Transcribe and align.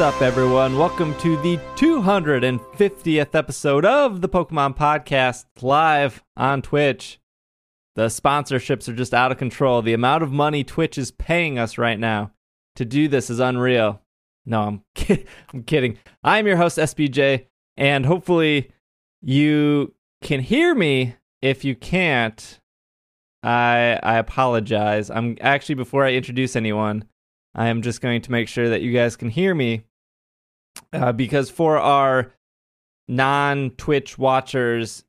Up, 0.00 0.22
everyone? 0.22 0.78
Welcome 0.78 1.18
to 1.18 1.36
the 1.42 1.56
250th 1.74 3.34
episode 3.34 3.84
of 3.84 4.20
the 4.20 4.28
Pokemon 4.28 4.76
Podcast 4.76 5.46
live 5.60 6.22
on 6.36 6.62
Twitch. 6.62 7.18
The 7.96 8.06
sponsorships 8.06 8.88
are 8.88 8.94
just 8.94 9.12
out 9.12 9.32
of 9.32 9.38
control. 9.38 9.82
The 9.82 9.94
amount 9.94 10.22
of 10.22 10.30
money 10.30 10.62
Twitch 10.62 10.98
is 10.98 11.10
paying 11.10 11.58
us 11.58 11.78
right 11.78 11.98
now 11.98 12.30
to 12.76 12.84
do 12.84 13.08
this 13.08 13.28
is 13.28 13.40
unreal. 13.40 14.00
No, 14.46 14.62
I'm, 14.62 14.84
I'm 15.52 15.64
kidding. 15.64 15.98
I'm 16.22 16.46
your 16.46 16.58
host, 16.58 16.78
SBJ, 16.78 17.46
and 17.76 18.06
hopefully 18.06 18.70
you 19.20 19.94
can 20.22 20.38
hear 20.38 20.76
me. 20.76 21.16
If 21.42 21.64
you 21.64 21.74
can't, 21.74 22.60
I 23.42 23.98
I 24.00 24.18
apologize. 24.18 25.10
I'm 25.10 25.36
actually 25.40 25.74
before 25.74 26.04
I 26.04 26.12
introduce 26.12 26.54
anyone, 26.54 27.02
I 27.52 27.66
am 27.66 27.82
just 27.82 28.00
going 28.00 28.22
to 28.22 28.30
make 28.30 28.46
sure 28.46 28.68
that 28.68 28.82
you 28.82 28.92
guys 28.92 29.16
can 29.16 29.30
hear 29.30 29.52
me 29.56 29.82
uh, 30.92 31.12
because 31.12 31.50
for 31.50 31.78
our 31.78 32.32
non 33.06 33.70
Twitch 33.70 34.18
watchers, 34.18 35.04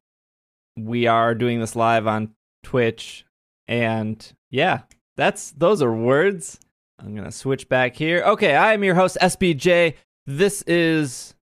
we 0.78 1.08
are 1.08 1.36
doing 1.36 1.60
this 1.60 1.76
live 1.76 2.08
on 2.08 2.34
Twitch, 2.64 3.26
and 3.68 4.34
yeah, 4.50 4.82
that's 5.18 5.52
those 5.52 5.82
are 5.82 5.94
words. 5.94 6.60
I'm 7.00 7.16
gonna 7.16 7.32
switch 7.32 7.70
back 7.70 7.96
here. 7.96 8.24
Okay, 8.24 8.56
I 8.56 8.74
am 8.74 8.84
your 8.84 8.96
host 8.96 9.18
SBJ. 9.22 9.96
This 10.26 10.62
is 10.64 11.36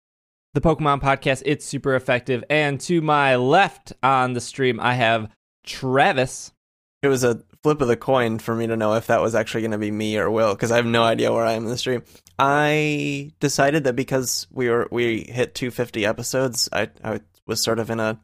the 0.55 0.61
Pokemon 0.61 1.01
podcast. 1.03 1.42
It's 1.45 1.64
super 1.64 1.95
effective, 1.95 2.45
and 2.51 2.81
to 2.83 3.01
my 3.01 3.36
left 3.36 3.92
on 4.03 4.33
the 4.33 4.41
stream, 4.41 4.81
I 4.81 4.95
have 4.95 5.31
Travis. 5.64 6.53
It 7.03 7.08
was 7.08 7.25
a 7.25 7.42
flip 7.67 7.81
of 7.81 7.89
the 7.89 7.97
coin 7.97 8.39
for 8.39 8.55
me 8.55 8.69
to 8.69 8.77
know 8.77 8.95
if 8.95 9.09
that 9.09 9.20
was 9.20 9.34
actually 9.34 9.62
going 9.62 9.72
to 9.72 9.78
be 9.78 9.91
me 9.91 10.17
or 10.17 10.31
Will 10.31 10.55
because 10.55 10.70
I 10.70 10.77
have 10.77 10.86
no 10.86 11.03
idea 11.03 11.33
where 11.33 11.45
I 11.45 11.55
am 11.55 11.64
in 11.64 11.69
the 11.69 11.77
stream. 11.77 12.05
I 12.39 13.33
decided 13.41 13.83
that 13.83 13.97
because 13.97 14.47
we 14.53 14.70
were 14.70 14.86
we 14.92 15.25
hit 15.25 15.56
250 15.56 16.06
episodes, 16.06 16.69
I 16.73 16.91
I 17.03 17.23
was 17.45 17.64
sort 17.64 17.81
of 17.81 17.91
in 17.91 17.98
a 17.98 18.20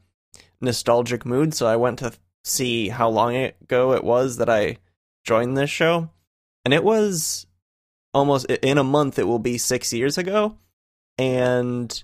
nostalgic 0.60 1.26
mood, 1.26 1.54
so 1.54 1.66
I 1.66 1.74
went 1.74 1.98
to 1.98 2.12
see 2.44 2.88
how 2.88 3.08
long 3.08 3.34
ago 3.34 3.94
it 3.94 4.04
was 4.04 4.36
that 4.36 4.48
I 4.48 4.76
joined 5.24 5.56
this 5.56 5.70
show, 5.70 6.08
and 6.64 6.72
it 6.72 6.84
was 6.84 7.44
almost 8.14 8.46
in 8.46 8.78
a 8.78 8.84
month. 8.84 9.18
It 9.18 9.26
will 9.26 9.40
be 9.40 9.58
six 9.58 9.92
years 9.92 10.18
ago, 10.18 10.56
and 11.18 12.00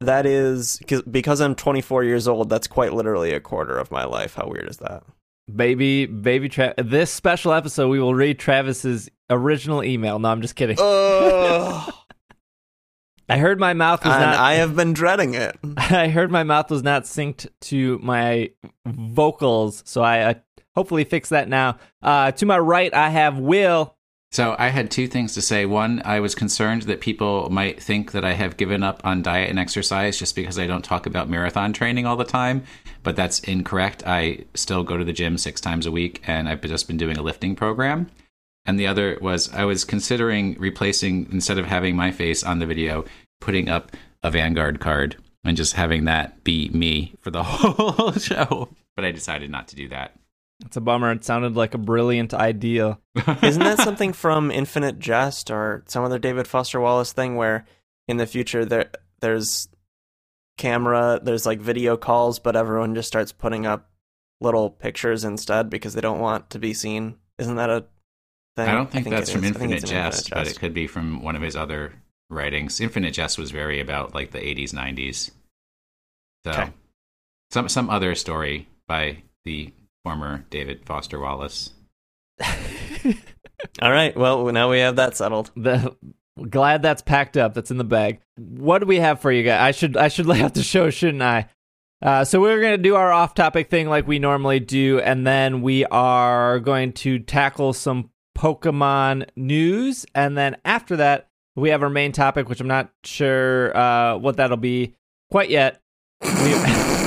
that 0.00 0.26
is 0.26 0.80
because 1.08 1.40
I'm 1.40 1.54
24 1.54 2.02
years 2.02 2.26
old. 2.26 2.48
That's 2.48 2.66
quite 2.66 2.94
literally 2.94 3.32
a 3.32 3.38
quarter 3.38 3.78
of 3.78 3.92
my 3.92 4.06
life. 4.06 4.34
How 4.34 4.48
weird 4.48 4.68
is 4.68 4.78
that? 4.78 5.04
Baby, 5.52 6.06
baby, 6.06 6.48
Tra- 6.48 6.74
this 6.78 7.10
special 7.10 7.52
episode, 7.52 7.88
we 7.88 8.00
will 8.00 8.14
read 8.14 8.38
Travis's 8.38 9.10
original 9.28 9.84
email. 9.84 10.18
No, 10.18 10.30
I'm 10.30 10.40
just 10.40 10.56
kidding. 10.56 10.76
I 13.28 13.38
heard 13.38 13.58
my 13.58 13.72
mouth 13.72 14.04
was 14.04 14.14
and 14.14 14.22
not. 14.22 14.38
I 14.38 14.54
have 14.54 14.76
been 14.76 14.92
dreading 14.92 15.34
it. 15.34 15.56
I 15.76 16.08
heard 16.08 16.30
my 16.30 16.44
mouth 16.44 16.70
was 16.70 16.82
not 16.82 17.04
synced 17.04 17.46
to 17.62 17.98
my 18.02 18.50
vocals, 18.86 19.82
so 19.86 20.02
I 20.02 20.20
uh, 20.20 20.34
hopefully 20.74 21.04
fix 21.04 21.30
that 21.30 21.48
now. 21.48 21.78
Uh, 22.02 22.32
to 22.32 22.46
my 22.46 22.58
right, 22.58 22.92
I 22.92 23.08
have 23.10 23.38
Will. 23.38 23.93
So 24.34 24.56
I 24.58 24.70
had 24.70 24.90
two 24.90 25.06
things 25.06 25.32
to 25.34 25.40
say. 25.40 25.64
One, 25.64 26.02
I 26.04 26.18
was 26.18 26.34
concerned 26.34 26.82
that 26.82 27.00
people 27.00 27.48
might 27.50 27.80
think 27.80 28.10
that 28.10 28.24
I 28.24 28.32
have 28.32 28.56
given 28.56 28.82
up 28.82 29.00
on 29.04 29.22
diet 29.22 29.48
and 29.48 29.60
exercise 29.60 30.18
just 30.18 30.34
because 30.34 30.58
I 30.58 30.66
don't 30.66 30.84
talk 30.84 31.06
about 31.06 31.30
marathon 31.30 31.72
training 31.72 32.04
all 32.04 32.16
the 32.16 32.24
time, 32.24 32.64
but 33.04 33.14
that's 33.14 33.38
incorrect. 33.38 34.02
I 34.04 34.46
still 34.54 34.82
go 34.82 34.96
to 34.96 35.04
the 35.04 35.12
gym 35.12 35.38
six 35.38 35.60
times 35.60 35.86
a 35.86 35.92
week, 35.92 36.20
and 36.26 36.48
I've 36.48 36.60
just 36.62 36.88
been 36.88 36.96
doing 36.96 37.16
a 37.16 37.22
lifting 37.22 37.54
program. 37.54 38.10
And 38.66 38.76
the 38.76 38.88
other 38.88 39.18
was 39.20 39.54
I 39.54 39.66
was 39.66 39.84
considering 39.84 40.56
replacing 40.58 41.28
instead 41.30 41.58
of 41.58 41.66
having 41.66 41.94
my 41.94 42.10
face 42.10 42.42
on 42.42 42.58
the 42.58 42.66
video, 42.66 43.04
putting 43.40 43.68
up 43.68 43.92
a 44.24 44.32
Vanguard 44.32 44.80
card 44.80 45.14
and 45.44 45.56
just 45.56 45.74
having 45.74 46.06
that 46.06 46.42
be 46.42 46.70
me 46.70 47.14
for 47.20 47.30
the 47.30 47.42
whole 47.44 48.10
show. 48.14 48.68
But 48.96 49.04
I 49.04 49.12
decided 49.12 49.52
not 49.52 49.68
to 49.68 49.76
do 49.76 49.88
that. 49.90 50.16
It's 50.64 50.76
a 50.76 50.80
bummer. 50.80 51.10
It 51.12 51.24
sounded 51.24 51.56
like 51.56 51.74
a 51.74 51.78
brilliant 51.78 52.32
idea. 52.32 52.98
Isn't 53.42 53.62
that 53.62 53.80
something 53.80 54.12
from 54.12 54.50
Infinite 54.50 54.98
Jest 54.98 55.50
or 55.50 55.82
some 55.86 56.04
other 56.04 56.18
David 56.18 56.46
Foster 56.46 56.80
Wallace 56.80 57.12
thing 57.12 57.36
where 57.36 57.66
in 58.06 58.18
the 58.18 58.26
future 58.26 58.64
there 58.64 58.90
there's 59.20 59.68
camera, 60.58 61.20
there's 61.22 61.46
like 61.46 61.60
video 61.60 61.96
calls, 61.96 62.38
but 62.38 62.56
everyone 62.56 62.94
just 62.94 63.08
starts 63.08 63.32
putting 63.32 63.66
up 63.66 63.90
little 64.40 64.70
pictures 64.70 65.24
instead 65.24 65.70
because 65.70 65.94
they 65.94 66.00
don't 66.00 66.20
want 66.20 66.50
to 66.50 66.58
be 66.58 66.74
seen. 66.74 67.16
Isn't 67.38 67.56
that 67.56 67.70
a 67.70 67.84
thing? 68.56 68.68
I 68.68 68.74
don't 68.74 68.90
think, 68.90 69.08
that's 69.08 69.30
from 69.30 69.44
is. 69.44 69.50
I 69.50 69.54
think 69.54 69.72
Infinite 69.72 69.88
Jest, 69.88 70.30
but 70.30 70.46
it 70.46 70.58
could 70.58 70.74
be 70.74 70.86
from 70.86 71.22
one 71.22 71.34
of 71.36 71.42
his 71.42 71.56
other 71.56 71.94
writings. 72.30 72.80
Infinite 72.80 73.12
Jest 73.12 73.38
was 73.38 73.50
very 73.50 73.80
about 73.80 74.14
like 74.14 74.30
the 74.30 74.38
80s, 74.38 74.70
90s. 74.72 75.30
So 76.44 76.50
Okay. 76.50 76.70
some 77.50 77.68
some 77.68 77.90
other 77.90 78.14
story 78.14 78.68
by 78.86 79.22
the 79.44 79.72
former 80.04 80.44
David 80.50 80.84
Foster 80.86 81.18
Wallace. 81.18 81.72
All 83.82 83.90
right. 83.90 84.16
Well, 84.16 84.44
now 84.52 84.70
we 84.70 84.78
have 84.80 84.96
that 84.96 85.16
settled. 85.16 85.50
The 85.56 85.96
glad 86.50 86.82
that's 86.82 87.02
packed 87.02 87.36
up. 87.36 87.54
That's 87.54 87.70
in 87.70 87.78
the 87.78 87.84
bag. 87.84 88.20
What 88.36 88.80
do 88.80 88.86
we 88.86 88.96
have 88.96 89.20
for 89.20 89.32
you 89.32 89.42
guys? 89.42 89.60
I 89.60 89.70
should 89.72 89.96
I 89.96 90.08
should 90.08 90.26
lay 90.28 90.42
out 90.42 90.54
the 90.54 90.62
show, 90.62 90.90
shouldn't 90.90 91.22
I? 91.22 91.48
Uh, 92.02 92.24
so 92.24 92.40
we're 92.40 92.60
gonna 92.60 92.76
do 92.76 92.96
our 92.96 93.12
off-topic 93.12 93.70
thing 93.70 93.88
like 93.88 94.06
we 94.06 94.18
normally 94.18 94.60
do, 94.60 95.00
and 95.00 95.26
then 95.26 95.62
we 95.62 95.86
are 95.86 96.60
going 96.60 96.92
to 96.92 97.18
tackle 97.18 97.72
some 97.72 98.10
Pokemon 98.36 99.28
news, 99.36 100.04
and 100.14 100.36
then 100.36 100.56
after 100.64 100.96
that 100.96 101.28
we 101.56 101.70
have 101.70 101.82
our 101.82 101.88
main 101.88 102.12
topic, 102.12 102.48
which 102.48 102.60
I'm 102.60 102.66
not 102.68 102.90
sure 103.04 103.74
uh, 103.74 104.18
what 104.18 104.36
that'll 104.36 104.56
be 104.58 104.94
quite 105.30 105.48
yet. 105.50 105.80
We- 106.22 107.03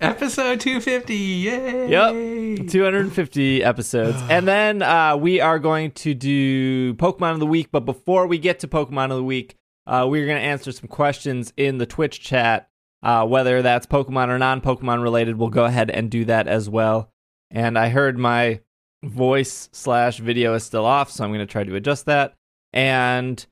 Episode 0.00 0.60
250. 0.60 1.14
Yay! 1.14 1.88
Yep. 1.88 2.68
250 2.68 3.62
episodes. 3.62 4.16
and 4.30 4.48
then 4.48 4.80
uh, 4.82 5.14
we 5.16 5.40
are 5.40 5.58
going 5.58 5.90
to 5.92 6.14
do 6.14 6.94
Pokemon 6.94 7.32
of 7.32 7.40
the 7.40 7.46
Week. 7.46 7.68
But 7.70 7.80
before 7.80 8.26
we 8.26 8.38
get 8.38 8.60
to 8.60 8.68
Pokemon 8.68 9.10
of 9.10 9.18
the 9.18 9.24
Week, 9.24 9.56
uh, 9.86 10.06
we're 10.08 10.24
going 10.24 10.38
to 10.38 10.44
answer 10.46 10.72
some 10.72 10.88
questions 10.88 11.52
in 11.56 11.76
the 11.78 11.86
Twitch 11.86 12.20
chat. 12.20 12.68
Uh, 13.02 13.26
whether 13.26 13.60
that's 13.60 13.86
Pokemon 13.86 14.28
or 14.28 14.38
non 14.38 14.60
Pokemon 14.62 15.02
related, 15.02 15.36
we'll 15.36 15.48
go 15.50 15.64
ahead 15.66 15.90
and 15.90 16.10
do 16.10 16.24
that 16.24 16.48
as 16.48 16.68
well. 16.68 17.10
And 17.50 17.78
I 17.78 17.90
heard 17.90 18.18
my 18.18 18.60
voice 19.02 19.68
slash 19.72 20.18
video 20.18 20.54
is 20.54 20.64
still 20.64 20.86
off, 20.86 21.10
so 21.10 21.24
I'm 21.24 21.30
going 21.30 21.40
to 21.40 21.46
try 21.46 21.64
to 21.64 21.74
adjust 21.76 22.06
that. 22.06 22.34
And 22.72 23.44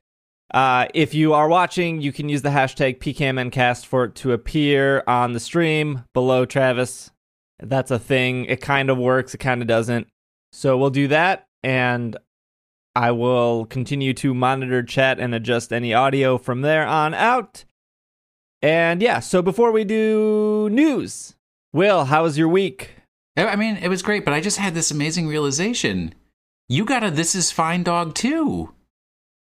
uh, 0.53 0.87
if 0.95 1.15
you 1.15 1.35
are 1.35 1.49
watching, 1.49 2.01
you 2.01 2.13
can 2.13 2.29
use 2.29 2.43
the 2.43 2.49
hashtag 2.49 2.99
PKMNcast 2.99 3.87
for 3.87 4.05
it 4.05 4.15
to 4.17 4.33
appear 4.33 5.03
on 5.07 5.33
the 5.33 5.41
stream 5.41 6.05
below 6.15 6.45
Travis. 6.47 7.11
That's 7.61 7.91
a 7.91 7.99
thing. 7.99 8.45
It 8.47 8.61
kind 8.61 8.89
of 8.89 8.99
works, 8.99 9.35
it 9.35 9.39
kind 9.39 9.61
of 9.61 9.69
doesn't. 9.69 10.09
So 10.53 10.79
we'll 10.79 10.91
do 10.91 11.09
that, 11.09 11.47
and 11.63 12.17
I 12.95 13.11
will 13.11 13.67
continue 13.67 14.15
to 14.15 14.33
monitor 14.33 14.83
chat 14.83 15.21
and 15.21 15.35
adjust 15.35 15.73
any 15.73 15.93
audio 15.93 16.39
from 16.39 16.63
there 16.63 16.87
on 16.87 17.15
out. 17.15 17.65
And 18.63 19.03
yeah, 19.03 19.21
so 19.21 19.43
before 19.43 19.71
we 19.71 19.85
do 19.85 20.69
news, 20.71 21.35
Will, 21.73 22.07
how 22.07 22.23
was 22.23 22.39
your 22.39 22.49
week? 22.49 22.93
I 23.37 23.55
mean, 23.55 23.77
it 23.77 23.89
was 23.89 24.03
great, 24.03 24.25
but 24.25 24.35
I 24.35 24.41
just 24.41 24.59
had 24.59 24.75
this 24.75 24.91
amazing 24.91 25.29
realization. 25.29 26.15
You 26.69 26.85
got 26.85 27.05
a 27.05 27.11
This 27.11 27.35
Is 27.35 27.53
Fine 27.53 27.85
dog 27.85 28.15
too. 28.15 28.75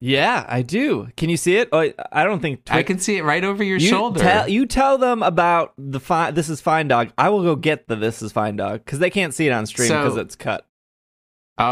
Yeah, 0.01 0.45
I 0.47 0.61
do. 0.61 1.09
Can 1.17 1.29
you 1.29 1.35
see 1.35 1.57
it? 1.57 1.69
Oh, 1.73 1.91
I 2.11 2.23
don't 2.23 2.39
think 2.39 2.61
I 2.69 2.83
can 2.83 2.99
see 2.99 3.17
it 3.17 3.23
right 3.23 3.43
over 3.43 3.63
your 3.63 3.77
you 3.79 3.89
shoulder. 3.89 4.21
Tell, 4.21 4.47
you 4.47 4.65
tell 4.65 4.97
them 4.97 5.21
about 5.21 5.73
the 5.77 5.99
fi- 5.99 6.31
This 6.31 6.47
is 6.47 6.61
Fine 6.61 6.87
Dog. 6.87 7.11
I 7.17 7.27
will 7.29 7.43
go 7.43 7.55
get 7.57 7.87
the 7.87 7.97
This 7.97 8.21
is 8.21 8.31
Fine 8.31 8.55
Dog 8.55 8.85
because 8.85 8.99
they 8.99 9.09
can't 9.09 9.33
see 9.33 9.47
it 9.47 9.51
on 9.51 9.65
stream 9.65 9.89
So- 9.89 10.03
because 10.03 10.17
it's 10.17 10.35
cut. 10.35 10.65
Oh, 11.57 11.63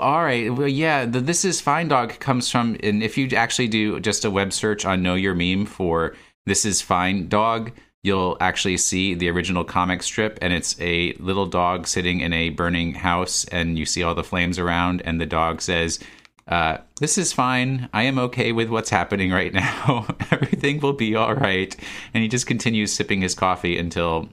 all 0.00 0.24
right. 0.24 0.52
Well, 0.52 0.66
yeah, 0.66 1.04
the 1.04 1.20
This 1.20 1.44
Is 1.44 1.60
Fine 1.60 1.86
Dog 1.86 2.18
comes 2.18 2.50
from, 2.50 2.76
and 2.82 3.00
if 3.00 3.16
you 3.16 3.28
actually 3.36 3.68
do 3.68 4.00
just 4.00 4.24
a 4.24 4.30
web 4.30 4.52
search 4.52 4.84
on 4.84 5.04
Know 5.04 5.14
Your 5.14 5.36
Meme 5.36 5.66
for 5.66 6.16
This 6.46 6.64
Is 6.64 6.82
Fine 6.82 7.28
Dog, 7.28 7.70
you'll 8.02 8.36
actually 8.40 8.76
see 8.76 9.14
the 9.14 9.28
original 9.30 9.62
comic 9.62 10.02
strip, 10.02 10.36
and 10.42 10.52
it's 10.52 10.74
a 10.80 11.12
little 11.20 11.46
dog 11.46 11.86
sitting 11.86 12.18
in 12.18 12.32
a 12.32 12.50
burning 12.50 12.94
house, 12.94 13.44
and 13.52 13.78
you 13.78 13.86
see 13.86 14.02
all 14.02 14.16
the 14.16 14.24
flames 14.24 14.58
around, 14.58 15.00
and 15.04 15.20
the 15.20 15.26
dog 15.26 15.60
says, 15.62 16.00
uh, 16.48 16.78
This 17.00 17.18
is 17.18 17.32
fine. 17.32 17.88
I 17.92 18.04
am 18.04 18.18
okay 18.18 18.52
with 18.52 18.68
what's 18.68 18.90
happening 18.90 19.30
right 19.30 19.52
now. 19.52 20.06
Everything 20.30 20.80
will 20.80 20.94
be 20.94 21.14
all 21.14 21.34
right. 21.34 21.74
And 22.14 22.22
he 22.22 22.28
just 22.28 22.46
continues 22.46 22.92
sipping 22.92 23.20
his 23.20 23.34
coffee 23.34 23.78
until, 23.78 24.28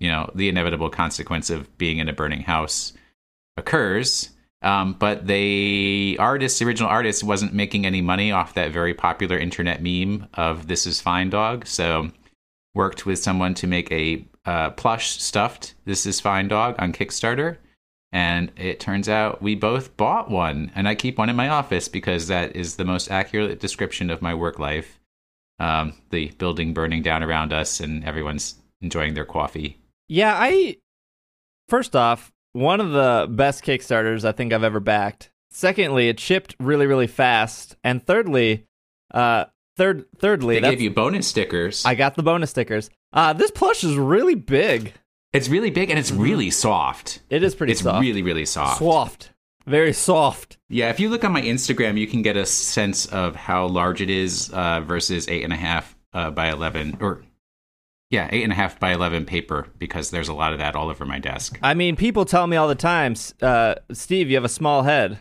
you 0.00 0.08
know, 0.08 0.30
the 0.34 0.48
inevitable 0.48 0.90
consequence 0.90 1.50
of 1.50 1.76
being 1.78 1.98
in 1.98 2.08
a 2.08 2.12
burning 2.12 2.42
house 2.42 2.94
occurs. 3.56 4.30
Um, 4.62 4.94
but 4.94 5.26
the 5.26 6.16
artist, 6.18 6.58
the 6.58 6.64
original 6.64 6.90
artist, 6.90 7.22
wasn't 7.22 7.54
making 7.54 7.86
any 7.86 8.00
money 8.00 8.32
off 8.32 8.54
that 8.54 8.72
very 8.72 8.94
popular 8.94 9.38
internet 9.38 9.82
meme 9.82 10.26
of 10.34 10.66
"This 10.66 10.86
is 10.86 11.00
fine, 11.00 11.30
dog." 11.30 11.66
So 11.66 12.10
worked 12.74 13.06
with 13.06 13.20
someone 13.20 13.54
to 13.54 13.66
make 13.66 13.90
a 13.92 14.26
uh, 14.44 14.70
plush 14.70 15.20
stuffed 15.20 15.74
"This 15.84 16.06
is 16.06 16.18
fine, 16.20 16.48
dog" 16.48 16.74
on 16.78 16.92
Kickstarter, 16.92 17.58
And 18.12 18.50
it 18.56 18.80
turns 18.80 19.08
out 19.08 19.42
we 19.42 19.54
both 19.54 19.96
bought 19.96 20.30
one, 20.30 20.72
and 20.74 20.88
I 20.88 20.94
keep 20.94 21.18
one 21.18 21.28
in 21.28 21.36
my 21.36 21.48
office 21.48 21.88
because 21.88 22.28
that 22.28 22.56
is 22.56 22.76
the 22.76 22.84
most 22.84 23.10
accurate 23.10 23.60
description 23.60 24.08
of 24.08 24.22
my 24.22 24.34
work 24.34 24.58
life. 24.58 24.98
Um, 25.60 25.94
the 26.10 26.28
building 26.38 26.72
burning 26.72 27.02
down 27.02 27.22
around 27.22 27.52
us, 27.52 27.80
and 27.80 28.04
everyone's 28.04 28.54
enjoying 28.80 29.14
their 29.14 29.24
coffee. 29.26 29.78
Yeah, 30.08 30.34
I 30.38 30.78
first 31.68 31.94
off, 31.94 32.32
one 32.52 32.80
of 32.80 32.92
the 32.92 33.26
best 33.30 33.62
Kickstarters 33.64 34.24
I 34.24 34.32
think 34.32 34.52
I've 34.52 34.64
ever 34.64 34.80
backed. 34.80 35.30
Secondly, 35.50 36.08
it 36.08 36.20
shipped 36.20 36.54
really, 36.58 36.86
really 36.86 37.06
fast. 37.06 37.76
And 37.84 38.04
thirdly, 38.06 38.64
uh 39.12 39.46
third 39.76 40.06
thirdly, 40.18 40.60
They 40.60 40.70
gave 40.70 40.80
you 40.80 40.90
bonus 40.90 41.26
stickers. 41.26 41.84
I 41.84 41.94
got 41.94 42.14
the 42.14 42.22
bonus 42.22 42.50
stickers. 42.50 42.88
Uh 43.12 43.32
this 43.32 43.50
plush 43.50 43.84
is 43.84 43.96
really 43.96 44.34
big. 44.34 44.94
It's 45.32 45.48
really 45.48 45.70
big 45.70 45.90
and 45.90 45.98
it's 45.98 46.10
really 46.10 46.50
soft. 46.50 47.20
It 47.30 47.42
is 47.42 47.54
pretty 47.54 47.72
It's 47.72 47.82
soft. 47.82 48.00
really, 48.00 48.22
really 48.22 48.44
soft. 48.46 48.78
soft. 48.78 49.32
Very 49.66 49.92
soft. 49.92 50.56
Yeah, 50.70 50.88
if 50.88 50.98
you 50.98 51.10
look 51.10 51.24
on 51.24 51.32
my 51.32 51.42
Instagram, 51.42 51.98
you 51.98 52.06
can 52.06 52.22
get 52.22 52.36
a 52.38 52.46
sense 52.46 53.04
of 53.06 53.36
how 53.36 53.66
large 53.66 54.00
it 54.00 54.08
is 54.08 54.50
uh, 54.52 54.80
versus 54.80 55.28
eight 55.28 55.44
and 55.44 55.52
a 55.52 55.56
half 55.56 55.94
uh, 56.14 56.30
by 56.30 56.48
eleven, 56.50 56.96
or 57.00 57.22
yeah, 58.10 58.28
eight 58.32 58.44
and 58.44 58.52
a 58.52 58.56
half 58.56 58.80
by 58.80 58.94
eleven 58.94 59.26
paper 59.26 59.66
because 59.76 60.10
there's 60.10 60.28
a 60.28 60.32
lot 60.32 60.54
of 60.54 60.58
that 60.60 60.74
all 60.74 60.88
over 60.88 61.04
my 61.04 61.18
desk. 61.18 61.58
I 61.62 61.74
mean, 61.74 61.96
people 61.96 62.24
tell 62.24 62.46
me 62.46 62.56
all 62.56 62.66
the 62.68 62.74
time, 62.74 63.14
uh, 63.42 63.74
Steve, 63.92 64.30
you 64.30 64.36
have 64.36 64.44
a 64.44 64.48
small 64.48 64.84
head. 64.84 65.20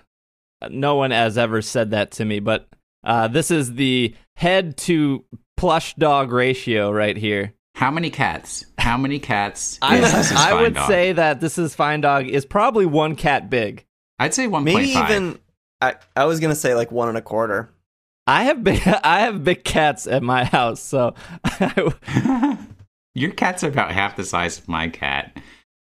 No 0.69 0.95
one 0.95 1.11
has 1.11 1.37
ever 1.37 1.61
said 1.61 1.91
that 1.91 2.11
to 2.11 2.23
me, 2.23 2.39
but 2.39 2.69
uh, 3.03 3.27
this 3.27 3.51
is 3.51 3.73
the 3.73 4.15
head 4.37 4.77
to 4.77 5.25
plush 5.57 5.93
dog 5.95 6.31
ratio 6.31 6.89
right 6.89 7.17
here. 7.17 7.53
How 7.75 7.91
many 7.91 8.09
cats? 8.09 8.65
How 8.87 8.97
many 8.97 9.19
cats? 9.19 9.77
I- 9.81 9.97
is 9.97 10.11
this 10.13 10.31
is 10.31 10.37
I 10.37 10.53
would 10.53 10.73
Dog? 10.75 10.87
say 10.87 11.11
that 11.11 11.41
this 11.41 11.57
is 11.57 11.75
Fine 11.75 12.01
Dog 12.01 12.25
is 12.27 12.45
probably 12.45 12.85
one 12.85 13.15
cat 13.15 13.49
big. 13.49 13.85
I'd 14.17 14.33
say 14.33 14.47
one 14.47 14.63
Maybe 14.63 14.77
point 14.77 14.93
five. 14.93 15.09
even 15.11 15.39
I, 15.81 15.95
I 16.15 16.23
was 16.25 16.39
gonna 16.39 16.55
say 16.55 16.73
like 16.73 16.91
one 16.91 17.09
and 17.09 17.17
a 17.17 17.21
quarter. 17.21 17.69
I 18.25 18.43
have 18.43 18.63
big 18.63 18.81
I 19.03 19.19
have 19.21 19.43
big 19.43 19.63
cats 19.63 20.07
at 20.07 20.23
my 20.23 20.45
house, 20.45 20.79
so 20.81 21.15
Your 23.15 23.31
cat's 23.31 23.63
are 23.63 23.67
about 23.69 23.91
half 23.91 24.15
the 24.15 24.23
size 24.23 24.59
of 24.59 24.67
my 24.67 24.89
cat. 24.89 25.37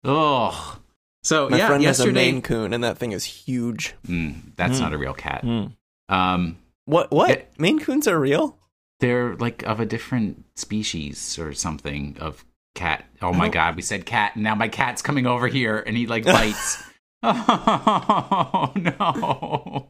Oh, 0.04 0.78
so 1.24 1.48
My 1.50 1.58
yeah, 1.58 1.66
friend 1.66 1.82
has 1.84 1.98
a 2.00 2.04
yesterday. 2.04 2.32
Maine 2.32 2.42
Coon, 2.42 2.72
and 2.72 2.84
that 2.84 2.96
thing 2.98 3.12
is 3.12 3.24
huge. 3.24 3.94
Mm, 4.06 4.54
that's 4.56 4.78
Mm. 4.78 4.82
not 4.82 4.92
a 4.94 4.98
real 4.98 5.14
cat. 5.14 5.42
Mm. 5.44 5.72
Um, 6.08 6.58
What? 6.84 7.10
What? 7.10 7.30
It- 7.30 7.52
Maine 7.58 7.80
Coons 7.80 8.06
are 8.08 8.18
real? 8.18 8.56
they're 9.00 9.36
like 9.36 9.62
of 9.62 9.78
a 9.78 9.86
different 9.86 10.44
species 10.56 11.38
or 11.38 11.52
something 11.52 12.16
of 12.20 12.44
cat. 12.78 13.04
Oh 13.20 13.32
my 13.32 13.48
god, 13.48 13.76
we 13.76 13.82
said 13.82 14.06
cat, 14.06 14.36
and 14.36 14.44
now 14.44 14.54
my 14.54 14.68
cat's 14.68 15.02
coming 15.02 15.26
over 15.26 15.48
here 15.48 15.78
and 15.78 15.96
he 15.96 16.06
like 16.06 16.24
bites. 16.24 16.82
oh 17.22 18.72
no. 18.76 19.88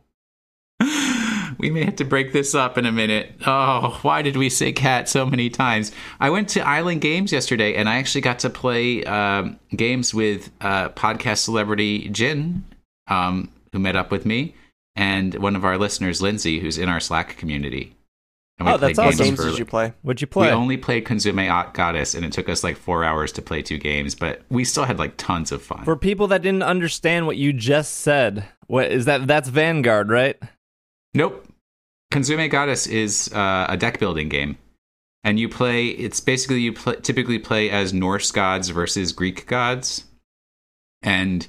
We 1.58 1.70
may 1.70 1.85
have 1.85 1.96
to 1.96 2.05
break 2.05 2.32
this 2.32 2.55
up 2.55 2.79
in 2.79 2.87
a 2.87 2.93
minute. 2.93 3.35
Oh, 3.46 3.99
why 4.02 4.23
did 4.23 4.37
we 4.37 4.49
say 4.49 4.73
cat 4.73 5.08
so 5.08 5.26
many 5.26 5.50
times? 5.50 5.93
I 6.20 6.31
went 6.31 6.49
to 6.50 6.61
Island 6.61 7.00
Games 7.00 7.32
yesterday 7.32 7.75
and 7.75 7.88
I 7.88 7.96
actually 7.96 8.20
got 8.20 8.38
to 8.40 8.50
play 8.50 9.05
um, 9.05 9.58
games 9.70 10.14
with 10.14 10.50
uh, 10.61 10.90
podcast 10.90 11.38
celebrity 11.38 12.08
Jin, 12.11 12.64
um, 13.08 13.50
who 13.73 13.81
met 13.81 13.96
up 13.96 14.11
with 14.11 14.25
me, 14.25 14.55
and 14.94 15.35
one 15.35 15.56
of 15.56 15.64
our 15.64 15.76
listeners, 15.76 16.23
Lindsay, 16.23 16.61
who's 16.61 16.79
in 16.79 16.88
our 16.88 17.00
Slack 17.00 17.37
community. 17.37 17.96
And 18.58 18.69
Oh, 18.69 18.76
that's 18.76 18.99
What 18.99 19.08
awesome. 19.08 19.25
games 19.25 19.40
for- 19.40 19.49
did 19.50 19.58
you 19.58 19.64
play? 19.64 19.93
What'd 20.02 20.20
you 20.20 20.26
play? 20.26 20.49
we 20.49 20.52
only 20.52 20.76
played 20.76 21.05
Konzume 21.05 21.72
Goddess, 21.75 22.14
and 22.14 22.25
it 22.25 22.32
took 22.32 22.49
us 22.49 22.64
like 22.64 22.76
four 22.76 23.05
hours 23.05 23.31
to 23.32 23.43
play 23.43 23.62
two 23.62 23.78
games, 23.78 24.14
but 24.16 24.43
we 24.50 24.64
still 24.64 24.84
had 24.84 24.99
like 24.99 25.14
tons 25.16 25.52
of 25.52 25.62
fun. 25.62 25.84
For 25.84 25.94
people 25.96 26.26
that 26.28 26.43
didn't 26.43 26.64
understand 26.64 27.26
what 27.26 27.37
you 27.37 27.52
just 27.52 27.94
said, 28.00 28.44
what 28.66 28.90
is 28.90 29.05
that? 29.05 29.26
That's 29.28 29.49
Vanguard, 29.49 30.10
right? 30.10 30.37
Nope. 31.14 31.46
Konzume 32.12 32.50
Goddess 32.50 32.87
is 32.87 33.32
uh, 33.32 33.66
a 33.69 33.76
deck 33.76 34.00
building 34.00 34.28
game. 34.28 34.58
And 35.25 35.38
you 35.38 35.49
play, 35.49 35.87
it's 35.88 36.20
basically 36.20 36.61
you 36.61 36.72
pl- 36.72 36.94
typically 36.96 37.38
play 37.38 37.70
as 37.70 37.93
Norse 37.93 38.31
gods 38.32 38.70
versus 38.70 39.12
Greek 39.12 39.46
gods. 39.46 40.04
And 41.02 41.46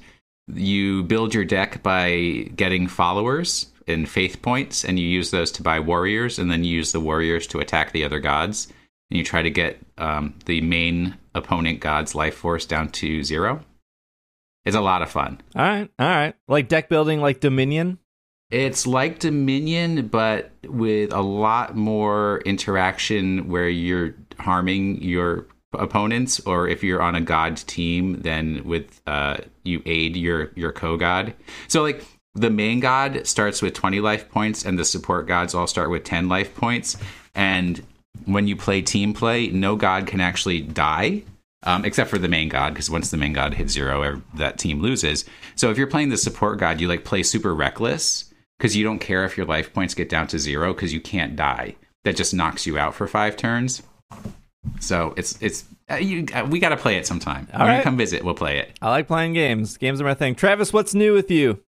you 0.52 1.02
build 1.04 1.34
your 1.34 1.44
deck 1.44 1.82
by 1.82 2.50
getting 2.56 2.86
followers 2.88 3.66
and 3.90 4.08
faith 4.08 4.40
points, 4.40 4.84
and 4.84 4.98
you 4.98 5.06
use 5.06 5.30
those 5.30 5.52
to 5.52 5.62
buy 5.62 5.80
warriors, 5.80 6.38
and 6.38 6.50
then 6.50 6.64
you 6.64 6.74
use 6.76 6.92
the 6.92 7.00
warriors 7.00 7.46
to 7.48 7.58
attack 7.58 7.92
the 7.92 8.04
other 8.04 8.20
gods. 8.20 8.68
And 9.10 9.18
you 9.18 9.24
try 9.24 9.42
to 9.42 9.50
get 9.50 9.78
um, 9.98 10.34
the 10.46 10.60
main 10.60 11.16
opponent 11.34 11.80
god's 11.80 12.14
life 12.14 12.34
force 12.34 12.64
down 12.64 12.90
to 12.90 13.22
zero. 13.24 13.64
It's 14.64 14.76
a 14.76 14.80
lot 14.80 15.02
of 15.02 15.10
fun. 15.10 15.40
All 15.56 15.62
right, 15.62 15.90
all 15.98 16.08
right. 16.08 16.34
Like 16.46 16.68
deck 16.68 16.88
building, 16.88 17.20
like 17.20 17.40
Dominion. 17.40 17.98
It's 18.50 18.86
like 18.86 19.20
Dominion, 19.20 20.08
but 20.08 20.50
with 20.64 21.12
a 21.12 21.20
lot 21.22 21.76
more 21.76 22.40
interaction 22.44 23.48
where 23.48 23.68
you're 23.68 24.14
harming 24.38 25.02
your 25.02 25.46
opponents, 25.72 26.40
or 26.40 26.68
if 26.68 26.82
you're 26.82 27.02
on 27.02 27.14
a 27.14 27.20
god 27.20 27.56
team, 27.56 28.20
then 28.22 28.62
with 28.64 29.00
uh, 29.06 29.38
you 29.64 29.82
aid 29.86 30.16
your 30.16 30.50
your 30.56 30.72
co 30.72 30.96
god. 30.96 31.34
So 31.68 31.82
like 31.82 32.04
the 32.34 32.50
main 32.50 32.80
god 32.80 33.26
starts 33.26 33.60
with 33.62 33.74
20 33.74 34.00
life 34.00 34.28
points, 34.30 34.64
and 34.64 34.78
the 34.78 34.84
support 34.84 35.26
gods 35.26 35.54
all 35.54 35.66
start 35.66 35.90
with 35.90 36.04
10 36.04 36.28
life 36.28 36.54
points. 36.54 36.96
And 37.34 37.84
when 38.24 38.46
you 38.46 38.56
play 38.56 38.82
team 38.82 39.14
play, 39.14 39.48
no 39.48 39.76
god 39.76 40.06
can 40.06 40.20
actually 40.20 40.60
die 40.60 41.22
um, 41.62 41.84
except 41.84 42.10
for 42.10 42.18
the 42.18 42.28
main 42.28 42.48
god, 42.48 42.72
because 42.72 42.90
once 42.90 43.10
the 43.10 43.16
main 43.16 43.32
god 43.32 43.54
hits 43.54 43.72
zero, 43.72 44.22
that 44.34 44.58
team 44.58 44.80
loses. 44.80 45.24
So 45.56 45.70
if 45.70 45.76
you're 45.76 45.86
playing 45.86 46.08
the 46.08 46.16
support 46.16 46.58
god, 46.58 46.80
you 46.80 46.88
like 46.88 47.04
play 47.04 47.22
super 47.22 47.54
reckless 47.54 48.32
because 48.58 48.76
you 48.76 48.84
don't 48.84 48.98
care 48.98 49.24
if 49.24 49.36
your 49.36 49.46
life 49.46 49.72
points 49.72 49.94
get 49.94 50.08
down 50.08 50.26
to 50.28 50.38
zero 50.38 50.72
because 50.72 50.92
you 50.92 51.00
can't 51.00 51.36
die. 51.36 51.76
That 52.04 52.16
just 52.16 52.32
knocks 52.32 52.66
you 52.66 52.78
out 52.78 52.94
for 52.94 53.06
five 53.06 53.36
turns. 53.36 53.82
So 54.78 55.12
it's 55.16 55.40
it's 55.42 55.64
uh, 55.90 55.96
you, 55.96 56.26
uh, 56.34 56.46
we 56.48 56.60
got 56.60 56.70
to 56.70 56.76
play 56.76 56.96
it 56.96 57.06
sometime. 57.06 57.46
All 57.52 57.60
when 57.60 57.68
right. 57.68 57.76
you 57.78 57.82
come 57.82 57.96
visit, 57.96 58.24
we'll 58.24 58.34
play 58.34 58.58
it. 58.58 58.78
I 58.80 58.88
like 58.88 59.06
playing 59.06 59.34
games. 59.34 59.76
Games 59.76 60.00
are 60.00 60.04
my 60.04 60.14
thing. 60.14 60.34
Travis, 60.34 60.72
what's 60.72 60.94
new 60.94 61.12
with 61.12 61.30
you? 61.30 61.62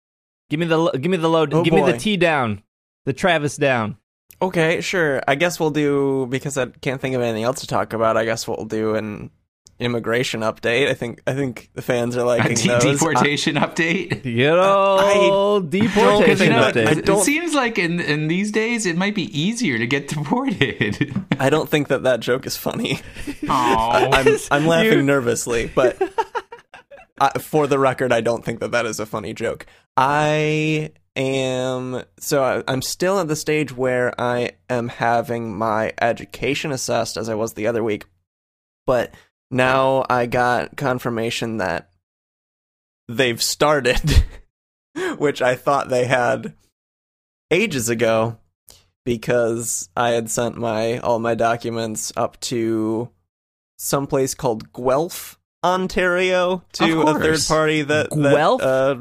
Give 0.52 0.60
me 0.60 0.66
the 0.66 0.92
give 0.92 1.10
me 1.10 1.16
the 1.16 1.30
load. 1.30 1.54
Oh, 1.54 1.64
give 1.64 1.74
me 1.74 1.82
the. 1.82 1.98
T 1.98 2.18
down. 2.18 2.62
The 3.06 3.14
Travis 3.14 3.56
down. 3.56 3.96
Okay, 4.42 4.82
sure. 4.82 5.22
I 5.26 5.36
guess 5.36 5.62
we'll 5.62 5.70
do 5.72 6.28
because 6.30 6.58
I 6.58 6.66
can't 6.66 7.00
think 7.00 7.16
of 7.16 7.22
anything 7.22 7.44
else 7.44 7.62
to 7.62 7.68
talk 7.68 7.94
about. 7.94 8.18
I 8.18 8.26
guess 8.26 8.46
we'll 8.50 8.66
do 8.66 8.96
an 8.96 9.32
immigration 9.80 10.42
update. 10.42 10.90
I 10.90 10.94
think 10.94 11.22
I 11.26 11.34
think 11.34 11.70
the 11.74 11.82
fans 11.82 12.18
are 12.18 12.20
A 12.20 12.26
liking 12.26 12.58
de- 12.58 12.68
those. 12.68 12.84
deportation 12.84 13.56
update. 13.56 14.24
Good 14.24 14.60
old 14.60 15.70
deportation 15.70 16.48
you 16.48 16.52
know, 16.52 16.70
that- 16.70 16.86
I 16.88 16.94
update. 16.96 17.10
it, 17.22 17.24
seems 17.24 17.54
like 17.56 17.80
in 17.80 18.02
in 18.02 18.28
these 18.28 18.52
days 18.52 18.86
it 18.86 18.98
might 18.98 19.16
be 19.16 19.24
easier 19.40 19.78
to 19.78 19.88
get 19.88 20.10
deported. 20.10 21.16
I, 21.40 21.48
I 21.48 21.50
don't 21.50 21.70
think 21.70 21.88
that 21.88 22.04
that 22.04 22.20
joke 22.20 22.46
is 22.46 22.58
funny. 22.58 23.00
Oh, 23.48 23.50
I'm 23.50 24.38
I'm 24.52 24.68
laughing 24.68 24.92
You- 24.92 25.02
nervously, 25.04 25.72
but 25.74 25.98
uh, 27.22 27.40
for 27.40 27.68
the 27.68 27.80
record, 27.80 28.12
I 28.12 28.20
don't 28.20 28.44
think 28.44 28.60
that 28.60 28.72
that 28.72 28.86
is 28.86 29.00
a 29.00 29.06
funny 29.06 29.34
joke. 29.34 29.68
I 29.96 30.92
am 31.16 32.04
so 32.20 32.44
I, 32.44 32.64
I'm 32.68 32.82
still 32.82 33.20
at 33.20 33.28
the 33.28 33.36
stage 33.36 33.76
where 33.76 34.20
I 34.20 34.54
am 34.70 34.88
having 34.88 35.56
my 35.56 35.94
education 36.02 36.72
assessed 36.72 37.18
as 37.18 37.30
I 37.30 37.36
was 37.36 37.54
the 37.54 37.68
other 37.68 37.84
week, 37.84 38.06
but 38.88 39.14
now 39.52 40.04
I 40.10 40.26
got 40.26 40.78
confirmation 40.78 41.58
that 41.58 41.92
they've 43.08 43.42
started, 43.42 44.26
which 45.18 45.44
I 45.44 45.56
thought 45.56 45.90
they 45.90 46.06
had 46.06 46.56
ages 47.52 47.88
ago 47.88 48.40
because 49.06 49.90
I 49.96 50.12
had 50.12 50.32
sent 50.32 50.58
my 50.58 50.98
all 50.98 51.20
my 51.20 51.36
documents 51.36 52.12
up 52.18 52.40
to 52.42 53.12
some 53.78 54.08
place 54.08 54.34
called 54.34 54.74
Guelph, 54.74 55.38
Ontario, 55.64 56.64
to 56.74 57.02
a 57.02 57.20
third 57.20 57.40
party 57.48 57.82
that 57.84 58.10
Guelph? 58.10 58.62
uh, 58.62 58.96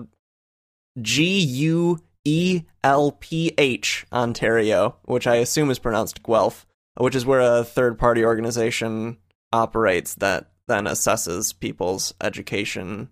G 1.00 1.40
U 1.40 1.98
E 2.24 2.62
L 2.84 3.12
P 3.12 3.54
H 3.56 4.06
Ontario, 4.12 4.96
which 5.04 5.26
I 5.26 5.36
assume 5.36 5.70
is 5.70 5.78
pronounced 5.78 6.22
Guelph, 6.22 6.66
which 6.96 7.14
is 7.14 7.24
where 7.24 7.40
a 7.40 7.64
third 7.64 7.98
party 7.98 8.24
organization 8.24 9.18
operates 9.52 10.14
that 10.16 10.50
then 10.68 10.84
assesses 10.84 11.58
people's 11.58 12.14
education 12.20 13.08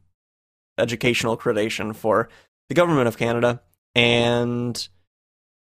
educational 0.78 1.36
accreditation 1.36 1.94
for 1.96 2.28
the 2.68 2.74
government 2.74 3.08
of 3.08 3.18
Canada 3.18 3.60
and 3.94 4.88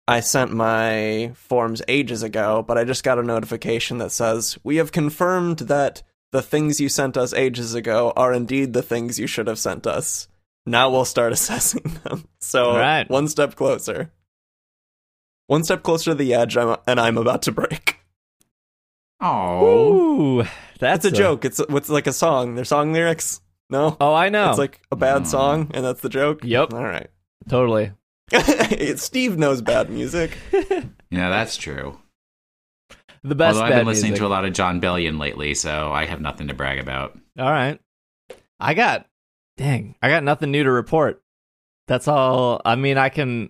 I 0.07 0.19
sent 0.19 0.51
my 0.51 1.31
forms 1.33 1.81
ages 1.87 2.21
ago, 2.21 2.63
but 2.67 2.77
I 2.77 2.83
just 2.83 3.03
got 3.03 3.17
a 3.17 3.23
notification 3.23 3.97
that 3.97 4.11
says, 4.11 4.57
We 4.63 4.75
have 4.75 4.91
confirmed 4.91 5.59
that 5.59 6.03
the 6.35 6.41
things 6.41 6.81
you 6.81 6.89
sent 6.89 7.15
us 7.15 7.33
ages 7.33 7.73
ago 7.75 8.11
are 8.17 8.33
indeed 8.33 8.73
the 8.73 8.81
things 8.83 9.17
you 9.17 9.25
should 9.27 9.47
have 9.47 9.57
sent 9.57 9.87
us. 9.87 10.27
Now 10.65 10.89
we'll 10.89 11.05
start 11.05 11.31
assessing 11.37 11.83
them. 12.03 12.27
So, 12.39 12.71
All 12.71 12.77
right. 12.77 13.09
one 13.09 13.27
step 13.29 13.55
closer. 13.55 14.11
One 15.47 15.63
step 15.63 15.81
closer 15.83 16.11
to 16.11 16.15
the 16.15 16.33
edge, 16.33 16.57
I'm, 16.57 16.75
and 16.87 16.99
I'm 16.99 17.17
about 17.17 17.43
to 17.43 17.51
break. 17.51 17.99
oh, 19.21 20.41
that's 20.79 21.05
It's 21.05 21.13
a 21.13 21.17
joke. 21.17 21.45
It's, 21.45 21.59
it's 21.59 21.89
like 21.89 22.07
a 22.07 22.13
song. 22.13 22.55
They're 22.55 22.65
song 22.65 22.91
lyrics. 22.93 23.41
No, 23.69 23.95
Oh, 24.01 24.13
I 24.13 24.29
know. 24.29 24.49
it's 24.49 24.59
like 24.59 24.81
a 24.91 24.95
bad 24.95 25.23
Mm. 25.23 25.27
song, 25.27 25.71
and 25.73 25.83
that's 25.85 26.01
the 26.01 26.09
joke. 26.09 26.41
Yep. 26.43 26.73
All 26.73 26.83
right. 26.83 27.09
totally. 27.49 27.91
Steve 28.97 29.37
knows 29.37 29.61
bad 29.61 29.89
music. 29.89 30.37
Yeah, 31.11 31.29
that's 31.29 31.55
true. 31.55 31.97
The 33.25 33.33
best 33.33 33.55
Although 33.55 33.67
I've 33.67 33.73
been 33.79 33.87
listening 33.87 34.11
music. 34.11 34.21
to 34.21 34.27
a 34.27 34.29
lot 34.29 34.45
of 34.45 34.53
Jon 34.53 34.79
Bellion 34.79 35.19
lately, 35.19 35.55
so 35.55 35.91
I 35.91 36.05
have 36.05 36.21
nothing 36.21 36.47
to 36.49 36.53
brag 36.53 36.77
about. 36.77 37.17
All 37.39 37.49
right. 37.51 37.79
I 38.59 38.75
got, 38.75 39.07
dang, 39.57 39.95
I 39.99 40.09
got 40.09 40.23
nothing 40.23 40.51
new 40.51 40.63
to 40.63 40.69
report. 40.71 41.23
That's 41.87 42.07
all. 42.07 42.61
I 42.63 42.75
mean, 42.75 42.99
I 42.99 43.09
can 43.09 43.49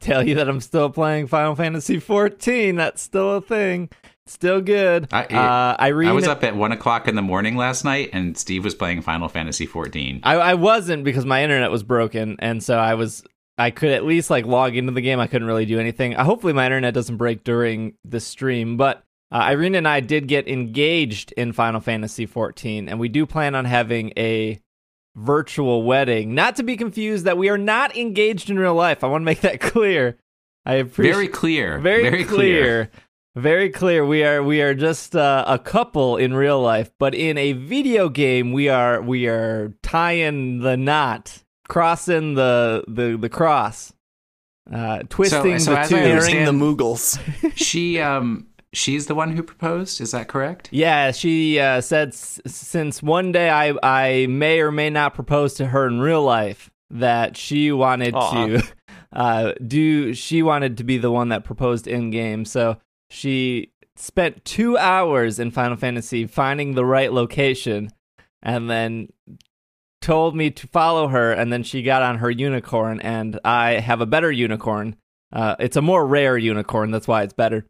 tell 0.00 0.26
you 0.26 0.34
that 0.36 0.48
I'm 0.48 0.60
still 0.60 0.90
playing 0.90 1.28
Final 1.28 1.54
Fantasy 1.54 2.00
14. 2.00 2.74
That's 2.74 3.00
still 3.00 3.36
a 3.36 3.40
thing. 3.40 3.90
Still 4.26 4.60
good. 4.60 5.06
I- 5.12 5.26
uh, 5.26 5.76
Irene, 5.80 6.08
I 6.08 6.12
was 6.12 6.26
up 6.26 6.42
at 6.42 6.56
one 6.56 6.72
o'clock 6.72 7.06
in 7.06 7.14
the 7.14 7.22
morning 7.22 7.56
last 7.56 7.84
night, 7.84 8.10
and 8.12 8.36
Steve 8.36 8.64
was 8.64 8.74
playing 8.74 9.02
Final 9.02 9.28
Fantasy 9.28 9.66
14. 9.66 10.20
I, 10.24 10.34
I 10.34 10.54
wasn't 10.54 11.04
because 11.04 11.24
my 11.24 11.44
internet 11.44 11.70
was 11.70 11.84
broken, 11.84 12.34
and 12.40 12.60
so 12.62 12.76
I 12.76 12.94
was. 12.94 13.22
I 13.58 13.70
could 13.70 13.90
at 13.90 14.04
least 14.04 14.28
like 14.30 14.44
log 14.46 14.76
into 14.76 14.92
the 14.92 15.00
game. 15.00 15.18
I 15.18 15.26
couldn't 15.26 15.48
really 15.48 15.66
do 15.66 15.78
anything. 15.80 16.14
Uh, 16.14 16.24
hopefully, 16.24 16.52
my 16.52 16.66
internet 16.66 16.94
doesn't 16.94 17.16
break 17.16 17.42
during 17.44 17.94
the 18.04 18.20
stream. 18.20 18.76
But 18.76 19.02
uh, 19.32 19.36
Irene 19.36 19.74
and 19.74 19.88
I 19.88 20.00
did 20.00 20.28
get 20.28 20.46
engaged 20.48 21.32
in 21.32 21.52
Final 21.52 21.80
Fantasy 21.80 22.26
14, 22.26 22.88
and 22.88 23.00
we 23.00 23.08
do 23.08 23.26
plan 23.26 23.54
on 23.54 23.64
having 23.64 24.12
a 24.16 24.60
virtual 25.14 25.82
wedding. 25.84 26.34
Not 26.34 26.56
to 26.56 26.62
be 26.62 26.76
confused 26.76 27.24
that 27.24 27.38
we 27.38 27.48
are 27.48 27.58
not 27.58 27.96
engaged 27.96 28.50
in 28.50 28.58
real 28.58 28.74
life. 28.74 29.02
I 29.02 29.06
want 29.06 29.22
to 29.22 29.26
make 29.26 29.40
that 29.40 29.60
clear. 29.72 30.18
I 30.66 30.74
appreciate 30.74 31.12
Very 31.14 31.28
clear. 31.28 31.78
very, 31.78 32.02
very 32.02 32.24
clear. 32.24 32.90
Very 33.36 33.70
clear. 33.70 34.04
We 34.04 34.24
are 34.24 34.42
we 34.42 34.62
are 34.62 34.74
just 34.74 35.14
uh, 35.14 35.44
a 35.46 35.58
couple 35.58 36.16
in 36.16 36.32
real 36.34 36.60
life, 36.60 36.90
but 36.98 37.14
in 37.14 37.36
a 37.38 37.52
video 37.52 38.08
game, 38.08 38.52
we 38.52 38.68
are 38.68 39.00
we 39.02 39.26
are 39.28 39.74
tying 39.82 40.60
the 40.60 40.76
knot, 40.76 41.44
crossing 41.68 42.34
the 42.34 42.84
the 42.88 43.16
the 43.20 43.28
cross, 43.28 43.92
uh, 44.72 45.00
twisting 45.08 45.58
so 45.58 45.72
the 45.72 45.80
as 45.80 45.88
two. 45.88 45.96
I 45.96 46.00
the 46.00 46.10
understand- 46.12 46.60
Moogles. 46.60 47.18
She 47.56 47.98
um 48.00 48.46
she's 48.72 49.06
the 49.06 49.14
one 49.14 49.34
who 49.36 49.42
proposed. 49.42 50.00
Is 50.00 50.10
that 50.12 50.28
correct? 50.28 50.68
Yeah, 50.70 51.10
she 51.12 51.58
uh, 51.58 51.80
said 51.80 52.08
s- 52.08 52.40
since 52.46 53.02
one 53.02 53.32
day 53.32 53.48
I 53.50 53.74
I 53.82 54.26
may 54.26 54.60
or 54.60 54.70
may 54.72 54.90
not 54.90 55.14
propose 55.14 55.54
to 55.54 55.66
her 55.66 55.86
in 55.86 56.00
real 56.00 56.22
life 56.22 56.70
that 56.90 57.36
she 57.36 57.72
wanted 57.72 58.14
Aw. 58.14 58.46
to 58.46 58.62
uh, 59.12 59.52
do. 59.66 60.14
She 60.14 60.42
wanted 60.42 60.76
to 60.78 60.84
be 60.84 60.98
the 60.98 61.10
one 61.10 61.30
that 61.30 61.44
proposed 61.44 61.86
in 61.86 62.10
game. 62.10 62.44
So 62.44 62.76
she 63.10 63.70
spent 63.96 64.44
two 64.44 64.76
hours 64.76 65.38
in 65.38 65.50
Final 65.50 65.76
Fantasy 65.76 66.26
finding 66.26 66.74
the 66.74 66.84
right 66.84 67.12
location, 67.12 67.90
and 68.42 68.68
then 68.68 69.08
told 70.06 70.36
me 70.36 70.52
to 70.52 70.68
follow 70.68 71.08
her. 71.08 71.32
And 71.32 71.52
then 71.52 71.64
she 71.64 71.82
got 71.82 72.02
on 72.02 72.18
her 72.18 72.30
unicorn, 72.30 73.00
and 73.00 73.40
I 73.44 73.72
have 73.72 74.00
a 74.00 74.06
better 74.06 74.30
unicorn. 74.30 74.94
Uh, 75.32 75.56
it's 75.58 75.76
a 75.76 75.82
more 75.82 76.06
rare 76.06 76.38
unicorn. 76.38 76.92
That's 76.92 77.08
why 77.08 77.24
it's 77.24 77.34
better. 77.34 77.66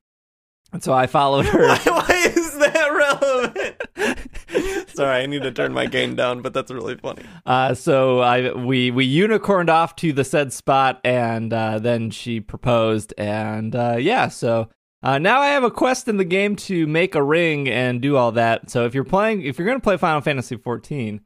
And 0.72 0.84
so 0.84 0.92
I 0.92 1.06
followed 1.06 1.46
her. 1.46 1.66
why, 1.66 1.78
why 1.84 2.32
is 2.36 2.58
that 2.58 2.88
relevant? 2.92 4.90
Sorry, 4.94 5.22
I 5.22 5.26
need 5.26 5.42
to 5.42 5.52
turn 5.52 5.72
my 5.72 5.86
game 5.86 6.14
down, 6.14 6.42
but 6.42 6.52
that's 6.52 6.70
really 6.70 6.96
funny. 6.96 7.22
Uh, 7.46 7.74
so 7.74 8.20
I 8.20 8.52
we 8.52 8.90
we 8.90 9.04
unicorned 9.04 9.70
off 9.70 9.96
to 9.96 10.12
the 10.12 10.24
said 10.24 10.52
spot, 10.52 11.00
and 11.04 11.52
uh, 11.52 11.78
then 11.78 12.10
she 12.10 12.40
proposed, 12.40 13.14
and 13.16 13.74
uh, 13.74 13.96
yeah. 13.98 14.28
So 14.28 14.68
uh, 15.02 15.18
now 15.18 15.40
I 15.40 15.48
have 15.48 15.64
a 15.64 15.70
quest 15.70 16.08
in 16.08 16.16
the 16.16 16.24
game 16.24 16.56
to 16.56 16.86
make 16.86 17.14
a 17.14 17.22
ring 17.22 17.68
and 17.68 18.02
do 18.02 18.16
all 18.16 18.32
that. 18.32 18.70
So 18.70 18.84
if 18.84 18.94
you're 18.94 19.04
playing, 19.04 19.42
if 19.42 19.58
you're 19.58 19.66
gonna 19.68 19.80
play 19.80 19.96
Final 19.96 20.20
Fantasy 20.20 20.56
14, 20.56 21.20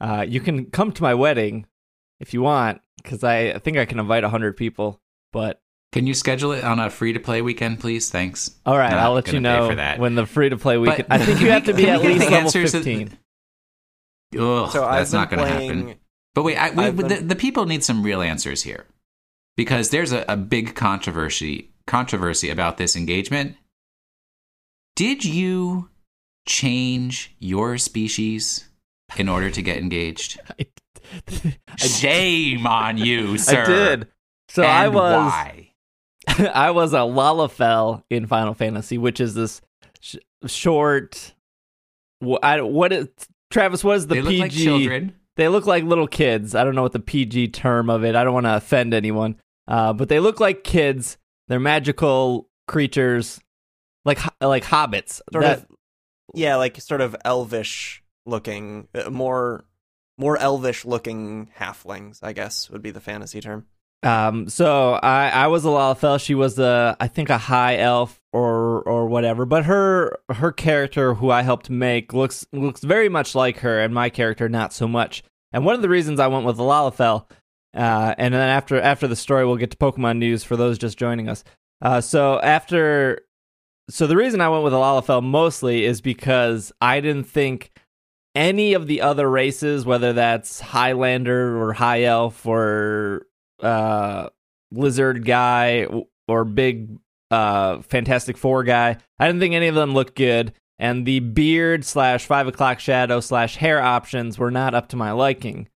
uh, 0.00 0.24
you 0.28 0.40
can 0.40 0.66
come 0.66 0.92
to 0.92 1.02
my 1.02 1.14
wedding 1.14 1.66
if 2.20 2.32
you 2.34 2.42
want, 2.42 2.80
because 3.02 3.22
I, 3.24 3.50
I 3.50 3.58
think 3.58 3.76
I 3.76 3.84
can 3.84 3.98
invite 3.98 4.24
hundred 4.24 4.56
people. 4.56 5.00
But 5.32 5.60
Can 5.92 6.06
you 6.06 6.14
schedule 6.14 6.52
it 6.52 6.64
on 6.64 6.78
a 6.80 6.88
free 6.90 7.12
to 7.12 7.20
play 7.20 7.42
weekend, 7.42 7.80
please? 7.80 8.10
Thanks. 8.10 8.50
all 8.64 8.76
right, 8.78 8.90
Not 8.90 9.00
I'll 9.00 9.12
let 9.12 9.32
you 9.32 9.40
know 9.40 9.68
for 9.68 9.74
that. 9.74 9.98
when 9.98 10.14
the 10.14 10.26
free 10.26 10.48
to 10.48 10.56
play 10.56 10.76
But 10.76 10.80
weekend. 10.82 11.06
I 11.10 11.18
think 11.18 11.40
you 11.40 11.50
have 11.50 11.64
to 11.64 11.74
be 11.74 11.88
at 11.88 12.00
least 12.02 12.20
level 12.24 12.38
answers 12.38 12.72
that- 12.72 12.84
15. 12.84 13.18
Ugh, 14.38 14.70
So 14.72 14.84
I've 14.84 14.98
that's 15.00 15.10
been 15.12 15.20
not 15.20 15.30
going 15.30 15.46
to 15.46 15.52
playing. 15.54 15.78
happen. 15.88 15.98
But 16.34 16.42
wait, 16.42 16.56
I, 16.56 16.70
we, 16.70 16.90
been- 16.90 17.08
the, 17.08 17.16
the 17.28 17.36
people 17.36 17.64
need 17.66 17.84
some 17.84 18.02
real 18.02 18.20
answers 18.22 18.62
here, 18.62 18.86
because 19.56 19.90
there's 19.90 20.12
a, 20.12 20.24
a 20.28 20.36
big 20.36 20.74
controversy 20.74 21.70
controversy 21.86 22.50
about 22.50 22.76
this 22.78 22.96
engagement. 22.96 23.56
Did 24.96 25.24
you 25.24 25.88
change 26.46 27.34
your 27.38 27.76
species 27.78 28.68
in 29.16 29.28
order 29.28 29.50
to 29.50 29.62
get 29.62 29.78
engaged? 29.78 30.40
Shame 31.76 32.66
on 32.66 32.98
you, 32.98 33.38
sir. 33.38 33.62
I 33.62 33.66
did. 33.66 34.08
So 34.48 34.62
And 34.62 34.72
I 34.72 34.88
was. 34.88 35.32
why? 35.32 35.72
I 36.54 36.70
was 36.72 36.92
a 36.92 36.98
Lalafell 36.98 38.02
in 38.10 38.26
Final 38.26 38.54
Fantasy, 38.54 38.98
which 38.98 39.20
is 39.20 39.34
this 39.34 39.60
sh- 40.00 40.16
short. 40.46 41.34
wh- 42.24 42.34
I, 42.42 42.60
what 42.62 42.92
is 42.92 43.08
Travis? 43.50 43.84
What 43.84 43.96
is 43.96 44.06
the 44.06 44.16
they 44.16 44.22
PG? 44.22 44.32
look 44.32 44.40
like 44.40 44.52
children. 44.52 45.14
They 45.36 45.48
look 45.48 45.66
like 45.66 45.84
little 45.84 46.08
kids. 46.08 46.54
I 46.54 46.64
don't 46.64 46.74
know 46.74 46.82
what 46.82 46.92
the 46.92 46.98
PG 47.00 47.48
term 47.48 47.90
of 47.90 48.04
it. 48.04 48.16
I 48.16 48.24
don't 48.24 48.32
want 48.34 48.46
to 48.46 48.56
offend 48.56 48.94
anyone, 48.94 49.36
uh, 49.68 49.92
but 49.92 50.08
they 50.08 50.18
look 50.18 50.40
like 50.40 50.64
kids. 50.64 51.18
They're 51.48 51.60
magical 51.60 52.48
creatures, 52.66 53.38
like 54.04 54.18
like 54.40 54.64
hobbits. 54.64 55.20
Sort 55.32 55.44
That- 55.44 55.58
of, 55.58 55.66
yeah, 56.34 56.56
like 56.56 56.80
sort 56.80 57.00
of 57.02 57.14
elvish 57.24 58.02
looking, 58.26 58.88
uh, 58.94 59.10
more 59.10 59.64
more 60.18 60.38
elvish 60.38 60.84
looking 60.84 61.50
halflings. 61.58 62.18
I 62.22 62.32
guess 62.32 62.70
would 62.70 62.82
be 62.82 62.90
the 62.90 63.00
fantasy 63.00 63.40
term. 63.40 63.66
Um, 64.02 64.48
so 64.48 64.92
I, 64.94 65.30
I 65.30 65.46
was 65.48 65.64
a 65.64 65.68
Lalafell. 65.68 66.20
She 66.20 66.34
was 66.34 66.58
a, 66.58 66.96
I 67.00 67.08
think 67.08 67.28
a 67.28 67.38
high 67.38 67.78
elf 67.78 68.20
or 68.32 68.82
or 68.82 69.06
whatever. 69.06 69.46
But 69.46 69.64
her 69.64 70.18
her 70.30 70.52
character, 70.52 71.14
who 71.14 71.30
I 71.30 71.42
helped 71.42 71.70
make, 71.70 72.12
looks 72.12 72.46
looks 72.52 72.82
very 72.82 73.08
much 73.08 73.34
like 73.34 73.58
her, 73.58 73.80
and 73.80 73.94
my 73.94 74.10
character 74.10 74.48
not 74.48 74.72
so 74.72 74.86
much. 74.86 75.22
And 75.52 75.64
one 75.64 75.74
of 75.74 75.82
the 75.82 75.88
reasons 75.88 76.20
I 76.20 76.26
went 76.26 76.44
with 76.44 76.58
Lalafell, 76.58 77.26
uh, 77.74 78.14
and 78.18 78.34
then 78.34 78.48
after 78.48 78.80
after 78.80 79.08
the 79.08 79.16
story, 79.16 79.46
we'll 79.46 79.56
get 79.56 79.70
to 79.70 79.76
Pokemon 79.76 80.18
news 80.18 80.44
for 80.44 80.56
those 80.56 80.78
just 80.78 80.98
joining 80.98 81.28
us. 81.28 81.42
Uh, 81.82 82.00
so 82.00 82.40
after, 82.40 83.20
so 83.90 84.06
the 84.06 84.16
reason 84.16 84.40
I 84.40 84.48
went 84.48 84.64
with 84.64 84.72
a 84.72 84.76
Lalafell 84.76 85.22
mostly 85.22 85.84
is 85.84 86.00
because 86.00 86.72
I 86.80 87.00
didn't 87.00 87.24
think 87.24 87.70
any 88.36 88.74
of 88.74 88.86
the 88.86 89.00
other 89.00 89.28
races, 89.28 89.86
whether 89.86 90.12
that's 90.12 90.60
Highlander 90.60 91.60
or 91.60 91.72
High 91.72 92.02
Elf 92.02 92.46
or 92.46 93.26
uh, 93.60 94.28
Lizard 94.70 95.24
guy 95.24 95.86
or 96.28 96.44
big 96.44 96.98
uh, 97.30 97.80
Fantastic 97.80 98.36
Four 98.36 98.62
guy, 98.62 98.98
I 99.18 99.26
didn't 99.26 99.40
think 99.40 99.54
any 99.54 99.68
of 99.68 99.74
them 99.74 99.94
looked 99.94 100.14
good. 100.14 100.52
And 100.78 101.06
the 101.06 101.20
beard 101.20 101.86
slash 101.86 102.26
five 102.26 102.46
o'clock 102.46 102.78
shadow 102.78 103.20
slash 103.20 103.56
hair 103.56 103.82
options 103.82 104.38
were 104.38 104.50
not 104.50 104.74
up 104.74 104.88
to 104.90 104.96
my 104.96 105.10
liking. 105.12 105.68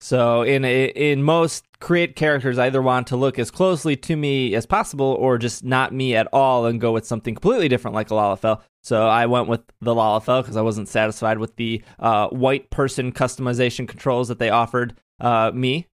So 0.00 0.42
in 0.42 0.64
in 0.64 1.22
most 1.22 1.64
create 1.78 2.16
characters, 2.16 2.58
I 2.58 2.66
either 2.66 2.80
want 2.80 3.06
to 3.08 3.16
look 3.16 3.38
as 3.38 3.50
closely 3.50 3.96
to 3.96 4.16
me 4.16 4.54
as 4.54 4.64
possible, 4.64 5.16
or 5.18 5.36
just 5.36 5.62
not 5.62 5.92
me 5.92 6.16
at 6.16 6.26
all, 6.32 6.66
and 6.66 6.80
go 6.80 6.92
with 6.92 7.06
something 7.06 7.34
completely 7.34 7.68
different, 7.68 7.94
like 7.94 8.10
a 8.10 8.14
Lalafell. 8.14 8.62
So 8.82 9.06
I 9.06 9.26
went 9.26 9.48
with 9.48 9.60
the 9.80 9.94
Lalafell 9.94 10.42
because 10.42 10.56
I 10.56 10.62
wasn't 10.62 10.88
satisfied 10.88 11.38
with 11.38 11.56
the 11.56 11.82
uh, 11.98 12.28
white 12.28 12.70
person 12.70 13.12
customization 13.12 13.86
controls 13.86 14.28
that 14.28 14.38
they 14.38 14.48
offered 14.48 14.94
uh, 15.20 15.50
me. 15.52 15.86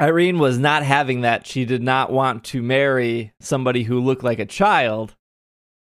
Irene 0.00 0.38
was 0.38 0.58
not 0.58 0.82
having 0.82 1.20
that. 1.20 1.46
She 1.46 1.66
did 1.66 1.82
not 1.82 2.10
want 2.10 2.44
to 2.44 2.62
marry 2.62 3.34
somebody 3.40 3.82
who 3.82 4.00
looked 4.00 4.24
like 4.24 4.38
a 4.38 4.46
child. 4.46 5.14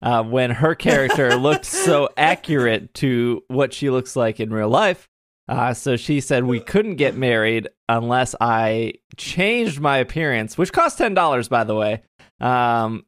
Uh, 0.00 0.20
when 0.20 0.50
her 0.50 0.74
character 0.74 1.36
looked 1.36 1.64
so 1.64 2.08
accurate 2.16 2.92
to 2.92 3.44
what 3.46 3.72
she 3.72 3.88
looks 3.88 4.16
like 4.16 4.40
in 4.40 4.52
real 4.52 4.68
life, 4.68 5.08
uh, 5.52 5.74
so 5.74 5.96
she 5.96 6.20
said 6.20 6.44
we 6.44 6.60
couldn't 6.60 6.96
get 6.96 7.14
married 7.14 7.68
unless 7.88 8.34
I 8.40 8.94
changed 9.16 9.80
my 9.80 9.98
appearance, 9.98 10.56
which 10.56 10.72
cost 10.72 10.96
ten 10.98 11.12
dollars, 11.14 11.48
by 11.48 11.64
the 11.64 11.74
way, 11.74 12.02
um, 12.40 13.04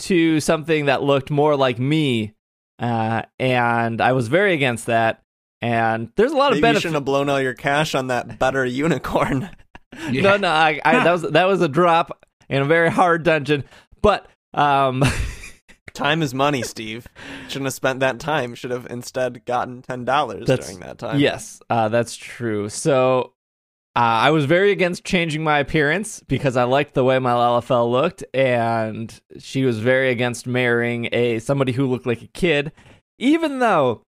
to 0.00 0.40
something 0.40 0.86
that 0.86 1.02
looked 1.02 1.30
more 1.30 1.56
like 1.56 1.78
me. 1.78 2.34
Uh, 2.78 3.22
and 3.38 4.00
I 4.00 4.12
was 4.12 4.28
very 4.28 4.52
against 4.54 4.86
that. 4.86 5.22
And 5.62 6.10
there's 6.16 6.32
a 6.32 6.36
lot 6.36 6.52
of 6.52 6.56
Maybe 6.56 6.58
you 6.58 6.62
benefits. 6.62 6.82
shouldn't 6.82 6.94
have 6.96 7.04
blown 7.04 7.28
all 7.28 7.40
your 7.40 7.54
cash 7.54 7.94
on 7.94 8.06
that 8.08 8.38
better 8.38 8.64
unicorn. 8.64 9.42
Yeah. 10.10 10.22
No, 10.22 10.36
no, 10.36 10.48
I, 10.48 10.80
I, 10.84 11.04
that 11.04 11.12
was 11.12 11.22
that 11.22 11.48
was 11.48 11.60
a 11.62 11.68
drop 11.68 12.24
in 12.48 12.62
a 12.62 12.64
very 12.64 12.90
hard 12.90 13.22
dungeon. 13.24 13.64
But 14.00 14.26
um, 14.54 15.02
time 15.92 16.22
is 16.22 16.34
money, 16.34 16.62
Steve. 16.62 17.06
Shouldn't 17.48 17.66
have 17.66 17.74
spent 17.74 18.00
that 18.00 18.18
time. 18.18 18.54
Should 18.54 18.70
have 18.70 18.86
instead 18.90 19.44
gotten 19.44 19.82
ten 19.82 20.04
dollars 20.04 20.46
during 20.46 20.80
that 20.80 20.98
time. 20.98 21.20
Yes, 21.20 21.60
uh, 21.70 21.88
that's 21.88 22.16
true. 22.16 22.68
So 22.68 23.34
uh, 23.96 23.98
I 23.98 24.30
was 24.30 24.44
very 24.44 24.70
against 24.70 25.04
changing 25.04 25.42
my 25.42 25.58
appearance 25.58 26.20
because 26.20 26.56
I 26.56 26.64
liked 26.64 26.94
the 26.94 27.04
way 27.04 27.18
my 27.18 27.32
Lalafell 27.32 27.90
looked, 27.90 28.24
and 28.32 29.20
she 29.38 29.64
was 29.64 29.80
very 29.80 30.10
against 30.10 30.46
marrying 30.46 31.08
a 31.12 31.40
somebody 31.40 31.72
who 31.72 31.86
looked 31.86 32.06
like 32.06 32.22
a 32.22 32.28
kid, 32.28 32.72
even 33.18 33.58
though 33.58 34.02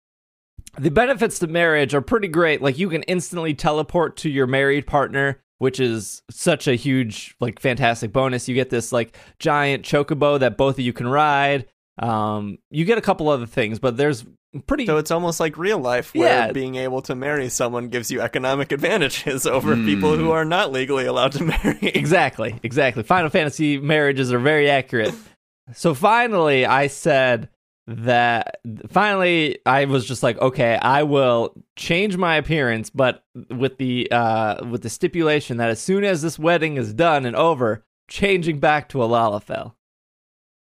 the 0.78 0.92
benefits 0.92 1.40
to 1.40 1.48
marriage 1.48 1.94
are 1.94 2.02
pretty 2.02 2.28
great. 2.28 2.62
Like 2.62 2.78
you 2.78 2.90
can 2.90 3.04
instantly 3.04 3.54
teleport 3.54 4.18
to 4.18 4.30
your 4.30 4.48
married 4.48 4.86
partner, 4.86 5.42
which 5.60 5.80
is 5.80 6.24
such 6.32 6.68
a 6.68 6.74
huge, 6.75 7.36
like, 7.39 7.60
fantastic 7.60 8.12
bonus. 8.12 8.50
You 8.50 8.56
get 8.56 8.70
this 8.72 8.92
like 8.92 9.16
giant 9.38 9.86
chocobo 9.86 10.39
that 10.39 10.58
both 10.58 10.75
of 10.75 10.80
you 10.80 10.92
can 10.94 11.08
ride. 11.08 11.68
Um, 12.00 12.58
you 12.72 12.86
get 12.86 12.98
a 12.98 13.01
couple 13.01 13.30
other 13.30 13.46
things, 13.46 13.78
but 13.78 13.98
there's 13.98 14.25
pretty. 14.68 14.86
So 14.86 14.98
it's 14.98 15.12
almost 15.12 15.39
like 15.42 15.58
real 15.58 15.78
life, 15.80 16.13
where 16.16 16.48
Yeah. 16.48 16.51
being 16.54 16.75
able 16.75 17.01
to 17.04 17.13
marry 17.13 17.50
someone 17.50 17.89
gives 17.89 18.10
you 18.10 18.22
economic 18.22 18.72
advantages 18.72 19.46
over 19.56 19.75
Hmm. 19.75 19.86
people 19.86 20.16
who 20.16 20.32
are 20.32 20.46
not 20.46 20.72
legally 20.72 21.06
allowed 21.06 21.34
to 21.34 21.44
marry. 21.63 21.78
Exactly, 21.82 22.58
exactly. 22.63 23.04
Final 23.04 23.30
Fantasy 23.30 23.78
marriages 23.78 24.32
are 24.34 24.39
very 24.39 24.70
accurate. 24.70 25.13
So 25.74 25.94
finally, 25.94 26.66
I 26.66 26.88
said 26.88 27.50
that. 27.89 28.60
Finally, 28.89 29.60
I 29.65 29.86
was 29.86 30.05
just 30.05 30.24
like, 30.24 30.38
okay, 30.39 30.77
I 30.81 31.03
will 31.03 31.53
change 31.75 32.17
my 32.17 32.36
appearance, 32.36 32.89
but 32.89 33.24
with 33.50 33.77
the 33.77 34.10
uh, 34.12 34.65
with 34.65 34.81
the 34.84 34.89
stipulation 34.89 35.58
that 35.58 35.69
as 35.69 35.81
soon 35.81 36.03
as 36.03 36.22
this 36.22 36.39
wedding 36.39 36.77
is 36.77 36.93
done 36.93 37.25
and 37.25 37.36
over, 37.36 37.84
changing 38.08 38.60
back 38.60 38.89
to 38.89 39.03
a 39.03 39.08
Lalafell. 39.08 39.74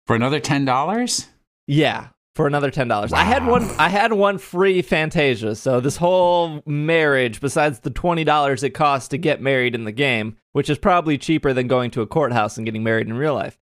For 0.06 0.16
another 0.16 0.40
ten 0.40 0.64
dollars? 0.64 1.28
Yeah, 1.68 2.08
for 2.36 2.48
another 2.48 2.72
ten 2.72 2.88
dollars. 2.88 3.12
I 3.12 3.24
had 3.24 3.46
one. 3.46 3.64
I 3.78 3.90
had 3.90 4.14
one 4.14 4.38
free 4.38 4.82
Fantasia. 4.82 5.56
So 5.56 5.80
this 5.80 5.98
whole 5.98 6.62
marriage, 6.66 7.42
besides 7.42 7.80
the 7.80 7.90
twenty 7.90 8.24
dollars 8.24 8.64
it 8.64 8.70
costs 8.72 9.10
to 9.10 9.18
get 9.18 9.42
married 9.42 9.76
in 9.76 9.84
the 9.84 9.92
game, 9.92 10.38
which 10.54 10.70
is 10.70 10.78
probably 10.78 11.18
cheaper 11.18 11.52
than 11.52 11.68
going 11.68 11.92
to 11.92 12.02
a 12.02 12.08
courthouse 12.08 12.58
and 12.58 12.66
getting 12.66 12.84
married 12.84 13.08
in 13.08 13.14
real 13.18 13.34
life. 13.34 13.60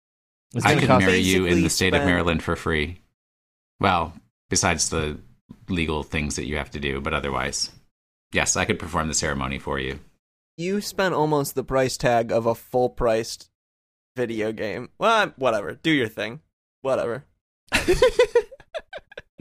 It's 0.55 0.65
I 0.65 0.69
gonna 0.69 0.81
could 0.81 0.87
cost- 0.87 1.05
marry 1.05 1.17
you 1.19 1.45
in 1.45 1.61
the 1.61 1.69
state 1.69 1.93
of 1.93 2.03
Maryland 2.05 2.41
for 2.41 2.55
free. 2.55 3.01
Well, 3.79 4.13
besides 4.50 4.89
the 4.89 5.19
legal 5.69 6.03
things 6.03 6.36
that 6.36 6.45
you 6.45 6.57
have 6.57 6.71
to 6.71 6.79
do, 6.79 7.01
but 7.01 7.13
otherwise, 7.13 7.71
yes, 8.33 8.55
I 8.55 8.65
could 8.65 8.79
perform 8.79 9.07
the 9.07 9.13
ceremony 9.13 9.59
for 9.59 9.79
you. 9.79 10.00
You 10.57 10.81
spent 10.81 11.13
almost 11.13 11.55
the 11.55 11.63
price 11.63 11.95
tag 11.95 12.31
of 12.31 12.45
a 12.45 12.55
full 12.55 12.89
priced 12.89 13.50
video 14.15 14.51
game. 14.51 14.89
Well, 14.98 15.33
whatever. 15.38 15.74
Do 15.74 15.91
your 15.91 16.09
thing. 16.09 16.41
Whatever. 16.81 17.25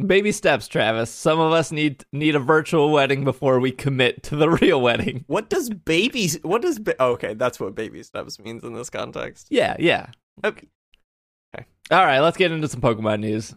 Baby 0.06 0.30
steps, 0.30 0.68
Travis. 0.68 1.10
Some 1.10 1.40
of 1.40 1.52
us 1.52 1.72
need 1.72 2.04
need 2.12 2.36
a 2.36 2.38
virtual 2.38 2.92
wedding 2.92 3.24
before 3.24 3.58
we 3.58 3.72
commit 3.72 4.22
to 4.24 4.36
the 4.36 4.48
real 4.62 4.80
wedding. 4.80 5.24
What 5.26 5.50
does 5.50 5.70
baby? 5.70 6.28
What 6.42 6.62
does? 6.62 6.78
Ba- 6.78 7.02
okay, 7.02 7.34
that's 7.34 7.58
what 7.58 7.74
baby 7.74 8.04
steps 8.04 8.38
means 8.38 8.62
in 8.62 8.74
this 8.74 8.90
context. 8.90 9.48
Yeah, 9.50 9.74
yeah. 9.80 10.06
Okay. 10.44 10.68
All 11.90 12.04
right, 12.04 12.20
let's 12.20 12.36
get 12.36 12.52
into 12.52 12.68
some 12.68 12.80
Pokemon 12.82 13.20
news. 13.20 13.54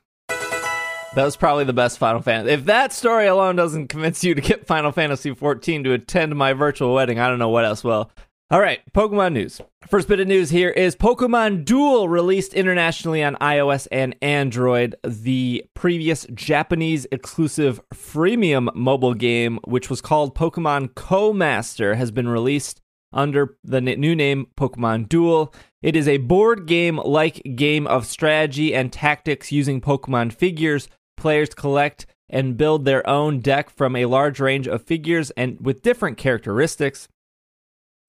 That 1.14 1.26
was 1.26 1.36
probably 1.36 1.66
the 1.66 1.74
best 1.74 1.98
Final 1.98 2.22
Fantasy. 2.22 2.54
If 2.54 2.66
that 2.66 2.94
story 2.94 3.28
alone 3.28 3.58
doesn't 3.58 3.90
convince 3.90 4.24
you 4.24 4.34
to 4.34 4.40
get 4.40 4.66
Final 4.66 4.94
Fantasy 4.94 5.34
14 5.34 5.84
to 5.84 5.92
attend 5.92 6.34
my 6.38 6.54
virtual 6.54 6.94
wedding, 6.94 7.20
I 7.20 7.28
don't 7.28 7.40
know 7.40 7.50
what 7.50 7.66
else 7.66 7.84
will. 7.84 8.10
All 8.50 8.62
right, 8.62 8.80
Pokemon 8.94 9.34
news. 9.34 9.60
First 9.90 10.08
bit 10.08 10.22
of 10.22 10.28
news 10.28 10.50
here 10.50 10.70
is 10.70 10.96
Pokemon 10.96 11.66
Duel 11.66 12.08
released 12.08 12.54
internationally 12.54 13.24
on 13.24 13.36
iOS 13.36 13.88
and 13.92 14.16
Android. 14.22 14.96
The 15.04 15.66
previous 15.74 16.26
Japanese 16.34 17.06
exclusive 17.12 17.82
freemium 17.94 18.74
mobile 18.74 19.14
game, 19.14 19.60
which 19.66 19.90
was 19.90 20.00
called 20.00 20.34
Pokemon 20.34 20.96
Co 20.96 21.34
Master, 21.34 21.96
has 21.96 22.12
been 22.12 22.30
released 22.30 22.82
under 23.14 23.58
the 23.64 23.82
new 23.82 24.16
name 24.16 24.48
Pokemon 24.58 25.10
Duel. 25.10 25.54
It 25.82 25.96
is 25.98 26.08
a 26.08 26.18
board 26.18 26.68
game 26.68 26.98
like 26.98 27.42
game 27.56 27.86
of 27.88 28.06
strategy 28.06 28.74
and 28.74 28.94
tactics 28.94 29.52
using 29.52 29.82
Pokemon 29.82 30.32
figures. 30.32 30.88
Players 31.22 31.50
collect 31.54 32.08
and 32.32 32.58
build 32.58 32.84
their 32.84 33.08
own 33.08 33.42
deck 33.42 33.70
from 33.70 33.96
a 33.96 34.08
large 34.08 34.40
range 34.40 34.68
of 34.68 34.82
figures 34.82 35.30
and 35.38 35.62
with 35.62 35.84
different 35.84 36.18
characteristics. 36.18 37.08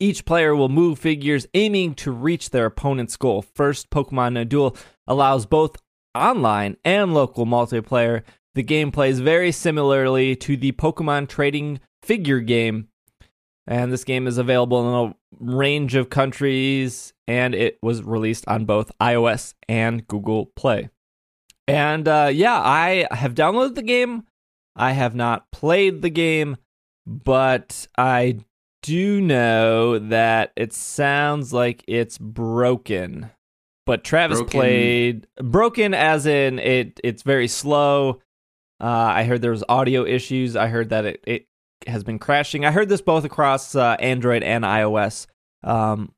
Each 0.01 0.25
player 0.25 0.57
will 0.57 0.71
move 0.71 0.99
figures 0.99 1.47
aiming 1.53 1.97
to 1.97 2.11
reach 2.11 2.49
their 2.49 2.65
opponent's 2.65 3.19
goal. 3.19 3.43
First, 3.43 3.91
Pokemon 3.91 4.49
Duel 4.49 4.75
allows 5.07 5.45
both 5.45 5.77
online 6.15 6.79
and 6.87 7.13
local 7.13 7.45
multiplayer. 7.45 8.23
The 8.55 8.63
game 8.63 8.91
plays 8.91 9.21
very 9.21 9.53
similarly 9.53 10.35
to 10.37 10.57
the 10.57 10.73
Pokemon 10.73 11.29
trading 11.29 11.81
figure 12.03 12.41
game 12.41 12.89
and 13.67 13.93
this 13.93 14.05
game 14.05 14.27
is 14.27 14.39
available 14.39 15.05
in 15.05 15.11
a 15.11 15.15
range 15.39 15.95
of 15.95 16.11
countries 16.11 17.13
and 17.29 17.55
it 17.55 17.79
was 17.83 18.03
released 18.03 18.47
on 18.49 18.65
both 18.65 18.91
ios 19.01 19.55
and 19.69 20.07
google 20.09 20.47
play 20.57 20.89
and 21.69 22.09
uh, 22.09 22.31
yeah 22.33 22.61
i 22.61 23.07
have 23.11 23.35
downloaded 23.35 23.75
the 23.75 23.83
game. 23.83 24.25
I 24.75 24.93
have 24.93 25.15
not 25.15 25.51
played 25.51 26.03
the 26.03 26.11
game 26.11 26.57
but 27.07 27.87
i 27.99 28.39
do 28.83 29.21
know 29.21 29.99
that 29.99 30.53
it 30.57 30.73
sounds 30.73 31.53
like 31.53 31.85
it's 31.87 32.19
broken. 32.19 33.31
But 33.87 34.05
travis 34.05 34.39
Broken- 34.39 34.61
played 34.61 35.27
broken 35.37 35.95
as 35.95 36.27
in 36.27 36.59
it 36.59 37.01
it's 37.03 37.23
very 37.23 37.49
slow. 37.49 38.21
Uh, 38.81 38.87
i 39.15 39.25
heard 39.25 39.41
there 39.43 39.51
was 39.53 39.65
audio 39.69 40.05
issues. 40.05 40.57
I 40.57 40.67
heard 40.67 40.91
that 40.91 41.05
it, 41.05 41.25
it 41.27 41.47
has 41.87 42.05
been 42.05 42.19
crashing. 42.19 42.65
I 42.65 42.71
heard 42.73 42.89
this 42.89 43.01
both 43.01 43.25
across 43.25 43.75
uh, 43.75 43.97
Android 43.99 44.43
and 44.43 44.65
iOS. 44.65 45.27
Um, 45.65 46.13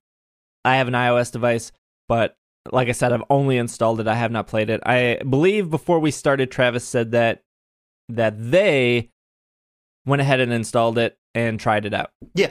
I 0.64 0.76
have 0.76 0.88
an 0.88 0.94
iOS 0.94 1.30
device, 1.33 1.72
but 2.09 2.37
like 2.72 2.88
I 2.88 2.92
said, 2.92 3.12
I've 3.12 3.24
only 3.31 3.57
installed 3.57 4.00
it. 4.00 4.09
I 4.09 4.14
have 4.14 4.31
not 4.31 4.46
played 4.46 4.70
it. 4.70 4.81
I 4.85 5.18
believe 5.29 5.70
before 5.70 5.98
we 5.98 6.11
started, 6.11 6.50
Travis 6.50 6.85
said 6.85 7.12
that 7.12 7.42
that 8.09 8.35
they 8.50 9.11
went 10.07 10.22
ahead 10.22 10.40
and 10.40 10.53
installed 10.53 10.98
it 10.98 11.16
and 11.35 11.59
tried 11.59 11.87
it 11.87 11.94
out. 11.94 12.11
Yeah. 12.35 12.50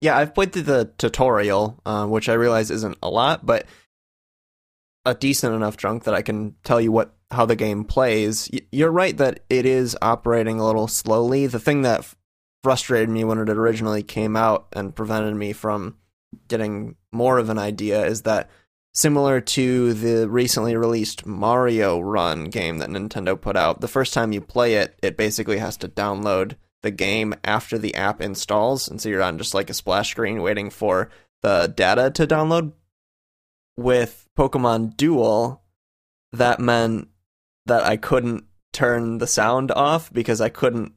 Yeah, 0.00 0.16
I've 0.16 0.34
played 0.34 0.52
through 0.52 0.62
the 0.62 0.92
tutorial, 0.98 1.80
uh, 1.86 2.06
which 2.06 2.28
I 2.28 2.34
realize 2.34 2.70
isn't 2.70 2.98
a 3.02 3.08
lot, 3.08 3.46
but 3.46 3.66
a 5.04 5.14
decent 5.14 5.54
enough 5.54 5.76
chunk 5.76 6.04
that 6.04 6.14
I 6.14 6.22
can 6.22 6.56
tell 6.64 6.80
you 6.80 6.90
what 6.92 7.14
how 7.30 7.46
the 7.46 7.56
game 7.56 7.84
plays. 7.84 8.50
You're 8.70 8.90
right 8.90 9.16
that 9.16 9.40
it 9.48 9.64
is 9.64 9.96
operating 10.02 10.60
a 10.60 10.66
little 10.66 10.88
slowly. 10.88 11.46
The 11.46 11.58
thing 11.60 11.82
that 11.82 12.06
frustrated 12.62 13.08
me 13.08 13.24
when 13.24 13.38
it 13.38 13.48
originally 13.48 14.02
came 14.02 14.36
out 14.36 14.68
and 14.72 14.94
prevented 14.94 15.34
me 15.34 15.52
from 15.52 15.96
getting 16.48 16.96
more 17.12 17.38
of 17.38 17.48
an 17.48 17.58
idea 17.58 18.04
is 18.04 18.22
that 18.22 18.50
similar 18.92 19.40
to 19.40 19.94
the 19.94 20.28
recently 20.28 20.76
released 20.76 21.26
Mario 21.26 22.00
Run 22.00 22.44
game 22.46 22.78
that 22.78 22.90
Nintendo 22.90 23.40
put 23.40 23.56
out, 23.56 23.80
the 23.80 23.88
first 23.88 24.12
time 24.14 24.32
you 24.32 24.40
play 24.40 24.74
it, 24.74 24.98
it 25.02 25.16
basically 25.16 25.58
has 25.58 25.76
to 25.78 25.88
download 25.88 26.56
the 26.82 26.90
game 26.90 27.34
after 27.44 27.78
the 27.78 27.94
app 27.94 28.20
installs, 28.20 28.88
and 28.88 29.00
so 29.00 29.08
you're 29.08 29.22
on 29.22 29.38
just 29.38 29.54
like 29.54 29.70
a 29.70 29.74
splash 29.74 30.10
screen 30.10 30.42
waiting 30.42 30.68
for 30.68 31.10
the 31.42 31.72
data 31.74 32.10
to 32.10 32.26
download. 32.26 32.72
With 33.76 34.28
Pokemon 34.38 34.96
Duel, 34.96 35.62
that 36.32 36.60
meant 36.60 37.08
that 37.66 37.84
I 37.84 37.96
couldn't 37.96 38.44
turn 38.72 39.18
the 39.18 39.26
sound 39.26 39.70
off 39.70 40.12
because 40.12 40.40
I 40.40 40.48
couldn't 40.48 40.92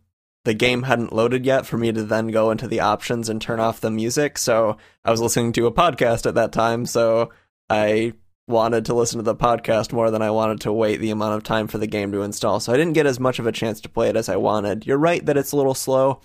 the 0.46 0.54
game 0.54 0.84
hadn't 0.84 1.12
loaded 1.12 1.44
yet 1.44 1.66
for 1.66 1.78
me 1.78 1.92
to 1.92 2.04
then 2.04 2.28
go 2.28 2.52
into 2.52 2.68
the 2.68 2.80
options 2.80 3.30
and 3.30 3.42
turn 3.42 3.60
off 3.60 3.82
the 3.82 3.90
music. 3.90 4.38
So 4.38 4.78
I 5.04 5.10
was 5.10 5.20
listening 5.20 5.54
to 5.54 5.66
a 5.66 5.72
podcast 5.72 6.28
at 6.28 6.36
that 6.36 6.52
time, 6.52 6.86
so 6.86 7.32
I 7.70 8.14
wanted 8.48 8.86
to 8.86 8.94
listen 8.94 9.18
to 9.18 9.24
the 9.24 9.36
podcast 9.36 9.92
more 9.92 10.12
than 10.12 10.22
I 10.22 10.30
wanted 10.30 10.62
to 10.62 10.72
wait 10.74 10.98
the 10.98 11.10
amount 11.10 11.36
of 11.36 11.44
time 11.44 11.68
for 11.68 11.78
the 11.80 11.88
game 11.88 12.12
to 12.12 12.22
install. 12.22 12.60
So 12.60 12.72
I 12.72 12.78
didn't 12.78 12.94
get 12.94 13.08
as 13.08 13.20
much 13.20 13.40
of 13.40 13.48
a 13.48 13.52
chance 13.52 13.82
to 13.82 13.90
play 13.90 14.08
it 14.10 14.16
as 14.16 14.30
I 14.30 14.36
wanted. 14.36 14.86
You're 14.86 14.98
right 15.00 15.26
that 15.26 15.36
it's 15.38 15.52
a 15.52 15.58
little 15.58 15.74
slow. 15.74 16.22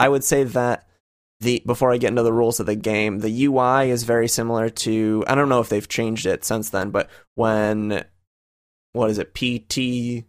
I 0.00 0.08
would 0.08 0.24
say 0.24 0.44
that 0.44 0.88
the 1.40 1.62
before 1.66 1.92
I 1.92 1.98
get 1.98 2.08
into 2.08 2.22
the 2.22 2.32
rules 2.32 2.58
of 2.58 2.66
the 2.66 2.74
game, 2.74 3.18
the 3.20 3.44
UI 3.44 3.90
is 3.90 4.04
very 4.04 4.28
similar 4.28 4.68
to 4.70 5.24
I 5.26 5.34
don't 5.34 5.48
know 5.50 5.60
if 5.60 5.68
they've 5.68 5.86
changed 5.88 6.24
it 6.26 6.44
since 6.44 6.70
then, 6.70 6.90
but 6.90 7.08
when 7.34 8.04
what 8.94 9.10
is 9.10 9.18
it? 9.18 9.34
PT 9.34 10.24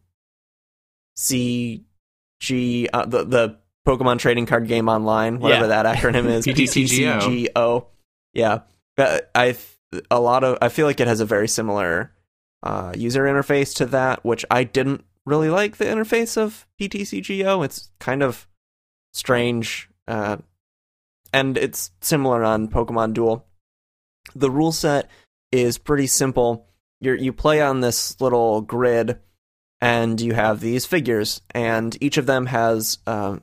CG 1.17 2.87
uh, 2.93 3.05
the 3.05 3.23
the 3.25 3.57
Pokemon 3.87 4.19
trading 4.19 4.45
card 4.45 4.67
game 4.67 4.87
online, 4.89 5.39
whatever 5.39 5.67
Yeah. 5.67 5.81
that 5.83 5.97
acronym 5.97 6.25
is, 6.27 6.45
PTCGO. 6.47 7.85
Yeah. 8.33 8.59
I 9.33 9.55
a 10.09 10.19
lot 10.19 10.43
of 10.43 10.57
I 10.61 10.69
feel 10.69 10.85
like 10.85 10.99
it 10.99 11.07
has 11.07 11.19
a 11.19 11.25
very 11.25 11.47
similar 11.47 12.11
uh, 12.63 12.93
user 12.95 13.23
interface 13.23 13.75
to 13.75 13.85
that, 13.87 14.23
which 14.23 14.45
I 14.51 14.63
didn't 14.63 15.05
really 15.25 15.49
like 15.49 15.77
the 15.77 15.85
interface 15.85 16.37
of 16.37 16.67
PTCGO. 16.79 17.63
It's 17.63 17.91
kind 17.99 18.23
of 18.23 18.47
strange, 19.13 19.89
uh, 20.07 20.37
and 21.33 21.57
it's 21.57 21.91
similar 22.01 22.43
on 22.43 22.67
Pokemon 22.67 23.13
Duel. 23.13 23.45
The 24.35 24.51
rule 24.51 24.71
set 24.71 25.09
is 25.51 25.77
pretty 25.77 26.07
simple. 26.07 26.67
You 26.99 27.13
you 27.13 27.33
play 27.33 27.61
on 27.61 27.81
this 27.81 28.19
little 28.19 28.61
grid, 28.61 29.19
and 29.81 30.19
you 30.19 30.33
have 30.33 30.59
these 30.59 30.85
figures, 30.85 31.41
and 31.51 31.97
each 32.01 32.17
of 32.17 32.25
them 32.25 32.47
has 32.47 32.99
um, 33.07 33.41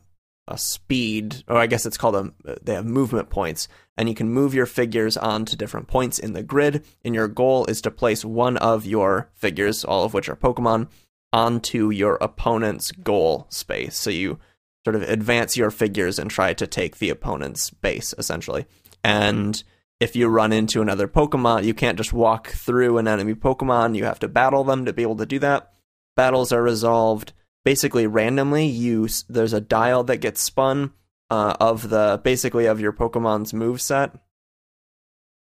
a 0.49 0.57
speed, 0.57 1.43
or 1.49 1.57
I 1.57 1.67
guess 1.67 1.87
it's 1.87 1.99
called 1.99 2.17
a. 2.17 2.33
They 2.63 2.75
have 2.75 2.87
movement 2.87 3.31
points, 3.31 3.69
and 3.97 4.09
you 4.09 4.15
can 4.15 4.29
move 4.29 4.55
your 4.55 4.67
figures 4.67 5.17
onto 5.17 5.57
different 5.57 5.89
points 5.89 6.19
in 6.19 6.33
the 6.33 6.43
grid. 6.43 6.85
And 7.05 7.15
your 7.15 7.29
goal 7.29 7.67
is 7.67 7.81
to 7.83 7.91
place 7.91 8.25
one 8.25 8.57
of 8.59 8.87
your 8.87 9.31
figures, 9.35 9.85
all 9.85 10.05
of 10.05 10.15
which 10.15 10.29
are 10.29 10.37
Pokemon, 10.37 10.89
onto 11.33 11.91
your 11.91 12.17
opponent's 12.17 12.93
goal 12.93 13.47
space. 13.51 13.97
So 13.97 14.11
you 14.11 14.39
sort 14.85 14.97
of 14.97 15.03
advance 15.03 15.57
your 15.57 15.71
figures 15.71 16.19
and 16.19 16.31
try 16.31 16.55
to 16.55 16.67
take 16.67 16.99
the 16.99 17.11
opponent's 17.11 17.71
base, 17.71 18.15
essentially. 18.17 18.67
And 19.03 19.63
if 19.99 20.15
you 20.15 20.29
run 20.29 20.53
into 20.53 20.81
another 20.81 21.09
Pokemon, 21.09 21.65
you 21.65 21.75
can't 21.75 21.99
just 21.99 22.13
walk 22.13 22.49
through 22.49 22.99
an 22.99 23.09
enemy 23.09 23.35
Pokemon. 23.35 23.97
You 23.97 24.05
have 24.05 24.21
to 24.21 24.29
battle 24.29 24.63
them 24.63 24.85
to 24.85 24.93
be 24.93 25.03
able 25.03 25.17
to 25.17 25.27
do 25.27 25.41
that. 25.41 25.73
Battles 26.15 26.53
are 26.53 26.63
resolved 26.63 27.33
basically 27.66 28.07
randomly. 28.07 28.64
You 28.64 29.09
there's 29.29 29.52
a 29.52 29.61
dial 29.61 30.05
that 30.05 30.18
gets 30.18 30.40
spun 30.40 30.92
uh, 31.31 31.57
of 31.59 31.90
the 31.90 32.20
basically 32.22 32.66
of 32.66 32.81
your 32.81 32.92
Pokemon's 32.92 33.52
move 33.52 33.81
set. 33.83 34.12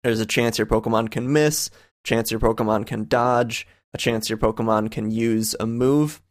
There's 0.05 0.21
a 0.21 0.27
chance 0.27 0.57
your 0.57 0.69
Pokemon 0.69 1.11
can 1.11 1.33
miss, 1.33 1.69
chance 2.05 2.31
your 2.31 2.39
Pokemon 2.39 2.87
can 2.87 3.09
dodge, 3.09 3.67
a 3.93 3.99
chance 3.99 4.31
your 4.31 4.39
Pokemon 4.39 4.93
can 4.93 5.11
use 5.11 5.57
a 5.59 5.67
move. 5.67 6.23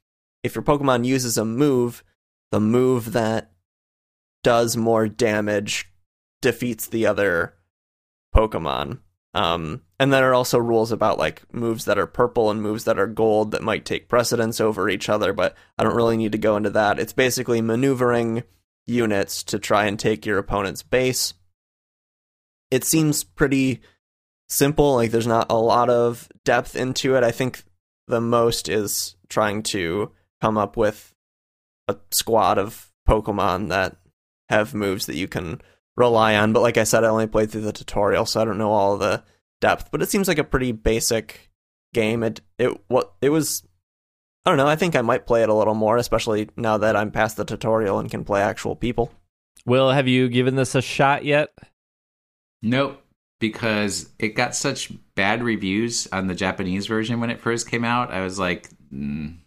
If 0.43 0.56
your 0.56 0.63
Pokemon 0.63 1.06
uses 1.06 1.38
a 1.38 1.43
move, 1.43 2.06
the 2.51 2.62
move 2.62 3.12
that 3.12 3.51
does 4.43 4.77
more 4.77 5.10
damage 5.10 5.91
defeats 6.41 6.88
the 6.88 7.06
other 7.06 7.56
Pokemon. 8.34 8.99
Um, 9.34 9.84
and 10.00 10.12
there 10.12 10.30
are 10.30 10.34
also 10.34 10.58
rules 10.58 10.91
about 10.91 11.17
like 11.17 11.44
moves 11.54 11.86
that 11.86 11.98
are 11.98 12.08
purple 12.08 12.52
and 12.52 12.62
moves 12.62 12.84
that 12.84 13.00
are 13.00 13.08
gold 13.08 13.52
that 13.52 13.63
might 13.63 13.86
take 13.86 14.10
precedence 14.10 14.60
over 14.60 14.89
each 14.89 15.08
other, 15.08 15.32
but 15.32 15.56
I 15.78 15.84
don't 15.84 15.96
really 15.96 16.17
need 16.17 16.34
to 16.34 16.38
go 16.38 16.58
into 16.58 16.70
that. 16.72 17.00
It's 17.00 17.13
basically 17.13 17.62
maneuvering 17.62 18.44
units 18.88 19.44
to 19.44 19.60
try 19.60 19.86
and 19.86 19.98
take 19.98 20.26
your 20.26 20.38
opponent's 20.38 20.84
base. 20.84 21.34
It 22.70 22.84
seems 22.84 23.24
pretty 23.24 23.82
simple, 24.50 24.96
like 24.96 25.12
there's 25.12 25.28
not 25.28 25.48
a 25.50 25.58
lot 25.58 25.89
of 25.89 26.28
depth 26.44 26.76
into 26.76 27.15
it. 27.15 27.24
I 27.24 27.32
think 27.32 27.63
the 28.08 28.22
most 28.22 28.67
is 28.67 29.15
trying 29.30 29.63
to 29.63 30.12
come 30.41 30.58
up 30.58 30.76
with 30.76 31.13
a 31.88 31.98
squad 32.12 32.58
of 32.58 32.91
Pokemon 33.08 33.70
that 33.70 33.98
have 34.50 34.74
moves 34.74 35.06
that 35.06 35.15
you 35.15 35.28
can 35.28 35.62
rely 35.95 36.36
on. 36.36 36.54
But 36.54 36.62
like 36.62 36.77
I 36.77 36.84
said, 36.84 37.04
I 37.04 37.08
only 37.08 37.27
played 37.27 37.51
through 37.51 37.62
the 37.62 37.73
tutorial, 37.73 38.25
so 38.25 38.41
I 38.41 38.45
don't 38.45 38.58
know 38.58 38.71
all 38.71 38.97
the 38.97 39.23
depth. 39.60 39.89
But 39.91 40.01
it 40.01 40.10
seems 40.10 40.27
like 40.27 40.38
a 40.38 40.43
pretty 40.43 40.71
basic 40.71 41.51
game. 41.93 42.23
It 42.23 42.41
it 42.58 42.82
what 42.88 43.13
it 43.21 43.30
was. 43.30 43.63
I 44.45 44.49
don't 44.49 44.58
know. 44.58 44.67
I 44.67 44.75
think 44.75 44.95
I 44.95 45.01
might 45.01 45.27
play 45.27 45.43
it 45.43 45.49
a 45.49 45.54
little 45.54 45.75
more, 45.75 45.97
especially 45.97 46.49
now 46.58 46.77
that 46.80 46.95
I'm 46.95 47.12
past 47.12 47.38
the 47.38 47.45
tutorial 47.45 47.99
and 47.99 48.10
can 48.10 48.25
play 48.25 48.41
actual 48.41 48.75
people. 48.75 49.12
Will, 49.65 49.91
have 49.91 50.08
you 50.08 50.30
given 50.30 50.56
this 50.56 50.73
a 50.73 50.82
shot 50.82 51.23
yet? 51.23 51.49
Nope, 52.63 53.04
because 53.39 54.10
it 54.17 54.30
got 54.30 54.56
such 54.56 54.91
bad 55.15 55.43
reviews 55.43 56.08
on 56.12 56.27
the 56.27 56.36
Japanese 56.36 56.88
version 56.88 57.19
when 57.19 57.30
it 57.30 57.41
first 57.41 57.69
came 57.69 57.86
out. 57.86 58.12
I 58.12 58.21
was 58.21 58.39
like, 58.39 58.69
mm, 58.91 59.38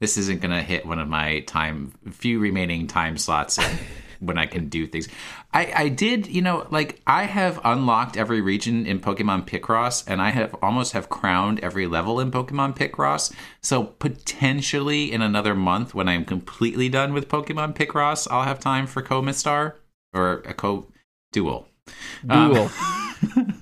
this 0.00 0.18
isn't 0.18 0.40
going 0.40 0.50
to 0.50 0.62
hit 0.62 0.84
one 0.84 0.98
of 0.98 1.08
my 1.08 1.40
time 1.40 1.92
few 2.10 2.38
remaining 2.38 2.86
time 2.86 3.16
slots 3.16 3.58
when 4.20 4.38
I 4.38 4.46
can 4.46 4.68
do 4.68 4.86
things. 4.86 5.08
I, 5.54 5.72
I 5.74 5.88
did, 5.88 6.28
you 6.28 6.40
know, 6.40 6.66
like 6.70 7.00
I 7.06 7.24
have 7.24 7.60
unlocked 7.62 8.16
every 8.16 8.40
region 8.40 8.86
in 8.86 9.00
Pokemon 9.00 9.46
Picross, 9.46 10.02
and 10.06 10.22
I 10.22 10.30
have 10.30 10.54
almost 10.62 10.92
have 10.92 11.08
crowned 11.10 11.60
every 11.60 11.86
level 11.86 12.20
in 12.20 12.30
Pokemon 12.30 12.76
Picross. 12.76 13.32
So 13.60 13.84
potentially 13.84 15.12
in 15.12 15.20
another 15.20 15.54
month, 15.54 15.94
when 15.94 16.08
I'm 16.08 16.24
completely 16.24 16.88
done 16.88 17.12
with 17.12 17.28
Pokemon 17.28 17.74
Picross, 17.74 18.26
I'll 18.30 18.44
have 18.44 18.60
time 18.60 18.86
for 18.86 19.02
Co-Master 19.02 19.76
or 20.14 20.42
a 20.46 20.54
Co 20.54 20.86
Duel. 21.32 21.68
Duel. 22.26 22.70
Um, 23.36 23.61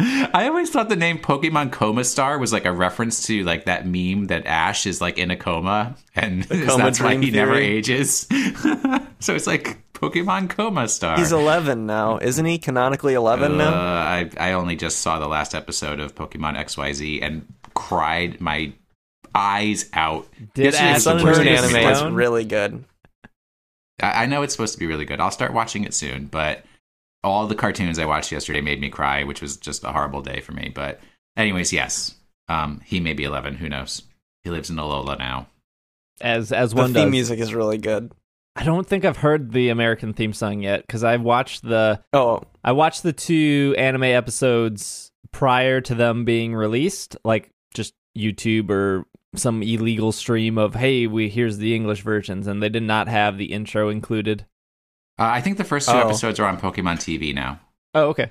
I 0.00 0.46
always 0.48 0.70
thought 0.70 0.88
the 0.88 0.96
name 0.96 1.18
Pokemon 1.18 1.72
Coma 1.72 2.04
Star 2.04 2.38
was 2.38 2.52
like 2.52 2.64
a 2.64 2.72
reference 2.72 3.26
to 3.26 3.42
like 3.44 3.64
that 3.64 3.86
meme 3.86 4.26
that 4.26 4.46
Ash 4.46 4.86
is 4.86 5.00
like 5.00 5.18
in 5.18 5.30
a 5.30 5.36
coma 5.36 5.96
and 6.14 6.48
coma 6.48 6.84
that's 6.84 7.00
why 7.00 7.08
dream 7.16 7.22
he 7.22 7.30
never 7.30 7.54
ages. 7.54 8.26
so 9.20 9.34
it's 9.34 9.46
like 9.46 9.78
Pokemon 9.94 10.50
Coma 10.50 10.86
Star. 10.88 11.16
He's 11.18 11.32
11 11.32 11.86
now, 11.86 12.18
isn't 12.18 12.44
he? 12.44 12.58
Canonically 12.58 13.14
11 13.14 13.52
Uh, 13.52 13.56
now. 13.56 13.72
I 13.74 14.30
I 14.38 14.52
only 14.52 14.76
just 14.76 15.00
saw 15.00 15.18
the 15.18 15.26
last 15.28 15.54
episode 15.54 15.98
of 15.98 16.14
Pokemon 16.14 16.56
XYZ 16.56 17.22
and 17.22 17.52
cried 17.74 18.40
my 18.40 18.72
eyes 19.34 19.88
out. 19.92 20.28
Did 20.54 20.66
Yesterday 20.66 20.88
Ash 20.90 20.94
was 20.94 21.04
the 21.04 21.10
Sun 21.10 21.24
worst 21.24 21.38
Moon 21.38 21.46
turn 21.46 21.46
day 21.46 21.56
of 21.58 21.62
his 21.64 21.72
the 21.72 21.78
anime 21.78 22.06
is 22.08 22.12
really 22.14 22.44
good. 22.44 22.84
I 24.00 24.22
I 24.22 24.26
know 24.26 24.42
it's 24.42 24.54
supposed 24.54 24.74
to 24.74 24.78
be 24.78 24.86
really 24.86 25.04
good. 25.04 25.20
I'll 25.20 25.32
start 25.32 25.52
watching 25.52 25.82
it 25.84 25.92
soon, 25.94 26.26
but 26.26 26.64
all 27.28 27.46
the 27.46 27.54
cartoons 27.54 27.98
I 27.98 28.06
watched 28.06 28.32
yesterday 28.32 28.60
made 28.60 28.80
me 28.80 28.88
cry, 28.88 29.24
which 29.24 29.40
was 29.42 29.56
just 29.56 29.84
a 29.84 29.92
horrible 29.92 30.22
day 30.22 30.40
for 30.40 30.52
me. 30.52 30.70
But 30.74 31.00
anyways, 31.36 31.72
yes, 31.72 32.14
um, 32.48 32.80
he 32.84 33.00
may 33.00 33.12
be 33.12 33.24
11. 33.24 33.54
Who 33.56 33.68
knows? 33.68 34.02
He 34.44 34.50
lives 34.50 34.70
in 34.70 34.76
Alola 34.76 35.18
now. 35.18 35.48
as 36.20 36.52
as 36.52 36.70
The 36.70 36.76
one 36.76 36.92
theme 36.94 37.04
does. 37.04 37.10
music 37.10 37.38
is 37.40 37.54
really 37.54 37.78
good. 37.78 38.12
I 38.56 38.64
don't 38.64 38.86
think 38.86 39.04
I've 39.04 39.18
heard 39.18 39.52
the 39.52 39.68
American 39.68 40.12
theme 40.14 40.32
song 40.32 40.62
yet 40.62 40.80
because 40.80 41.04
I've 41.04 41.22
watched 41.22 41.62
the 41.62 42.02
Oh, 42.12 42.42
I 42.64 42.72
watched 42.72 43.02
the 43.04 43.12
two 43.12 43.74
anime 43.78 44.02
episodes 44.04 45.12
prior 45.32 45.80
to 45.82 45.94
them 45.94 46.24
being 46.24 46.54
released, 46.54 47.16
like 47.24 47.50
just 47.74 47.94
YouTube 48.16 48.70
or 48.70 49.04
some 49.36 49.62
illegal 49.62 50.10
stream 50.10 50.58
of 50.58 50.74
hey, 50.74 51.06
we 51.06 51.28
here's 51.28 51.58
the 51.58 51.74
English 51.74 52.02
versions, 52.02 52.46
and 52.46 52.62
they 52.62 52.68
did 52.68 52.82
not 52.82 53.06
have 53.08 53.38
the 53.38 53.52
intro 53.52 53.90
included. 53.90 54.46
Uh, 55.18 55.24
I 55.24 55.40
think 55.40 55.56
the 55.58 55.64
first 55.64 55.88
two 55.88 55.94
Oh. 55.96 56.00
episodes 56.00 56.38
are 56.38 56.46
on 56.46 56.58
Pokemon 56.60 56.96
TV 56.98 57.34
now. 57.34 57.60
Oh, 57.94 58.08
okay. 58.08 58.30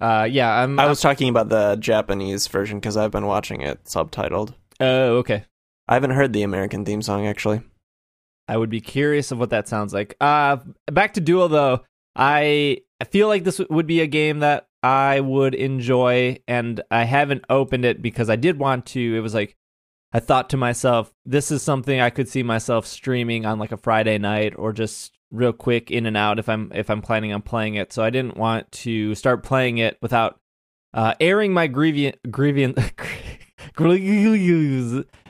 Uh, 0.00 0.26
yeah, 0.30 0.62
I'm. 0.62 0.78
I 0.80 0.86
was 0.86 1.00
talking 1.00 1.28
about 1.28 1.48
the 1.48 1.76
Japanese 1.76 2.46
version 2.48 2.78
because 2.80 2.96
I've 2.96 3.10
been 3.10 3.26
watching 3.26 3.60
it 3.60 3.84
subtitled. 3.84 4.54
Oh, 4.80 5.16
okay. 5.18 5.44
I 5.88 5.94
haven't 5.94 6.10
heard 6.12 6.32
the 6.32 6.42
American 6.42 6.84
theme 6.84 7.02
song 7.02 7.26
actually. 7.26 7.60
I 8.48 8.56
would 8.56 8.70
be 8.70 8.80
curious 8.80 9.30
of 9.30 9.38
what 9.38 9.50
that 9.50 9.68
sounds 9.68 9.92
like. 9.94 10.16
Uh, 10.20 10.56
back 10.90 11.14
to 11.14 11.20
Duel 11.20 11.48
though. 11.48 11.82
I 12.16 12.78
I 13.00 13.04
feel 13.04 13.28
like 13.28 13.44
this 13.44 13.60
would 13.70 13.86
be 13.86 14.00
a 14.00 14.06
game 14.06 14.40
that 14.40 14.66
I 14.82 15.20
would 15.20 15.54
enjoy, 15.54 16.38
and 16.48 16.80
I 16.90 17.04
haven't 17.04 17.44
opened 17.48 17.84
it 17.84 18.02
because 18.02 18.28
I 18.28 18.36
did 18.36 18.58
want 18.58 18.86
to. 18.86 19.16
It 19.16 19.20
was 19.20 19.34
like 19.34 19.56
I 20.12 20.18
thought 20.20 20.50
to 20.50 20.56
myself, 20.56 21.12
this 21.24 21.50
is 21.52 21.62
something 21.62 22.00
I 22.00 22.10
could 22.10 22.28
see 22.28 22.42
myself 22.42 22.86
streaming 22.86 23.46
on 23.46 23.58
like 23.58 23.72
a 23.72 23.76
Friday 23.76 24.18
night 24.18 24.54
or 24.56 24.72
just 24.72 25.12
real 25.32 25.52
quick 25.52 25.90
in 25.90 26.06
and 26.06 26.16
out 26.16 26.38
if 26.38 26.48
I'm 26.48 26.70
if 26.74 26.90
I'm 26.90 27.02
planning 27.02 27.32
on 27.32 27.42
playing 27.42 27.74
it. 27.74 27.92
So 27.92 28.04
I 28.04 28.10
didn't 28.10 28.36
want 28.36 28.70
to 28.72 29.14
start 29.14 29.42
playing 29.42 29.78
it 29.78 29.98
without 30.00 30.38
uh, 30.94 31.14
airing 31.20 31.52
my 31.52 31.66
grievance 31.66 32.16
grievance 32.30 32.78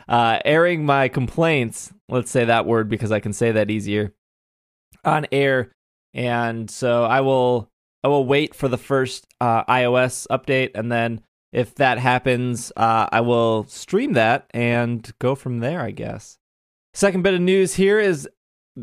uh, 0.08 0.38
airing 0.44 0.84
my 0.84 1.08
complaints. 1.08 1.92
Let's 2.08 2.30
say 2.30 2.44
that 2.44 2.66
word 2.66 2.88
because 2.88 3.12
I 3.12 3.20
can 3.20 3.32
say 3.32 3.52
that 3.52 3.70
easier 3.70 4.12
on 5.04 5.26
air. 5.32 5.72
And 6.14 6.70
so 6.70 7.04
I 7.04 7.20
will 7.20 7.70
I 8.04 8.08
will 8.08 8.26
wait 8.26 8.54
for 8.54 8.68
the 8.68 8.78
first 8.78 9.26
uh, 9.40 9.64
iOS 9.64 10.26
update, 10.28 10.72
and 10.74 10.90
then 10.90 11.22
if 11.52 11.74
that 11.76 11.98
happens, 11.98 12.72
uh, 12.76 13.06
I 13.10 13.20
will 13.20 13.64
stream 13.68 14.14
that 14.14 14.46
and 14.50 15.10
go 15.18 15.34
from 15.34 15.60
there. 15.60 15.80
I 15.80 15.92
guess. 15.92 16.38
Second 16.94 17.22
bit 17.22 17.34
of 17.34 17.40
news 17.40 17.74
here 17.74 17.98
is 17.98 18.28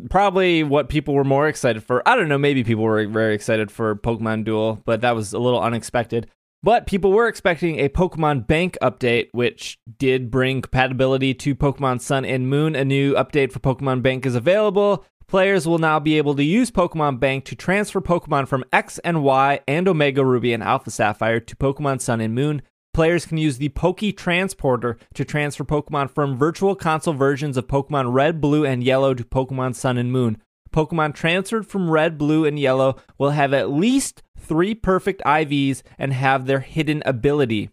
probably 0.10 0.64
what 0.64 0.90
people 0.90 1.14
were 1.14 1.24
more 1.24 1.48
excited 1.48 1.84
for. 1.84 2.08
I 2.08 2.16
don't 2.16 2.30
know, 2.30 2.38
maybe 2.38 2.64
people 2.64 2.84
were 2.84 3.06
very 3.08 3.36
excited 3.36 3.72
for 3.72 3.96
Pokemon 3.96 4.46
Duel, 4.46 4.82
but 4.86 5.02
that 5.02 5.16
was 5.16 5.34
a 5.34 5.40
little 5.40 5.62
unexpected. 5.62 6.30
But 6.62 6.88
people 6.88 7.12
were 7.14 7.28
expecting 7.28 7.80
a 7.80 7.88
Pokemon 7.88 8.46
Bank 8.46 8.78
update, 8.82 9.30
which 9.32 9.80
did 9.98 10.30
bring 10.30 10.62
compatibility 10.62 11.34
to 11.34 11.56
Pokemon 11.56 12.02
Sun 12.02 12.26
and 12.26 12.50
Moon. 12.50 12.76
A 12.76 12.84
new 12.84 13.14
update 13.14 13.54
for 13.54 13.60
Pokemon 13.60 14.02
Bank 14.02 14.26
is 14.26 14.36
available. 14.36 15.06
Players 15.28 15.68
will 15.68 15.78
now 15.78 16.00
be 16.00 16.18
able 16.18 16.36
to 16.36 16.44
use 16.44 16.70
Pokemon 16.70 17.20
Bank 17.20 17.46
to 17.46 17.56
transfer 17.56 18.02
Pokemon 18.02 18.48
from 18.48 18.66
X 18.74 19.00
and 19.00 19.24
Y 19.24 19.62
and 19.68 19.88
Omega 19.88 20.26
Ruby 20.26 20.52
and 20.52 20.64
Alpha 20.64 20.92
Sapphire 20.92 21.40
to 21.40 21.56
Pokemon 21.56 22.02
Sun 22.02 22.20
and 22.20 22.36
Moon. 22.36 22.62
Players 23.00 23.26
can 23.26 23.38
use 23.38 23.60
the 23.60 23.70
Poke 23.70 24.02
Transporter 24.18 24.98
to 25.14 25.24
transfer 25.24 25.64
Pokemon 25.64 26.12
from 26.14 26.36
virtual 26.36 26.76
console 26.76 27.14
versions 27.14 27.56
of 27.56 27.66
Pokemon 27.66 28.12
Red, 28.12 28.42
Blue, 28.42 28.66
and 28.66 28.84
Yellow 28.84 29.14
to 29.14 29.24
Pokemon 29.24 29.76
Sun 29.76 29.98
and 29.98 30.12
Moon. 30.12 30.42
Pokemon 30.74 31.16
transferred 31.16 31.66
from 31.66 31.90
Red, 31.90 32.18
Blue, 32.18 32.44
and 32.44 32.60
Yellow 32.60 32.98
will 33.18 33.30
have 33.30 33.54
at 33.54 33.72
least 33.72 34.22
three 34.38 34.76
perfect 34.76 35.22
IVs 35.22 35.82
and 35.98 36.12
have 36.12 36.46
their 36.46 36.60
hidden 36.60 37.02
ability. 37.06 37.70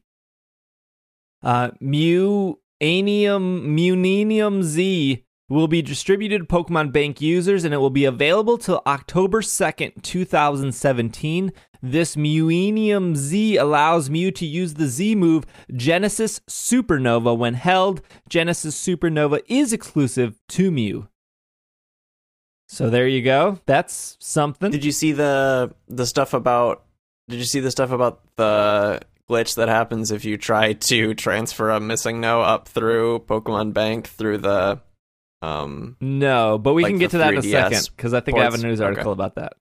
Uh, 1.43 1.73
Mew 1.81 2.61
Anium 2.81 3.65
Muninium 3.67 4.63
Z 4.63 5.25
will 5.49 5.67
be 5.67 5.83
distributed 5.83 6.39
to 6.39 6.45
Pokemon 6.55 6.93
Bank 6.93 7.21
users 7.21 7.65
and 7.65 7.75
it 7.75 7.79
will 7.79 7.91
be 7.91 8.05
available 8.05 8.59
till 8.59 8.81
October 8.87 9.41
2nd, 9.41 10.03
2017. 10.03 11.53
This 11.83 12.17
Mewnium 12.17 13.17
Z 13.17 13.57
allows 13.57 14.09
Mew 14.11 14.31
to 14.33 14.47
use 14.47 14.75
the 14.75 14.87
Z 14.87 15.15
move 15.15 15.45
Genesis 15.75 16.41
Supernova 16.49 17.37
when 17.37 17.55
held. 17.55 18.03
Genesis 18.29 18.81
Supernova 18.81 19.41
is 19.49 19.73
exclusive 19.73 20.39
to 20.51 20.71
Mew. 20.71 21.09
So 22.69 22.91
there 22.91 23.07
you 23.07 23.23
go. 23.23 23.61
That's 23.67 24.17
something. 24.21 24.71
Did 24.71 24.85
you 24.85 24.93
see 24.93 25.13
the 25.13 25.73
the 25.89 26.07
stuff 26.07 26.35
about? 26.35 26.85
Did 27.29 27.37
you 27.39 27.45
see 27.45 27.61
the 27.61 27.71
stuff 27.71 27.91
about 27.93 28.21
the 28.37 29.01
glitch 29.31 29.57
that 29.57 29.69
happens 29.69 30.11
if 30.11 30.25
you 30.25 30.37
try 30.37 30.73
to 30.73 31.15
transfer 31.15 31.71
a 31.71 31.81
missing 31.81 32.21
no 32.21 32.43
up 32.43 32.69
through 32.69 33.21
Pokemon 33.21 33.73
Bank 33.73 34.07
through 34.09 34.39
the 34.39 34.81
um 35.43 35.97
No, 36.01 36.59
but 36.59 36.75
we 36.75 36.83
Like 36.85 36.91
can 36.91 36.99
get 36.99 37.11
to 37.13 37.19
that 37.19 37.35
in 37.35 37.39
a 37.39 37.43
second 37.43 37.89
because 37.97 38.15
I 38.15 38.21
think 38.21 38.39
I 38.39 38.43
have 38.45 38.55
a 38.55 38.57
ports? 38.57 38.63
news 38.65 38.81
Okay. 38.81 38.87
article 38.87 39.13
about 39.13 39.35
that. 39.37 39.55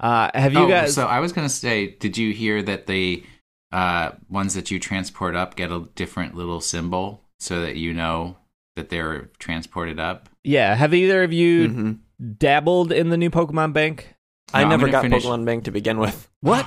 Uh, 0.00 0.30
have 0.34 0.52
you 0.52 0.60
oh, 0.60 0.68
guys? 0.68 0.94
so 0.94 1.06
I 1.06 1.20
was 1.20 1.32
gonna 1.32 1.48
say, 1.48 1.96
did 1.98 2.16
you 2.16 2.32
hear 2.32 2.62
that 2.62 2.86
the 2.86 3.24
uh, 3.72 4.12
ones 4.28 4.54
that 4.54 4.70
you 4.70 4.78
transport 4.78 5.34
up 5.34 5.56
get 5.56 5.70
a 5.70 5.88
different 5.94 6.34
little 6.34 6.60
symbol 6.60 7.24
so 7.40 7.60
that 7.60 7.76
you 7.76 7.92
know 7.92 8.36
that 8.76 8.88
they're 8.90 9.30
transported 9.38 9.98
up? 9.98 10.28
yeah, 10.44 10.74
have 10.74 10.94
either 10.94 11.22
of 11.22 11.32
you 11.32 11.68
mhm. 11.68 11.98
dabbled 12.38 12.92
in 12.92 13.10
the 13.10 13.16
new 13.16 13.30
Pokemon 13.30 13.72
Bank? 13.72 14.14
I 14.54 14.60
No, 14.60 14.64
I'm 14.64 14.70
never 14.70 14.88
got 14.88 15.02
finish- 15.02 15.24
Pokemon 15.24 15.44
Bank 15.44 15.64
to 15.64 15.70
begin 15.70 15.98
with. 15.98 16.28
What? 16.40 16.64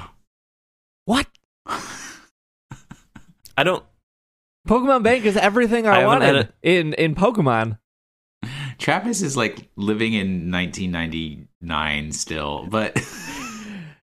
what? 1.06 1.28
I 3.58 3.64
don't 3.64 3.84
Pokemon 4.68 5.04
Bank 5.04 5.26
is 5.26 5.38
everything 5.38 5.88
I 5.88 5.92
I, 5.92 6.00
haven't 6.02 6.08
wanted 6.08 6.54
in 6.62 6.94
in 6.94 7.16
Pokemon. 7.16 7.80
Travis 8.82 9.22
is 9.22 9.38
like 9.38 9.70
living 9.76 10.14
in 10.14 10.52
1999 10.52 12.12
still, 12.12 12.66
but 12.68 12.98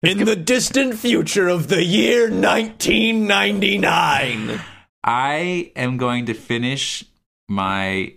in 0.03 0.25
the 0.25 0.37
distant 0.37 0.95
future 0.95 1.49
of 1.49 1.67
the 1.67 1.83
year 1.83 2.31
1999. 2.31 4.61
I 5.03 5.73
am 5.75 5.97
going 5.97 6.27
to 6.27 6.35
finish 6.35 7.05
my 7.49 8.15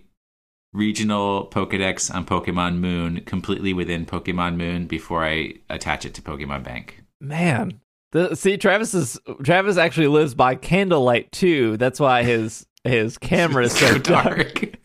regional 0.72 1.48
Pokedex 1.48 2.14
on 2.14 2.24
Pokemon 2.24 2.78
Moon 2.78 3.22
completely 3.22 3.72
within 3.72 4.06
Pokemon 4.06 4.54
Moon 4.56 4.86
before 4.86 5.24
I 5.24 5.54
attach 5.68 6.04
it 6.04 6.14
to 6.14 6.22
Pokemon 6.22 6.62
Bank. 6.62 7.02
Man, 7.20 7.80
the, 8.12 8.36
see, 8.36 8.56
Travis 8.56 8.94
is 8.94 9.18
Travis 9.42 9.78
actually 9.78 10.06
lives 10.06 10.36
by 10.36 10.54
candlelight 10.54 11.32
too. 11.32 11.76
That's 11.76 11.98
why 11.98 12.22
his 12.22 12.68
his 12.84 13.18
camera 13.18 13.64
is 13.64 13.76
so 13.76 13.98
dark. 14.04 14.75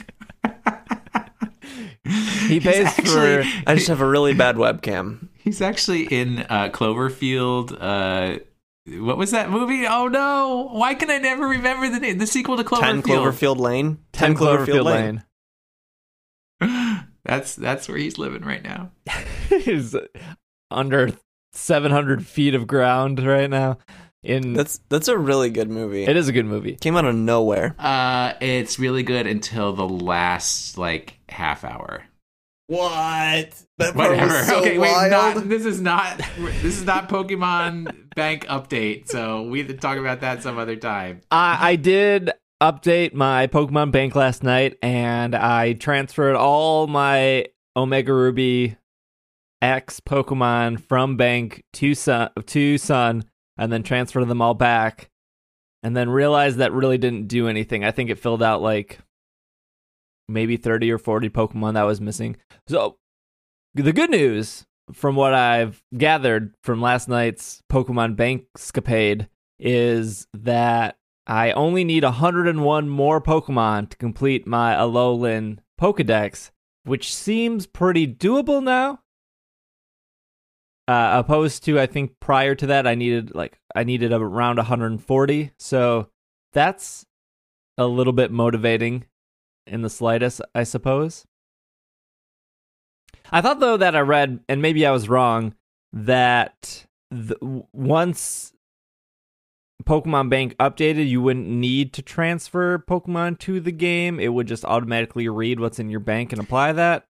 He 2.03 2.59
He's 2.59 2.63
pays 2.63 2.85
actually- 2.87 3.43
for- 3.43 3.49
I 3.67 3.75
just 3.75 3.87
have 3.87 4.01
a 4.01 4.07
really 4.07 4.33
bad 4.33 4.55
webcam. 4.55 5.27
He's 5.35 5.61
actually 5.61 6.03
in 6.05 6.39
uh, 6.49 6.69
Cloverfield. 6.73 7.77
Uh, 7.79 8.39
what 9.03 9.17
was 9.17 9.31
that 9.31 9.49
movie? 9.51 9.85
Oh 9.87 10.07
no! 10.07 10.69
Why 10.71 10.95
can 10.95 11.09
I 11.11 11.17
never 11.19 11.47
remember 11.47 11.89
the 11.89 11.99
name? 11.99 12.17
The 12.17 12.27
sequel 12.27 12.57
to 12.57 12.63
Cloverfield. 12.63 12.81
10 12.81 13.01
Cloverfield. 13.03 13.55
Cloverfield 13.55 13.57
Lane. 13.59 13.97
10 14.13 14.35
Cloverfield 14.35 14.83
Lane. 14.85 15.23
that's 17.25 17.55
that's 17.55 17.87
where 17.87 17.97
he's 17.97 18.17
living 18.17 18.43
right 18.43 18.63
now. 18.63 18.91
He's 19.49 19.95
under 20.71 21.09
700 21.53 22.25
feet 22.25 22.55
of 22.55 22.65
ground 22.67 23.25
right 23.25 23.49
now. 23.49 23.77
In 24.23 24.53
That's 24.53 24.79
that's 24.87 25.07
a 25.07 25.17
really 25.17 25.49
good 25.49 25.69
movie. 25.69 26.03
it 26.03 26.15
is 26.15 26.27
a 26.27 26.31
good 26.31 26.45
movie. 26.45 26.75
Came 26.75 26.95
out 26.95 27.05
of 27.05 27.15
nowhere. 27.15 27.75
Uh, 27.79 28.33
it's 28.39 28.77
really 28.77 29.01
good 29.03 29.25
until 29.25 29.73
the 29.73 29.87
last 29.87 30.77
like 30.77 31.17
half 31.31 31.63
hour. 31.63 32.03
What? 32.67 33.53
That 33.79 33.95
Whatever. 33.95 34.53
okay, 34.59 34.77
wait. 34.77 35.09
Not, 35.09 35.49
this 35.49 35.65
is 35.65 35.81
not. 35.81 36.21
This 36.37 36.77
is 36.77 36.85
not 36.85 37.09
Pokemon 37.09 38.15
Bank 38.15 38.45
update. 38.47 39.09
So 39.09 39.43
we 39.43 39.63
can 39.65 39.77
talk 39.77 39.97
about 39.97 40.21
that 40.21 40.41
some 40.41 40.57
other 40.57 40.77
time. 40.77 41.21
I, 41.31 41.71
I 41.71 41.75
did 41.75 42.31
update 42.61 43.13
my 43.13 43.47
Pokemon 43.47 43.91
Bank 43.91 44.15
last 44.15 44.43
night, 44.43 44.77
and 44.81 45.35
I 45.35 45.73
transferred 45.73 46.35
all 46.35 46.87
my 46.87 47.47
Omega 47.75 48.13
Ruby 48.13 48.77
X 49.61 49.99
Pokemon 49.99 50.79
from 50.79 51.17
Bank 51.17 51.63
to 51.73 51.93
Sun, 51.93 52.29
to 52.45 52.77
Sun, 52.77 53.25
and 53.57 53.71
then 53.71 53.83
transferred 53.83 54.29
them 54.29 54.41
all 54.41 54.53
back, 54.53 55.09
and 55.83 55.95
then 55.97 56.09
realized 56.09 56.57
that 56.59 56.71
really 56.71 56.97
didn't 56.97 57.27
do 57.27 57.47
anything. 57.47 57.83
I 57.83 57.91
think 57.91 58.09
it 58.09 58.19
filled 58.19 58.43
out 58.43 58.61
like 58.61 58.99
maybe 60.27 60.57
thirty 60.57 60.91
or 60.91 60.97
forty 60.97 61.29
Pokemon 61.29 61.73
that 61.73 61.83
was 61.83 62.01
missing. 62.01 62.37
So 62.67 62.97
the 63.73 63.93
good 63.93 64.09
news, 64.09 64.65
from 64.93 65.15
what 65.15 65.33
I've 65.33 65.81
gathered 65.97 66.53
from 66.63 66.81
last 66.81 67.07
night's 67.07 67.61
Pokemon 67.71 68.15
Bank 68.15 68.45
scapade, 68.57 69.27
is 69.59 70.27
that 70.33 70.97
I 71.27 71.51
only 71.51 71.83
need 71.83 72.03
101 72.03 72.89
more 72.89 73.21
Pokemon 73.21 73.89
to 73.89 73.97
complete 73.97 74.47
my 74.47 74.73
Alolan 74.73 75.59
Pokedex, 75.79 76.51
which 76.83 77.13
seems 77.13 77.67
pretty 77.67 78.07
doable 78.07 78.61
now. 78.61 78.99
Uh, 80.87 81.21
opposed 81.23 81.63
to, 81.63 81.79
I 81.79 81.85
think 81.85 82.19
prior 82.19 82.55
to 82.55 82.67
that, 82.67 82.85
I 82.85 82.95
needed 82.95 83.33
like 83.33 83.59
I 83.75 83.83
needed 83.83 84.11
around 84.11 84.57
140. 84.57 85.51
So 85.57 86.09
that's 86.53 87.05
a 87.77 87.85
little 87.85 88.13
bit 88.13 88.31
motivating 88.31 89.05
in 89.71 89.81
the 89.81 89.89
slightest, 89.89 90.41
I 90.53 90.63
suppose. 90.63 91.25
I 93.31 93.41
thought 93.41 93.59
though 93.59 93.77
that 93.77 93.95
I 93.95 94.01
read, 94.01 94.41
and 94.49 94.61
maybe 94.61 94.85
I 94.85 94.91
was 94.91 95.09
wrong, 95.09 95.55
that 95.93 96.85
the, 97.09 97.37
once 97.73 98.53
Pokemon 99.83 100.29
Bank 100.29 100.55
updated, 100.57 101.07
you 101.07 101.21
wouldn't 101.21 101.47
need 101.47 101.93
to 101.93 102.01
transfer 102.01 102.79
Pokemon 102.79 103.39
to 103.39 103.59
the 103.59 103.71
game. 103.71 104.19
It 104.19 104.33
would 104.33 104.47
just 104.47 104.65
automatically 104.65 105.27
read 105.27 105.59
what's 105.59 105.79
in 105.79 105.89
your 105.89 105.99
bank 105.99 106.31
and 106.31 106.41
apply 106.41 106.73
that. 106.73 107.05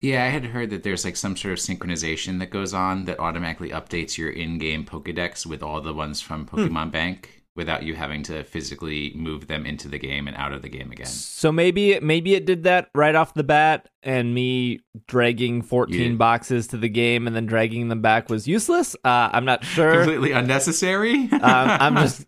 Yeah, 0.00 0.24
I 0.24 0.28
had 0.28 0.46
heard 0.46 0.70
that 0.70 0.82
there's 0.82 1.04
like 1.04 1.16
some 1.16 1.36
sort 1.36 1.52
of 1.52 1.60
synchronization 1.60 2.40
that 2.40 2.50
goes 2.50 2.74
on 2.74 3.04
that 3.04 3.20
automatically 3.20 3.70
updates 3.70 4.18
your 4.18 4.30
in-game 4.30 4.84
Pokedex 4.84 5.46
with 5.46 5.62
all 5.62 5.80
the 5.80 5.94
ones 5.94 6.20
from 6.20 6.46
hmm. 6.46 6.56
Pokemon 6.56 6.90
Bank 6.90 7.41
without 7.54 7.82
you 7.82 7.94
having 7.94 8.22
to 8.22 8.42
physically 8.44 9.12
move 9.14 9.46
them 9.46 9.66
into 9.66 9.86
the 9.88 9.98
game 9.98 10.26
and 10.26 10.36
out 10.36 10.52
of 10.54 10.62
the 10.62 10.68
game 10.68 10.90
again. 10.90 11.06
So 11.06 11.52
maybe 11.52 12.00
maybe 12.00 12.34
it 12.34 12.46
did 12.46 12.64
that 12.64 12.88
right 12.94 13.14
off 13.14 13.34
the 13.34 13.44
bat, 13.44 13.88
and 14.02 14.34
me 14.34 14.80
dragging 15.06 15.62
14 15.62 16.12
Yeah. 16.12 16.16
boxes 16.16 16.66
to 16.68 16.76
the 16.78 16.88
game 16.88 17.26
and 17.26 17.36
then 17.36 17.46
dragging 17.46 17.88
them 17.88 18.00
back 18.00 18.28
was 18.30 18.48
useless. 18.48 18.94
Uh, 19.04 19.28
I'm 19.32 19.44
not 19.44 19.64
sure. 19.64 19.96
Completely 19.96 20.32
unnecessary. 20.32 21.14
um, 21.32 21.40
I'm 21.42 21.96
just 21.96 22.26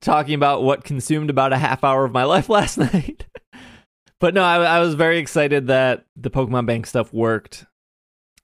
talking 0.00 0.34
about 0.34 0.62
what 0.64 0.84
consumed 0.84 1.30
about 1.30 1.52
a 1.52 1.58
half 1.58 1.84
hour 1.84 2.04
of 2.04 2.12
my 2.12 2.24
life 2.24 2.48
last 2.48 2.76
night. 2.78 3.26
but 4.20 4.34
no, 4.34 4.42
I, 4.42 4.56
I 4.62 4.80
was 4.80 4.94
very 4.94 5.18
excited 5.18 5.68
that 5.68 6.04
the 6.16 6.30
Pokemon 6.30 6.66
Bank 6.66 6.86
stuff 6.86 7.12
worked. 7.12 7.64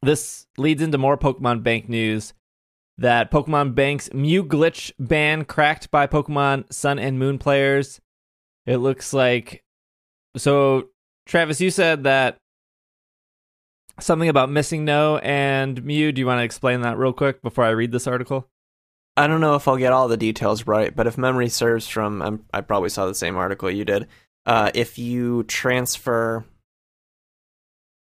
This 0.02 0.46
leads 0.56 0.80
into 0.80 0.96
more 0.96 1.18
Pokemon 1.18 1.62
Bank 1.62 1.88
news. 1.88 2.32
That 3.00 3.30
Pokemon 3.30 3.74
Bank's 3.74 4.12
Mew 4.12 4.44
glitch 4.44 4.92
ban 4.98 5.44
cracked 5.44 5.90
by 5.90 6.06
Pokemon 6.06 6.72
Sun 6.72 6.98
and 6.98 7.18
Moon 7.18 7.38
players. 7.38 8.00
It 8.66 8.76
looks 8.76 9.12
like. 9.12 9.64
So, 10.36 10.90
Travis, 11.26 11.60
you 11.60 11.70
said 11.70 12.04
that 12.04 12.36
something 13.98 14.28
about 14.28 14.50
missing 14.50 14.84
no 14.84 15.16
and 15.18 15.82
Mew. 15.82 16.12
Do 16.12 16.20
you 16.20 16.26
want 16.26 16.40
to 16.40 16.44
explain 16.44 16.82
that 16.82 16.98
real 16.98 17.12
quick 17.12 17.42
before 17.42 17.64
I 17.64 17.70
read 17.70 17.90
this 17.90 18.06
article? 18.06 18.48
I 19.16 19.26
don't 19.26 19.40
know 19.40 19.54
if 19.54 19.66
I'll 19.66 19.76
get 19.76 19.92
all 19.92 20.08
the 20.08 20.16
details 20.16 20.66
right, 20.66 20.94
but 20.94 21.06
if 21.06 21.18
memory 21.18 21.48
serves 21.48 21.88
from, 21.88 22.22
um, 22.22 22.44
I 22.52 22.60
probably 22.60 22.90
saw 22.90 23.06
the 23.06 23.14
same 23.14 23.36
article 23.36 23.70
you 23.70 23.84
did. 23.84 24.06
Uh, 24.46 24.70
if 24.74 24.98
you 24.98 25.42
transfer 25.44 26.44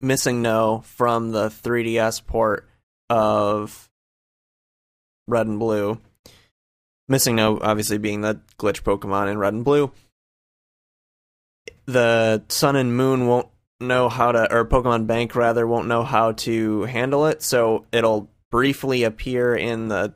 Missing 0.01 0.41
No 0.41 0.81
from 0.85 1.31
the 1.31 1.47
3DS 1.49 2.25
port 2.25 2.69
of 3.09 3.86
Red 5.27 5.47
and 5.47 5.59
Blue, 5.59 5.99
Missing 7.09 7.35
No 7.35 7.59
obviously 7.61 7.97
being 7.97 8.21
the 8.21 8.41
glitch 8.59 8.81
Pokemon 8.81 9.31
in 9.31 9.37
Red 9.37 9.53
and 9.53 9.63
Blue, 9.63 9.91
the 11.85 12.43
Sun 12.49 12.75
and 12.75 12.95
Moon 12.95 13.27
won't 13.27 13.47
know 13.79 14.09
how 14.09 14.31
to, 14.31 14.53
or 14.53 14.65
Pokemon 14.65 15.07
Bank 15.07 15.35
rather, 15.35 15.65
won't 15.65 15.87
know 15.87 16.03
how 16.03 16.33
to 16.33 16.83
handle 16.83 17.25
it, 17.27 17.41
so 17.41 17.85
it'll 17.91 18.29
briefly 18.51 19.03
appear 19.03 19.55
in 19.55 19.87
the 19.87 20.13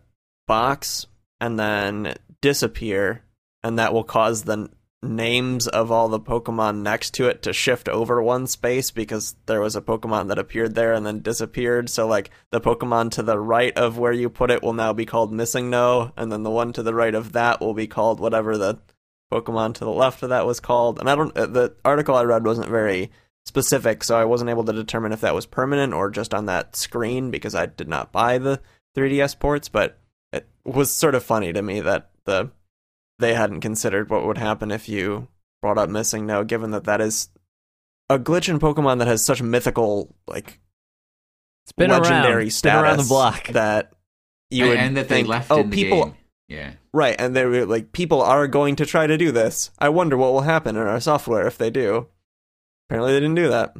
box 0.47 1.07
and 1.39 1.59
then 1.59 2.15
disappear, 2.41 3.23
and 3.63 3.79
that 3.79 3.93
will 3.93 4.03
cause 4.03 4.43
the 4.43 4.69
names 5.03 5.67
of 5.67 5.91
all 5.91 6.07
the 6.07 6.19
Pokemon 6.19 6.81
next 6.81 7.15
to 7.15 7.27
it 7.27 7.41
to 7.41 7.53
shift 7.53 7.89
over 7.89 8.21
one 8.21 8.45
space 8.45 8.91
because 8.91 9.35
there 9.47 9.61
was 9.61 9.75
a 9.75 9.81
Pokemon 9.81 10.27
that 10.27 10.37
appeared 10.37 10.75
there 10.75 10.93
and 10.93 11.05
then 11.05 11.21
disappeared. 11.21 11.89
So, 11.89 12.07
like, 12.07 12.29
the 12.51 12.61
Pokemon 12.61 13.11
to 13.11 13.23
the 13.23 13.39
right 13.39 13.75
of 13.77 13.97
where 13.97 14.11
you 14.11 14.29
put 14.29 14.51
it 14.51 14.61
will 14.61 14.73
now 14.73 14.93
be 14.93 15.05
called 15.05 15.33
Missing 15.33 15.69
No, 15.69 16.11
and 16.15 16.31
then 16.31 16.43
the 16.43 16.51
one 16.51 16.71
to 16.73 16.83
the 16.83 16.93
right 16.93 17.15
of 17.15 17.31
that 17.31 17.59
will 17.59 17.73
be 17.73 17.87
called 17.87 18.19
whatever 18.19 18.57
the 18.57 18.79
Pokemon 19.31 19.73
to 19.75 19.85
the 19.85 19.91
left 19.91 20.21
of 20.23 20.29
that 20.29 20.45
was 20.45 20.59
called. 20.59 20.99
And 20.99 21.09
I 21.09 21.15
don't, 21.15 21.35
uh, 21.35 21.47
the 21.47 21.75
article 21.83 22.15
I 22.15 22.23
read 22.23 22.45
wasn't 22.45 22.69
very 22.69 23.11
specific, 23.45 24.03
so 24.03 24.15
I 24.17 24.25
wasn't 24.25 24.51
able 24.51 24.65
to 24.65 24.73
determine 24.73 25.13
if 25.13 25.21
that 25.21 25.33
was 25.35 25.45
permanent 25.47 25.93
or 25.93 26.11
just 26.11 26.33
on 26.33 26.45
that 26.45 26.75
screen 26.75 27.31
because 27.31 27.55
I 27.55 27.65
did 27.65 27.87
not 27.87 28.11
buy 28.11 28.37
the 28.37 28.61
3DS 28.95 29.39
ports, 29.39 29.67
but 29.67 29.97
it 30.31 30.47
was 30.63 30.91
sort 30.91 31.15
of 31.15 31.23
funny 31.23 31.53
to 31.53 31.61
me 31.61 31.79
that 31.81 32.09
the 32.25 32.51
they 33.21 33.33
hadn't 33.33 33.61
considered 33.61 34.09
what 34.09 34.25
would 34.25 34.37
happen 34.37 34.71
if 34.71 34.89
you 34.89 35.27
brought 35.61 35.77
up 35.77 35.89
missing 35.89 36.25
no 36.25 36.43
given 36.43 36.71
that 36.71 36.83
that 36.85 36.99
is 36.99 37.29
a 38.09 38.19
glitch 38.19 38.49
in 38.49 38.59
Pokemon 38.59 38.97
that 38.99 39.07
has 39.07 39.23
such 39.23 39.41
mythical 39.41 40.13
like 40.27 40.59
It's 41.65 41.71
been 41.71 41.91
legendary 41.91 42.33
around, 42.33 42.47
it's 42.47 42.61
been 42.61 42.75
around 42.75 42.97
the 42.97 43.03
block. 43.03 43.47
that 43.49 43.93
you 44.49 44.63
And- 44.65 44.69
would 44.69 44.79
and 44.79 44.97
that 44.97 45.07
they 45.07 45.15
think, 45.17 45.27
left 45.29 45.51
oh 45.51 45.59
in 45.61 45.69
the 45.69 45.75
people 45.75 46.05
game. 46.05 46.15
Yeah. 46.49 46.73
Right, 46.93 47.15
and 47.17 47.33
they 47.33 47.45
were 47.45 47.65
like, 47.65 47.93
people 47.93 48.21
are 48.21 48.45
going 48.45 48.75
to 48.75 48.85
try 48.85 49.07
to 49.07 49.17
do 49.17 49.31
this. 49.31 49.71
I 49.79 49.87
wonder 49.87 50.17
what 50.17 50.33
will 50.33 50.41
happen 50.41 50.75
in 50.75 50.81
our 50.81 50.99
software 50.99 51.47
if 51.47 51.57
they 51.57 51.69
do. 51.69 52.07
Apparently, 52.89 53.13
they 53.13 53.21
didn't 53.21 53.35
do 53.35 53.47
that. 53.47 53.73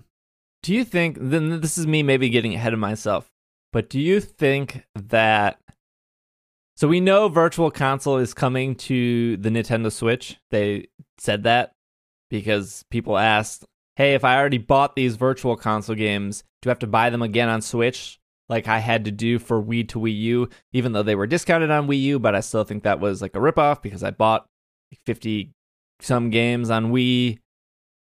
Do 0.64 0.74
you 0.74 0.86
think 0.86 1.18
then 1.20 1.60
this 1.60 1.78
is 1.78 1.86
me 1.86 2.02
maybe 2.04 2.30
getting 2.30 2.54
ahead 2.56 2.72
of 2.72 2.80
myself, 2.80 3.28
but 3.74 3.90
do 3.90 4.00
you 4.00 4.22
think 4.22 4.86
that 4.96 5.60
so 6.82 6.88
we 6.88 7.00
know 7.00 7.30
virtual 7.30 7.70
console 7.70 8.18
is 8.18 8.34
coming 8.34 8.74
to 8.74 9.38
the 9.38 9.52
Nintendo 9.52 9.92
Switch. 9.92 10.40
They 10.50 10.88
said 11.20 11.44
that 11.44 11.74
because 12.32 12.84
people 12.90 13.20
asked, 13.20 13.66
"Hey, 13.98 14.16
if 14.16 14.24
I 14.24 14.36
already 14.36 14.58
bought 14.58 14.96
these 14.96 15.16
virtual 15.16 15.56
console 15.56 15.96
games, 15.96 16.44
do 16.60 16.70
I 16.70 16.72
have 16.72 16.80
to 16.80 16.88
buy 16.88 17.12
them 17.12 17.22
again 17.22 17.50
on 17.50 17.62
Switch 17.62 18.20
like 18.50 18.68
I 18.68 18.80
had 18.80 19.06
to 19.06 19.12
do 19.12 19.38
for 19.38 19.62
Wii 19.62 19.90
to 19.90 20.00
Wii 20.00 20.18
U, 20.22 20.50
even 20.74 20.94
though 20.94 21.04
they 21.04 21.14
were 21.14 21.28
discounted 21.28 21.70
on 21.70 21.86
Wii 21.86 22.02
U, 22.02 22.18
but 22.18 22.34
I 22.34 22.40
still 22.40 22.64
think 22.64 22.82
that 22.82 23.00
was 23.00 23.22
like 23.22 23.36
a 23.36 23.40
ripoff 23.40 23.84
because 23.84 24.04
I 24.04 24.10
bought 24.10 24.48
50 25.06 25.52
some 26.00 26.32
games 26.32 26.72
on 26.72 26.92
Wii 26.92 27.38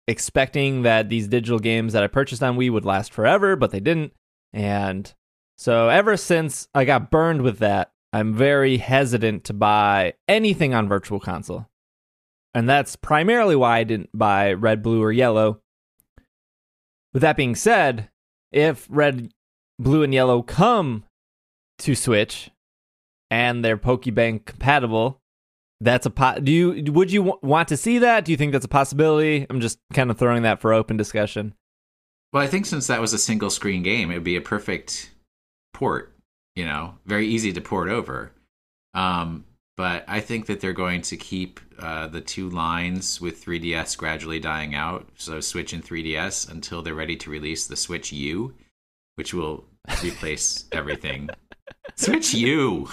expecting 0.07 0.83
that 0.83 1.09
these 1.09 1.27
digital 1.27 1.59
games 1.59 1.91
that 1.91 2.03
I 2.05 2.07
purchased 2.07 2.41
on 2.41 2.55
Wii 2.57 2.71
would 2.71 2.85
last 2.85 3.11
forever, 3.11 3.57
but 3.57 3.71
they 3.71 3.81
didn't. 3.81 4.13
And 4.53 5.13
so 5.57 5.89
ever 5.89 6.15
since 6.15 6.69
I 6.73 6.85
got 6.85 7.11
burned 7.11 7.41
with 7.41 7.59
that, 7.59 7.91
I'm 8.11 8.33
very 8.33 8.77
hesitant 8.77 9.43
to 9.45 9.53
buy 9.53 10.13
anything 10.27 10.73
on 10.73 10.87
Virtual 10.87 11.19
Console. 11.19 11.67
And 12.53 12.67
that's 12.67 12.95
primarily 12.95 13.55
why 13.55 13.79
I 13.79 13.83
didn't 13.83 14.09
buy 14.13 14.53
Red, 14.53 14.81
Blue, 14.81 15.03
or 15.03 15.11
Yellow. 15.11 15.61
With 17.13 17.21
that 17.21 17.37
being 17.37 17.55
said, 17.55 18.09
if 18.51 18.87
Red, 18.89 19.31
Blue, 19.77 20.03
and 20.03 20.13
Yellow 20.13 20.41
come 20.41 21.03
to 21.79 21.95
Switch 21.95 22.49
and 23.29 23.63
they're 23.63 23.77
Pokebank 23.77 24.45
compatible, 24.45 25.21
that's 25.81 26.05
a 26.05 26.09
po- 26.09 26.39
do 26.39 26.51
you 26.51 26.91
would 26.91 27.11
you 27.11 27.21
w- 27.21 27.39
want 27.41 27.69
to 27.69 27.77
see 27.77 27.99
that? 27.99 28.25
Do 28.25 28.31
you 28.31 28.37
think 28.37 28.51
that's 28.51 28.65
a 28.65 28.69
possibility? 28.69 29.45
I'm 29.49 29.61
just 29.61 29.79
kind 29.93 30.11
of 30.11 30.17
throwing 30.17 30.43
that 30.43 30.59
for 30.59 30.73
open 30.73 30.97
discussion. 30.97 31.53
Well, 32.33 32.43
I 32.43 32.47
think 32.47 32.65
since 32.65 32.87
that 32.87 33.01
was 33.01 33.13
a 33.13 33.17
single 33.17 33.49
screen 33.49 33.81
game, 33.81 34.11
it 34.11 34.15
would 34.15 34.23
be 34.23 34.35
a 34.35 34.41
perfect 34.41 35.11
port. 35.73 36.13
You 36.55 36.65
know, 36.65 36.95
very 37.05 37.27
easy 37.27 37.53
to 37.53 37.61
port 37.61 37.89
over. 37.89 38.31
Um, 38.93 39.45
but 39.77 40.03
I 40.09 40.19
think 40.19 40.47
that 40.47 40.59
they're 40.59 40.73
going 40.73 41.01
to 41.03 41.15
keep 41.15 41.61
uh, 41.79 42.07
the 42.07 42.19
two 42.19 42.49
lines 42.49 43.21
with 43.21 43.43
3DS 43.43 43.97
gradually 43.97 44.39
dying 44.39 44.75
out. 44.75 45.07
So 45.15 45.39
Switch 45.39 45.71
and 45.71 45.81
3DS 45.81 46.51
until 46.51 46.81
they're 46.81 46.93
ready 46.93 47.15
to 47.15 47.29
release 47.29 47.65
the 47.65 47.77
Switch 47.77 48.11
U, 48.11 48.53
which 49.15 49.33
will 49.33 49.63
replace 50.03 50.65
everything. 50.73 51.29
Switch 51.95 52.33
U. 52.33 52.89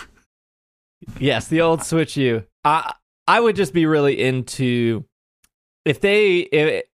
Yes, 1.19 1.49
the 1.49 1.61
old 1.61 1.83
Switch 1.83 2.17
U. 2.17 2.45
I 2.65 2.95
I 3.27 3.41
would 3.41 3.57
just 3.57 3.73
be 3.73 3.87
really 3.87 4.21
into 4.21 5.05
if 5.85 6.01
they 6.01 6.39
it, 6.39 6.89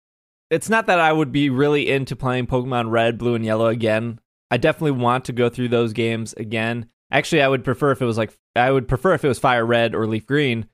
it's 0.49 0.69
not 0.69 0.87
that 0.87 0.99
I 0.99 1.11
would 1.11 1.31
be 1.31 1.49
really 1.49 1.89
into 1.89 2.15
playing 2.15 2.47
Pokemon 2.47 2.91
Red, 2.91 3.17
Blue, 3.17 3.35
and 3.35 3.45
Yellow 3.45 3.67
again. 3.67 4.19
I 4.51 4.57
definitely 4.57 5.01
want 5.01 5.25
to 5.25 5.33
go 5.33 5.49
through 5.49 5.69
those 5.69 5.93
games 5.93 6.33
again. 6.33 6.87
Actually, 7.09 7.41
I 7.41 7.47
would 7.47 7.63
prefer 7.63 7.91
if 7.91 8.01
it 8.01 8.05
was 8.05 8.17
like 8.17 8.37
I 8.55 8.69
would 8.69 8.87
prefer 8.87 9.13
if 9.13 9.23
it 9.23 9.29
was 9.29 9.39
Fire 9.39 9.65
Red 9.65 9.95
or 9.95 10.05
Leaf 10.05 10.25
Green. 10.25 10.67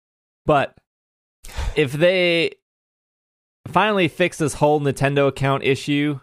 But 0.46 0.76
if 1.76 1.94
they 1.94 2.52
finally 3.68 4.08
fix 4.08 4.38
this 4.38 4.56
whole 4.56 4.82
Nintendo 4.82 5.28
account 5.28 5.64
issue 5.64 6.20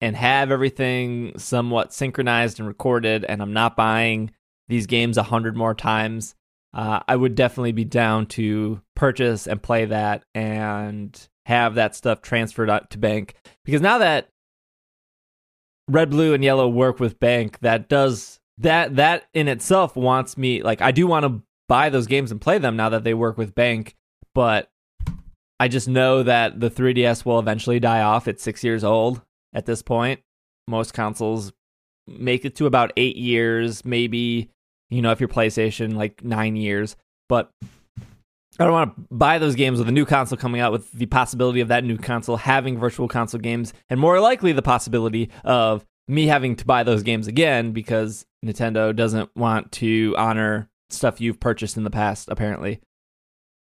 and 0.00 0.16
have 0.16 0.50
everything 0.50 1.38
somewhat 1.38 1.92
synchronized 1.92 2.58
and 2.58 2.68
recorded, 2.68 3.24
and 3.24 3.42
I'm 3.42 3.52
not 3.52 3.76
buying 3.76 4.32
these 4.68 4.86
games 4.86 5.18
a 5.18 5.22
hundred 5.22 5.56
more 5.56 5.74
times, 5.74 6.34
uh, 6.72 7.00
I 7.06 7.16
would 7.16 7.34
definitely 7.34 7.72
be 7.72 7.84
down 7.84 8.26
to 8.26 8.80
purchase 8.94 9.46
and 9.46 9.62
play 9.62 9.86
that 9.86 10.24
and 10.34 11.18
have 11.46 11.74
that 11.76 11.94
stuff 11.94 12.22
transferred 12.22 12.70
to 12.90 12.98
bank 12.98 13.34
because 13.64 13.80
now 13.80 13.98
that 13.98 14.28
red 15.88 16.10
blue 16.10 16.34
and 16.34 16.42
yellow 16.42 16.68
work 16.68 16.98
with 17.00 17.18
bank 17.20 17.58
that 17.60 17.88
does 17.88 18.40
that 18.58 18.96
that 18.96 19.24
in 19.34 19.48
itself 19.48 19.96
wants 19.96 20.36
me 20.36 20.62
like 20.62 20.80
i 20.80 20.90
do 20.90 21.06
want 21.06 21.24
to 21.24 21.42
buy 21.68 21.88
those 21.88 22.06
games 22.06 22.30
and 22.30 22.40
play 22.40 22.58
them 22.58 22.76
now 22.76 22.88
that 22.88 23.04
they 23.04 23.14
work 23.14 23.36
with 23.36 23.54
bank 23.54 23.94
but 24.34 24.70
i 25.60 25.68
just 25.68 25.88
know 25.88 26.22
that 26.22 26.58
the 26.60 26.70
3ds 26.70 27.24
will 27.24 27.38
eventually 27.38 27.78
die 27.78 28.02
off 28.02 28.26
it's 28.26 28.42
six 28.42 28.64
years 28.64 28.84
old 28.84 29.20
at 29.56 29.64
this 29.66 29.82
point. 29.82 30.20
Most 30.68 30.92
consoles 30.92 31.52
make 32.06 32.44
it 32.44 32.54
to 32.54 32.66
about 32.66 32.92
eight 32.96 33.16
years 33.16 33.84
maybe 33.84 34.48
you 34.90 35.02
know 35.02 35.10
if 35.10 35.18
you're 35.18 35.28
playstation 35.28 35.96
like 35.96 36.22
nine 36.22 36.54
years 36.54 36.94
but 37.28 37.50
I 38.58 38.64
don't 38.64 38.72
want 38.72 38.96
to 38.96 39.14
buy 39.14 39.38
those 39.38 39.54
games 39.54 39.78
with 39.78 39.88
a 39.88 39.92
new 39.92 40.06
console 40.06 40.38
coming 40.38 40.60
out 40.60 40.72
with 40.72 40.90
the 40.92 41.06
possibility 41.06 41.60
of 41.60 41.68
that 41.68 41.84
new 41.84 41.98
console 41.98 42.36
having 42.36 42.78
virtual 42.78 43.08
console 43.08 43.40
games 43.40 43.72
and 43.90 44.00
more 44.00 44.20
likely 44.20 44.52
the 44.52 44.62
possibility 44.62 45.30
of 45.44 45.84
me 46.08 46.26
having 46.26 46.56
to 46.56 46.64
buy 46.64 46.82
those 46.82 47.02
games 47.02 47.26
again 47.26 47.72
because 47.72 48.24
Nintendo 48.44 48.94
doesn't 48.94 49.34
want 49.36 49.72
to 49.72 50.14
honor 50.16 50.70
stuff 50.88 51.20
you've 51.20 51.40
purchased 51.40 51.76
in 51.76 51.84
the 51.84 51.90
past 51.90 52.28
apparently. 52.30 52.80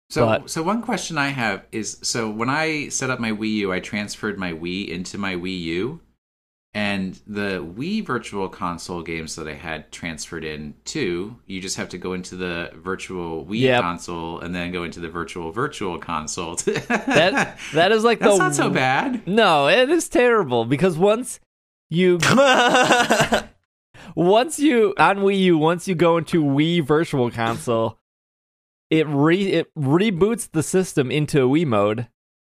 So, 0.09 0.25
But- 0.25 0.49
so 0.49 0.61
one 0.61 0.81
question 0.81 1.17
I 1.17 1.29
have 1.29 1.65
is: 1.71 1.97
so 2.01 2.29
when 2.29 2.49
I 2.49 2.89
set 2.89 3.09
up 3.09 3.19
my 3.19 3.31
Wii 3.31 3.53
U, 3.53 3.71
I 3.71 3.79
transferred 3.79 4.37
my 4.37 4.51
Wii 4.51 4.89
into 4.89 5.17
my 5.17 5.35
Wii 5.35 5.61
U, 5.61 6.01
and 6.73 7.19
the 7.27 7.59
Wii 7.77 8.05
Virtual 8.05 8.47
Console 8.47 9.01
games 9.01 9.35
that 9.35 9.47
I 9.47 9.53
had 9.55 9.91
transferred 9.91 10.45
in 10.45 10.73
too, 10.85 11.35
you 11.45 11.59
just 11.59 11.75
have 11.75 11.89
to 11.89 11.97
go 11.97 12.13
into 12.13 12.35
the 12.37 12.71
Virtual 12.75 13.45
Wii 13.45 13.59
Yep. 13.61 13.81
console 13.81 14.39
and 14.39 14.55
then 14.55 14.71
go 14.71 14.83
into 14.85 15.01
the 15.01 15.09
Virtual 15.09 15.51
Virtual 15.51 15.97
Console. 15.99 16.55
That 16.65 17.57
that 17.73 17.91
is 17.91 18.03
like 18.05 18.19
that's 18.19 18.37
the 18.37 18.43
not 18.43 18.55
so 18.55 18.69
bad. 18.69 19.27
No, 19.27 19.67
it 19.67 19.89
is 19.89 20.07
terrible 20.07 20.63
because 20.65 20.97
once 20.97 21.39
you 21.89 22.19
once 24.15 24.59
you 24.59 24.93
on 24.97 25.17
Wii 25.19 25.39
U, 25.39 25.57
once 25.57 25.87
you 25.87 25.95
go 25.95 26.17
into 26.17 26.43
Wii 26.43 26.85
Virtual 26.85 27.29
Console, 27.31 27.97
it 28.89 29.07
re 29.07 29.41
it 29.51 29.75
reboots 29.75 30.49
the 30.51 30.63
system 30.63 31.11
into 31.11 31.47
Wii 31.49 31.65
mode, 31.65 32.07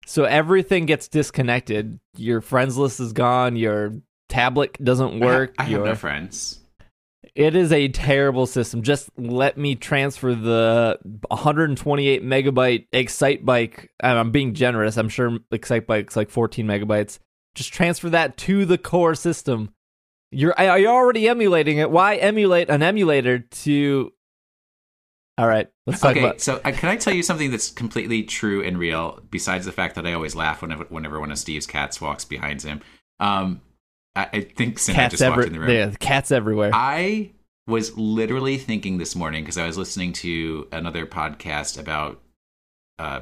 so 0.07 0.25
everything 0.25 0.87
gets 0.87 1.09
disconnected. 1.09 1.99
Your 2.17 2.41
friends 2.41 2.77
list 2.77 3.01
is 3.01 3.13
gone. 3.13 3.57
Your 3.57 3.95
tablet 4.31 4.83
doesn't 4.83 5.21
work. 5.21 5.55
I, 5.59 5.65
ha- 5.65 5.69
I 5.69 5.73
have 5.73 5.85
no 5.85 5.95
friends. 5.95 6.61
it 7.35 7.55
is 7.55 7.71
a 7.73 7.89
terrible 7.89 8.47
system. 8.47 8.83
Just 8.83 9.11
let 9.19 9.59
me 9.59 9.75
transfer 9.75 10.35
the 10.35 10.99
128 11.29 12.25
megabyte 12.25 12.87
Excitebike. 12.93 13.89
and 14.01 14.19
I'm 14.19 14.31
being 14.31 14.55
generous. 14.55 14.97
I'm 14.97 15.09
sure 15.11 15.39
Excitebike's 15.53 16.17
like 16.17 16.31
14 16.31 16.67
megabytes. 16.67 17.19
Just 17.55 17.73
transfer 17.73 18.09
that 18.11 18.37
to 18.39 18.65
the 18.65 18.79
core 18.79 19.15
system. 19.15 19.75
You're 20.33 20.55
are 20.59 20.79
you 20.79 20.87
already 20.89 21.29
emulating 21.29 21.79
it? 21.79 21.91
Why 21.91 22.15
emulate 22.17 22.71
an 22.71 22.83
emulator 22.83 23.41
to? 23.41 24.13
All 25.37 25.49
right, 25.49 25.69
let's 25.87 26.01
talk 26.01 26.11
Okay, 26.13 26.21
about. 26.21 26.41
so 26.41 26.61
uh, 26.65 26.71
can 26.73 26.89
I 26.91 26.97
tell 26.97 27.15
you 27.15 27.23
something 27.23 27.51
that's 27.51 27.71
completely 27.71 28.23
true 28.23 28.63
and 28.63 28.79
real? 28.79 29.21
Besides 29.31 29.65
the 29.67 29.73
fact 29.73 29.95
that 29.97 30.07
I 30.07 30.13
always 30.13 30.37
laugh 30.37 30.61
whenever 30.63 30.85
whenever 30.85 31.19
one 31.19 31.33
of 31.33 31.39
Steve's 31.39 31.67
cats 31.67 32.01
walks 32.01 32.25
behind 32.25 32.63
him. 32.63 32.81
Um, 33.19 33.61
I, 34.17 34.29
I 34.33 34.41
think 34.41 34.79
Cindy 34.79 34.97
Cats 34.97 35.19
just 35.19 35.29
walked 35.31 35.47
in 35.47 35.53
the 35.53 35.61
room. 35.61 35.71
yeah, 35.71 35.91
cats 36.01 36.31
everywhere. 36.33 36.71
I 36.75 37.31
was 37.67 37.97
literally 37.97 38.59
thinking 38.59 38.99
this 38.99 39.15
morning 39.15 39.45
because 39.45 39.59
I 39.59 39.67
was 39.67 39.79
listening 39.79 40.13
to 40.15 40.67
another 40.73 41.07
podcast 41.07 41.79
about 41.79 42.21
uh, 42.99 43.21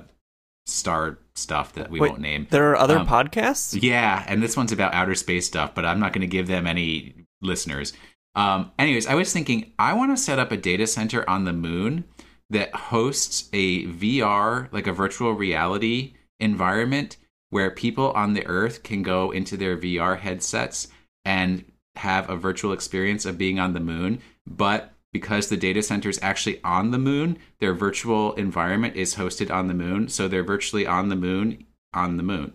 star 0.66 1.18
stuff 1.34 1.74
that 1.74 1.90
we 1.90 2.00
Wait, 2.00 2.10
won't 2.10 2.20
name. 2.22 2.46
there 2.50 2.70
are 2.70 2.76
other 2.76 2.98
Um, 2.98 3.06
podcasts? 3.06 3.78
Yeah, 3.80 4.24
and 4.26 4.42
this 4.42 4.56
one's 4.56 4.72
about 4.72 4.94
outer 4.94 5.14
space 5.14 5.46
stuff, 5.46 5.74
but 5.74 5.84
I'm 5.84 6.00
not 6.00 6.12
going 6.12 6.22
to 6.22 6.26
give 6.26 6.46
them 6.46 6.66
any 6.66 7.14
listeners. 7.42 7.92
Um, 8.34 8.72
anyways, 8.78 9.06
I 9.06 9.14
was 9.14 9.32
thinking 9.32 9.72
I 9.78 9.92
want 9.94 10.16
to 10.16 10.22
set 10.22 10.38
up 10.38 10.52
a 10.52 10.56
data 10.56 10.86
center 10.86 11.28
on 11.28 11.44
the 11.44 11.52
moon 11.52 12.04
that 12.50 12.74
hosts 12.74 13.48
a 13.52 13.84
VR, 13.86 14.72
like 14.72 14.86
a 14.86 14.92
virtual 14.92 15.32
reality 15.32 16.14
environment 16.40 17.16
where 17.50 17.70
people 17.70 18.10
on 18.12 18.34
the 18.34 18.46
Earth 18.46 18.82
can 18.82 19.02
go 19.02 19.30
into 19.30 19.56
their 19.56 19.76
VR 19.76 20.18
headsets 20.18 20.88
and 21.24 21.64
have 21.96 22.28
a 22.30 22.36
virtual 22.36 22.72
experience 22.72 23.24
of 23.24 23.38
being 23.38 23.58
on 23.58 23.72
the 23.72 23.80
moon. 23.80 24.20
But 24.46 24.92
because 25.12 25.48
the 25.48 25.56
data 25.56 25.82
center 25.82 26.08
is 26.08 26.18
actually 26.22 26.62
on 26.62 26.90
the 26.90 26.98
moon, 26.98 27.38
their 27.60 27.72
virtual 27.74 28.34
environment 28.34 28.94
is 28.96 29.14
hosted 29.16 29.50
on 29.50 29.66
the 29.68 29.74
moon. 29.74 30.08
So 30.08 30.28
they're 30.28 30.44
virtually 30.44 30.86
on 30.86 31.08
the 31.08 31.16
moon 31.16 31.66
on 31.94 32.16
the 32.18 32.22
moon. 32.22 32.52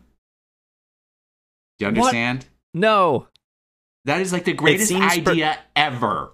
Do 1.80 1.86
you 1.86 1.92
What? 1.92 1.98
understand? 1.98 2.46
no, 2.74 3.28
That 4.06 4.22
is 4.22 4.32
like 4.34 4.44
the 4.46 4.54
greatest 4.54 4.90
seems 4.90 5.18
per- 5.20 5.32
idea 5.32 5.58
ever. 5.76 6.33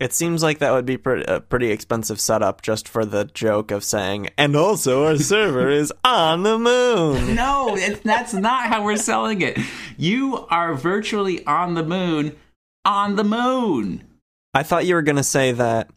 It 0.00 0.14
seems 0.14 0.42
like 0.42 0.58
that 0.60 0.72
would 0.72 0.86
be 0.86 0.96
pre- 0.96 1.24
a 1.24 1.40
pretty 1.40 1.70
expensive 1.70 2.18
setup 2.20 2.62
just 2.62 2.88
for 2.88 3.04
the 3.04 3.26
joke 3.26 3.70
of 3.70 3.84
saying, 3.84 4.30
and 4.38 4.56
also 4.56 5.06
our 5.06 5.18
server 5.18 5.68
is 5.68 5.92
on 6.02 6.42
the 6.42 6.58
moon. 6.58 7.34
No, 7.40 7.76
it, 7.76 8.02
that's 8.02 8.32
not 8.32 8.68
how 8.68 8.82
we're 8.82 8.96
selling 8.96 9.42
it. 9.42 9.58
You 9.98 10.46
are 10.50 10.74
virtually 10.74 11.44
on 11.46 11.74
the 11.74 11.82
moon, 11.82 12.34
on 12.84 13.16
the 13.16 13.24
moon. 13.24 14.04
I 14.54 14.62
thought 14.62 14.86
you 14.86 14.94
were 14.94 15.02
going 15.02 15.16
to 15.16 15.22
say 15.22 15.52
that 15.52 15.90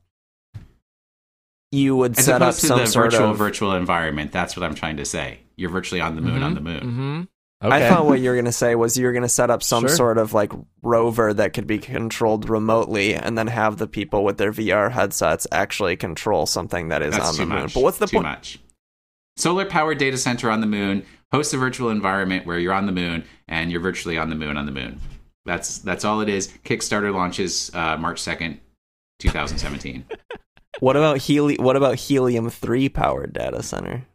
you 1.71 1.95
would 1.95 2.17
As 2.19 2.25
set 2.25 2.35
up 2.41 2.49
opposed 2.49 2.61
to 2.61 2.67
some 2.67 2.79
the 2.79 2.85
sort 2.87 3.11
virtual 3.11 3.31
of. 3.31 3.37
virtual 3.37 3.73
environment. 3.73 4.31
That's 4.31 4.55
what 4.55 4.63
I'm 4.63 4.75
trying 4.75 4.97
to 4.97 5.05
say. 5.05 5.39
You're 5.55 5.69
virtually 5.71 6.01
on 6.01 6.15
the 6.15 6.21
moon 6.21 6.43
on 6.43 6.53
the 6.55 6.61
moon. 6.61 6.79
Mm-hmm. 6.81 7.21
Okay. 7.63 7.73
I 7.85 7.89
thought 7.89 8.05
what 8.05 8.19
you 8.19 8.29
were 8.29 8.35
gonna 8.35 8.51
say 8.51 8.75
was 8.75 8.97
you 8.97 9.05
were 9.05 9.13
gonna 9.13 9.29
set 9.29 9.49
up 9.49 9.63
some 9.63 9.83
Sure. 9.87 9.95
sort 9.95 10.17
of 10.17 10.33
like 10.33 10.51
rover 10.81 11.33
that 11.33 11.53
could 11.53 11.65
be 11.67 11.77
controlled 11.79 12.49
remotely, 12.49 13.15
and 13.15 13.37
then 13.37 13.47
have 13.47 13.77
the 13.77 13.87
people 13.87 14.23
with 14.23 14.37
their 14.37 14.51
VR 14.51 14.91
headsets 14.91 15.47
actually 15.51 15.95
control 15.95 16.45
something 16.45 16.89
that 16.89 17.01
is 17.01 17.15
That's 17.15 17.29
on 17.29 17.35
the 17.37 17.45
moon. 17.55 17.63
much. 17.63 17.73
But 17.73 17.83
what's 17.83 17.97
the 17.99 18.07
too 18.07 18.17
point? 18.17 18.25
much? 18.27 18.59
Solar 19.37 19.65
powered 19.65 19.97
data 19.97 20.17
center 20.17 20.49
on 20.51 20.61
the 20.61 20.67
moon. 20.67 21.05
Host 21.31 21.53
a 21.53 21.57
virtual 21.57 21.89
environment 21.89 22.45
where 22.45 22.59
you're 22.59 22.73
on 22.73 22.85
the 22.85 22.91
moon 22.91 23.23
and 23.47 23.71
you're 23.71 23.81
virtually 23.81 24.17
on 24.17 24.29
the 24.29 24.35
moon 24.35 24.57
on 24.57 24.65
the 24.67 24.71
moon. 24.71 24.99
That's 25.45 25.79
that's 25.79 26.05
all 26.05 26.21
it 26.21 26.29
is. 26.29 26.49
Kickstarter 26.63 27.13
launches 27.13 27.71
uh, 27.73 27.97
March 27.97 28.19
second, 28.19 28.59
2017. 29.19 30.05
What 30.79 30.97
about 30.97 31.21
heli- 31.21 31.57
What 31.57 31.75
about 31.75 31.95
helium 31.95 32.49
three 32.49 32.89
powered 32.89 33.31
data 33.33 33.61
center? 33.61 34.05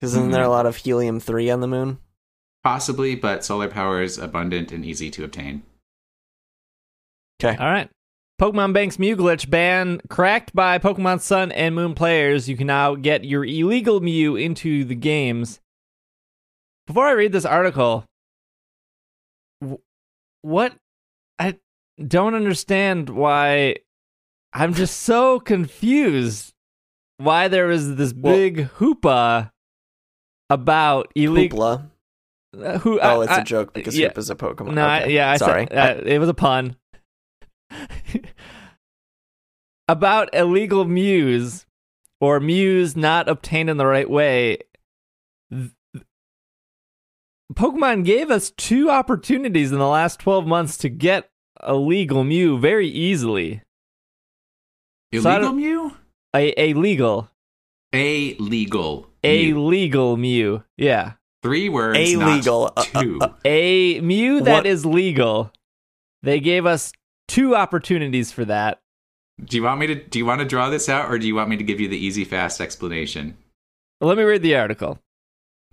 Because 0.00 0.12
isn't 0.12 0.26
Hmm. 0.26 0.30
there 0.30 0.44
a 0.44 0.48
lot 0.48 0.64
of 0.64 0.76
helium 0.76 1.18
three 1.18 1.50
on 1.50 1.60
the 1.60 1.66
moon? 1.66 1.98
Possibly, 2.66 3.14
but 3.14 3.44
solar 3.44 3.68
power 3.68 4.02
is 4.02 4.18
abundant 4.18 4.72
and 4.72 4.84
easy 4.84 5.08
to 5.12 5.22
obtain. 5.22 5.62
Okay. 7.40 7.56
All 7.56 7.70
right. 7.70 7.88
Pokemon 8.40 8.72
Bank's 8.72 8.98
Mew 8.98 9.16
glitch 9.16 9.48
ban 9.48 10.00
cracked 10.08 10.52
by 10.52 10.80
Pokemon 10.80 11.20
Sun 11.20 11.52
and 11.52 11.76
Moon 11.76 11.94
players. 11.94 12.48
You 12.48 12.56
can 12.56 12.66
now 12.66 12.96
get 12.96 13.24
your 13.24 13.44
illegal 13.44 14.00
Mew 14.00 14.34
into 14.34 14.82
the 14.82 14.96
games. 14.96 15.60
Before 16.88 17.06
I 17.06 17.12
read 17.12 17.30
this 17.30 17.44
article, 17.44 18.04
what 20.42 20.74
I 21.38 21.60
don't 22.04 22.34
understand 22.34 23.10
why 23.10 23.76
I'm 24.52 24.74
just 24.74 25.02
so 25.02 25.38
confused 25.38 26.52
why 27.18 27.46
there 27.46 27.68
was 27.68 27.94
this 27.94 28.12
Well- 28.12 28.34
big 28.34 28.70
Hoopa 28.78 29.52
about 30.50 31.12
illegal. 31.14 31.92
Hoopla. 32.54 32.74
Uh, 32.74 32.78
who? 32.78 33.00
Oh, 33.00 33.20
I- 33.20 33.24
it's 33.24 33.32
I- 33.32 33.40
a 33.40 33.44
joke 33.44 33.72
because 33.74 33.98
yeah. 33.98 34.08
Hoop 34.08 34.18
is 34.18 34.30
a 34.30 34.34
Pokemon. 34.36 34.74
No, 34.74 34.86
I- 34.86 35.04
yeah, 35.06 35.30
I 35.30 35.36
sorry. 35.36 35.66
Said, 35.70 35.98
uh, 35.98 36.02
it 36.04 36.18
was 36.18 36.28
a 36.28 36.34
pun. 36.34 36.76
About 39.88 40.34
illegal 40.34 40.84
Mews 40.84 41.64
or 42.20 42.40
Mews 42.40 42.96
not 42.96 43.28
obtained 43.28 43.70
in 43.70 43.76
the 43.76 43.86
right 43.86 44.08
way. 44.10 44.58
th- 45.52 45.70
Pokemon 47.54 48.04
gave 48.04 48.28
us 48.30 48.50
two 48.50 48.90
opportunities 48.90 49.70
in 49.70 49.78
the 49.78 49.86
last 49.86 50.18
12 50.18 50.46
months 50.46 50.76
to 50.78 50.88
get 50.88 51.30
a 51.60 51.74
legal 51.76 52.24
Mew 52.24 52.58
very 52.58 52.88
easily. 52.88 53.62
Illegal 55.12 55.40
don't- 55.40 55.56
Mew? 55.56 55.92
A, 56.34 56.52
a 56.60 56.74
legal. 56.74 57.30
A 57.94 58.34
legal. 58.34 59.08
A 59.22 59.52
Mew. 59.52 59.64
legal 59.64 60.16
Mew. 60.16 60.64
Yeah. 60.76 61.12
Three 61.42 61.68
words. 61.68 61.98
A 61.98 62.16
not 62.16 62.36
legal, 62.36 62.72
uh, 62.76 62.82
Two. 63.00 63.18
uh, 63.20 63.28
A 63.44 64.00
Mew 64.00 64.40
that 64.42 64.52
What- 64.52 64.66
is 64.66 64.84
legal. 64.86 65.52
They 66.22 66.40
gave 66.40 66.66
us 66.66 66.92
two 67.28 67.54
opportunities 67.54 68.32
for 68.32 68.44
that. 68.46 68.80
do 69.44 69.56
you 69.56 69.62
want 69.62 69.78
me 69.80 69.86
to? 69.88 69.94
Do 69.94 70.18
you 70.18 70.24
want 70.26 70.40
to 70.40 70.46
draw 70.46 70.70
this 70.70 70.88
out, 70.88 71.10
or 71.10 71.18
do 71.18 71.26
you 71.26 71.34
want 71.34 71.50
me 71.50 71.56
to 71.58 71.64
give 71.64 71.78
you 71.78 71.88
the 71.88 71.96
easy, 71.98 72.24
fast 72.24 72.60
explanation? 72.60 73.36
Let 74.00 74.16
me 74.16 74.24
read 74.24 74.42
the 74.42 74.56
article. 74.56 74.98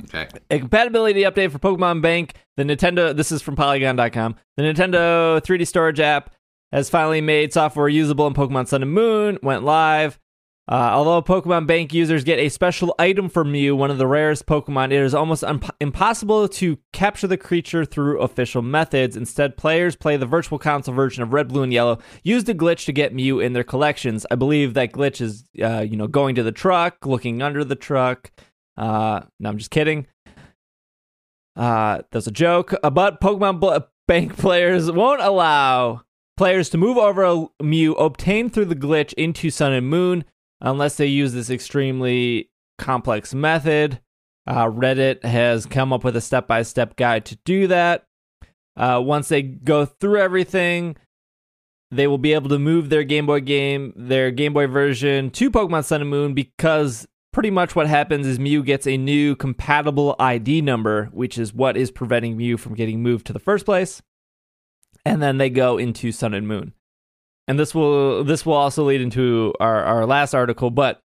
Okay. 0.04 0.28
A 0.52 0.60
compatibility 0.60 1.22
update 1.22 1.52
for 1.52 1.60
Pokemon 1.60 2.02
Bank. 2.02 2.34
The 2.58 2.64
Nintendo, 2.64 3.16
this 3.16 3.32
is 3.32 3.42
from 3.42 3.56
Polygon.com. 3.56 4.36
The 4.58 4.64
Nintendo 4.64 5.42
3D 5.42 5.66
storage 5.66 6.00
app 6.00 6.34
has 6.72 6.90
finally 6.90 7.22
made 7.22 7.54
software 7.54 7.88
usable 7.88 8.28
in 8.28 8.34
Pokemon 8.34 8.68
Sun 8.68 8.82
and 8.82 8.92
Moon, 8.92 9.38
went 9.44 9.64
live. 9.64 10.20
Uh, 10.66 10.92
although 10.94 11.22
Pokemon 11.22 11.68
Bank 11.68 11.94
users 11.94 12.24
get 12.24 12.40
a 12.40 12.48
special 12.48 12.96
item 12.98 13.28
from 13.28 13.52
Mew, 13.52 13.76
one 13.76 13.92
of 13.92 13.98
the 13.98 14.08
rarest 14.08 14.46
Pokemon, 14.46 14.94
it 14.94 15.02
is 15.02 15.14
almost 15.14 15.44
un- 15.44 15.62
impossible 15.82 16.48
to 16.48 16.78
capture 16.94 17.28
the 17.28 17.36
creature 17.36 17.84
through 17.84 18.22
official 18.22 18.62
methods. 18.62 19.18
Instead, 19.18 19.58
players 19.58 19.98
play 19.98 20.16
the 20.16 20.26
Virtual 20.26 20.58
Console 20.58 20.96
version 20.96 21.22
of 21.22 21.34
Red, 21.34 21.50
Blue, 21.50 21.64
and 21.64 21.74
Yellow. 21.74 22.00
Use 22.24 22.46
the 22.46 22.56
glitch 22.56 22.86
to 22.86 22.94
get 22.94 23.14
Mew 23.14 23.42
in 23.42 23.52
their 23.52 23.66
collections. 23.66 24.26
I 24.32 24.36
believe 24.36 24.74
that 24.76 24.94
glitch 24.94 25.20
is, 25.20 25.44
uh, 25.62 25.82
you 25.82 25.98
know, 25.98 26.08
going 26.08 26.36
to 26.36 26.44
the 26.44 26.54
truck, 26.54 27.06
looking 27.06 27.42
under 27.42 27.66
the 27.66 27.76
truck. 27.76 28.32
Uh, 28.78 29.22
no, 29.42 29.50
I'm 29.50 29.58
just 29.58 29.72
kidding. 29.72 30.08
Uh, 31.58 32.04
that's 32.12 32.28
a 32.28 32.32
joke. 32.32 32.74
Uh, 32.82 32.90
but 32.90 33.20
Pokemon 33.20 33.60
Bl- 33.60 33.86
Bank 34.08 34.38
players 34.38 34.90
won't 34.90 35.22
allow 35.22 36.04
players 36.38 36.70
to 36.70 36.78
move 36.78 36.98
over 36.98 37.24
a 37.24 37.48
Mew 37.62 37.96
obtained 37.96 38.54
through 38.54 38.66
the 38.66 38.76
glitch 38.76 39.14
into 39.14 39.50
Sun 39.50 39.74
and 39.74 39.90
Moon 39.90 40.24
unless 40.64 40.96
they 40.96 41.06
use 41.06 41.34
this 41.34 41.52
extremely 41.52 42.50
complex 42.80 43.34
method. 43.34 44.00
Uh, 44.48 44.66
Reddit 44.66 45.24
has 45.24 45.66
come 45.66 45.94
up 45.94 46.04
with 46.04 46.16
a 46.16 46.22
step 46.22 46.48
by 46.48 46.64
step 46.64 46.96
guide 46.96 47.26
to 47.26 47.38
do 47.46 47.68
that. 47.68 48.06
Uh, 48.76 49.00
once 49.04 49.30
they 49.30 49.44
go 49.44 49.86
through 49.86 50.20
everything, 50.20 50.96
they 51.92 52.08
will 52.08 52.18
be 52.18 52.34
able 52.34 52.50
to 52.50 52.58
move 52.58 52.90
their 52.90 53.04
Game 53.04 53.28
Boy 53.28 53.42
game, 53.42 53.94
their 53.96 54.32
Game 54.32 54.54
Boy 54.54 54.66
version 54.66 55.30
to 55.32 55.52
Pokemon 55.52 55.86
Sun 55.86 56.02
and 56.02 56.10
Moon 56.10 56.34
because 56.34 57.08
pretty 57.32 57.52
much 57.52 57.76
what 57.76 57.88
happens 57.88 58.26
is 58.26 58.40
Mew 58.40 58.64
gets 58.64 58.88
a 58.88 58.98
new 58.98 59.36
compatible 59.36 60.16
ID 60.20 60.62
number, 60.62 61.06
which 61.14 61.38
is 61.38 61.54
what 61.54 61.78
is 61.78 61.92
preventing 61.92 62.36
Mew 62.36 62.58
from 62.58 62.74
getting 62.74 63.04
moved 63.04 63.28
to 63.28 63.34
the 63.34 63.40
first 63.40 63.66
place. 63.66 64.02
And 65.06 65.22
then 65.22 65.38
they 65.38 65.50
go 65.50 65.78
into 65.78 66.12
Sun 66.12 66.34
and 66.34 66.48
Moon. 66.48 66.74
And 67.48 67.60
this 67.60 67.76
will 67.76 68.24
this 68.24 68.46
will 68.46 68.54
also 68.54 68.86
lead 68.86 69.02
into 69.02 69.54
our, 69.60 69.84
our 69.84 70.06
last 70.06 70.34
article, 70.34 70.70
but 70.70 71.00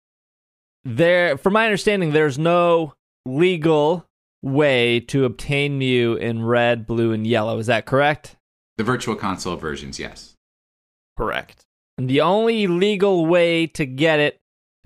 there 0.84 1.38
from 1.38 1.54
my 1.54 1.66
understanding, 1.66 2.12
there's 2.12 2.38
no 2.38 2.94
legal 3.26 4.06
way 4.42 5.00
to 5.00 5.26
obtain 5.26 5.78
Mew 5.78 6.16
in 6.16 6.44
red, 6.44 6.86
blue, 6.86 7.12
and 7.12 7.26
yellow. 7.26 7.58
Is 7.58 7.68
that 7.68 7.86
correct? 7.86 8.36
The 8.78 8.84
Virtual 8.84 9.16
Console 9.16 9.56
versions, 9.56 9.98
yes. 10.00 10.36
correct. 11.18 11.64
And 11.98 12.10
the 12.10 12.20
only 12.22 12.68
legal 12.68 13.26
way 13.26 13.68
to 13.68 13.86
get 13.86 14.20
it 14.20 14.38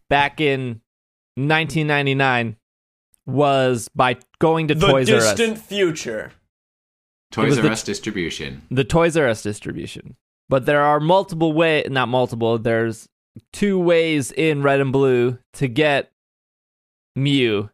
back 0.09 0.39
in 0.39 0.81
1999 1.35 2.55
was 3.25 3.89
by 3.95 4.17
going 4.39 4.67
to 4.67 4.75
Toys 4.75 5.09
R 5.09 5.17
Us. 5.17 5.33
Distant 5.33 5.57
future. 5.57 6.31
Toys 7.31 7.49
was 7.49 7.57
R 7.57 7.63
the- 7.63 7.71
Us 7.71 7.83
distribution. 7.83 8.61
The 8.69 8.83
Toys 8.83 9.17
R 9.17 9.27
Us 9.27 9.41
distribution. 9.41 10.15
But 10.49 10.65
there 10.65 10.81
are 10.81 10.99
multiple 10.99 11.53
way, 11.53 11.83
not 11.87 12.09
multiple. 12.09 12.57
There's 12.57 13.07
two 13.53 13.79
ways 13.79 14.31
in 14.31 14.63
red 14.63 14.81
and 14.81 14.91
blue 14.91 15.37
to 15.53 15.67
get 15.67 16.11
Mew. 17.15 17.69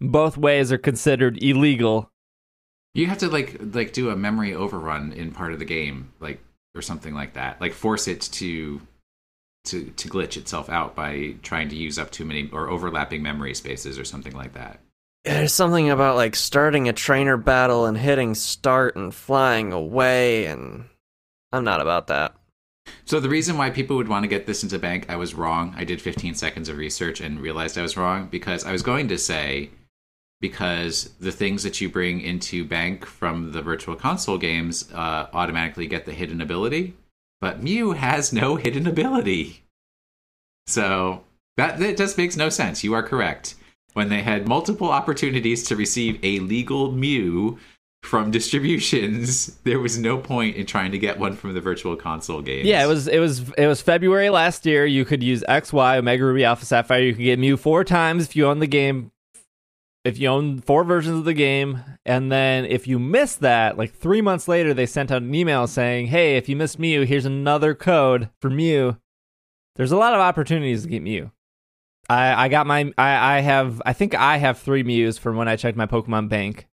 Both 0.00 0.36
ways 0.36 0.72
are 0.72 0.78
considered 0.78 1.42
illegal. 1.42 2.10
You 2.94 3.06
have 3.06 3.18
to 3.18 3.28
like 3.28 3.58
like 3.72 3.92
do 3.92 4.10
a 4.10 4.16
memory 4.16 4.54
overrun 4.54 5.12
in 5.12 5.32
part 5.32 5.52
of 5.52 5.58
the 5.58 5.64
game, 5.64 6.12
like 6.20 6.42
or 6.74 6.82
something 6.82 7.14
like 7.14 7.34
that. 7.34 7.60
Like 7.60 7.72
force 7.72 8.06
it 8.06 8.20
to 8.32 8.80
to 9.64 9.84
to 9.84 10.08
glitch 10.08 10.36
itself 10.36 10.68
out 10.68 10.94
by 10.94 11.36
trying 11.42 11.68
to 11.70 11.76
use 11.76 11.98
up 11.98 12.10
too 12.10 12.24
many 12.24 12.50
or 12.52 12.68
overlapping 12.68 13.22
memory 13.22 13.54
spaces 13.54 13.98
or 13.98 14.04
something 14.04 14.34
like 14.34 14.54
that. 14.54 14.80
There's 15.24 15.54
something 15.54 15.88
about 15.88 16.16
like 16.16 16.34
starting 16.34 16.88
a 16.88 16.92
trainer 16.92 17.36
battle 17.36 17.86
and 17.86 17.96
hitting 17.96 18.34
start 18.34 18.96
and 18.96 19.14
flying 19.14 19.72
away, 19.72 20.46
and 20.46 20.86
I'm 21.52 21.64
not 21.64 21.80
about 21.80 22.06
that. 22.06 22.34
So 23.04 23.20
the 23.20 23.28
reason 23.28 23.56
why 23.56 23.70
people 23.70 23.96
would 23.96 24.08
want 24.08 24.24
to 24.24 24.28
get 24.28 24.46
this 24.46 24.62
into 24.62 24.78
bank, 24.78 25.06
I 25.08 25.16
was 25.16 25.34
wrong. 25.34 25.74
I 25.76 25.84
did 25.84 26.00
15 26.00 26.34
seconds 26.34 26.68
of 26.68 26.76
research 26.76 27.20
and 27.20 27.40
realized 27.40 27.78
I 27.78 27.82
was 27.82 27.96
wrong 27.96 28.28
because 28.30 28.64
I 28.64 28.72
was 28.72 28.82
going 28.82 29.08
to 29.08 29.18
say 29.18 29.70
because 30.40 31.10
the 31.20 31.30
things 31.30 31.62
that 31.62 31.80
you 31.80 31.88
bring 31.88 32.20
into 32.20 32.64
bank 32.64 33.06
from 33.06 33.52
the 33.52 33.62
virtual 33.62 33.94
console 33.94 34.38
games 34.38 34.90
uh, 34.92 35.28
automatically 35.32 35.86
get 35.86 36.04
the 36.04 36.12
hidden 36.12 36.40
ability, 36.40 36.94
but 37.40 37.62
Mew 37.62 37.92
has 37.92 38.32
no 38.32 38.56
hidden 38.56 38.86
ability. 38.86 39.62
So 40.66 41.22
that 41.56 41.78
that 41.78 41.96
just 41.96 42.18
makes 42.18 42.36
no 42.36 42.48
sense. 42.48 42.82
You 42.82 42.94
are 42.94 43.02
correct. 43.02 43.54
When 43.92 44.08
they 44.08 44.22
had 44.22 44.48
multiple 44.48 44.90
opportunities 44.90 45.64
to 45.64 45.76
receive 45.76 46.18
a 46.22 46.40
legal 46.40 46.90
Mew 46.90 47.58
from 48.02 48.30
distributions, 48.30 49.46
there 49.64 49.78
was 49.78 49.98
no 49.98 50.18
point 50.18 50.56
in 50.56 50.66
trying 50.66 50.92
to 50.92 50.98
get 50.98 51.18
one 51.18 51.34
from 51.34 51.54
the 51.54 51.60
virtual 51.60 51.96
console 51.96 52.42
games. 52.42 52.66
Yeah, 52.66 52.84
it 52.84 52.88
was 52.88 53.08
it 53.08 53.18
was 53.18 53.50
it 53.56 53.66
was 53.66 53.80
February 53.80 54.30
last 54.30 54.66
year. 54.66 54.84
You 54.84 55.04
could 55.04 55.22
use 55.22 55.42
X, 55.48 55.72
Y, 55.72 55.96
Omega 55.96 56.24
Ruby, 56.24 56.44
Alpha 56.44 56.64
Sapphire. 56.64 57.00
You 57.00 57.14
could 57.14 57.22
get 57.22 57.38
Mew 57.38 57.56
four 57.56 57.84
times 57.84 58.24
if 58.24 58.36
you 58.36 58.46
own 58.46 58.58
the 58.58 58.66
game. 58.66 59.10
If 60.04 60.18
you 60.18 60.26
own 60.26 60.58
four 60.60 60.82
versions 60.82 61.18
of 61.18 61.24
the 61.24 61.32
game, 61.32 61.78
and 62.04 62.32
then 62.32 62.64
if 62.64 62.88
you 62.88 62.98
miss 62.98 63.36
that, 63.36 63.78
like 63.78 63.94
three 63.94 64.20
months 64.20 64.48
later, 64.48 64.74
they 64.74 64.84
sent 64.84 65.12
out 65.12 65.22
an 65.22 65.32
email 65.32 65.68
saying, 65.68 66.08
"Hey, 66.08 66.36
if 66.36 66.48
you 66.48 66.56
missed 66.56 66.80
Mew, 66.80 67.02
here's 67.02 67.24
another 67.24 67.72
code 67.72 68.28
for 68.40 68.50
Mew." 68.50 68.96
There's 69.76 69.92
a 69.92 69.96
lot 69.96 70.12
of 70.12 70.18
opportunities 70.20 70.82
to 70.82 70.88
get 70.88 71.02
Mew. 71.02 71.30
I 72.08 72.46
I 72.46 72.48
got 72.48 72.66
my 72.66 72.92
I 72.98 73.36
I 73.36 73.40
have 73.40 73.80
I 73.86 73.92
think 73.92 74.14
I 74.16 74.38
have 74.38 74.58
three 74.58 74.82
Mews 74.82 75.18
from 75.18 75.36
when 75.36 75.46
I 75.46 75.54
checked 75.54 75.78
my 75.78 75.86
Pokemon 75.86 76.28
Bank, 76.28 76.66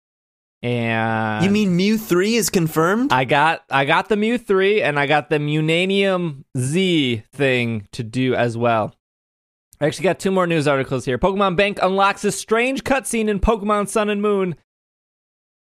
and 0.63 1.45
you 1.45 1.51
mean 1.51 1.75
Mew 1.75 1.97
three 1.97 2.35
is 2.35 2.49
confirmed? 2.49 3.13
I 3.13 3.25
got 3.25 3.63
I 3.69 3.85
got 3.85 4.09
the 4.09 4.17
Mew 4.17 4.37
three 4.37 4.81
and 4.81 4.99
I 4.99 5.05
got 5.05 5.29
the 5.29 5.37
Mewnium 5.37 6.43
Z 6.57 7.23
thing 7.31 7.87
to 7.91 8.03
do 8.03 8.33
as 8.33 8.57
well. 8.57 8.95
I 9.79 9.85
actually 9.85 10.05
got 10.05 10.19
two 10.19 10.31
more 10.31 10.47
news 10.47 10.67
articles 10.67 11.05
here. 11.05 11.19
Pokemon 11.19 11.55
Bank 11.55 11.77
unlocks 11.81 12.25
a 12.25 12.31
strange 12.31 12.83
cutscene 12.83 13.27
in 13.27 13.39
Pokemon 13.39 13.87
Sun 13.87 14.09
and 14.09 14.21
Moon. 14.21 14.55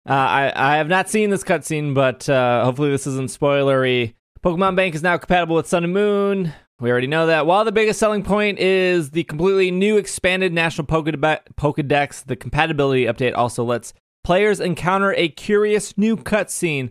Uh, 0.07 0.13
I, 0.13 0.53
I 0.55 0.77
have 0.77 0.89
not 0.89 1.09
seen 1.09 1.31
this 1.31 1.43
cutscene, 1.43 1.95
but 1.95 2.29
uh, 2.29 2.65
hopefully 2.65 2.91
this 2.91 3.07
isn't 3.07 3.31
spoilery. 3.31 4.13
Pokemon 4.45 4.77
Bank 4.77 4.95
is 4.95 5.03
now 5.03 5.17
compatible 5.17 5.57
with 5.57 5.67
Sun 5.67 5.85
and 5.85 5.95
Moon. 5.95 6.53
We 6.79 6.91
already 6.91 7.07
know 7.07 7.29
that. 7.29 7.47
While 7.47 7.65
the 7.65 7.73
biggest 7.73 7.99
selling 7.99 8.23
point 8.23 8.59
is 8.59 9.13
the 9.13 9.25
completely 9.25 9.71
new 9.71 9.97
expanded 9.97 10.53
National 10.53 10.87
Pokedex, 10.87 12.27
the 12.27 12.37
compatibility 12.37 13.07
update 13.07 13.35
also 13.35 13.65
lets 13.65 13.95
players 14.25 14.59
encounter 14.59 15.13
a 15.15 15.29
curious 15.29 15.97
new 15.97 16.17
cutscene 16.17 16.91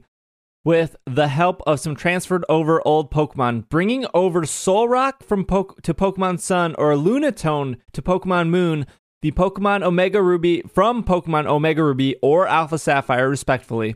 with 0.63 0.95
the 1.05 1.27
help 1.27 1.61
of 1.67 1.79
some 1.79 1.95
transferred 1.95 2.45
over 2.47 2.81
old 2.87 3.11
Pokemon, 3.11 3.67
bringing 3.67 4.05
over 4.13 4.43
Solrock 4.43 5.21
from 5.21 5.43
po- 5.43 5.75
to 5.81 5.93
Pokemon 5.93 6.39
Sun 6.39 6.75
or 6.77 6.93
Lunatone 6.93 7.77
to 7.91 8.01
Pokemon 8.01 8.49
Moon, 8.49 8.85
the 9.21 9.31
Pokemon 9.31 9.83
Omega 9.83 10.21
Ruby 10.21 10.61
from 10.61 11.03
Pokemon 11.03 11.47
Omega 11.47 11.83
Ruby 11.83 12.15
or 12.21 12.47
Alpha 12.47 12.77
Sapphire, 12.77 13.29
respectfully, 13.29 13.95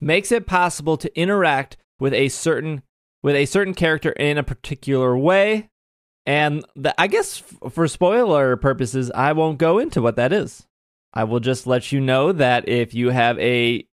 makes 0.00 0.32
it 0.32 0.46
possible 0.46 0.96
to 0.96 1.20
interact 1.20 1.76
with 2.00 2.14
a 2.14 2.28
certain 2.28 2.82
with 3.22 3.36
a 3.36 3.46
certain 3.46 3.74
character 3.74 4.12
in 4.12 4.38
a 4.38 4.42
particular 4.42 5.16
way. 5.16 5.68
And 6.24 6.64
the, 6.74 6.98
I 6.98 7.06
guess 7.06 7.42
f- 7.42 7.72
for 7.72 7.86
spoiler 7.86 8.56
purposes, 8.56 9.10
I 9.14 9.32
won't 9.32 9.58
go 9.58 9.78
into 9.78 10.00
what 10.00 10.16
that 10.16 10.32
is. 10.32 10.66
I 11.12 11.24
will 11.24 11.40
just 11.40 11.66
let 11.66 11.92
you 11.92 12.00
know 12.00 12.32
that 12.32 12.68
if 12.68 12.94
you 12.94 13.10
have 13.10 13.38
a 13.38 13.86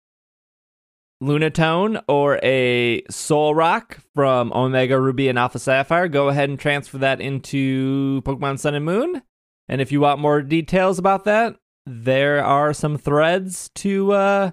Lunatone 1.23 2.03
or 2.07 2.39
a 2.43 3.01
Solrock 3.03 3.99
from 4.13 4.51
Omega 4.53 4.99
Ruby 4.99 5.29
and 5.29 5.39
Alpha 5.39 5.59
Sapphire, 5.59 6.07
go 6.07 6.27
ahead 6.27 6.49
and 6.49 6.59
transfer 6.59 6.97
that 6.97 7.21
into 7.21 8.21
Pokemon 8.23 8.59
Sun 8.59 8.75
and 8.75 8.85
Moon. 8.85 9.21
And 9.67 9.81
if 9.81 9.91
you 9.91 10.01
want 10.01 10.19
more 10.19 10.41
details 10.41 10.99
about 10.99 11.23
that, 11.23 11.55
there 11.85 12.43
are 12.43 12.73
some 12.73 12.97
threads 12.97 13.69
to 13.75 14.11
uh, 14.11 14.51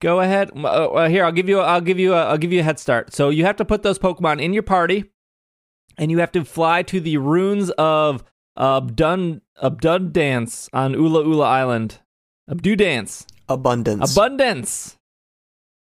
go 0.00 0.20
ahead. 0.20 0.50
Uh, 0.54 0.66
uh, 0.66 1.08
here, 1.08 1.24
I'll 1.24 1.32
give 1.32 1.48
you. 1.48 1.60
I'll 1.60 1.80
give 1.80 1.98
you. 1.98 2.12
A, 2.14 2.26
I'll 2.26 2.38
give 2.38 2.52
you 2.52 2.60
a 2.60 2.64
head 2.64 2.78
start. 2.78 3.14
So 3.14 3.30
you 3.30 3.44
have 3.44 3.56
to 3.56 3.64
put 3.64 3.82
those 3.82 3.98
Pokemon 3.98 4.42
in 4.42 4.52
your 4.52 4.62
party, 4.62 5.04
and 5.96 6.10
you 6.10 6.18
have 6.18 6.32
to 6.32 6.44
fly 6.44 6.82
to 6.84 7.00
the 7.00 7.16
ruins 7.16 7.70
of 7.70 8.24
Abdun 8.60 9.40
Abdun 9.62 10.12
Dance 10.12 10.68
on 10.72 10.92
Ula 10.92 11.24
Ula 11.24 11.46
Island. 11.46 11.98
Abundance. 12.46 13.26
Abundance. 13.48 14.12
Abundance. 14.12 14.96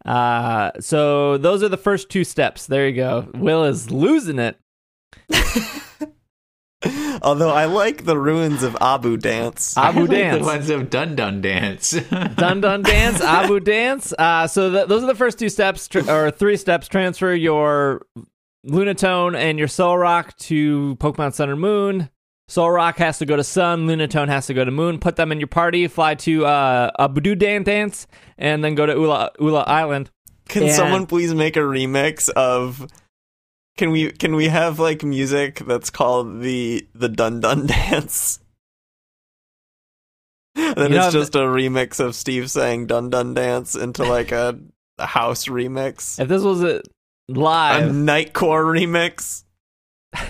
Uh, 0.04 0.70
so 0.80 1.36
those 1.36 1.62
are 1.62 1.68
the 1.68 1.76
first 1.76 2.08
two 2.10 2.22
steps. 2.24 2.66
There 2.66 2.86
you 2.88 2.94
go. 2.94 3.28
Will 3.34 3.64
is 3.64 3.90
losing 3.90 4.38
it. 4.38 4.56
Although 7.22 7.50
I 7.50 7.66
like 7.66 8.06
the 8.06 8.16
ruins 8.16 8.62
of 8.62 8.74
Abu 8.80 9.18
Dance. 9.18 9.76
Abu 9.76 10.00
like 10.06 10.10
Dance. 10.10 10.38
the 10.38 10.44
ones 10.46 10.70
of 10.70 10.88
Dun 10.88 11.14
Dun 11.16 11.42
Dance. 11.42 11.90
Dun 12.36 12.62
Dun 12.62 12.82
Dance, 12.82 13.20
Abu 13.20 13.60
Dance. 13.60 14.14
Uh, 14.18 14.46
so 14.46 14.70
th- 14.70 14.88
those 14.88 15.02
are 15.02 15.06
the 15.06 15.14
first 15.14 15.38
two 15.38 15.50
steps, 15.50 15.86
tr- 15.88 16.10
or 16.10 16.30
three 16.30 16.56
steps. 16.56 16.88
Transfer 16.88 17.34
your 17.34 18.06
Lunatone 18.66 19.36
and 19.36 19.58
your 19.58 19.68
Solrock 19.68 20.34
to 20.36 20.96
Pokemon 20.96 21.34
Sun 21.34 21.50
and 21.50 21.60
Moon. 21.60 22.08
Solrock 22.50 22.96
has 22.96 23.18
to 23.18 23.26
go 23.26 23.36
to 23.36 23.44
Sun, 23.44 23.86
Lunatone 23.86 24.26
has 24.26 24.48
to 24.48 24.54
go 24.54 24.64
to 24.64 24.72
Moon. 24.72 24.98
Put 24.98 25.14
them 25.14 25.30
in 25.30 25.38
your 25.38 25.46
party, 25.46 25.86
fly 25.86 26.16
to 26.16 26.44
uh, 26.46 26.90
Abu 26.98 27.20
Dance 27.36 27.64
Dance, 27.64 28.06
and 28.38 28.64
then 28.64 28.74
go 28.74 28.86
to 28.86 28.92
Ula, 28.92 29.30
Ula 29.38 29.60
Island. 29.60 30.10
Can 30.48 30.64
And- 30.64 30.72
someone 30.72 31.06
please 31.06 31.32
make 31.32 31.56
a 31.56 31.60
remix 31.60 32.28
of? 32.30 32.86
Can 33.78 33.92
we 33.92 34.10
can 34.10 34.34
we 34.34 34.48
have 34.48 34.80
like 34.80 35.04
music 35.04 35.60
that's 35.64 35.90
called 35.90 36.40
the 36.42 36.86
the 36.92 37.08
Dun 37.08 37.38
Dun 37.40 37.66
Dance? 37.68 38.40
then 40.56 40.74
You 40.90 40.98
know, 40.98 41.04
it's 41.04 41.12
just 41.14 41.36
a 41.36 41.38
remix 41.38 42.00
of 42.00 42.14
Steve 42.16 42.50
saying 42.50 42.86
Dun 42.88 43.10
Dun 43.10 43.32
Dance 43.32 43.76
into 43.76 44.02
like 44.04 44.32
a, 44.32 44.58
a 44.98 45.06
house 45.06 45.46
remix, 45.46 46.18
If 46.20 46.28
this 46.28 46.42
was 46.42 46.62
a 46.64 46.78
a 46.78 46.82
live, 47.28 47.92
Nightcore 47.92 48.64
remix. 48.66 49.44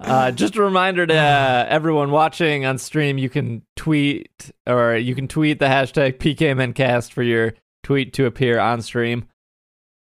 Uh, 0.00 0.30
just 0.30 0.56
a 0.56 0.62
reminder 0.62 1.06
to 1.06 1.14
uh, 1.14 1.66
everyone 1.68 2.10
watching 2.10 2.64
on 2.64 2.78
stream, 2.78 3.18
you 3.18 3.28
can 3.28 3.62
tweet 3.76 4.50
or 4.66 4.96
you 4.96 5.14
can 5.14 5.28
tweet 5.28 5.58
the 5.58 5.66
hashtag 5.66 6.16
PKMNcast 6.18 7.12
for 7.12 7.22
your 7.22 7.52
tweet 7.82 8.12
to 8.14 8.24
appear 8.24 8.58
on 8.58 8.80
stream. 8.80 9.26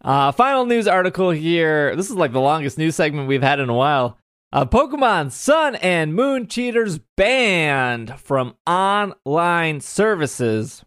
Uh, 0.03 0.31
final 0.31 0.65
news 0.65 0.87
article 0.87 1.31
here. 1.31 1.95
This 1.95 2.09
is 2.09 2.15
like 2.15 2.33
the 2.33 2.41
longest 2.41 2.77
news 2.77 2.95
segment 2.95 3.27
we've 3.27 3.41
had 3.41 3.59
in 3.59 3.69
a 3.69 3.73
while. 3.73 4.17
Uh, 4.51 4.65
Pokemon 4.65 5.31
Sun 5.31 5.75
and 5.75 6.13
Moon 6.13 6.47
cheaters 6.47 6.99
banned 7.15 8.19
from 8.19 8.55
online 8.65 9.81
services. 9.81 10.83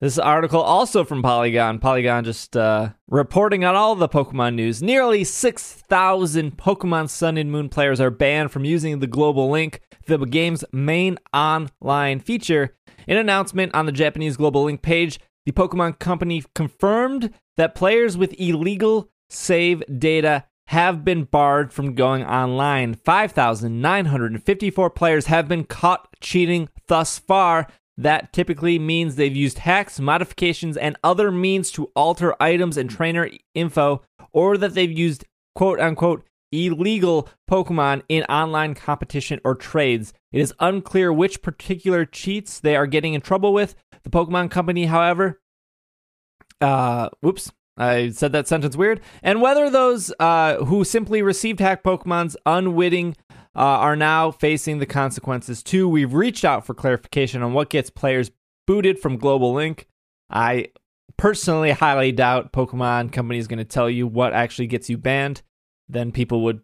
This 0.00 0.16
article 0.16 0.60
also 0.60 1.02
from 1.02 1.22
Polygon. 1.22 1.80
Polygon 1.80 2.22
just 2.22 2.56
uh, 2.56 2.90
reporting 3.08 3.64
on 3.64 3.74
all 3.74 3.96
the 3.96 4.08
Pokemon 4.08 4.54
news. 4.54 4.80
Nearly 4.80 5.24
6,000 5.24 6.56
Pokemon 6.56 7.10
Sun 7.10 7.36
and 7.36 7.50
Moon 7.50 7.68
players 7.68 8.00
are 8.00 8.10
banned 8.10 8.52
from 8.52 8.64
using 8.64 9.00
the 9.00 9.08
global 9.08 9.50
link, 9.50 9.80
the 10.06 10.18
game's 10.18 10.64
main 10.70 11.18
online 11.34 12.20
feature. 12.20 12.76
In 13.08 13.16
an 13.16 13.22
announcement 13.22 13.74
on 13.74 13.86
the 13.86 13.92
Japanese 13.92 14.36
global 14.36 14.62
link 14.62 14.82
page, 14.82 15.18
the 15.46 15.50
Pokemon 15.50 15.98
Company 15.98 16.44
confirmed 16.54 17.34
that 17.56 17.74
players 17.74 18.16
with 18.16 18.38
illegal 18.38 19.10
save 19.28 19.82
data 19.98 20.44
have 20.68 21.04
been 21.04 21.24
barred 21.24 21.72
from 21.72 21.96
going 21.96 22.22
online. 22.22 22.94
5,954 22.94 24.90
players 24.90 25.26
have 25.26 25.48
been 25.48 25.64
caught 25.64 26.06
cheating 26.20 26.68
thus 26.86 27.18
far. 27.18 27.66
That 27.98 28.32
typically 28.32 28.78
means 28.78 29.16
they've 29.16 29.34
used 29.34 29.58
hacks, 29.58 29.98
modifications, 29.98 30.76
and 30.76 30.96
other 31.02 31.32
means 31.32 31.72
to 31.72 31.90
alter 31.96 32.40
items 32.40 32.76
and 32.76 32.88
trainer 32.88 33.28
info, 33.54 34.02
or 34.32 34.56
that 34.56 34.74
they've 34.74 34.90
used 34.90 35.24
quote 35.56 35.80
unquote 35.80 36.24
illegal 36.52 37.28
Pokemon 37.50 38.02
in 38.08 38.22
online 38.24 38.74
competition 38.74 39.40
or 39.44 39.56
trades. 39.56 40.12
It 40.32 40.40
is 40.40 40.54
unclear 40.60 41.12
which 41.12 41.42
particular 41.42 42.04
cheats 42.04 42.60
they 42.60 42.76
are 42.76 42.86
getting 42.86 43.14
in 43.14 43.20
trouble 43.20 43.52
with. 43.52 43.74
The 44.04 44.10
Pokemon 44.10 44.52
Company, 44.52 44.86
however, 44.86 45.40
uh, 46.60 47.08
whoops, 47.20 47.50
I 47.76 48.10
said 48.10 48.32
that 48.32 48.48
sentence 48.48 48.76
weird. 48.76 49.00
And 49.22 49.40
whether 49.40 49.70
those 49.70 50.12
uh, 50.20 50.64
who 50.64 50.84
simply 50.84 51.20
received 51.20 51.60
hacked 51.60 51.84
Pokemon's 51.84 52.36
unwitting 52.46 53.16
uh, 53.58 53.60
are 53.60 53.96
now 53.96 54.30
facing 54.30 54.78
the 54.78 54.86
consequences 54.86 55.64
too. 55.64 55.88
We've 55.88 56.14
reached 56.14 56.44
out 56.44 56.64
for 56.64 56.74
clarification 56.74 57.42
on 57.42 57.54
what 57.54 57.70
gets 57.70 57.90
players 57.90 58.30
booted 58.68 59.00
from 59.00 59.16
Global 59.16 59.52
Link. 59.52 59.88
I 60.30 60.68
personally 61.16 61.72
highly 61.72 62.12
doubt 62.12 62.52
Pokemon 62.52 63.10
Company 63.10 63.40
is 63.40 63.48
going 63.48 63.58
to 63.58 63.64
tell 63.64 63.90
you 63.90 64.06
what 64.06 64.32
actually 64.32 64.68
gets 64.68 64.88
you 64.88 64.96
banned. 64.96 65.42
Then 65.88 66.12
people 66.12 66.42
would 66.44 66.60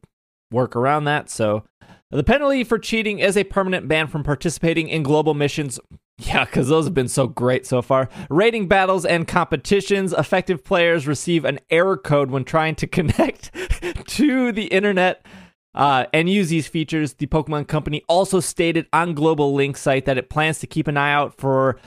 work 0.53 0.77
around 0.77 1.05
that. 1.05 1.29
So 1.29 1.65
the 2.13 2.23
penalty 2.23 2.63
for 2.63 2.79
cheating 2.79 3.19
is 3.19 3.37
a 3.37 3.43
permanent 3.43 3.89
ban 3.89 4.07
from 4.07 4.23
participating 4.23 4.89
in 4.89 5.03
global 5.03 5.35
missions. 5.35 5.81
Yeah, 6.17 6.45
because 6.45 6.69
those 6.69 6.85
have 6.85 6.95
been 6.95 7.09
so 7.09 7.27
great 7.27 7.67
so 7.67 7.83
far. 7.83 8.09
Rating 8.31 8.69
battles 8.69 9.05
and 9.05 9.27
competitions. 9.27 10.13
Effective 10.13 10.63
players 10.63 11.09
receive 11.09 11.45
an 11.45 11.59
error 11.71 11.97
code 11.97 12.31
when 12.31 12.45
trying 12.45 12.77
to 12.77 12.87
connect 12.87 13.51
to 14.11 14.53
the 14.53 14.67
internet 14.67 15.27
uh, 15.75 16.07
and 16.13 16.31
use 16.31 16.49
these 16.49 16.67
features. 16.67 17.15
The 17.15 17.27
Pokemon 17.27 17.69
Company 17.69 18.03
also 18.09 18.41
stated 18.41 18.87
on 18.93 19.15
Global 19.15 19.55
Link 19.55 19.77
site 19.77 20.05
that 20.05 20.19
it 20.19 20.31
plans 20.31 20.59
to 20.61 20.67
keep 20.67 20.89
an 20.89 20.97
eye 20.97 21.13
out 21.13 21.37
for 21.37 21.79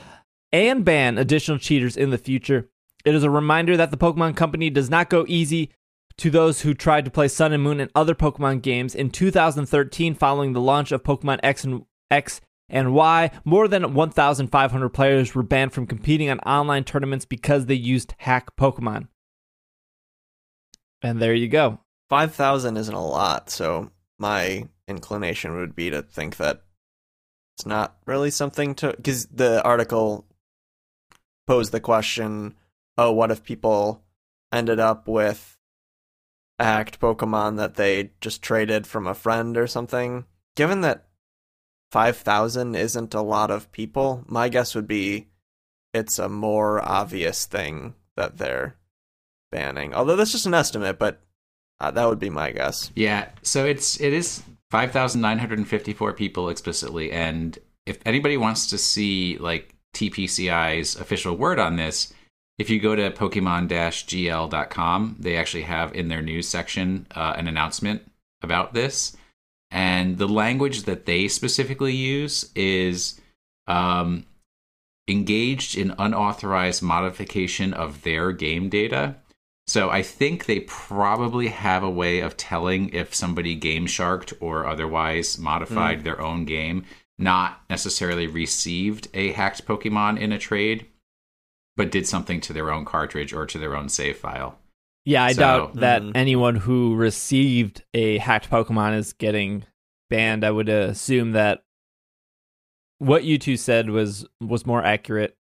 and 0.52 0.86
ban 0.86 1.18
additional 1.18 1.58
cheaters 1.58 1.98
in 1.98 2.10
the 2.10 2.18
future. 2.18 2.70
It 3.06 3.16
is 3.16 3.24
a 3.24 3.30
reminder 3.30 3.78
that 3.78 3.92
the 3.92 3.98
Pokemon 3.98 4.36
Company 4.36 4.70
does 4.70 4.90
not 4.90 5.10
go 5.10 5.26
easy 5.28 5.72
to 6.18 6.30
those 6.30 6.62
who 6.62 6.74
tried 6.74 7.06
to 7.06 7.12
play 7.12 7.28
Sun 7.28 7.54
and 7.54 7.64
Moon 7.64 7.80
and 7.80 7.92
other 7.94 8.16
Pokemon 8.16 8.62
games 8.62 8.96
in 8.96 9.12
2013 9.12 10.16
following 10.16 10.54
the 10.54 10.62
launch 10.62 10.92
of 10.92 11.04
Pokemon 11.04 11.40
X 11.44 11.64
and 11.64 11.86
X 12.10 12.42
and 12.70 12.94
Y. 12.94 13.32
More 13.46 13.68
than 13.68 13.94
1,500 13.94 14.90
players 14.90 15.36
were 15.36 15.44
banned 15.44 15.74
from 15.74 15.86
competing 15.86 16.30
on 16.30 16.40
online 16.40 16.84
tournaments 16.84 17.26
because 17.26 17.66
they 17.66 17.76
used 17.76 18.16
hack 18.20 18.56
Pokemon. 18.58 19.08
And 21.02 21.22
there 21.22 21.36
you 21.36 21.48
go. 21.48 21.80
Five 22.10 22.34
thousand 22.34 22.78
isn't 22.78 22.94
a 22.94 23.06
lot, 23.06 23.50
so 23.50 23.92
my 24.18 24.68
inclination 24.88 25.56
would 25.58 25.76
be 25.76 25.90
to 25.90 26.02
think 26.02 26.38
that 26.38 26.62
it's 27.56 27.66
not 27.66 27.98
really 28.06 28.32
something 28.32 28.76
to 28.76 28.94
because 28.96 29.26
the 29.26 29.62
article 29.64 30.26
posed 31.46 31.72
the 31.72 31.80
question, 31.80 32.56
oh, 32.98 33.12
what 33.12 33.32
if 33.32 33.44
people 33.44 34.04
ended 34.52 34.80
up 34.80 35.08
with 35.08 35.58
a 36.60 36.64
hacked 36.64 37.00
Pokemon 37.00 37.58
that 37.58 37.76
they 37.76 38.12
just 38.22 38.42
traded 38.42 38.88
from 38.88 39.08
a 39.08 39.14
friend 39.14 39.58
or 39.58 39.68
something? 39.68 40.26
Given 40.56 40.82
that 40.82 41.08
five 41.92 42.18
thousand 42.18 42.76
isn't 42.76 43.14
a 43.14 43.22
lot 43.22 43.52
of 43.52 43.72
people, 43.72 44.24
my 44.28 44.50
guess 44.50 44.76
would 44.76 44.88
be 44.88 45.28
it's 45.94 46.20
a 46.20 46.30
more 46.30 46.82
obvious 46.88 47.46
thing 47.46 47.96
that 48.16 48.38
they're 48.38 48.78
banning. 49.52 49.94
Although 49.94 50.16
that's 50.16 50.32
just 50.32 50.46
an 50.46 50.54
estimate, 50.54 51.00
but 51.00 51.22
uh, 51.80 51.92
that 51.92 52.08
would 52.08 52.20
be 52.20 52.30
my 52.30 52.52
guess. 52.52 52.92
Yeah, 52.96 53.30
so 53.42 53.66
it's 53.66 54.00
it 54.02 54.14
is 54.14 54.44
5,954 54.72 56.14
people 56.14 56.50
explicitly. 56.50 57.12
And 57.12 57.58
if 57.86 58.00
anybody 58.06 58.38
wants 58.38 58.68
to 58.68 58.78
see 58.78 59.38
like 59.38 59.74
TPCI's 59.96 60.96
official 60.96 61.36
word 61.36 61.60
on 61.60 61.76
this, 61.76 62.14
if 62.58 62.70
you 62.70 62.80
go 62.80 62.96
to 62.96 63.12
Pokemon-GL.com, 63.12 65.16
they 65.20 65.38
actually 65.38 65.64
have 65.64 65.94
in 65.94 66.08
their 66.08 66.24
news 66.24 66.48
section 66.48 67.06
uh, 67.16 67.34
an 67.38 67.48
announcement 67.48 68.10
about 68.42 68.74
this. 68.74 69.16
And 69.70 70.18
the 70.18 70.28
language 70.28 70.84
that 70.84 71.06
they 71.06 71.28
specifically 71.28 71.94
use 71.94 72.50
is 72.56 73.20
um, 73.68 74.26
engaged 75.08 75.78
in 75.78 75.94
unauthorized 76.00 76.82
modification 76.82 77.74
of 77.74 78.02
their 78.04 78.32
game 78.32 78.70
data. 78.70 79.18
So 79.68 79.90
I 79.90 80.02
think 80.02 80.46
they 80.46 80.62
probably 80.62 81.48
have 81.48 81.84
a 81.84 81.90
way 81.90 82.22
of 82.22 82.38
telling 82.38 82.90
if 82.90 83.14
somebody 83.14 83.54
game 83.56 83.86
sharked 83.86 84.34
or 84.40 84.66
otherwise 84.66 85.38
modified 85.38 86.00
mm. 86.00 86.04
their 86.04 86.22
own 86.22 86.46
game, 86.46 86.86
not 87.18 87.62
necessarily 87.70 88.28
received 88.28 89.10
a 89.14 89.34
hacked 89.34 89.66
Pokemon 89.66 90.20
in 90.20 90.32
a 90.32 90.40
trade, 90.40 90.88
but 91.76 91.92
did 91.92 92.08
something 92.08 92.40
to 92.42 92.54
their 92.54 92.72
own 92.72 92.86
cartridge 92.86 93.34
or 93.34 93.46
to 93.46 93.58
their 93.58 93.76
own 93.76 93.90
save 93.90 94.18
file. 94.18 94.58
Yeah, 95.04 95.24
I 95.24 95.34
so, 95.34 95.40
doubt 95.40 95.76
that 95.76 96.02
mm. 96.02 96.12
anyone 96.16 96.56
who 96.56 96.96
received 96.96 97.84
a 97.94 98.20
hacked 98.20 98.50
Pokemon 98.50 98.98
is 98.98 99.12
getting 99.14 99.66
banned. 100.10 100.46
I 100.46 100.52
would 100.52 100.70
assume 100.70 101.32
that 101.32 101.64
what 103.00 103.26
you 103.26 103.38
two 103.38 103.58
said 103.58 103.90
was 103.90 104.26
was 104.42 104.66
more 104.66 104.84
accurate 104.84 105.36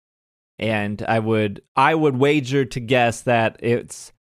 and 0.58 1.02
I 1.02 1.18
would 1.18 1.62
I 1.74 1.94
would 1.94 2.16
wager 2.16 2.64
to 2.64 2.80
guess 2.80 3.22
that 3.22 3.56
it's 3.60 4.12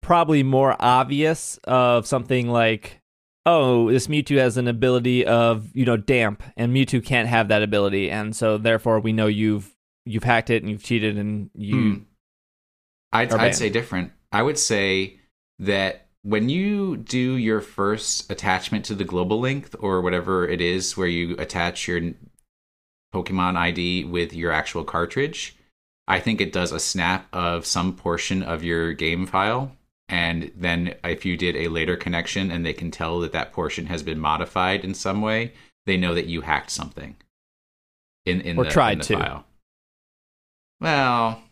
probably 0.00 0.42
more 0.42 0.76
obvious 0.78 1.58
of 1.64 2.06
something 2.06 2.48
like 2.48 3.00
oh 3.46 3.90
this 3.90 4.06
Mewtwo 4.06 4.38
has 4.38 4.56
an 4.56 4.68
ability 4.68 5.24
of 5.26 5.74
you 5.74 5.84
know 5.84 5.96
damp 5.96 6.42
and 6.56 6.74
Mewtwo 6.74 7.04
can't 7.04 7.28
have 7.28 7.48
that 7.48 7.62
ability 7.62 8.10
and 8.10 8.34
so 8.34 8.58
therefore 8.58 9.00
we 9.00 9.12
know 9.12 9.26
you've 9.26 9.74
you've 10.04 10.24
hacked 10.24 10.50
it 10.50 10.62
and 10.62 10.70
you've 10.70 10.82
cheated 10.82 11.18
and 11.18 11.50
you 11.54 11.76
hmm. 11.76 12.02
I'd, 13.12 13.32
I'd 13.32 13.54
say 13.54 13.70
different 13.70 14.12
I 14.32 14.42
would 14.42 14.58
say 14.58 15.20
that 15.58 16.06
when 16.22 16.48
you 16.48 16.96
do 16.96 17.36
your 17.36 17.60
first 17.60 18.30
attachment 18.30 18.84
to 18.86 18.94
the 18.94 19.04
global 19.04 19.40
link 19.40 19.70
or 19.80 20.00
whatever 20.00 20.48
it 20.48 20.60
is 20.60 20.96
where 20.96 21.08
you 21.08 21.36
attach 21.36 21.88
your 21.88 22.00
Pokemon 23.12 23.56
ID 23.56 24.04
with 24.04 24.32
your 24.32 24.52
actual 24.52 24.84
cartridge, 24.84 25.56
I 26.08 26.20
think 26.20 26.40
it 26.40 26.52
does 26.52 26.72
a 26.72 26.80
snap 26.80 27.26
of 27.32 27.64
some 27.66 27.94
portion 27.94 28.42
of 28.42 28.64
your 28.64 28.92
game 28.92 29.26
file. 29.26 29.76
And 30.08 30.52
then 30.56 30.94
if 31.04 31.24
you 31.24 31.36
did 31.36 31.56
a 31.56 31.68
later 31.68 31.96
connection 31.96 32.50
and 32.50 32.66
they 32.66 32.72
can 32.72 32.90
tell 32.90 33.20
that 33.20 33.32
that 33.32 33.52
portion 33.52 33.86
has 33.86 34.02
been 34.02 34.18
modified 34.18 34.84
in 34.84 34.94
some 34.94 35.22
way, 35.22 35.52
they 35.86 35.96
know 35.96 36.14
that 36.14 36.26
you 36.26 36.42
hacked 36.42 36.70
something 36.70 37.16
in, 38.26 38.40
in 38.42 38.58
or 38.58 38.64
the, 38.64 38.70
tried 38.70 38.92
in 38.92 38.98
the 38.98 39.04
to. 39.04 39.16
file. 39.16 39.44
Well, 40.80 41.42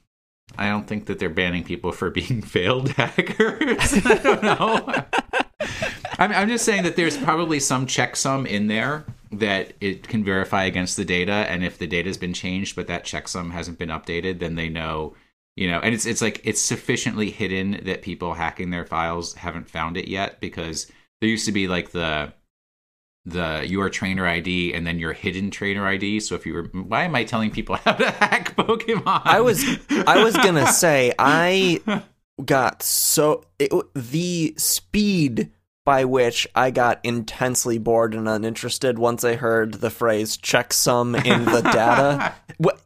I 0.58 0.68
don't 0.68 0.86
think 0.86 1.06
that 1.06 1.18
they're 1.18 1.30
banning 1.30 1.64
people 1.64 1.92
for 1.92 2.10
being 2.10 2.42
failed 2.42 2.88
hackers. 2.96 3.94
I 4.04 4.14
don't 4.22 4.42
know. 4.42 5.04
I'm, 6.18 6.32
I'm 6.32 6.48
just 6.48 6.64
saying 6.64 6.82
that 6.82 6.96
there's 6.96 7.16
probably 7.16 7.60
some 7.60 7.86
checksum 7.86 8.46
in 8.46 8.66
there 8.66 9.06
that 9.32 9.74
it 9.80 10.08
can 10.08 10.24
verify 10.24 10.64
against 10.64 10.96
the 10.96 11.04
data, 11.04 11.32
and 11.32 11.64
if 11.64 11.78
the 11.78 11.86
data 11.86 12.08
has 12.08 12.18
been 12.18 12.34
changed 12.34 12.76
but 12.76 12.86
that 12.88 13.04
checksum 13.04 13.52
hasn't 13.52 13.78
been 13.78 13.88
updated, 13.88 14.38
then 14.38 14.54
they 14.54 14.68
know. 14.68 15.14
You 15.56 15.70
know, 15.70 15.80
and 15.80 15.94
it's 15.94 16.06
it's 16.06 16.22
like 16.22 16.40
it's 16.44 16.60
sufficiently 16.60 17.30
hidden 17.30 17.82
that 17.84 18.02
people 18.02 18.34
hacking 18.34 18.70
their 18.70 18.86
files 18.86 19.34
haven't 19.34 19.68
found 19.68 19.96
it 19.96 20.08
yet 20.08 20.40
because 20.40 20.90
there 21.20 21.28
used 21.28 21.46
to 21.46 21.52
be 21.52 21.68
like 21.68 21.90
the 21.90 22.32
the 23.26 23.64
your 23.68 23.90
trainer 23.90 24.26
ID 24.26 24.72
and 24.72 24.86
then 24.86 24.98
your 24.98 25.12
hidden 25.12 25.50
trainer 25.50 25.86
ID. 25.86 26.20
So 26.20 26.34
if 26.34 26.46
you 26.46 26.54
were, 26.54 26.64
why 26.72 27.04
am 27.04 27.14
I 27.14 27.24
telling 27.24 27.50
people 27.50 27.76
how 27.84 27.92
to 27.92 28.10
hack 28.10 28.56
Pokemon? 28.56 29.22
I 29.24 29.40
was 29.40 29.64
I 30.06 30.22
was 30.22 30.36
gonna 30.36 30.66
say 30.72 31.12
I 31.18 31.80
got 32.44 32.82
so 32.82 33.44
it, 33.58 33.72
the 33.94 34.54
speed 34.56 35.50
by 35.90 36.04
which 36.04 36.46
I 36.54 36.70
got 36.70 37.00
intensely 37.02 37.76
bored 37.76 38.14
and 38.14 38.28
uninterested 38.28 38.96
once 38.96 39.24
I 39.24 39.34
heard 39.34 39.74
the 39.74 39.90
phrase 39.90 40.36
checksum 40.36 41.16
in 41.26 41.44
the 41.46 41.62
data. 41.62 42.32
what? 42.58 42.80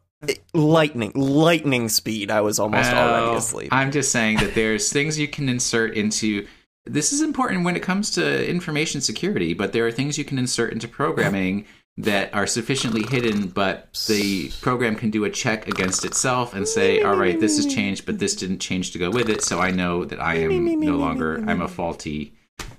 Lightning 0.55 1.13
lightning 1.15 1.91
speed. 1.91 2.31
I 2.31 2.41
was 2.41 2.59
almost 2.59 2.91
already 2.91 3.37
asleep. 3.37 3.69
I'm 3.73 3.93
just 3.93 4.11
saying 4.11 4.39
that 4.39 4.55
there's 4.55 4.91
things 4.91 5.19
you 5.19 5.29
can 5.29 5.51
insert 5.51 5.93
into 5.99 6.47
this 6.87 7.13
is 7.13 7.21
important 7.21 7.67
when 7.67 7.77
it 7.77 7.83
comes 7.83 8.11
to 8.13 8.49
information 8.49 9.03
security, 9.03 9.53
but 9.53 9.75
there 9.75 9.87
are 9.87 9.93
things 9.93 10.17
you 10.17 10.25
can 10.25 10.39
insert 10.39 10.73
into 10.73 10.89
programming 10.89 11.67
that 11.99 12.33
are 12.33 12.47
sufficiently 12.47 13.03
hidden, 13.03 13.49
but 13.49 13.93
the 14.09 14.51
program 14.63 14.97
can 14.97 15.11
do 15.11 15.25
a 15.25 15.31
check 15.31 15.69
against 15.69 16.07
itself 16.07 16.55
and 16.55 16.67
say, 16.67 17.03
all 17.03 17.17
right, 17.17 17.39
this 17.39 17.57
has 17.57 17.67
changed, 17.67 18.07
but 18.07 18.19
this 18.19 18.35
didn't 18.35 18.61
change 18.61 18.93
to 18.93 18.99
go 18.99 19.11
with 19.11 19.29
it, 19.29 19.43
so 19.43 19.61
I 19.61 19.73
know 19.73 20.07
that 20.07 20.23
I 20.23 20.37
am 20.37 20.81
no 20.81 20.97
longer, 20.97 21.45
I'm 21.47 21.61
a 21.61 21.69
faulty 21.69 22.33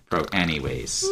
pro. 0.09 0.21
Anyways. 0.33 1.03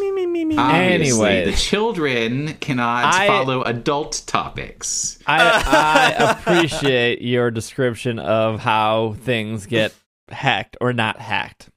Obviously, 0.57 1.45
the 1.45 1.53
children 1.57 2.53
cannot 2.55 3.05
I, 3.05 3.27
follow 3.27 3.63
adult 3.63 4.23
topics. 4.25 5.19
I, 5.25 5.63
I 5.65 6.31
appreciate 6.31 7.21
your 7.21 7.51
description 7.51 8.19
of 8.19 8.59
how 8.59 9.15
things 9.19 9.65
get 9.65 9.93
hacked 10.29 10.77
or 10.81 10.93
not 10.93 11.19
hacked. 11.19 11.69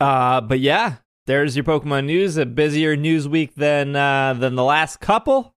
Uh, 0.00 0.40
but 0.40 0.60
yeah, 0.60 0.96
there's 1.26 1.56
your 1.56 1.64
Pokemon 1.64 2.06
news. 2.06 2.36
A 2.36 2.46
busier 2.46 2.96
news 2.96 3.28
week 3.28 3.54
than 3.54 3.96
uh, 3.96 4.34
than 4.34 4.54
the 4.54 4.64
last 4.64 5.00
couple. 5.00 5.54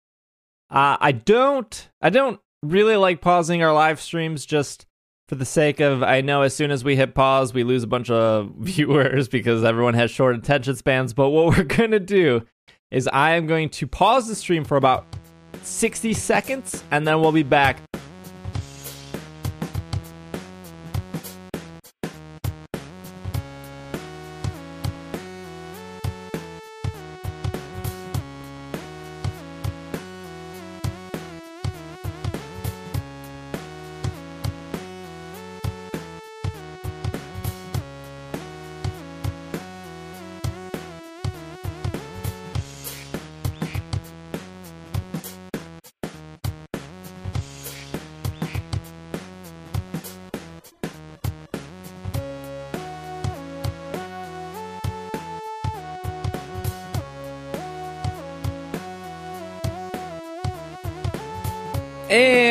Uh, 0.69 0.97
I 0.99 1.11
don't 1.11 1.89
I 2.01 2.09
don't 2.09 2.39
really 2.63 2.95
like 2.95 3.21
pausing 3.21 3.63
our 3.63 3.73
live 3.73 4.01
streams 4.01 4.45
just 4.45 4.85
for 5.29 5.35
the 5.35 5.45
sake 5.45 5.79
of 5.79 6.01
I 6.01 6.21
know 6.21 6.41
as 6.41 6.55
soon 6.55 6.71
as 6.71 6.83
we 6.83 6.95
hit 6.95 7.13
pause 7.13 7.53
we 7.53 7.63
lose 7.63 7.83
a 7.83 7.87
bunch 7.87 8.09
of 8.09 8.51
viewers 8.57 9.27
because 9.27 9.63
everyone 9.63 9.93
has 9.93 10.09
short 10.09 10.35
attention 10.35 10.75
spans. 10.75 11.13
But 11.13 11.29
what 11.29 11.55
we're 11.55 11.63
gonna 11.77 11.99
do 11.99 12.41
is 12.89 13.07
I 13.13 13.35
am 13.35 13.45
going 13.45 13.69
to 13.69 13.85
pause 13.85 14.27
the 14.27 14.33
stream 14.33 14.65
for 14.65 14.75
about 14.75 15.05
60 15.61 16.13
seconds 16.13 16.83
and 16.89 17.07
then 17.07 17.21
we'll 17.21 17.31
be 17.31 17.43
back 17.43 17.79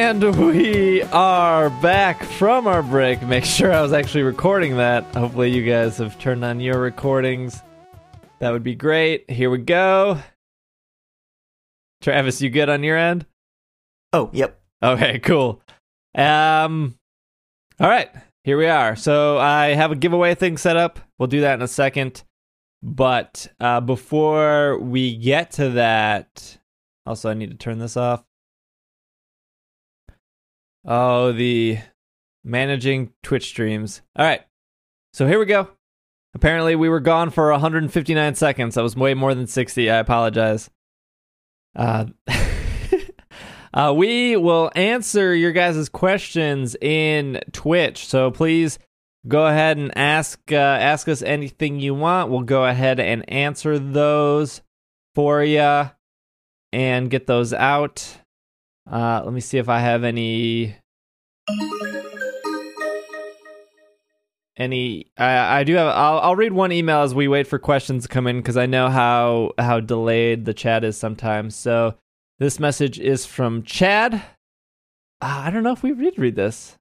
And 0.09 0.35
we 0.39 1.03
are 1.03 1.69
back 1.69 2.25
from 2.25 2.67
our 2.67 2.83
break. 2.83 3.21
Make 3.21 3.45
sure 3.45 3.71
I 3.75 3.83
was 3.83 3.93
actually 3.93 4.23
recording 4.23 4.79
that. 4.79 5.05
Hopefully, 5.15 5.51
you 5.51 5.63
guys 5.71 5.99
have 5.99 6.19
turned 6.19 6.43
on 6.47 6.61
your 6.61 6.81
recordings. 6.81 7.61
That 8.39 8.53
would 8.53 8.63
be 8.63 8.75
great. 8.75 9.29
Here 9.31 9.51
we 9.51 9.59
go. 9.59 10.19
Travis, 12.01 12.41
you 12.41 12.49
good 12.49 12.71
on 12.71 12.83
your 12.83 12.97
end? 12.97 13.27
Oh, 14.15 14.31
yep. 14.33 14.59
Okay, 14.83 15.19
cool. 15.19 15.61
Um, 16.15 16.95
all 17.79 17.91
right, 17.91 18.09
here 18.45 18.57
we 18.57 18.67
are. 18.67 18.97
So 18.97 19.37
I 19.37 19.75
have 19.75 19.93
a 19.93 19.97
giveaway 19.97 20.35
thing 20.35 20.57
set 20.57 20.79
up. 20.79 21.01
We'll 21.19 21.27
do 21.27 21.43
that 21.43 21.57
in 21.57 21.63
a 21.63 21.69
second. 21.69 22.23
But 22.83 23.47
uh, 23.61 23.83
before 23.83 24.79
we 24.79 25.19
get 25.19 25.51
to 25.53 25.69
that, 25.73 26.57
also 27.05 27.29
I 27.29 27.35
need 27.35 27.51
to 27.51 27.59
turn 27.59 27.79
this 27.79 27.99
off. 27.99 28.25
Oh, 30.85 31.33
the 31.33 31.79
managing 32.45 33.13
Twitch 33.23 33.47
streams. 33.47 34.03
All 34.17 34.25
right. 34.25 34.43
So 35.13 35.27
here 35.27 35.39
we 35.39 35.47
go. 35.47 35.69
Apparently, 36.35 36.77
we 36.77 36.89
were 36.89 37.01
gone 37.01 37.31
for 37.31 37.51
159 37.51 38.35
seconds. 38.35 38.75
That 38.75 38.83
was 38.83 38.97
way 38.97 39.15
more 39.15 39.35
than 39.35 39.47
60. 39.47 39.91
I 39.91 39.97
apologize. 39.97 40.71
Uh, 41.75 42.07
uh, 43.75 43.93
we 43.97 44.37
will 44.37 44.71
answer 44.75 45.35
your 45.35 45.53
guys' 45.53 45.89
questions 45.89 46.77
in 46.81 47.41
Twitch. 47.53 48.07
So 48.07 48.31
please 48.31 48.79
go 49.27 49.47
ahead 49.47 49.79
and 49.79 49.97
ask 49.97 50.41
uh, 50.53 50.57
ask 50.57 51.09
us 51.09 51.23
anything 51.23 51.81
you 51.81 51.95
want. 51.95 52.31
We'll 52.31 52.43
go 52.43 52.65
ahead 52.65 53.01
and 53.01 53.29
answer 53.29 53.79
those 53.79 54.63
for 55.15 55.43
you 55.43 55.91
and 56.73 57.11
get 57.11 57.27
those 57.27 57.53
out. 57.53 58.19
Uh, 58.91 59.21
let 59.23 59.35
me 59.35 59.41
see 59.41 59.59
if 59.59 59.69
I 59.69 59.81
have 59.81 60.03
any 60.03 60.77
any 64.57 65.11
I, 65.17 65.61
I 65.61 65.65
do 65.65 65.75
have 65.75 65.89
I'll, 65.89 66.19
I'll 66.21 66.37
read 66.37 66.53
one 66.53 66.73
email 66.73 67.03
as 67.03 67.15
we 67.15 67.29
wait 67.29 67.47
for 67.47 67.59
questions 67.59 68.03
to 68.03 68.09
come 68.09 68.27
in 68.27 68.39
because 68.39 68.57
i 68.57 68.67
know 68.67 68.89
how 68.89 69.53
how 69.57 69.81
delayed 69.81 70.45
the 70.45 70.55
chat 70.55 70.85
is 70.85 70.97
sometimes. 70.97 71.55
So 71.55 71.95
this 72.39 72.59
message 72.59 72.99
is 72.99 73.25
from 73.25 73.63
chad. 73.63 74.15
Uh, 75.21 75.43
i 75.45 75.51
don't 75.51 75.63
know 75.63 75.73
if 75.73 75.83
we 75.83 75.95
did 75.95 76.19
read 76.19 76.37
this. 76.37 76.77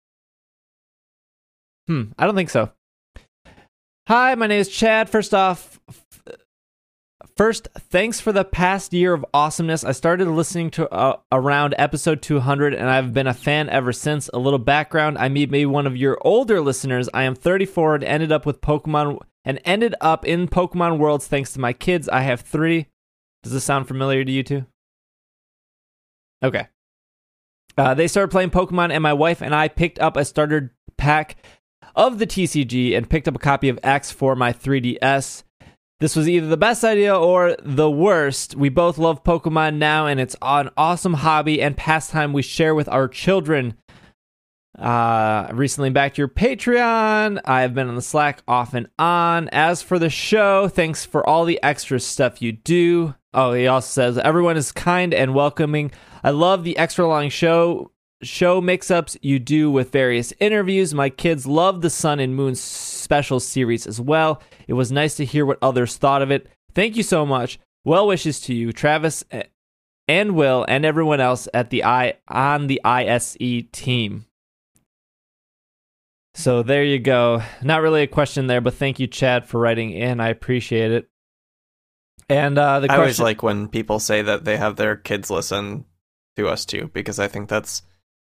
Hmm 1.88 2.04
i 2.18 2.26
don't 2.26 2.36
think 2.36 2.50
so. 2.50 2.72
Hi 4.08 4.34
my 4.36 4.48
name 4.48 4.62
is 4.62 4.70
chad. 4.70 5.10
First 5.10 5.34
off 5.34 5.77
First, 7.38 7.68
thanks 7.78 8.20
for 8.20 8.32
the 8.32 8.44
past 8.44 8.94
year 8.94 9.14
of 9.14 9.24
awesomeness. 9.32 9.84
I 9.84 9.92
started 9.92 10.28
listening 10.28 10.72
to 10.72 10.90
uh, 10.92 11.18
around 11.32 11.76
episode 11.78 12.24
200 12.24 12.74
and 12.74 12.90
I've 12.90 13.14
been 13.14 13.28
a 13.28 13.34
fan 13.36 13.70
ever 13.70 13.94
since. 13.94 14.28
A 14.34 14.40
little 14.40 14.58
background, 14.58 15.20
I 15.20 15.30
meet 15.30 15.52
maybe 15.52 15.68
one 15.68 15.86
of 15.86 15.96
your 15.96 16.18
older 16.22 16.60
listeners. 16.62 17.08
I 17.14 17.24
am 17.24 17.36
34 17.36 17.96
and 17.96 18.04
ended 18.04 18.32
up 18.32 18.48
with 18.48 18.60
Pokemon 18.60 19.20
and 19.46 19.62
ended 19.66 19.94
up 20.02 20.26
in 20.26 20.48
Pokemon 20.48 20.98
Worlds 20.98 21.28
thanks 21.28 21.54
to 21.54 21.60
my 21.60 21.74
kids. 21.74 22.10
I 22.10 22.22
have 22.22 22.42
3. 22.42 22.88
Does 23.44 23.54
this 23.54 23.64
sound 23.64 23.88
familiar 23.88 24.26
to 24.26 24.32
you 24.32 24.42
two? 24.42 24.66
Okay. 26.42 26.68
Uh, 27.78 27.94
they 27.94 28.08
started 28.08 28.32
playing 28.32 28.50
Pokemon 28.50 28.90
and 28.90 29.04
my 29.04 29.14
wife 29.14 29.44
and 29.44 29.54
I 29.54 29.68
picked 29.68 30.00
up 30.00 30.18
a 30.18 30.26
starter 30.26 30.74
pack 30.98 31.36
of 31.96 32.18
the 32.18 32.26
TCG 32.26 32.98
and 32.98 33.08
picked 33.08 33.28
up 33.28 33.36
a 33.36 33.40
copy 33.40 33.70
of 33.70 33.78
X 33.84 34.12
for 34.12 34.36
my 34.36 34.52
3DS. 34.52 35.44
This 36.00 36.16
was 36.16 36.30
either 36.30 36.46
the 36.46 36.58
best 36.58 36.84
idea 36.84 37.18
or 37.18 37.56
the 37.64 37.90
worst. 37.90 38.56
We 38.56 38.70
both 38.70 39.00
love 39.00 39.24
Pokemon 39.24 39.78
now, 39.78 40.06
and 40.06 40.20
it's 40.20 40.36
an 40.44 40.70
awesome 40.78 41.16
hobby 41.16 41.60
and 41.60 41.76
pastime 41.76 42.34
we 42.34 42.44
share 42.44 42.76
with 42.76 42.88
our 42.88 43.08
children. 43.08 43.76
Uh, 44.78 45.48
recently 45.54 45.90
back 45.90 46.14
to 46.14 46.22
your 46.22 46.28
Patreon. 46.28 47.42
I 47.46 47.62
have 47.62 47.74
been 47.74 47.90
on 47.90 47.96
the 47.96 48.04
Slack 48.04 48.44
off 48.48 48.76
and 48.76 48.88
on. 49.00 49.50
As 49.50 49.82
for 49.82 49.98
the 49.98 50.12
show, 50.12 50.68
thanks 50.68 51.04
for 51.04 51.28
all 51.28 51.46
the 51.46 51.60
extra 51.64 52.00
stuff 52.00 52.44
you 52.44 52.52
do. 52.52 53.16
Oh, 53.34 53.54
he 53.54 53.66
also 53.66 53.88
says 53.88 54.18
everyone 54.20 54.56
is 54.56 54.72
kind 54.72 55.16
and 55.16 55.34
welcoming. 55.34 55.92
I 56.24 56.30
love 56.30 56.64
the 56.64 56.78
extra 56.78 57.08
long 57.08 57.30
show 57.30 57.92
show 58.22 58.62
mix-ups 58.62 59.18
you 59.22 59.40
do 59.40 59.70
with 59.70 59.92
various 59.92 60.34
interviews. 60.40 60.94
My 60.94 61.10
kids 61.10 61.46
love 61.46 61.82
the 61.82 61.90
Sun 61.90 62.20
and 62.20 62.36
Moon 62.36 62.56
special 62.56 63.40
series 63.40 63.86
as 63.86 64.02
well. 64.02 64.42
It 64.68 64.74
was 64.74 64.92
nice 64.92 65.16
to 65.16 65.26
hear 65.26 65.46
what 65.46 65.60
others 65.62 65.98
thought 65.98 66.22
of 66.22 66.32
it. 66.32 66.48
Thank 66.74 66.96
you 66.96 67.04
so 67.04 67.26
much. 67.26 67.60
Well 67.86 68.08
wishes 68.08 68.40
to 68.42 68.54
you, 68.54 68.74
Travis 68.74 69.24
eh, 69.32 69.44
and 70.08 70.36
Will, 70.36 70.66
and 70.68 70.86
everyone 70.86 71.20
else 71.20 71.48
at 71.54 71.70
the 71.70 71.84
I 71.84 72.16
on 72.28 72.68
the 72.68 72.82
ISE 72.84 73.38
team. 73.72 74.26
So 76.34 76.62
there 76.62 76.84
you 76.84 77.00
go. 77.00 77.42
Not 77.64 77.82
really 77.82 78.04
a 78.04 78.08
question 78.08 78.46
there, 78.48 78.62
but 78.62 78.76
thank 78.76 79.00
you, 79.00 79.08
Chad, 79.08 79.48
for 79.48 79.60
writing 79.60 79.92
in. 79.92 80.20
I 80.20 80.30
appreciate 80.30 80.92
it. 80.92 81.10
And 82.30 82.58
uh, 82.58 82.82
the 82.82 82.92
I 82.92 82.98
always 82.98 83.20
like 83.20 83.42
when 83.42 83.70
people 83.70 84.00
say 84.00 84.22
that 84.22 84.44
they 84.44 84.58
have 84.58 84.76
their 84.76 84.98
kids 84.98 85.32
listen 85.32 85.86
to 86.36 86.48
us 86.48 86.66
too, 86.66 86.92
because 86.94 87.20
I 87.20 87.28
think 87.28 87.50
that's 87.50 87.82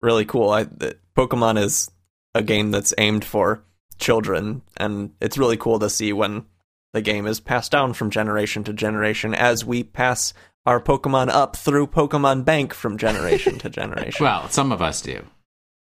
really 0.01 0.25
cool. 0.25 0.49
I 0.49 0.65
Pokemon 1.15 1.61
is 1.61 1.91
a 2.33 2.41
game 2.41 2.71
that's 2.71 2.93
aimed 2.97 3.25
for 3.25 3.63
children, 3.99 4.61
and 4.77 5.11
it's 5.21 5.37
really 5.37 5.57
cool 5.57 5.79
to 5.79 5.89
see 5.89 6.13
when 6.13 6.45
the 6.93 7.01
game 7.01 7.25
is 7.27 7.39
passed 7.39 7.71
down 7.71 7.93
from 7.93 8.09
generation 8.09 8.63
to 8.65 8.73
generation 8.73 9.33
as 9.33 9.63
we 9.63 9.83
pass 9.83 10.33
our 10.65 10.81
Pokemon 10.81 11.29
up 11.29 11.55
through 11.55 11.87
Pokemon 11.87 12.45
Bank 12.45 12.73
from 12.73 12.97
generation 12.97 13.57
to 13.59 13.69
generation. 13.81 14.23
Well, 14.23 14.49
some 14.49 14.71
of 14.71 14.81
us 14.81 15.01
do. 15.01 15.23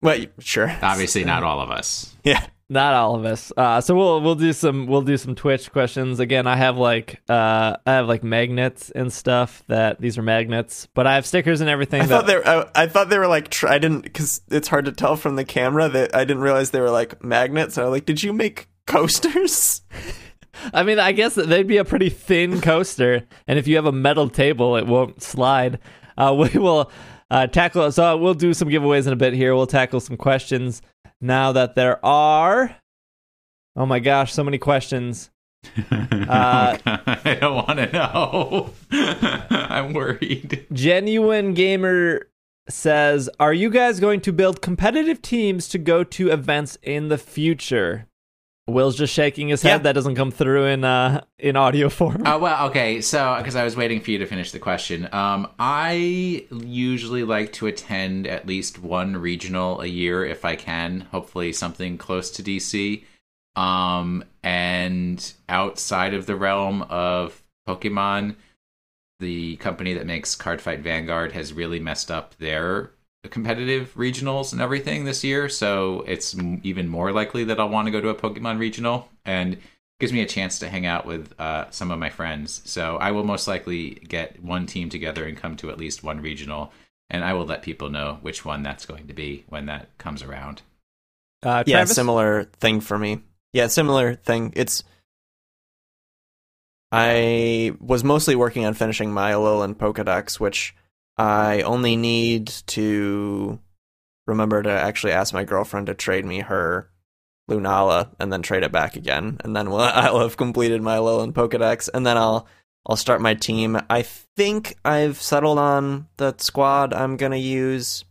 well, 0.03 0.19
sure. 0.39 0.75
Obviously, 0.83 1.25
not 1.25 1.43
all 1.45 1.61
of 1.61 1.71
us. 1.71 2.15
Yeah. 2.25 2.47
Not 2.69 2.95
all 2.95 3.15
of 3.15 3.25
us. 3.25 3.53
Uh, 3.57 3.81
so 3.81 3.95
we'll 3.95 4.21
we'll 4.21 4.35
do 4.35 4.53
some 4.53 4.87
we'll 4.87 5.03
do 5.03 5.17
some 5.17 5.35
Twitch 5.35 5.71
questions 5.71 6.19
again. 6.21 6.47
I 6.47 6.57
have 6.57 6.77
like 6.77 7.21
uh, 7.29 7.77
I 7.87 7.93
have 7.93 8.09
like 8.09 8.25
magnets 8.25 8.91
and 8.91 9.13
stuff 9.13 9.63
that 9.69 10.01
these 10.01 10.19
are 10.19 10.23
magnets, 10.23 10.89
but 10.95 11.07
I 11.07 11.15
have 11.15 11.27
stickers 11.27 11.61
and 11.61 11.71
everything. 11.71 12.03
I 12.03 12.07
that, 12.07 12.15
thought 12.15 12.27
they 12.27 12.37
were, 12.37 12.47
I, 12.47 12.83
I 12.83 12.87
thought 12.89 13.09
they 13.09 13.19
were 13.19 13.29
like 13.29 13.63
I 13.65 13.79
didn't 13.79 14.03
because 14.03 14.41
it's 14.51 14.69
hard 14.69 14.87
to 14.87 14.93
tell 14.93 15.17
from 15.17 15.37
the 15.37 15.45
camera 15.45 15.89
that 15.89 16.15
I 16.15 16.25
didn't 16.25 16.43
realize 16.43 16.71
they 16.71 16.81
were 16.81 16.91
like 16.91 17.23
magnets. 17.23 17.79
I 17.79 17.85
was 17.85 17.93
like, 17.93 18.07
did 18.07 18.23
you 18.23 18.33
make 18.33 18.69
coasters? 18.87 19.83
I 20.73 20.83
mean, 20.83 20.99
I 20.99 21.13
guess 21.13 21.35
they'd 21.35 21.67
be 21.67 21.77
a 21.77 21.85
pretty 21.85 22.09
thin 22.09 22.61
coaster, 22.61 23.25
and 23.47 23.59
if 23.59 23.69
you 23.69 23.77
have 23.77 23.87
a 23.87 23.93
metal 23.93 24.29
table, 24.29 24.77
it 24.77 24.87
won't 24.87 25.23
slide. 25.23 25.79
Uh, 26.17 26.35
we 26.53 26.59
will 26.59 26.91
uh, 27.31 27.47
tackle. 27.47 27.91
So 27.93 28.17
we'll 28.17 28.35
do 28.35 28.55
some 28.55 28.69
giveaways 28.69 29.07
in 29.07 29.13
a 29.13 29.17
bit 29.17 29.35
here. 29.35 29.55
We'll 29.55 29.67
tackle 29.67 30.01
some 30.01 30.17
questions 30.17 30.83
now 31.21 31.53
that 31.53 31.75
there 31.75 32.05
are. 32.05 32.77
Oh 33.75 33.87
my 33.87 33.99
gosh, 33.99 34.33
so 34.33 34.45
many 34.45 34.59
questions. 34.59 35.31
Uh, 36.29 36.77
I 36.87 37.39
don't 37.41 37.55
want 37.55 37.79
to 37.79 37.93
know. 37.93 38.71
I'm 39.51 39.93
worried. 39.93 40.67
Genuine 40.73 41.55
Gamer 41.55 42.27
says, 42.69 43.31
"Are 43.39 43.53
you 43.53 43.71
guys 43.71 44.01
going 44.01 44.21
to 44.23 44.33
build 44.33 44.61
competitive 44.61 45.23
teams 45.23 45.69
to 45.69 45.79
go 45.79 46.03
to 46.03 46.31
events 46.31 46.79
in 46.83 47.09
the 47.09 47.19
future?" 47.19 48.09
Will's 48.69 48.97
just 48.97 49.15
shaking 49.15 49.49
his 49.49 49.63
head. 49.63 49.69
Yeah. 49.71 49.79
That 49.79 49.93
doesn't 49.93 50.17
come 50.17 50.33
through 50.33 50.67
in 50.67 50.85
uh 50.85 51.25
in 51.39 51.57
audio 51.57 51.89
form. 51.89 52.27
Uh, 52.27 52.39
well, 52.39 52.67
okay. 52.69 53.01
So, 53.01 53.37
because 53.39 53.55
I 53.55 53.63
was 53.63 53.77
waiting 53.77 54.01
for 54.01 54.11
you 54.11 54.19
to 54.19 54.27
finish 54.27 54.51
the 54.51 54.59
question, 54.59 55.09
um, 55.13 55.49
I 55.59 56.47
usually 56.51 57.23
like 57.23 57.53
to 57.55 57.67
attend 57.67 58.27
at 58.27 58.47
least 58.47 58.81
one 58.81 59.17
regional 59.17 59.81
a 59.81 59.87
year 59.87 60.25
if 60.25 60.45
I 60.45 60.57
can. 60.57 61.03
Hopefully, 61.13 61.53
something 61.53 61.97
close 61.97 62.31
to 62.33 62.43
DC. 62.43 63.05
Um, 63.55 64.25
and 64.43 65.33
outside 65.49 66.13
of 66.13 66.27
the 66.27 66.37
realm 66.37 66.83
of 66.83 67.43
Pokemon, 67.69 68.37
the 69.21 69.57
company 69.57 69.95
that 69.95 70.07
makes 70.07 70.37
Cardfight 70.37 70.81
Vanguard 70.81 71.33
has 71.33 71.53
really 71.53 71.81
messed 71.81 72.11
up 72.11 72.37
their 72.39 72.91
competitive 73.31 73.95
regionals 73.95 74.53
and 74.53 74.61
everything 74.61 75.05
this 75.05 75.25
year. 75.25 75.49
So 75.49 76.05
it's 76.07 76.37
m- 76.37 76.61
even 76.65 76.89
more 76.89 77.13
likely 77.13 77.45
that 77.45 77.61
I'll 77.61 77.69
want 77.69 77.87
to 77.87 77.93
go 77.93 78.01
to 78.01 78.09
a 78.09 78.15
Pokemon 78.15 78.59
regional 78.59 79.09
and 79.25 79.59
gives 79.99 80.13
me 80.13 80.21
a 80.21 80.27
chance 80.27 80.59
to 80.59 80.69
hang 80.69 80.87
out 80.87 81.07
with 81.07 81.39
uh, 81.41 81.71
some 81.71 81.91
of 81.91 81.99
my 81.99 82.11
friends. 82.11 82.63
So 82.65 82.97
I 82.97 83.13
will 83.13 83.25
most 83.25 83.49
likely 83.49 83.91
get 83.95 84.43
one 84.43 84.67
team 84.67 84.91
together 84.91 85.25
and 85.25 85.37
come 85.37 85.57
to 85.57 85.71
at 85.71 85.79
least 85.79 86.03
one 86.03 86.21
regional. 86.21 86.73
And 87.09 87.25
I 87.25 87.33
will 87.33 87.47
let 87.47 87.63
people 87.63 87.89
know 87.89 88.19
which 88.21 88.45
one 88.45 88.63
that's 88.63 88.85
going 88.85 89.07
to 89.07 89.15
be 89.15 89.45
when 89.49 89.67
that 89.67 89.97
comes 89.99 90.23
around. 90.23 90.63
Uh, 91.43 91.65
yeah, 91.67 91.85
similar 91.85 92.45
thing 92.45 92.81
for 92.81 92.99
me. 92.99 93.23
Yeah, 93.53 93.69
similar 93.69 94.15
thing. 94.15 94.53
It's 94.57 94.83
I 96.93 97.73
was 97.81 98.05
mostly 98.05 98.37
working 98.37 98.65
on 98.65 98.75
finishing 98.75 99.13
my 99.13 99.33
Alolan 99.33 99.75
Pokedex, 99.75 100.39
which 100.39 100.75
I 101.19 101.63
only 101.63 101.97
need 101.97 102.49
to 102.69 103.59
remember 104.27 104.63
to 104.63 104.71
actually 104.71 105.13
ask 105.13 105.33
my 105.33 105.45
girlfriend 105.45 105.87
to 105.87 105.95
trade 105.95 106.25
me 106.25 106.41
her 106.41 106.91
Lunala 107.51 108.11
and 108.19 108.33
then 108.33 108.43
trade 108.43 108.65
it 108.65 108.73
back 108.73 108.97
again, 108.97 109.39
and 109.45 109.55
then 109.55 109.71
we'll, 109.71 109.81
I'll 109.81 110.21
have 110.21 110.37
completed 110.37 110.83
my 110.83 110.97
Alolan 110.97 111.33
Pokedex, 111.33 111.89
and 111.93 112.05
then 112.07 112.17
I'll 112.17 112.47
I'll 112.89 112.97
start 112.97 113.21
my 113.21 113.35
team. 113.35 113.81
I 113.91 114.03
think 114.37 114.77
I've 114.85 115.21
settled 115.21 115.59
on 115.59 116.09
the 116.19 116.35
squad 116.39 116.93
I'm 116.93 117.17
gonna 117.17 117.37
use 117.37 118.05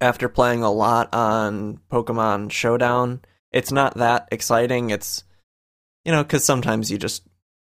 after 0.00 0.28
playing 0.28 0.62
a 0.62 0.72
lot 0.72 1.14
on 1.14 1.80
Pokemon 1.90 2.50
Showdown. 2.50 3.20
It's 3.52 3.72
not 3.72 3.96
that 3.96 4.28
exciting. 4.32 4.90
It's 4.90 5.24
you 6.04 6.12
know 6.12 6.22
because 6.22 6.44
sometimes 6.44 6.90
you 6.90 6.98
just 6.98 7.22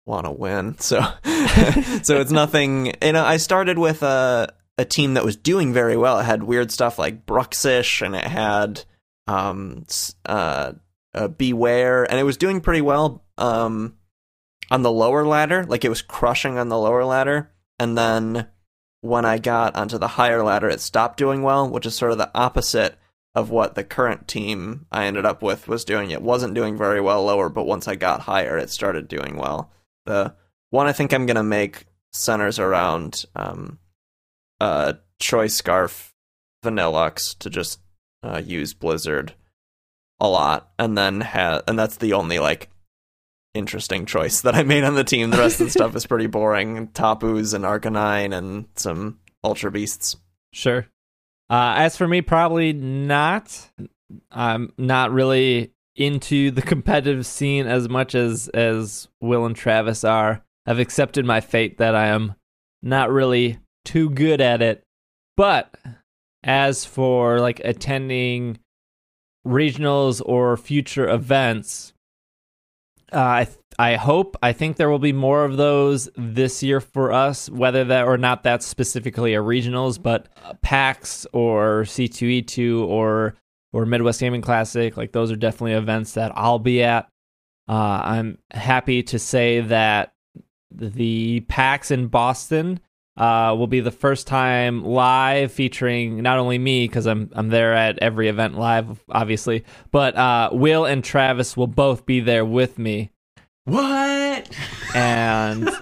want 0.05 0.25
to 0.25 0.31
win, 0.31 0.77
so 0.79 1.01
so 2.03 2.19
it's 2.21 2.31
nothing. 2.31 2.93
You 3.01 3.13
know, 3.13 3.25
I 3.25 3.37
started 3.37 3.79
with 3.79 4.03
a 4.03 4.53
a 4.79 4.85
team 4.85 5.15
that 5.15 5.25
was 5.25 5.35
doing 5.35 5.73
very 5.73 5.97
well. 5.97 6.19
It 6.19 6.23
had 6.23 6.43
weird 6.43 6.71
stuff 6.71 6.97
like 6.97 7.25
Bruxish, 7.25 8.01
and 8.03 8.15
it 8.15 8.23
had 8.23 8.85
um 9.27 9.85
uh, 10.25 10.71
uh 11.13 11.27
Bewear, 11.27 12.07
and 12.09 12.17
it 12.17 12.23
was 12.23 12.37
doing 12.37 12.61
pretty 12.61 12.81
well 12.81 13.25
um 13.37 13.97
on 14.71 14.81
the 14.81 14.91
lower 14.91 15.25
ladder. 15.25 15.65
Like 15.65 15.83
it 15.83 15.89
was 15.89 16.01
crushing 16.01 16.57
on 16.57 16.69
the 16.69 16.77
lower 16.77 17.03
ladder, 17.03 17.51
and 17.77 17.97
then 17.97 18.47
when 19.01 19.25
I 19.25 19.37
got 19.37 19.75
onto 19.75 19.97
the 19.97 20.07
higher 20.07 20.43
ladder, 20.43 20.69
it 20.69 20.79
stopped 20.79 21.17
doing 21.17 21.43
well, 21.43 21.69
which 21.69 21.85
is 21.85 21.95
sort 21.95 22.13
of 22.13 22.17
the 22.17 22.31
opposite 22.33 22.97
of 23.35 23.49
what 23.49 23.75
the 23.75 23.83
current 23.83 24.29
team 24.29 24.85
I 24.93 25.05
ended 25.05 25.25
up 25.25 25.41
with 25.41 25.67
was 25.67 25.83
doing. 25.83 26.11
It 26.11 26.21
wasn't 26.21 26.55
doing 26.55 26.77
very 26.77 27.01
well 27.01 27.25
lower, 27.25 27.49
but 27.49 27.67
once 27.67 27.85
I 27.85 27.95
got 27.95 28.21
higher, 28.21 28.57
it 28.57 28.69
started 28.69 29.09
doing 29.09 29.35
well. 29.35 29.71
The 30.05 30.35
one 30.69 30.87
I 30.87 30.93
think 30.93 31.11
I'm 31.11 31.25
gonna 31.25 31.43
make 31.43 31.85
centers 32.13 32.59
around 32.59 33.25
um, 33.35 33.77
uh, 34.59 34.93
Choice 35.19 35.55
Scarf 35.55 36.13
Vanilluxe 36.63 37.37
to 37.39 37.49
just 37.49 37.79
uh, 38.23 38.41
use 38.43 38.73
Blizzard 38.73 39.33
a 40.19 40.27
lot, 40.27 40.71
and 40.77 40.97
then 40.97 41.21
ha- 41.21 41.61
and 41.67 41.77
that's 41.77 41.97
the 41.97 42.13
only 42.13 42.39
like 42.39 42.69
interesting 43.53 44.05
choice 44.05 44.41
that 44.41 44.55
I 44.55 44.63
made 44.63 44.83
on 44.83 44.95
the 44.95 45.03
team. 45.03 45.29
The 45.29 45.37
rest 45.37 45.59
of 45.59 45.67
the 45.67 45.71
stuff 45.79 45.95
is 45.95 46.05
pretty 46.05 46.27
boring. 46.27 46.87
Tapus 46.89 47.53
and 47.53 47.65
Arcanine 47.65 48.35
and 48.35 48.65
some 48.75 49.19
Ultra 49.43 49.71
Beasts. 49.71 50.17
Sure. 50.53 50.87
Uh, 51.49 51.73
as 51.77 51.97
for 51.97 52.07
me, 52.07 52.21
probably 52.21 52.73
not. 52.73 53.69
I'm 54.31 54.73
not 54.77 55.11
really 55.11 55.71
into 55.95 56.51
the 56.51 56.61
competitive 56.61 57.25
scene 57.25 57.67
as 57.67 57.89
much 57.89 58.15
as 58.15 58.47
as 58.49 59.07
Will 59.21 59.45
and 59.45 59.55
Travis 59.55 60.03
are. 60.03 60.43
I've 60.65 60.79
accepted 60.79 61.25
my 61.25 61.41
fate 61.41 61.77
that 61.79 61.95
I 61.95 62.07
am 62.07 62.35
not 62.81 63.09
really 63.11 63.59
too 63.89 64.09
good 64.11 64.39
at 64.39 64.61
it. 64.61 64.83
But 65.35 65.75
as 66.43 66.85
for 66.85 67.39
like 67.39 67.59
attending 67.63 68.59
regionals 69.47 70.21
or 70.23 70.55
future 70.57 71.09
events, 71.09 71.93
uh, 73.11 73.19
I 73.19 73.43
th- 73.45 73.57
I 73.79 73.95
hope 73.95 74.35
I 74.43 74.53
think 74.53 74.75
there 74.75 74.89
will 74.89 74.99
be 74.99 75.13
more 75.13 75.43
of 75.43 75.57
those 75.57 76.09
this 76.15 76.61
year 76.61 76.79
for 76.79 77.11
us, 77.11 77.49
whether 77.49 77.83
that 77.85 78.05
or 78.05 78.17
not 78.17 78.43
that's 78.43 78.65
specifically 78.65 79.33
a 79.33 79.41
regionals, 79.41 80.01
but 80.01 80.27
PAX 80.61 81.25
or 81.33 81.83
C2E2 81.85 82.85
or 82.85 83.35
or 83.73 83.85
Midwest 83.85 84.19
Gaming 84.19 84.41
Classic, 84.41 84.97
like 84.97 85.13
those 85.13 85.31
are 85.31 85.35
definitely 85.35 85.73
events 85.73 86.13
that 86.13 86.31
I'll 86.35 86.59
be 86.59 86.83
at. 86.83 87.07
Uh, 87.67 88.01
I'm 88.03 88.37
happy 88.51 89.01
to 89.03 89.17
say 89.17 89.61
that 89.61 90.11
the 90.71 91.39
PAX 91.47 91.89
in 91.89 92.07
Boston 92.07 92.79
uh, 93.19 93.53
will 93.57 93.67
be 93.67 93.81
the 93.81 93.91
first 93.91 94.25
time 94.27 94.83
live 94.83 95.51
featuring 95.51 96.21
not 96.21 96.39
only 96.39 96.57
me 96.57 96.87
because 96.87 97.05
I'm 97.05 97.29
I'm 97.33 97.49
there 97.49 97.73
at 97.75 97.99
every 97.99 98.29
event 98.29 98.57
live, 98.57 99.03
obviously, 99.09 99.65
but 99.91 100.15
uh, 100.15 100.49
Will 100.53 100.85
and 100.85 101.03
Travis 101.03 101.57
will 101.57 101.67
both 101.67 102.05
be 102.05 102.21
there 102.21 102.45
with 102.45 102.79
me. 102.79 103.11
What? 103.65 104.49
And 104.95 105.65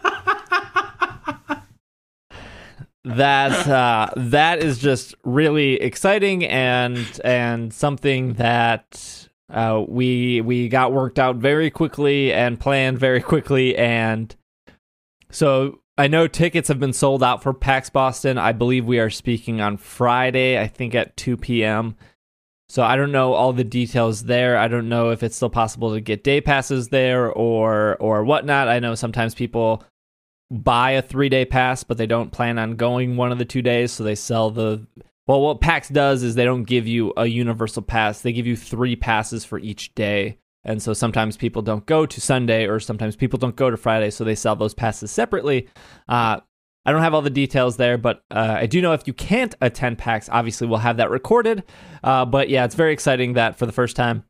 that 3.06 3.68
uh, 3.68 4.10
that 4.16 4.60
is 4.64 4.80
just 4.80 5.14
really 5.24 5.76
exciting 5.76 6.44
and 6.44 7.08
and 7.24 7.72
something 7.72 8.34
that 8.34 9.30
uh, 9.54 9.84
we 9.88 10.42
we 10.42 10.70
got 10.70 10.92
worked 10.92 11.20
out 11.20 11.36
very 11.36 11.70
quickly 11.70 12.34
and 12.34 12.60
planned 12.60 12.98
very 12.98 13.22
quickly 13.22 13.78
and 13.78 14.36
so 15.30 15.80
I 15.98 16.08
know 16.08 16.28
tickets 16.28 16.68
have 16.68 16.80
been 16.80 16.94
sold 16.94 17.24
out 17.24 17.42
for 17.42 17.54
PAX 17.54 17.90
Boston. 17.90 18.38
I 18.38 18.52
believe 18.52 18.86
we 18.86 19.00
are 19.00 19.10
speaking 19.10 19.62
on 19.62 19.78
Friday, 19.78 20.60
I 20.60 20.68
think 20.68 20.94
at 20.94 21.18
2 21.18 21.38
p.m. 21.38 21.96
So 22.70 22.84
I 22.84 22.96
don't 22.96 23.12
know 23.12 23.34
all 23.34 23.54
the 23.54 23.64
details 23.64 24.26
there. 24.26 24.58
I 24.58 24.68
don't 24.68 24.90
know 24.90 25.10
if 25.10 25.24
it's 25.24 25.36
still 25.36 25.50
possible 25.50 25.94
to 25.94 26.02
get 26.02 26.24
day 26.24 26.42
passes 26.42 26.90
there 26.90 27.32
or 27.32 27.96
or 27.98 28.24
whatnot. 28.24 28.68
I 28.68 28.80
know 28.80 28.94
sometimes 28.94 29.34
people 29.34 29.84
buy 30.52 30.92
a 30.92 31.02
three 31.02 31.30
day 31.30 31.46
pass, 31.46 31.84
but 31.84 31.98
they 31.98 32.08
don't 32.08 32.32
plan 32.32 32.60
on 32.60 32.76
going 32.76 33.16
one 33.16 33.32
of 33.32 33.38
the 33.38 33.46
two 33.46 33.62
days, 33.62 33.92
so 33.92 34.04
they 34.04 34.16
sell 34.16 34.52
the. 34.52 34.86
Well, 35.28 35.42
what 35.42 35.62
PAX 35.62 35.90
does 35.90 36.24
is 36.24 36.36
they 36.36 36.46
don't 36.46 36.64
give 36.64 36.88
you 36.88 37.14
a 37.18 37.26
universal 37.26 37.82
pass; 37.82 38.22
they 38.22 38.34
give 38.34 38.48
you 38.48 38.58
three 38.58 38.98
passes 38.98 39.46
for 39.46 39.60
each 39.60 39.96
day. 39.96 40.38
And 40.68 40.82
so 40.82 40.94
sometimes 40.94 41.38
people 41.38 41.62
don't 41.62 41.86
go 41.86 42.06
to 42.06 42.22
Sunday, 42.22 42.66
or 42.68 42.80
sometimes 42.80 43.16
people 43.16 43.40
don't 43.40 43.56
go 43.56 43.72
to 43.72 43.78
Friday, 43.78 44.10
so 44.10 44.24
they 44.24 44.36
sell 44.36 44.56
those 44.56 44.74
passes 44.74 45.10
separately. 45.10 45.70
Uh, 46.10 46.42
I 46.86 46.92
don't 46.92 47.02
have 47.02 47.14
all 47.14 47.22
the 47.22 47.30
details 47.30 47.78
there, 47.78 47.98
but 47.98 48.24
uh, 48.32 48.56
I 48.60 48.66
do 48.66 48.82
know 48.82 48.94
if 48.94 49.08
you 49.08 49.14
can't 49.14 49.56
attend 49.60 49.98
PAX, 49.98 50.30
obviously 50.30 50.68
we'll 50.68 50.80
have 50.80 50.98
that 50.98 51.10
recorded. 51.10 51.64
Uh, 52.04 52.26
but 52.26 52.50
yeah, 52.50 52.66
it's 52.66 52.76
very 52.76 52.94
exciting 52.94 53.34
that 53.34 53.58
for 53.58 53.66
the 53.66 53.74
first 53.74 53.96
time, 53.96 54.24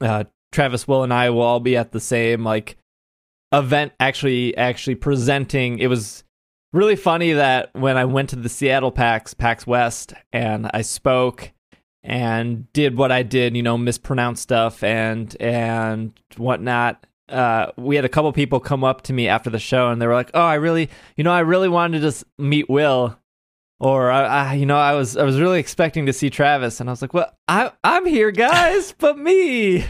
uh, 0.00 0.24
Travis, 0.50 0.88
Will, 0.88 1.04
and 1.04 1.12
I 1.12 1.30
will 1.30 1.42
all 1.42 1.60
be 1.60 1.76
at 1.76 1.92
the 1.92 2.00
same 2.00 2.42
like 2.42 2.76
event. 3.52 3.92
Actually, 4.00 4.56
actually 4.56 4.96
presenting. 4.96 5.78
It 5.78 5.86
was 5.86 6.24
really 6.72 6.96
funny 6.96 7.32
that 7.32 7.70
when 7.74 7.96
I 7.96 8.06
went 8.06 8.30
to 8.30 8.36
the 8.36 8.48
Seattle 8.48 8.90
PAX, 8.90 9.34
PAX 9.34 9.66
West, 9.66 10.14
and 10.32 10.68
I 10.74 10.82
spoke 10.82 11.52
and 12.02 12.72
did 12.72 12.96
what 12.96 13.12
I 13.12 13.22
did, 13.22 13.56
you 13.56 13.62
know, 13.62 13.76
mispronounce 13.76 14.40
stuff 14.40 14.82
and 14.82 15.36
and 15.40 16.12
whatnot 16.36 17.04
uh, 17.30 17.70
we 17.76 17.96
had 17.96 18.04
a 18.04 18.08
couple 18.08 18.32
people 18.32 18.60
come 18.60 18.84
up 18.84 19.02
to 19.02 19.12
me 19.12 19.28
after 19.28 19.50
the 19.50 19.58
show 19.58 19.88
and 19.88 20.00
they 20.00 20.06
were 20.06 20.14
like, 20.14 20.30
"Oh, 20.34 20.40
I 20.40 20.54
really, 20.54 20.90
you 21.16 21.24
know, 21.24 21.32
I 21.32 21.40
really 21.40 21.68
wanted 21.68 21.98
to 21.98 22.04
just 22.04 22.24
meet 22.38 22.68
Will." 22.68 23.16
Or 23.78 24.10
I, 24.10 24.24
I, 24.24 24.54
you 24.54 24.66
know, 24.66 24.76
I 24.76 24.94
was 24.94 25.16
I 25.16 25.22
was 25.22 25.40
really 25.40 25.58
expecting 25.58 26.06
to 26.06 26.12
see 26.12 26.28
Travis, 26.28 26.80
and 26.80 26.90
I 26.90 26.92
was 26.92 27.00
like, 27.00 27.14
"Well, 27.14 27.32
I 27.48 27.72
I'm 27.82 28.04
here, 28.04 28.30
guys, 28.30 28.92
but 28.98 29.16
me." 29.16 29.84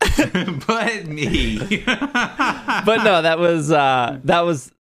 but 0.16 1.06
me. 1.06 1.58
but 1.86 3.04
no, 3.04 3.22
that 3.22 3.38
was 3.38 3.70
uh 3.70 4.18
that 4.24 4.40
was 4.40 4.72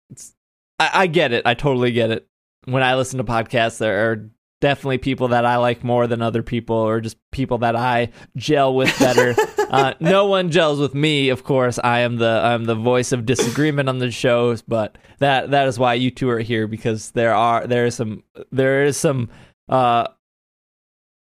I, 0.79 0.91
I 0.93 1.07
get 1.07 1.33
it. 1.33 1.45
I 1.45 1.53
totally 1.53 1.91
get 1.91 2.09
it. 2.09 2.25
When 2.65 2.83
I 2.83 2.95
listen 2.95 3.17
to 3.17 3.23
podcasts, 3.23 3.79
there 3.79 4.11
are 4.11 4.29
definitely 4.61 4.97
people 4.97 5.29
that 5.29 5.45
I 5.45 5.57
like 5.57 5.83
more 5.83 6.07
than 6.07 6.21
other 6.21 6.43
people, 6.43 6.75
or 6.75 7.01
just 7.01 7.17
people 7.31 7.59
that 7.59 7.75
I 7.75 8.09
gel 8.35 8.75
with 8.75 8.97
better. 8.99 9.35
uh, 9.69 9.93
no 9.99 10.25
one 10.25 10.51
gels 10.51 10.79
with 10.79 10.93
me, 10.93 11.29
of 11.29 11.43
course. 11.43 11.79
I 11.83 11.99
am 11.99 12.17
the 12.17 12.41
I'm 12.43 12.65
the 12.65 12.75
voice 12.75 13.11
of 13.11 13.25
disagreement 13.25 13.89
on 13.89 13.99
the 13.99 14.11
shows, 14.11 14.61
but 14.61 14.97
that 15.19 15.51
that 15.51 15.67
is 15.67 15.79
why 15.79 15.95
you 15.95 16.11
two 16.11 16.29
are 16.29 16.39
here 16.39 16.67
because 16.67 17.11
there 17.11 17.33
are 17.33 17.65
there 17.67 17.85
is 17.85 17.95
some 17.95 18.23
there 18.51 18.83
is 18.83 18.97
some 18.97 19.29
uh, 19.67 20.07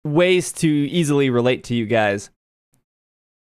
ways 0.03 0.51
to 0.53 0.67
easily 0.67 1.29
relate 1.29 1.63
to 1.65 1.75
you 1.75 1.85
guys. 1.85 2.29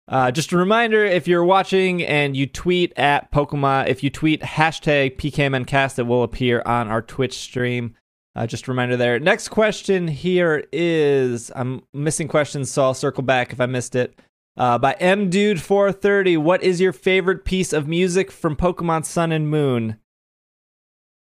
Uh, 0.08 0.30
just 0.30 0.52
a 0.52 0.56
reminder 0.56 1.04
if 1.04 1.28
you're 1.28 1.44
watching 1.44 2.02
and 2.02 2.36
you 2.36 2.46
tweet 2.46 2.92
at 2.98 3.30
Pokemon, 3.32 3.86
if 3.86 4.02
you 4.02 4.10
tweet 4.10 4.42
hashtag 4.42 5.16
PKMNcast, 5.16 5.98
it 5.98 6.02
will 6.02 6.22
appear 6.22 6.60
on 6.66 6.88
our 6.88 7.00
Twitch 7.00 7.38
stream. 7.38 7.94
Uh, 8.34 8.46
just 8.46 8.66
a 8.66 8.70
reminder 8.70 8.96
there. 8.96 9.18
Next 9.18 9.48
question 9.48 10.08
here 10.08 10.66
is 10.72 11.52
I'm 11.54 11.82
missing 11.92 12.28
questions, 12.28 12.70
so 12.70 12.82
I'll 12.82 12.94
circle 12.94 13.22
back 13.22 13.52
if 13.52 13.60
I 13.60 13.66
missed 13.66 13.94
it. 13.94 14.18
Uh, 14.56 14.78
by 14.78 14.92
M 14.94 15.30
Dude 15.30 15.60
430, 15.60 16.36
what 16.38 16.62
is 16.62 16.80
your 16.80 16.92
favorite 16.92 17.44
piece 17.44 17.72
of 17.72 17.88
music 17.88 18.30
from 18.30 18.56
Pokemon 18.56 19.04
Sun 19.04 19.32
and 19.32 19.48
Moon? 19.48 19.96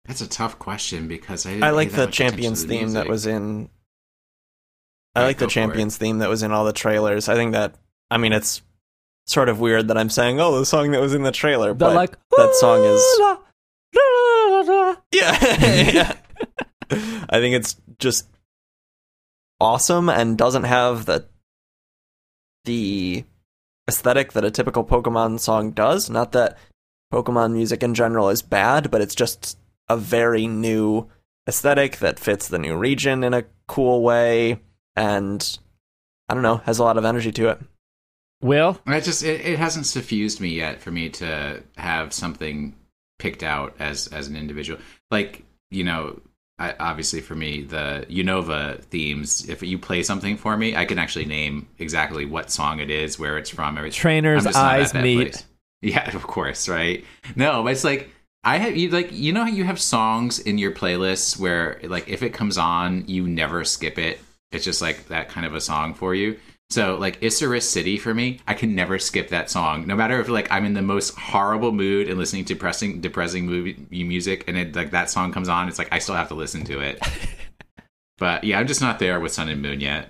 That's 0.05 0.21
a 0.21 0.27
tough 0.27 0.57
question 0.57 1.07
because 1.07 1.45
I, 1.45 1.67
I 1.67 1.69
like 1.71 1.91
the 1.91 2.07
Champions 2.07 2.63
the 2.65 2.69
theme 2.69 2.93
that 2.93 3.07
was 3.07 3.27
in. 3.27 3.69
I 5.15 5.23
like 5.23 5.37
the 5.37 5.47
Champions 5.47 5.97
theme 5.97 6.19
that 6.19 6.29
was 6.29 6.43
in 6.43 6.51
all 6.51 6.65
the 6.65 6.73
trailers. 6.73 7.29
I 7.29 7.35
think 7.35 7.53
that 7.53 7.75
I 8.09 8.17
mean 8.17 8.33
it's 8.33 8.61
sort 9.27 9.49
of 9.49 9.59
weird 9.59 9.87
that 9.89 9.97
I'm 9.97 10.09
saying, 10.09 10.39
"Oh, 10.39 10.57
the 10.57 10.65
song 10.65 10.91
that 10.91 11.01
was 11.01 11.13
in 11.13 11.21
the 11.23 11.31
trailer," 11.31 11.73
but 11.75 11.93
like, 11.93 12.17
that 12.37 12.55
song 12.55 12.83
is 12.83 13.19
yeah. 15.11 15.91
yeah. 15.91 16.15
I 16.91 17.39
think 17.39 17.55
it's 17.55 17.75
just 17.99 18.27
awesome 19.59 20.09
and 20.09 20.37
doesn't 20.37 20.63
have 20.63 21.05
the 21.05 21.27
the 22.65 23.23
aesthetic 23.87 24.33
that 24.33 24.45
a 24.45 24.51
typical 24.51 24.83
Pokemon 24.83 25.39
song 25.39 25.71
does. 25.71 26.09
Not 26.09 26.31
that 26.33 26.57
Pokemon 27.11 27.53
music 27.53 27.83
in 27.83 27.93
general 27.95 28.29
is 28.29 28.41
bad, 28.41 28.91
but 28.91 29.01
it's 29.01 29.15
just 29.15 29.57
a 29.87 29.97
very 29.97 30.47
new 30.47 31.09
aesthetic 31.47 31.97
that 31.97 32.19
fits 32.19 32.47
the 32.47 32.59
new 32.59 32.77
region 32.77 33.23
in 33.23 33.33
a 33.33 33.45
cool 33.67 34.03
way 34.03 34.61
and 34.95 35.59
I 36.27 36.35
don't 36.35 36.43
know, 36.43 36.57
has 36.57 36.77
a 36.77 36.83
lot 36.83 36.97
of 36.97 37.05
energy 37.05 37.31
to 37.31 37.49
it. 37.49 37.59
Will? 38.41 38.79
I 38.85 38.99
just 38.99 39.23
it, 39.23 39.41
it 39.41 39.59
hasn't 39.59 39.87
suffused 39.87 40.39
me 40.39 40.49
yet 40.49 40.81
for 40.81 40.91
me 40.91 41.09
to 41.09 41.63
have 41.77 42.13
something 42.13 42.75
picked 43.17 43.43
out 43.43 43.75
as 43.79 44.07
as 44.07 44.27
an 44.27 44.35
individual. 44.35 44.79
Like, 45.11 45.43
you 45.71 45.83
know, 45.83 46.21
I, 46.59 46.75
obviously 46.79 47.21
for 47.21 47.35
me 47.35 47.63
the 47.63 48.05
Unova 48.09 48.83
themes. 48.83 49.47
If 49.49 49.63
you 49.63 49.79
play 49.79 50.03
something 50.03 50.37
for 50.37 50.57
me, 50.57 50.75
I 50.75 50.85
can 50.85 50.99
actually 50.99 51.25
name 51.25 51.67
exactly 51.79 52.25
what 52.25 52.51
song 52.51 52.79
it 52.79 52.89
is, 52.89 53.17
where 53.17 53.37
it's 53.37 53.49
from. 53.49 53.77
Everything. 53.77 53.97
Trainer's 53.97 54.45
eyes 54.45 54.93
meet. 54.93 55.31
Place. 55.31 55.45
Yeah, 55.81 56.13
of 56.13 56.23
course, 56.23 56.67
right? 56.67 57.05
No, 57.37 57.63
but 57.63 57.71
it's 57.71 57.85
like 57.85 58.09
I 58.43 58.57
have 58.57 58.75
you 58.75 58.89
like 58.89 59.13
you 59.13 59.31
know 59.31 59.45
how 59.45 59.49
you 59.49 59.63
have 59.63 59.79
songs 59.79 60.37
in 60.37 60.57
your 60.57 60.73
playlists 60.73 61.39
where 61.39 61.79
like 61.83 62.09
if 62.09 62.21
it 62.21 62.33
comes 62.33 62.57
on, 62.57 63.05
you 63.07 63.25
never 63.25 63.63
skip 63.63 63.97
it. 63.97 64.19
It's 64.51 64.65
just 64.65 64.81
like 64.81 65.07
that 65.07 65.29
kind 65.29 65.45
of 65.45 65.55
a 65.55 65.61
song 65.61 65.93
for 65.93 66.13
you. 66.13 66.37
So 66.69 66.97
like 66.97 67.19
Icirrus 67.21 67.63
City 67.63 67.97
for 67.97 68.13
me, 68.13 68.41
I 68.47 68.53
can 68.53 68.75
never 68.75 68.99
skip 68.99 69.29
that 69.29 69.49
song, 69.49 69.87
no 69.87 69.95
matter 69.95 70.19
if 70.21 70.29
like 70.29 70.51
I'm 70.51 70.65
in 70.65 70.73
the 70.73 70.83
most 70.83 71.15
horrible 71.15 71.71
mood 71.71 72.07
and 72.07 72.19
listening 72.19 72.45
to 72.45 72.53
depressing, 72.53 73.01
depressing 73.01 73.47
movie 73.47 73.87
music, 73.89 74.43
and 74.47 74.55
it 74.55 74.75
like 74.75 74.91
that 74.91 75.09
song 75.09 75.31
comes 75.31 75.49
on, 75.49 75.67
it's 75.67 75.79
like 75.79 75.91
I 75.91 75.97
still 75.97 76.15
have 76.15 76.27
to 76.27 76.35
listen 76.35 76.63
to 76.65 76.79
it. 76.79 77.01
but 78.19 78.43
yeah, 78.43 78.59
I'm 78.59 78.67
just 78.67 78.81
not 78.81 78.99
there 78.99 79.19
with 79.19 79.31
Sun 79.31 79.49
and 79.49 79.61
Moon 79.61 79.79
yet. 79.79 80.09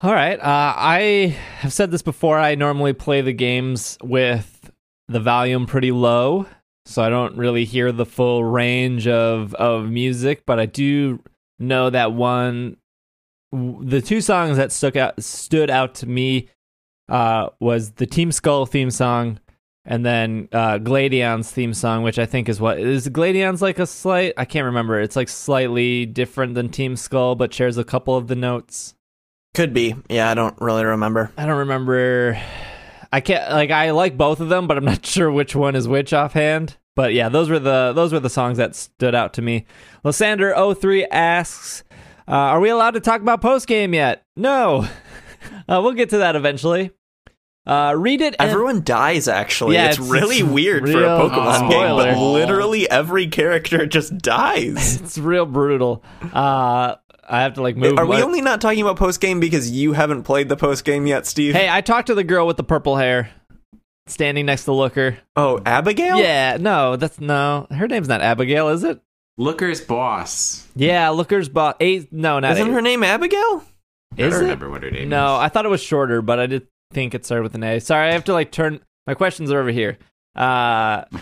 All 0.00 0.12
right, 0.12 0.38
uh, 0.40 0.74
I 0.76 1.36
have 1.58 1.72
said 1.72 1.92
this 1.92 2.02
before. 2.02 2.38
I 2.40 2.56
normally 2.56 2.92
play 2.92 3.20
the 3.20 3.32
games 3.32 3.96
with 4.02 4.72
the 5.06 5.20
volume 5.20 5.64
pretty 5.64 5.92
low, 5.92 6.46
so 6.86 7.02
I 7.02 7.08
don't 7.08 7.36
really 7.36 7.64
hear 7.64 7.92
the 7.92 8.04
full 8.04 8.42
range 8.42 9.06
of 9.06 9.54
of 9.54 9.88
music. 9.88 10.42
But 10.44 10.58
I 10.58 10.66
do 10.66 11.22
know 11.60 11.88
that 11.88 12.12
one 12.12 12.78
the 13.80 14.02
two 14.02 14.20
songs 14.20 14.56
that 14.56 14.72
stuck 14.72 14.96
out 14.96 15.22
stood 15.22 15.70
out 15.70 15.94
to 15.96 16.06
me 16.06 16.48
uh, 17.08 17.50
was 17.60 17.92
the 17.92 18.06
Team 18.06 18.32
Skull 18.32 18.66
theme 18.66 18.90
song 18.90 19.38
and 19.84 20.04
then 20.04 20.48
uh, 20.52 20.78
Gladion's 20.78 21.50
theme 21.50 21.74
song, 21.74 22.02
which 22.02 22.18
I 22.18 22.26
think 22.26 22.48
is 22.48 22.60
what 22.60 22.78
is 22.78 23.08
Gladion's 23.08 23.60
like 23.60 23.78
a 23.78 23.86
slight. 23.86 24.32
I 24.36 24.44
can't 24.44 24.64
remember. 24.64 25.00
It's 25.00 25.16
like 25.16 25.28
slightly 25.28 26.06
different 26.06 26.54
than 26.54 26.68
Team 26.70 26.96
Skull, 26.96 27.34
but 27.34 27.52
shares 27.52 27.76
a 27.76 27.84
couple 27.84 28.16
of 28.16 28.28
the 28.28 28.34
notes. 28.34 28.94
Could 29.54 29.72
be. 29.74 29.94
Yeah, 30.08 30.30
I 30.30 30.34
don't 30.34 30.60
really 30.60 30.84
remember. 30.84 31.30
I 31.36 31.46
don't 31.46 31.58
remember. 31.58 32.40
I 33.12 33.20
can't 33.20 33.50
like 33.52 33.70
I 33.70 33.90
like 33.90 34.16
both 34.16 34.40
of 34.40 34.48
them, 34.48 34.66
but 34.66 34.76
I'm 34.76 34.84
not 34.84 35.06
sure 35.06 35.30
which 35.30 35.54
one 35.54 35.76
is 35.76 35.86
which 35.86 36.12
offhand. 36.12 36.76
But 36.96 37.12
yeah, 37.12 37.28
those 37.28 37.50
were 37.50 37.58
the 37.58 37.92
those 37.94 38.12
were 38.12 38.20
the 38.20 38.30
songs 38.30 38.58
that 38.58 38.74
stood 38.74 39.14
out 39.14 39.34
to 39.34 39.42
me. 39.42 39.66
Lysander03 40.04 41.06
asks, 41.10 41.84
uh, 42.28 42.32
"Are 42.32 42.60
we 42.60 42.68
allowed 42.70 42.92
to 42.92 43.00
talk 43.00 43.20
about 43.20 43.40
post 43.40 43.66
game 43.66 43.94
yet?" 43.94 44.22
No. 44.36 44.86
Uh, 45.68 45.80
we'll 45.82 45.92
get 45.92 46.08
to 46.10 46.18
that 46.18 46.36
eventually. 46.36 46.90
Uh, 47.66 47.94
read 47.96 48.20
it. 48.22 48.34
and- 48.38 48.50
Everyone 48.50 48.82
dies. 48.82 49.28
Actually, 49.28 49.74
Yeah, 49.74 49.88
it's, 49.88 49.96
it's- 49.98 50.10
really 50.10 50.38
it's 50.38 50.48
weird 50.48 50.88
for 50.88 51.02
a 51.04 51.06
Pokemon 51.06 51.70
game, 51.70 51.96
but 51.96 52.16
literally 52.18 52.88
every 52.90 53.26
character 53.28 53.84
just 53.86 54.16
dies. 54.18 54.96
it's 55.02 55.18
real 55.18 55.44
brutal. 55.46 56.02
Uh, 56.32 56.94
I 57.28 57.42
have 57.42 57.54
to 57.54 57.62
like 57.62 57.76
move. 57.76 57.98
Are 57.98 58.06
we 58.06 58.22
only 58.22 58.40
not 58.40 58.60
talking 58.62 58.80
about 58.82 58.96
post 58.96 59.20
game 59.20 59.38
because 59.40 59.70
you 59.70 59.92
haven't 59.92 60.22
played 60.24 60.48
the 60.48 60.56
post 60.56 60.84
game 60.84 61.06
yet, 61.06 61.26
Steve? 61.26 61.54
Hey, 61.54 61.68
I 61.70 61.80
talked 61.82 62.06
to 62.06 62.14
the 62.14 62.24
girl 62.24 62.46
with 62.46 62.56
the 62.58 62.64
purple 62.64 62.96
hair, 62.96 63.30
standing 64.06 64.46
next 64.46 64.64
to 64.64 64.72
Looker. 64.72 65.18
Oh, 65.36 65.60
Abigail. 65.66 66.18
Yeah, 66.18 66.56
no, 66.58 66.96
that's 66.96 67.20
no. 67.20 67.66
Her 67.70 67.86
name's 67.88 68.08
not 68.08 68.20
Abigail, 68.22 68.68
is 68.68 68.82
it? 68.84 69.00
Looker's 69.36 69.80
boss. 69.80 70.66
Yeah, 70.76 71.08
Looker's 71.10 71.48
boss. 71.48 71.74
Eight. 71.80 72.12
No, 72.12 72.38
not 72.38 72.52
Isn't 72.52 72.68
eight. 72.68 72.72
her 72.72 72.82
name 72.82 73.02
Abigail? 73.02 73.64
I 74.16 74.22
Is 74.22 74.32
don't 74.32 74.40
it? 74.40 74.44
remember 74.44 74.70
what 74.70 74.82
her 74.84 74.90
name 74.90 75.02
is. 75.04 75.08
No, 75.08 75.34
is. 75.36 75.40
I 75.40 75.48
thought 75.48 75.64
it 75.66 75.70
was 75.70 75.82
shorter, 75.82 76.22
but 76.22 76.38
I 76.38 76.46
did 76.46 76.66
think 76.92 77.14
it 77.14 77.24
started 77.24 77.42
with 77.42 77.54
an 77.54 77.64
A. 77.64 77.80
Sorry, 77.80 78.08
I 78.08 78.12
have 78.12 78.24
to 78.24 78.32
like 78.32 78.52
turn. 78.52 78.80
My 79.06 79.14
questions 79.14 79.50
are 79.50 79.60
over 79.60 79.70
here. 79.70 79.98
Uh, 80.36 81.04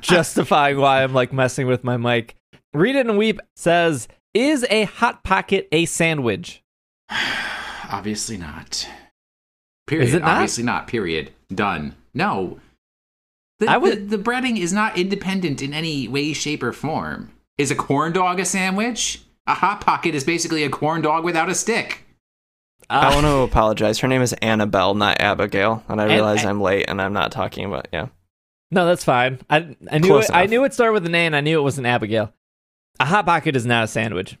justifying 0.00 0.78
why 0.78 1.02
I'm 1.02 1.12
like 1.14 1.32
messing 1.32 1.66
with 1.66 1.84
my 1.84 1.96
mic. 1.96 2.36
Read 2.74 2.96
it 2.96 3.06
and 3.06 3.18
weep 3.18 3.40
says, 3.56 4.08
"Is 4.34 4.66
a 4.70 4.84
hot 4.84 5.24
pocket 5.24 5.68
a 5.72 5.84
sandwich?" 5.86 6.62
Obviously 7.90 8.36
not. 8.36 8.86
Period. 9.86 10.08
Is 10.08 10.14
it 10.14 10.20
not? 10.20 10.30
Obviously 10.30 10.64
not. 10.64 10.86
Period. 10.86 11.32
Done. 11.52 11.96
No. 12.14 12.60
The, 13.60 13.70
I 13.70 13.76
would- 13.76 14.10
the, 14.10 14.16
the 14.16 14.22
breading 14.22 14.58
is 14.58 14.72
not 14.72 14.98
independent 14.98 15.62
in 15.62 15.72
any 15.72 16.08
way, 16.08 16.32
shape, 16.32 16.62
or 16.62 16.72
form. 16.72 17.30
Is 17.58 17.70
a 17.70 17.74
corn 17.76 18.12
dog 18.12 18.40
a 18.40 18.44
sandwich? 18.44 19.22
A 19.46 19.54
hot 19.54 19.80
pocket 19.80 20.14
is 20.14 20.24
basically 20.24 20.64
a 20.64 20.70
corn 20.70 21.02
dog 21.02 21.24
without 21.24 21.48
a 21.48 21.54
stick. 21.54 22.04
I 22.88 23.08
Uh, 23.08 23.14
want 23.14 23.26
to 23.26 23.36
apologize. 23.38 23.98
Her 24.00 24.08
name 24.08 24.22
is 24.22 24.34
Anabel, 24.42 24.96
not 24.96 25.20
Abigail, 25.20 25.84
and 25.88 26.00
I 26.00 26.04
An- 26.04 26.10
realize 26.10 26.44
I'm 26.44 26.60
late 26.60 26.86
and 26.88 27.00
I'm 27.00 27.12
not 27.12 27.30
talking 27.32 27.64
about. 27.64 27.86
Yeah, 27.92 28.08
no, 28.70 28.86
that's 28.86 29.04
fine. 29.04 29.38
I 29.48 29.76
I 29.90 29.98
knew 29.98 30.08
Close 30.08 30.24
it, 30.30 30.34
I 30.34 30.46
knew 30.46 30.64
it 30.64 30.72
started 30.74 30.92
with 30.94 31.06
an 31.06 31.14
A, 31.14 31.26
and 31.26 31.36
I 31.36 31.40
knew 31.40 31.58
it 31.58 31.62
wasn't 31.62 31.86
Abigail. 31.86 32.32
A 32.98 33.04
hot 33.04 33.26
pocket 33.26 33.54
is 33.56 33.64
not 33.66 33.84
a 33.84 33.88
sandwich. 33.88 34.36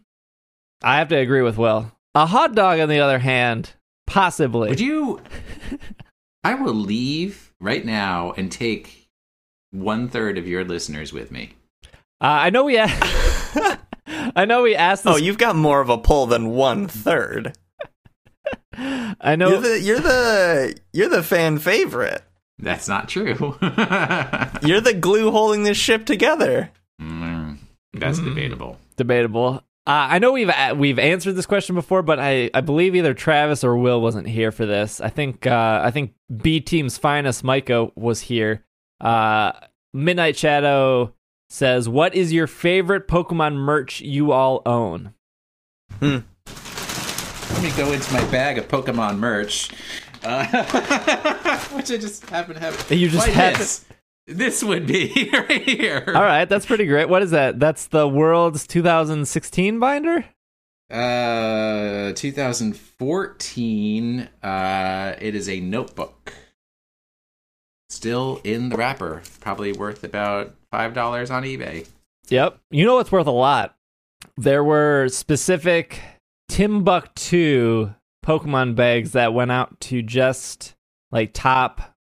I 0.82 0.98
have 0.98 1.08
to 1.08 1.16
agree 1.16 1.42
with 1.42 1.58
Will. 1.58 1.92
A 2.14 2.26
hot 2.26 2.54
dog, 2.54 2.80
on 2.80 2.88
the 2.88 3.00
other 3.00 3.18
hand, 3.20 3.74
possibly. 4.06 4.70
Would 4.70 4.80
you? 4.80 5.20
I 6.42 6.54
will 6.54 6.74
leave 6.74 7.52
right 7.60 7.84
now 7.84 8.32
and 8.36 8.50
take 8.50 8.99
one 9.70 10.08
third 10.08 10.38
of 10.38 10.46
your 10.48 10.64
listeners 10.64 11.12
with 11.12 11.30
me. 11.30 11.54
Uh, 12.20 12.48
I 12.48 12.50
know 12.50 12.64
we. 12.64 12.76
a- 12.76 12.86
I 14.36 14.44
know 14.44 14.62
we 14.62 14.74
asked 14.74 15.04
this. 15.04 15.14
Oh, 15.14 15.16
you've 15.16 15.38
got 15.38 15.56
more 15.56 15.80
of 15.80 15.88
a 15.88 15.98
pull 15.98 16.26
than 16.26 16.50
one 16.50 16.86
third. 16.88 17.56
I 18.76 19.36
know. 19.36 19.48
You're 19.50 19.60
the 19.60 19.80
you're 19.80 20.00
the 20.00 20.76
you're 20.92 21.08
the 21.08 21.22
fan 21.22 21.58
favorite. 21.58 22.22
That's 22.58 22.88
not 22.88 23.08
true. 23.08 23.56
You're 24.62 24.82
the 24.82 24.96
glue 25.00 25.30
holding 25.30 25.62
this 25.62 25.78
ship 25.78 26.04
together. 26.04 26.70
Mm, 27.00 27.56
that's 27.94 28.20
Mm. 28.20 28.24
debatable. 28.26 28.78
debatable. 28.96 29.64
Uh, 29.86 30.08
I 30.10 30.18
know 30.18 30.32
we've 30.32 30.50
we've 30.76 30.98
answered 30.98 31.32
this 31.36 31.46
question 31.46 31.74
before, 31.74 32.02
but 32.02 32.20
I, 32.20 32.50
I 32.52 32.60
believe 32.60 32.94
either 32.94 33.14
Travis 33.14 33.64
or 33.64 33.78
Will 33.78 34.02
wasn't 34.02 34.28
here 34.28 34.52
for 34.52 34.66
this. 34.66 35.00
I 35.00 35.08
think 35.08 35.46
uh, 35.46 35.80
I 35.82 35.90
think 35.90 36.12
B 36.42 36.60
Team's 36.60 36.98
finest 36.98 37.42
Micah 37.42 37.88
was 37.96 38.20
here. 38.20 38.62
Uh, 39.00 39.52
Midnight 39.92 40.36
Shadow 40.36 41.14
says, 41.48 41.88
"What 41.88 42.14
is 42.14 42.32
your 42.32 42.46
favorite 42.46 43.08
Pokemon 43.08 43.56
merch 43.56 44.00
you 44.00 44.30
all 44.32 44.62
own?" 44.66 45.14
Hmm. 45.98 46.18
Let 47.54 47.62
me 47.62 47.70
go 47.76 47.92
into 47.92 48.12
my 48.12 48.24
bag 48.30 48.58
of 48.58 48.68
Pokemon 48.68 49.18
merch, 49.18 49.70
uh, 50.24 50.46
which 51.72 51.90
I 51.90 51.96
just 51.96 52.28
happen 52.30 52.54
to 52.54 52.60
have. 52.60 52.90
You 52.90 53.08
just 53.08 53.26
happen- 53.28 53.58
this? 53.58 53.84
This 54.26 54.62
would 54.62 54.86
be 54.86 55.28
right 55.32 55.62
here. 55.62 56.04
All 56.06 56.22
right, 56.22 56.48
that's 56.48 56.64
pretty 56.64 56.86
great. 56.86 57.08
What 57.08 57.22
is 57.22 57.32
that? 57.32 57.58
That's 57.58 57.88
the 57.88 58.06
World's 58.06 58.64
2016 58.66 59.80
binder. 59.80 60.24
Uh, 60.88 62.12
2014. 62.14 64.28
Uh, 64.42 65.14
it 65.20 65.34
is 65.34 65.48
a 65.48 65.58
notebook. 65.60 66.32
Still 67.90 68.40
in 68.44 68.68
the 68.68 68.76
wrapper. 68.76 69.22
Probably 69.40 69.72
worth 69.72 70.04
about 70.04 70.54
five 70.70 70.94
dollars 70.94 71.30
on 71.30 71.42
eBay. 71.42 71.86
Yep. 72.28 72.58
You 72.70 72.86
know 72.86 72.94
what's 72.94 73.10
worth 73.10 73.26
a 73.26 73.32
lot? 73.32 73.76
There 74.36 74.62
were 74.62 75.08
specific 75.08 76.00
Timbuk2 76.50 77.94
Pokemon 78.24 78.76
bags 78.76 79.12
that 79.12 79.34
went 79.34 79.50
out 79.50 79.78
to 79.80 80.02
just 80.02 80.74
like 81.10 81.32
top 81.32 81.94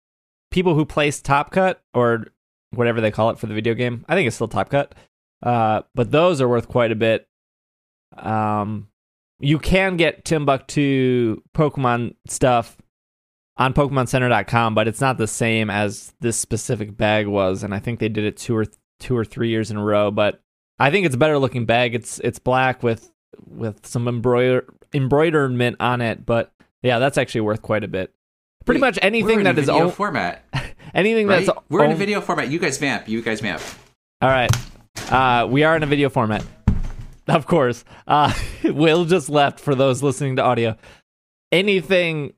people 0.51 0.75
who 0.75 0.85
placed 0.85 1.25
Top 1.25 1.51
Cut 1.51 1.81
or 1.95 2.27
whatever 2.73 3.01
they 3.01 3.11
call 3.11 3.31
it 3.31 3.39
for 3.39 3.47
the 3.47 3.55
video 3.55 3.75
game. 3.75 4.05
I 4.09 4.15
think 4.15 4.27
it's 4.27 4.37
still 4.37 4.49
Top 4.49 4.69
Cut. 4.69 4.95
Uh, 5.43 5.83
but 5.95 6.11
those 6.11 6.41
are 6.41 6.49
worth 6.49 6.69
quite 6.69 6.93
a 6.93 6.97
bit. 6.97 7.27
Um, 8.17 8.89
you 9.41 9.59
can 9.59 9.97
get 9.97 10.25
Timbuk2 10.25 11.39
Pokemon 11.55 12.17
stuff 12.27 12.77
on 13.59 13.75
PokemonCenter.com, 13.75 14.75
but 14.75 14.89
it's 14.89 15.01
not 15.01 15.19
the 15.19 15.27
same 15.27 15.69
as 15.69 16.15
this 16.21 16.39
specific 16.39 16.97
bag 16.97 17.27
was, 17.27 17.63
and 17.63 17.75
I 17.75 17.81
think 17.81 17.99
they 17.99 18.09
did 18.09 18.25
it 18.25 18.37
two 18.37 18.57
or 18.57 18.67
two 19.01 19.17
or 19.17 19.25
three 19.25 19.49
years 19.49 19.71
in 19.71 19.77
a 19.77 19.85
row. 19.85 20.11
But 20.11 20.41
I 20.79 20.91
think 20.91 21.07
it's 21.07 21.15
a 21.15 21.19
better 21.19 21.39
looking 21.39 21.67
bag. 21.67 21.95
It's 21.95 22.21
it's 22.21 22.39
black 22.39 22.83
with 22.83 23.11
with 23.47 23.85
some 23.87 24.09
embroider 24.09 24.73
embroiderment 24.95 25.77
on 25.81 26.01
it, 26.01 26.25
but 26.25 26.53
yeah, 26.83 26.99
that's 26.99 27.19
actually 27.19 27.43
worth 27.43 27.61
quite 27.63 27.85
a 27.85 27.89
bit. 27.89 28.15
Pretty 28.65 28.81
Wait, 28.81 28.89
much 28.89 28.99
anything 29.03 29.39
in 29.41 29.45
that 29.45 29.59
is 29.59 29.69
own, 29.69 29.91
format. 29.91 30.45
anything 30.95 31.27
Right? 31.27 31.45
that's 31.47 31.59
We're 31.69 31.85
in 31.85 31.91
a 31.91 31.97
video 31.97 32.21
format. 32.21 32.49
You 32.49 32.59
guys 32.59 32.79
vamp. 32.79 33.09
You 33.09 33.23
guys 33.23 33.41
vamp. 33.41 33.63
All 34.21 34.29
right. 34.29 34.51
Uh, 35.11 35.47
we 35.49 35.65
are 35.65 35.77
in 35.77 35.83
a 35.83 35.87
video 35.87 36.09
format. 36.09 36.45
Of 37.29 37.47
course. 37.47 37.85
Uh, 38.07 38.33
Will 38.65 39.05
just 39.05 39.29
left 39.29 39.61
for 39.61 39.75
those 39.75 40.03
listening 40.03 40.37
to 40.37 40.43
audio. 40.43 40.79
Anything 41.53 42.33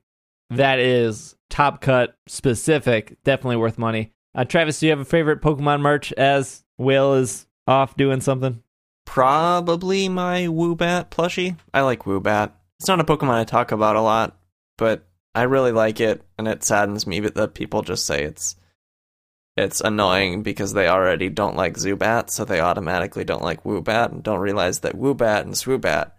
that 0.51 0.79
is 0.79 1.35
top 1.49 1.81
cut 1.81 2.15
specific, 2.27 3.17
definitely 3.23 3.57
worth 3.57 3.77
money. 3.77 4.11
Uh, 4.33 4.45
Travis, 4.45 4.79
do 4.79 4.85
you 4.85 4.91
have 4.91 4.99
a 4.99 5.05
favorite 5.05 5.41
Pokemon 5.41 5.81
merch 5.81 6.13
as 6.13 6.63
Will 6.77 7.15
is 7.15 7.47
off 7.67 7.95
doing 7.97 8.21
something? 8.21 8.61
Probably 9.05 10.07
my 10.07 10.41
Woobat 10.47 11.09
plushie. 11.09 11.57
I 11.73 11.81
like 11.81 12.03
Woobat. 12.03 12.51
It's 12.79 12.87
not 12.87 12.99
a 12.99 13.03
Pokemon 13.03 13.35
I 13.35 13.43
talk 13.43 13.71
about 13.71 13.95
a 13.95 14.01
lot, 14.01 14.37
but 14.77 15.05
I 15.35 15.43
really 15.43 15.71
like 15.71 15.99
it, 15.99 16.21
and 16.37 16.47
it 16.47 16.63
saddens 16.63 17.07
me 17.07 17.19
that 17.19 17.53
people 17.53 17.81
just 17.81 18.05
say 18.05 18.23
it's 18.23 18.55
it's 19.57 19.81
annoying 19.81 20.43
because 20.43 20.73
they 20.73 20.87
already 20.87 21.29
don't 21.29 21.57
like 21.57 21.75
Zubat, 21.75 22.29
so 22.29 22.45
they 22.45 22.61
automatically 22.61 23.23
don't 23.23 23.43
like 23.43 23.63
Woobat 23.63 24.11
and 24.11 24.23
don't 24.23 24.39
realize 24.39 24.79
that 24.79 24.95
Woobat 24.95 25.41
and 25.41 25.53
Swoobat 25.53 26.11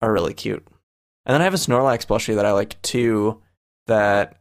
are 0.00 0.12
really 0.12 0.34
cute. 0.34 0.66
And 1.26 1.34
then 1.34 1.40
I 1.40 1.44
have 1.44 1.54
a 1.54 1.58
Snorlax 1.58 2.06
plushie 2.06 2.34
that 2.34 2.46
I 2.46 2.52
like 2.52 2.80
too. 2.82 3.42
That 3.86 4.40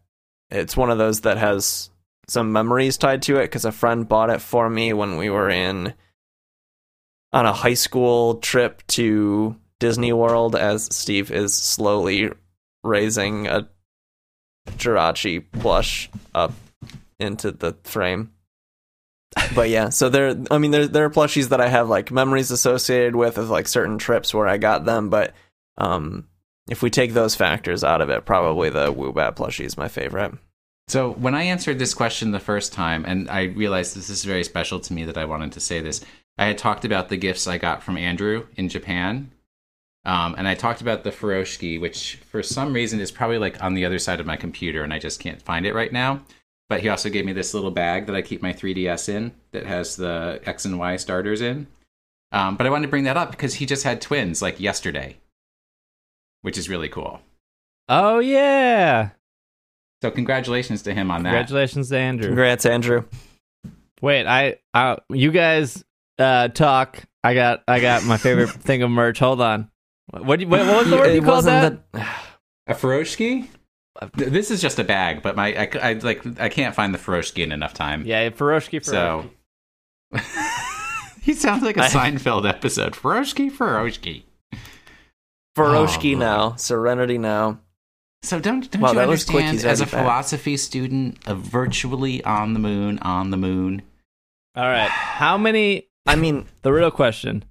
it's 0.49 0.77
one 0.77 0.89
of 0.89 0.97
those 0.97 1.21
that 1.21 1.37
has 1.37 1.89
some 2.27 2.51
memories 2.51 2.97
tied 2.97 3.21
to 3.23 3.37
it 3.37 3.43
because 3.43 3.65
a 3.65 3.71
friend 3.71 4.07
bought 4.07 4.29
it 4.29 4.41
for 4.41 4.69
me 4.69 4.93
when 4.93 5.17
we 5.17 5.29
were 5.29 5.49
in 5.49 5.93
on 7.33 7.45
a 7.45 7.53
high 7.53 7.73
school 7.73 8.35
trip 8.35 8.85
to 8.87 9.55
Disney 9.79 10.13
World 10.13 10.55
as 10.55 10.85
Steve 10.95 11.31
is 11.31 11.53
slowly 11.53 12.31
raising 12.83 13.47
a 13.47 13.67
Jirachi 14.69 15.43
plush 15.51 16.09
up 16.33 16.53
into 17.19 17.51
the 17.51 17.75
frame. 17.83 18.31
But 19.55 19.69
yeah, 19.69 19.89
so 19.89 20.09
there 20.09 20.35
I 20.51 20.57
mean 20.59 20.71
there 20.71 20.87
there 20.87 21.05
are 21.05 21.09
plushies 21.09 21.49
that 21.49 21.59
I 21.59 21.67
have 21.67 21.89
like 21.89 22.11
memories 22.11 22.51
associated 22.51 23.15
with 23.15 23.37
of 23.37 23.49
like 23.49 23.67
certain 23.67 23.97
trips 23.97 24.33
where 24.33 24.47
I 24.47 24.57
got 24.57 24.85
them, 24.85 25.09
but 25.09 25.33
um 25.77 26.27
if 26.69 26.81
we 26.81 26.89
take 26.89 27.13
those 27.13 27.35
factors 27.35 27.83
out 27.83 28.01
of 28.01 28.09
it, 28.09 28.25
probably 28.25 28.69
the 28.69 28.93
Woobat 28.93 29.35
plushie 29.35 29.65
is 29.65 29.77
my 29.77 29.87
favorite. 29.87 30.33
So 30.87 31.11
when 31.11 31.35
I 31.35 31.43
answered 31.43 31.79
this 31.79 31.93
question 31.93 32.31
the 32.31 32.39
first 32.39 32.73
time, 32.73 33.05
and 33.05 33.29
I 33.29 33.43
realized 33.43 33.95
this 33.95 34.09
is 34.09 34.25
very 34.25 34.43
special 34.43 34.79
to 34.81 34.93
me 34.93 35.05
that 35.05 35.17
I 35.17 35.25
wanted 35.25 35.53
to 35.53 35.59
say 35.59 35.79
this, 35.79 36.03
I 36.37 36.45
had 36.45 36.57
talked 36.57 36.83
about 36.83 37.09
the 37.09 37.17
gifts 37.17 37.47
I 37.47 37.57
got 37.57 37.83
from 37.83 37.97
Andrew 37.97 38.47
in 38.55 38.69
Japan. 38.69 39.31
Um, 40.05 40.35
and 40.37 40.47
I 40.47 40.55
talked 40.55 40.81
about 40.81 41.03
the 41.03 41.11
Furoshiki, 41.11 41.79
which 41.79 42.19
for 42.29 42.43
some 42.43 42.73
reason 42.73 42.99
is 42.99 43.11
probably 43.11 43.37
like 43.37 43.63
on 43.63 43.73
the 43.73 43.85
other 43.85 43.99
side 43.99 44.19
of 44.19 44.25
my 44.25 44.35
computer, 44.35 44.83
and 44.83 44.93
I 44.93 44.99
just 44.99 45.19
can't 45.19 45.41
find 45.41 45.65
it 45.65 45.73
right 45.73 45.93
now. 45.93 46.21
But 46.69 46.81
he 46.81 46.89
also 46.89 47.09
gave 47.09 47.25
me 47.25 47.33
this 47.33 47.53
little 47.53 47.71
bag 47.71 48.07
that 48.07 48.15
I 48.15 48.21
keep 48.21 48.41
my 48.41 48.51
3DS 48.51 49.07
in 49.07 49.33
that 49.51 49.65
has 49.65 49.95
the 49.95 50.41
X 50.45 50.65
and 50.65 50.79
Y 50.79 50.97
starters 50.97 51.41
in. 51.41 51.67
Um, 52.31 52.57
but 52.57 52.65
I 52.65 52.69
wanted 52.69 52.87
to 52.87 52.89
bring 52.89 53.03
that 53.03 53.15
up 53.17 53.31
because 53.31 53.55
he 53.55 53.65
just 53.65 53.83
had 53.83 54.01
twins 54.01 54.41
like 54.41 54.59
yesterday, 54.59 55.17
which 56.43 56.57
is 56.57 56.69
really 56.69 56.87
cool. 56.89 57.19
Oh 57.89 58.19
yeah! 58.19 59.09
So 60.03 60.11
congratulations 60.11 60.83
to 60.83 60.93
him 60.93 61.09
on 61.11 61.23
that. 61.23 61.29
Congratulations 61.31 61.89
to 61.89 61.97
Andrew. 61.97 62.27
Congrats, 62.27 62.65
Andrew. 62.65 63.03
Wait, 64.01 64.25
I, 64.27 64.57
I, 64.73 64.97
you 65.09 65.31
guys 65.31 65.83
uh, 66.19 66.49
talk. 66.49 67.03
I 67.23 67.33
got, 67.33 67.63
I 67.69 67.79
got 67.79 68.03
my 68.03 68.17
favorite 68.17 68.49
thing 68.51 68.83
of 68.83 68.91
merch. 68.91 69.19
Hold 69.19 69.39
on. 69.41 69.69
What, 70.11 70.37
do 70.39 70.43
you- 70.45 70.49
what, 70.49 70.59
what 70.67 70.77
was 70.81 70.89
the 70.89 70.97
word 70.97 71.09
It 71.09 71.15
you 71.15 71.21
called 71.21 71.45
wasn't 71.45 71.81
that? 71.93 72.07
A 72.67 72.73
Furoshiki? 72.73 73.47
Th- 74.17 74.29
This 74.29 74.51
is 74.51 74.61
just 74.61 74.77
a 74.79 74.83
bag, 74.83 75.21
but 75.21 75.37
my 75.37 75.57
I, 75.57 75.69
c- 75.71 75.79
I, 75.79 75.93
like 75.93 76.39
I 76.41 76.49
can't 76.49 76.75
find 76.75 76.93
the 76.93 76.97
Furoshiki 76.97 77.43
in 77.43 77.51
enough 77.53 77.73
time. 77.73 78.05
Yeah, 78.05 78.27
Furoshki. 78.29 78.81
Furoshki. 78.81 78.85
So 78.85 79.29
he 81.21 81.33
sounds 81.33 81.63
like 81.63 81.77
a 81.77 81.83
I- 81.83 81.87
Seinfeld 81.89 82.47
episode. 82.47 82.93
Furoshiki, 82.93 83.49
Furoshiki. 83.51 84.23
Furoshki 85.55 86.15
Oh, 86.15 86.19
now, 86.19 86.55
Serenity 86.55 87.17
now. 87.17 87.59
So 88.23 88.39
don't 88.39 88.69
don't 88.71 88.81
Wow, 88.81 88.89
you 88.89 88.95
that 88.95 89.07
was 89.07 89.23
quick. 89.25 89.43
understand 89.45 89.71
as 89.71 89.81
a 89.81 89.83
back. 89.85 89.91
philosophy 89.91 90.57
student 90.57 91.27
of 91.27 91.39
virtually 91.39 92.23
on 92.23 92.53
the 92.53 92.59
moon, 92.59 92.97
on 92.99 93.31
the 93.31 93.37
moon? 93.37 93.81
All 94.55 94.63
right. 94.67 94.89
How 94.89 95.37
many? 95.37 95.87
I 96.05 96.15
mean, 96.15 96.47
The 96.61 96.71
real 96.73 96.91
question: 96.91 97.43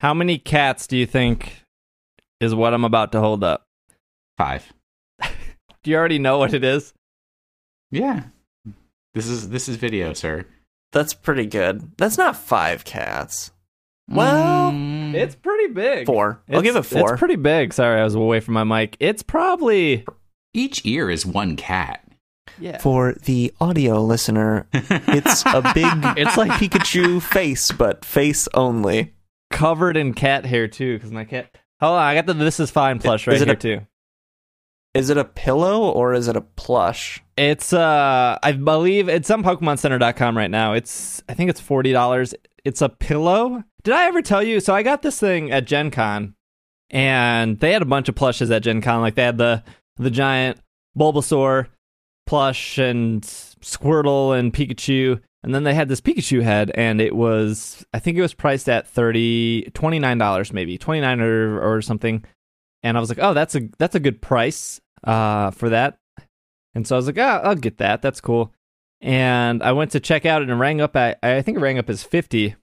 How 0.00 0.14
many 0.14 0.38
cats 0.38 0.86
do 0.86 0.96
you 0.96 1.06
think 1.06 1.62
is 2.40 2.54
what 2.54 2.72
I'm 2.74 2.84
about 2.84 3.12
to 3.12 3.20
hold 3.20 3.44
up? 3.44 3.66
Five. 4.38 4.72
Do 5.82 5.90
you 5.90 5.96
already 5.96 6.18
know 6.18 6.38
what 6.38 6.54
it 6.54 6.64
is? 6.64 6.92
Yeah. 7.90 8.24
This 9.14 9.26
is 9.26 9.48
this 9.50 9.68
is 9.68 9.76
video, 9.76 10.12
sir. 10.14 10.46
that's 10.92 11.12
pretty 11.14 11.46
good. 11.46 11.92
That's 11.98 12.16
not 12.18 12.36
five 12.36 12.84
cats. 12.84 13.50
Well, 14.10 14.72
Mm, 14.72 15.14
It's 15.14 15.34
pretty 15.34 15.72
big. 15.72 16.06
Four. 16.06 16.40
I'll 16.48 16.58
It's- 16.58 16.62
give 16.62 16.76
it 16.76 16.82
four. 16.86 17.12
It's 17.12 17.18
pretty 17.18 17.36
big. 17.36 17.72
Sorry, 17.72 18.00
I 18.00 18.04
was 18.04 18.14
away 18.14 18.40
from 18.40 18.54
my 18.54 18.64
mic. 18.64 18.96
It's 19.00 19.22
probably 19.22 20.04
each 20.54 20.84
ear 20.84 21.10
is 21.10 21.24
one 21.26 21.56
cat. 21.56 22.04
yeah. 22.58 22.78
For 22.78 23.14
the 23.24 23.52
audio 23.60 24.02
listener, 24.02 24.66
it's 24.72 25.42
a 25.46 25.62
big. 25.74 25.86
it's 26.18 26.36
like 26.36 26.50
Pikachu 26.52 27.22
face, 27.22 27.70
but 27.72 28.04
face 28.04 28.48
only. 28.54 29.14
covered 29.50 29.96
in 29.96 30.14
cat 30.14 30.44
hair 30.46 30.68
too, 30.68 30.96
because 30.96 31.10
my 31.10 31.24
cat. 31.24 31.50
Hold 31.80 31.94
on, 31.96 32.02
I 32.02 32.14
got 32.14 32.26
the 32.26 32.34
"This 32.34 32.60
Is 32.60 32.70
Fine" 32.70 32.98
plush 33.00 33.26
right 33.26 33.34
Is 33.36 33.42
it 33.42 33.48
here 33.48 33.54
a- 33.54 33.58
too. 33.58 33.80
Is 34.92 35.08
it 35.08 35.16
a 35.16 35.24
pillow 35.24 35.88
or 35.88 36.14
is 36.14 36.26
it 36.28 36.36
a 36.36 36.40
plush? 36.40 37.22
It's 37.36 37.72
uh, 37.72 38.38
I 38.42 38.52
believe 38.52 39.08
it's 39.08 39.30
on 39.30 39.42
PokemonCenter.com 39.44 40.36
right 40.36 40.50
now. 40.50 40.72
It's 40.74 41.22
I 41.28 41.34
think 41.34 41.48
it's 41.50 41.60
forty 41.60 41.92
dollars. 41.92 42.34
It's 42.64 42.82
a 42.82 42.88
pillow. 42.88 43.64
Did 43.82 43.94
I 43.94 44.06
ever 44.06 44.22
tell 44.22 44.42
you? 44.42 44.60
So 44.60 44.74
I 44.74 44.82
got 44.82 45.02
this 45.02 45.18
thing 45.18 45.50
at 45.50 45.66
Gen 45.66 45.90
Con, 45.90 46.34
and 46.90 47.58
they 47.60 47.72
had 47.72 47.82
a 47.82 47.86
bunch 47.86 48.08
of 48.08 48.14
plushes 48.14 48.50
at 48.50 48.62
Gen 48.62 48.80
Con. 48.82 49.00
Like 49.00 49.14
they 49.14 49.24
had 49.24 49.38
the 49.38 49.62
the 49.96 50.10
giant 50.10 50.58
Bulbasaur 50.98 51.68
plush 52.26 52.78
and 52.78 53.22
Squirtle 53.22 54.38
and 54.38 54.52
Pikachu. 54.52 55.20
And 55.42 55.54
then 55.54 55.64
they 55.64 55.74
had 55.74 55.88
this 55.88 56.02
Pikachu 56.02 56.42
head, 56.42 56.70
and 56.74 57.00
it 57.00 57.16
was, 57.16 57.84
I 57.94 57.98
think 57.98 58.18
it 58.18 58.20
was 58.20 58.34
priced 58.34 58.68
at 58.68 58.86
30 58.86 59.70
$29 59.72 60.52
maybe, 60.52 60.76
29 60.76 61.20
or, 61.20 61.60
or 61.60 61.80
something. 61.80 62.22
And 62.82 62.96
I 62.96 63.00
was 63.00 63.08
like, 63.08 63.18
oh, 63.20 63.32
that's 63.32 63.54
a 63.54 63.68
that's 63.78 63.94
a 63.94 64.00
good 64.00 64.20
price 64.20 64.80
uh, 65.04 65.50
for 65.50 65.70
that. 65.70 65.98
And 66.74 66.86
so 66.86 66.94
I 66.94 66.98
was 66.98 67.06
like, 67.06 67.18
ah, 67.18 67.40
I'll 67.42 67.54
get 67.54 67.78
that. 67.78 68.02
That's 68.02 68.20
cool. 68.20 68.52
And 69.00 69.62
I 69.62 69.72
went 69.72 69.92
to 69.92 70.00
check 70.00 70.26
out 70.26 70.42
and 70.42 70.60
rang 70.60 70.80
up 70.80 70.94
at, 70.96 71.18
I 71.22 71.42
think 71.42 71.56
it 71.58 71.60
rang 71.60 71.78
up 71.78 71.88
as 71.88 72.02
50. 72.02 72.54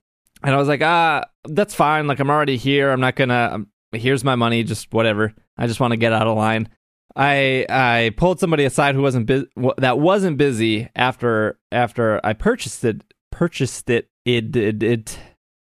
And 0.44 0.54
I 0.54 0.58
was 0.58 0.68
like, 0.68 0.82
ah, 0.82 1.24
that's 1.44 1.74
fine. 1.74 2.06
Like, 2.06 2.20
I'm 2.20 2.30
already 2.30 2.56
here. 2.56 2.90
I'm 2.90 3.00
not 3.00 3.16
gonna, 3.16 3.50
um, 3.52 3.66
here's 3.92 4.22
my 4.22 4.36
money, 4.36 4.62
just 4.62 4.92
whatever. 4.92 5.34
I 5.56 5.66
just 5.66 5.80
want 5.80 5.92
to 5.92 5.96
get 5.96 6.12
out 6.12 6.28
of 6.28 6.36
line. 6.36 6.68
I 7.16 7.66
I 7.68 8.12
pulled 8.16 8.38
somebody 8.38 8.64
aside 8.64 8.94
who 8.94 9.02
wasn't 9.02 9.26
bu- 9.26 9.46
that 9.78 9.98
wasn't 9.98 10.36
busy 10.36 10.88
after 10.94 11.58
after 11.72 12.20
I 12.24 12.32
purchased 12.32 12.84
it 12.84 13.02
purchased 13.32 13.90
it 13.90 14.08
it 14.24 14.54
it 14.54 14.82
it, 14.84 15.18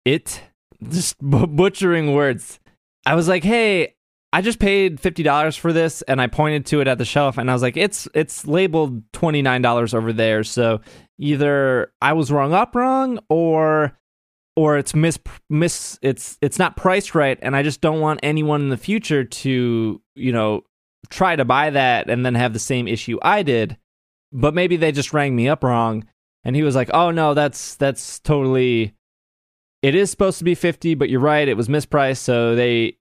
it 0.04 0.40
just 0.88 1.18
b- 1.20 1.46
butchering 1.46 2.12
words. 2.12 2.58
I 3.06 3.14
was 3.14 3.28
like, 3.28 3.44
"Hey, 3.44 3.94
I 4.34 4.40
just 4.40 4.58
paid 4.58 4.98
fifty 4.98 5.22
dollars 5.22 5.54
for 5.54 5.72
this," 5.72 6.02
and 6.02 6.20
I 6.20 6.26
pointed 6.26 6.66
to 6.66 6.80
it 6.80 6.88
at 6.88 6.98
the 6.98 7.04
shelf, 7.04 7.38
and 7.38 7.48
I 7.48 7.52
was 7.52 7.62
like, 7.62 7.76
"It's 7.76 8.08
it's 8.14 8.44
labeled 8.48 9.00
twenty 9.12 9.42
nine 9.42 9.62
dollars 9.62 9.94
over 9.94 10.12
there." 10.12 10.42
So 10.42 10.80
either 11.20 11.92
I 12.02 12.14
was 12.14 12.32
wrong 12.32 12.52
up 12.52 12.74
wrong, 12.74 13.20
or 13.28 13.96
or 14.56 14.76
it's 14.76 14.92
mis 14.92 15.20
mis 15.48 16.00
it's 16.02 16.36
it's 16.42 16.58
not 16.58 16.76
priced 16.76 17.14
right, 17.14 17.38
and 17.42 17.54
I 17.54 17.62
just 17.62 17.80
don't 17.80 18.00
want 18.00 18.18
anyone 18.24 18.60
in 18.62 18.70
the 18.70 18.76
future 18.76 19.22
to 19.22 20.02
you 20.16 20.32
know 20.32 20.62
try 21.10 21.36
to 21.36 21.44
buy 21.44 21.70
that 21.70 22.10
and 22.10 22.26
then 22.26 22.34
have 22.34 22.54
the 22.54 22.58
same 22.58 22.88
issue 22.88 23.20
I 23.22 23.44
did. 23.44 23.78
But 24.32 24.52
maybe 24.52 24.76
they 24.76 24.90
just 24.90 25.12
rang 25.12 25.36
me 25.36 25.48
up 25.48 25.62
wrong, 25.62 26.08
and 26.42 26.56
he 26.56 26.64
was 26.64 26.74
like, 26.74 26.90
"Oh 26.92 27.12
no, 27.12 27.34
that's 27.34 27.76
that's 27.76 28.18
totally." 28.18 28.96
It 29.80 29.94
is 29.94 30.10
supposed 30.10 30.38
to 30.38 30.44
be 30.44 30.56
fifty, 30.56 30.96
but 30.96 31.08
you're 31.08 31.20
right. 31.20 31.46
It 31.46 31.56
was 31.56 31.68
mispriced, 31.68 32.16
so 32.18 32.56
they 32.56 32.96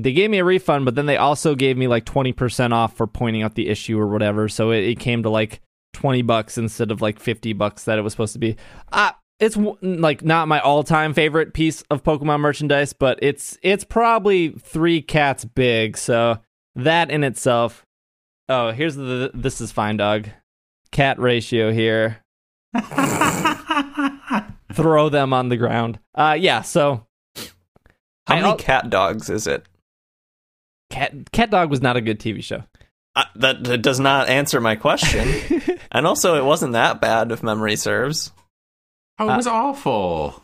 they 0.00 0.12
gave 0.12 0.30
me 0.30 0.38
a 0.38 0.44
refund, 0.44 0.84
but 0.84 0.94
then 0.94 1.06
they 1.06 1.16
also 1.16 1.54
gave 1.54 1.76
me 1.76 1.86
like 1.88 2.04
20% 2.06 2.72
off 2.72 2.96
for 2.96 3.06
pointing 3.06 3.42
out 3.42 3.54
the 3.54 3.68
issue 3.68 3.98
or 3.98 4.06
whatever. 4.06 4.48
So 4.48 4.70
it, 4.70 4.84
it 4.84 4.98
came 4.98 5.22
to 5.24 5.28
like 5.30 5.60
20 5.94 6.22
bucks 6.22 6.56
instead 6.56 6.90
of 6.90 7.02
like 7.02 7.18
50 7.20 7.52
bucks 7.52 7.84
that 7.84 7.98
it 7.98 8.02
was 8.02 8.12
supposed 8.12 8.32
to 8.32 8.38
be. 8.38 8.56
Uh, 8.90 9.12
it's 9.40 9.56
w- 9.56 9.76
like 9.82 10.22
not 10.24 10.48
my 10.48 10.60
all-time 10.60 11.12
favorite 11.14 11.52
piece 11.52 11.82
of 11.90 12.02
Pokemon 12.02 12.40
merchandise, 12.40 12.92
but 12.92 13.18
it's 13.20 13.58
it's 13.62 13.84
probably 13.84 14.50
3 14.50 15.02
cats 15.02 15.44
big. 15.44 15.96
So 15.98 16.38
that 16.76 17.10
in 17.10 17.24
itself. 17.24 17.84
Oh, 18.48 18.70
here's 18.70 18.94
the 18.96 19.30
this 19.34 19.60
is 19.60 19.72
fine 19.72 19.96
dog. 19.96 20.28
Cat 20.92 21.18
ratio 21.18 21.72
here. 21.72 22.18
Throw 24.72 25.08
them 25.08 25.32
on 25.32 25.48
the 25.48 25.56
ground. 25.56 25.98
Uh 26.14 26.36
yeah, 26.38 26.62
so 26.62 27.06
How 27.36 27.42
I 28.28 28.34
many 28.36 28.48
al- 28.48 28.56
cat 28.56 28.88
dogs 28.90 29.28
is 29.28 29.46
it? 29.46 29.66
Cat 30.92 31.32
Cat 31.32 31.50
Dog 31.50 31.70
was 31.70 31.82
not 31.82 31.96
a 31.96 32.00
good 32.00 32.20
TV 32.20 32.44
show. 32.44 32.62
Uh, 33.14 33.24
that, 33.36 33.64
that 33.64 33.78
does 33.78 34.00
not 34.00 34.28
answer 34.28 34.60
my 34.60 34.76
question. 34.76 35.28
and 35.92 36.06
also, 36.06 36.36
it 36.36 36.44
wasn't 36.44 36.72
that 36.72 37.00
bad, 37.00 37.30
if 37.32 37.42
memory 37.42 37.76
serves. 37.76 38.32
Oh, 39.18 39.28
it 39.30 39.36
was 39.36 39.46
awful. 39.46 40.42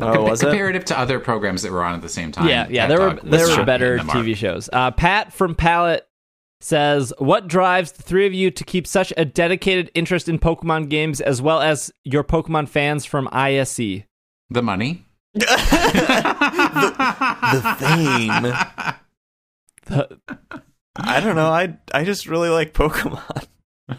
Oh, 0.00 0.04
Compa- 0.06 0.30
was 0.30 0.42
it? 0.42 0.46
comparative 0.46 0.86
to 0.86 0.98
other 0.98 1.20
programs 1.20 1.62
that 1.62 1.72
were 1.72 1.84
on 1.84 1.94
at 1.94 2.00
the 2.00 2.08
same 2.08 2.32
time. 2.32 2.48
Yeah, 2.48 2.66
yeah, 2.70 2.82
Cat 2.82 2.88
there 2.88 3.00
were 3.00 3.14
Dog 3.14 3.24
was 3.24 3.30
there 3.30 3.58
were 3.58 3.64
better 3.64 3.96
the. 3.98 4.04
TV 4.04 4.36
shows. 4.36 4.70
Uh, 4.72 4.90
Pat 4.90 5.32
from 5.32 5.54
Palette 5.54 6.06
says, 6.60 7.12
"What 7.18 7.46
drives 7.46 7.92
the 7.92 8.02
three 8.02 8.26
of 8.26 8.32
you 8.32 8.50
to 8.50 8.64
keep 8.64 8.86
such 8.86 9.12
a 9.16 9.26
dedicated 9.26 9.90
interest 9.94 10.28
in 10.28 10.38
Pokemon 10.38 10.88
games, 10.88 11.20
as 11.20 11.42
well 11.42 11.60
as 11.60 11.92
your 12.04 12.24
Pokemon 12.24 12.68
fans 12.68 13.04
from 13.04 13.28
ISE?" 13.32 14.04
The 14.48 14.62
money. 14.62 15.04
the 15.34 15.46
fame. 17.78 18.94
The- 19.92 20.18
I 20.96 21.20
don't 21.20 21.36
know. 21.36 21.48
I 21.48 21.78
I 21.92 22.04
just 22.04 22.26
really 22.26 22.48
like 22.48 22.74
Pokemon. 22.74 23.46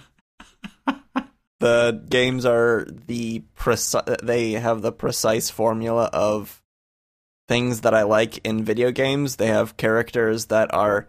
the 1.60 2.03
games 2.10 2.45
are 2.45 2.88
the 3.07 3.40
precise. 3.56 4.03
They 4.22 4.53
have 4.53 4.82
the 4.82 4.91
precise 4.91 5.49
formula 5.49 6.10
of 6.14 6.61
things 7.48 7.82
that 7.82 7.94
I 7.94 8.03
like 8.03 8.40
in 8.45 8.64
video 8.64 8.91
games. 8.91 9.36
They 9.38 9.48
have 9.48 9.78
characters 9.78 10.45
that 10.48 10.74
are 10.74 11.07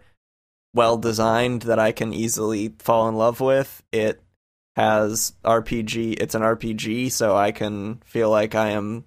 well 0.73 0.97
designed 0.97 1.63
that 1.63 1.79
I 1.79 1.91
can 1.91 2.13
easily 2.13 2.73
fall 2.79 3.07
in 3.07 3.15
love 3.15 3.39
with. 3.39 3.83
It 3.91 4.21
has 4.75 5.33
RPG. 5.43 6.19
It's 6.19 6.35
an 6.35 6.41
RPG, 6.41 7.11
so 7.11 7.35
I 7.35 7.51
can 7.51 8.01
feel 8.05 8.29
like 8.29 8.55
I 8.55 8.69
am 8.71 9.05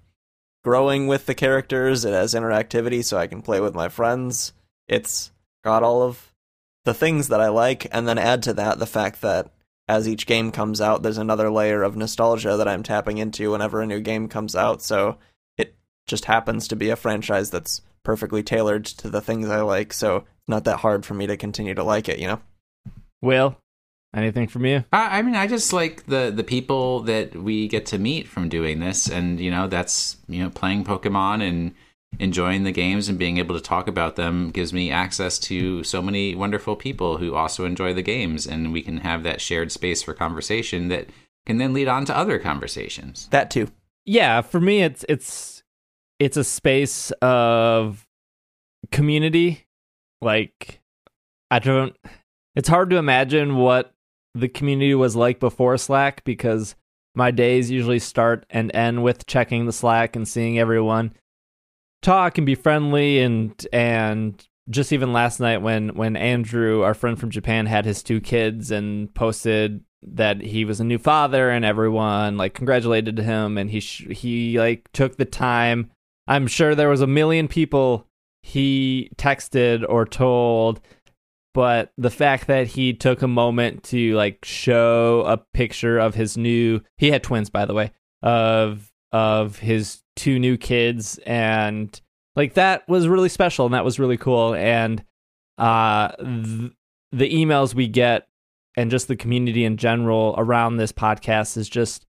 growing 0.64 1.06
with 1.08 1.26
the 1.26 1.34
characters. 1.34 2.04
It 2.04 2.12
has 2.12 2.34
interactivity, 2.34 3.04
so 3.04 3.18
I 3.18 3.26
can 3.26 3.42
play 3.42 3.60
with 3.60 3.74
my 3.74 3.88
friends. 3.88 4.52
It's 4.86 5.30
got 5.64 5.82
all 5.82 6.02
of 6.02 6.32
the 6.84 6.94
things 6.94 7.28
that 7.28 7.40
I 7.40 7.48
like, 7.48 7.86
and 7.92 8.08
then 8.08 8.18
add 8.18 8.42
to 8.44 8.52
that 8.54 8.78
the 8.78 8.86
fact 8.86 9.20
that 9.22 9.50
as 9.88 10.08
each 10.08 10.26
game 10.26 10.52
comes 10.52 10.80
out, 10.80 11.02
there's 11.02 11.18
another 11.18 11.50
layer 11.50 11.82
of 11.82 11.96
nostalgia 11.96 12.56
that 12.56 12.68
I'm 12.68 12.82
tapping 12.82 13.18
into 13.18 13.52
whenever 13.52 13.80
a 13.80 13.86
new 13.86 14.00
game 14.00 14.28
comes 14.28 14.54
out. 14.54 14.82
So 14.82 15.18
it 15.56 15.74
just 16.06 16.26
happens 16.26 16.68
to 16.68 16.76
be 16.76 16.90
a 16.90 16.96
franchise 16.96 17.50
that's 17.50 17.82
perfectly 18.04 18.42
tailored 18.42 18.84
to 18.84 19.10
the 19.10 19.20
things 19.20 19.48
I 19.48 19.62
like. 19.62 19.92
So 19.92 20.16
it's 20.16 20.48
not 20.48 20.64
that 20.64 20.78
hard 20.78 21.06
for 21.06 21.14
me 21.14 21.26
to 21.26 21.36
continue 21.36 21.74
to 21.74 21.82
like 21.82 22.08
it, 22.08 22.18
you 22.18 22.26
know? 22.26 22.40
Will, 23.22 23.56
Anything 24.14 24.48
from 24.48 24.64
you? 24.64 24.84
I, 24.90 25.18
I 25.18 25.22
mean, 25.22 25.34
I 25.36 25.46
just 25.46 25.72
like 25.72 26.06
the 26.06 26.32
the 26.34 26.44
people 26.44 27.00
that 27.00 27.36
we 27.36 27.68
get 27.68 27.84
to 27.86 27.98
meet 27.98 28.26
from 28.26 28.48
doing 28.48 28.80
this, 28.80 29.06
and 29.06 29.38
you 29.38 29.50
know, 29.50 29.66
that's 29.66 30.16
you 30.28 30.42
know, 30.42 30.48
playing 30.48 30.84
Pokemon 30.84 31.46
and 31.46 31.74
enjoying 32.18 32.64
the 32.64 32.72
games 32.72 33.08
and 33.08 33.18
being 33.18 33.38
able 33.38 33.54
to 33.54 33.60
talk 33.60 33.86
about 33.86 34.16
them 34.16 34.50
gives 34.50 34.72
me 34.72 34.90
access 34.90 35.38
to 35.38 35.84
so 35.84 36.02
many 36.02 36.34
wonderful 36.34 36.76
people 36.76 37.18
who 37.18 37.34
also 37.34 37.64
enjoy 37.64 37.92
the 37.92 38.02
games, 38.02 38.46
and 38.46 38.72
we 38.72 38.82
can 38.82 38.98
have 38.98 39.22
that 39.22 39.40
shared 39.40 39.70
space 39.70 40.02
for 40.02 40.14
conversation 40.14 40.88
that 40.88 41.08
can 41.46 41.58
then 41.58 41.72
lead 41.72 41.88
on 41.88 42.04
to 42.06 42.16
other 42.16 42.38
conversations. 42.38 43.28
That 43.30 43.50
too. 43.50 43.68
Yeah, 44.04 44.40
for 44.40 44.60
me, 44.60 44.82
it's 44.82 45.04
it's 45.08 45.62
it's 46.18 46.36
a 46.36 46.44
space 46.44 47.10
of 47.22 48.06
community. 48.90 49.66
Like, 50.20 50.80
I 51.50 51.58
don't. 51.58 51.96
It's 52.56 52.68
hard 52.68 52.90
to 52.90 52.96
imagine 52.96 53.56
what 53.56 53.94
the 54.34 54.48
community 54.48 54.94
was 54.94 55.14
like 55.14 55.40
before 55.40 55.76
Slack 55.76 56.24
because 56.24 56.74
my 57.14 57.30
days 57.30 57.70
usually 57.70 57.98
start 57.98 58.46
and 58.50 58.74
end 58.74 59.02
with 59.02 59.26
checking 59.26 59.66
the 59.66 59.72
Slack 59.72 60.16
and 60.16 60.26
seeing 60.26 60.58
everyone 60.58 61.12
talk 62.02 62.38
and 62.38 62.46
be 62.46 62.54
friendly 62.54 63.20
and 63.20 63.66
and 63.72 64.46
just 64.70 64.92
even 64.92 65.12
last 65.12 65.40
night 65.40 65.62
when 65.62 65.90
when 65.90 66.16
Andrew, 66.16 66.82
our 66.82 66.94
friend 66.94 67.18
from 67.18 67.30
Japan, 67.30 67.66
had 67.66 67.84
his 67.84 68.02
two 68.02 68.20
kids 68.20 68.70
and 68.70 69.12
posted 69.14 69.82
that 70.02 70.40
he 70.40 70.64
was 70.64 70.78
a 70.78 70.84
new 70.84 70.98
father 70.98 71.50
and 71.50 71.64
everyone 71.64 72.36
like 72.36 72.54
congratulated 72.54 73.18
him 73.18 73.58
and 73.58 73.70
he 73.70 73.80
sh- 73.80 74.06
he 74.10 74.58
like 74.58 74.90
took 74.92 75.16
the 75.16 75.24
time. 75.24 75.90
I'm 76.26 76.46
sure 76.46 76.74
there 76.74 76.90
was 76.90 77.00
a 77.00 77.06
million 77.06 77.48
people 77.48 78.06
he 78.42 79.10
texted 79.16 79.84
or 79.88 80.06
told 80.06 80.80
but 81.54 81.92
the 81.98 82.10
fact 82.10 82.46
that 82.46 82.68
he 82.68 82.92
took 82.92 83.20
a 83.22 83.28
moment 83.28 83.82
to 83.82 84.14
like 84.14 84.44
show 84.44 85.24
a 85.26 85.38
picture 85.54 85.98
of 85.98 86.14
his 86.14 86.36
new 86.36 86.80
he 86.98 87.10
had 87.10 87.22
twins 87.22 87.50
by 87.50 87.64
the 87.64 87.74
way 87.74 87.90
of 88.22 88.92
of 89.10 89.58
his 89.58 90.02
two 90.18 90.38
new 90.38 90.56
kids 90.56 91.18
and 91.26 92.00
like 92.34 92.54
that 92.54 92.86
was 92.88 93.06
really 93.06 93.28
special 93.28 93.64
and 93.64 93.74
that 93.74 93.84
was 93.84 93.98
really 93.98 94.16
cool 94.16 94.54
and 94.54 95.04
uh 95.58 96.08
th- 96.16 96.72
the 97.12 97.30
emails 97.32 97.74
we 97.74 97.86
get 97.86 98.26
and 98.76 98.90
just 98.90 99.08
the 99.08 99.16
community 99.16 99.64
in 99.64 99.76
general 99.76 100.34
around 100.36 100.76
this 100.76 100.92
podcast 100.92 101.54
has 101.54 101.68
just 101.68 102.04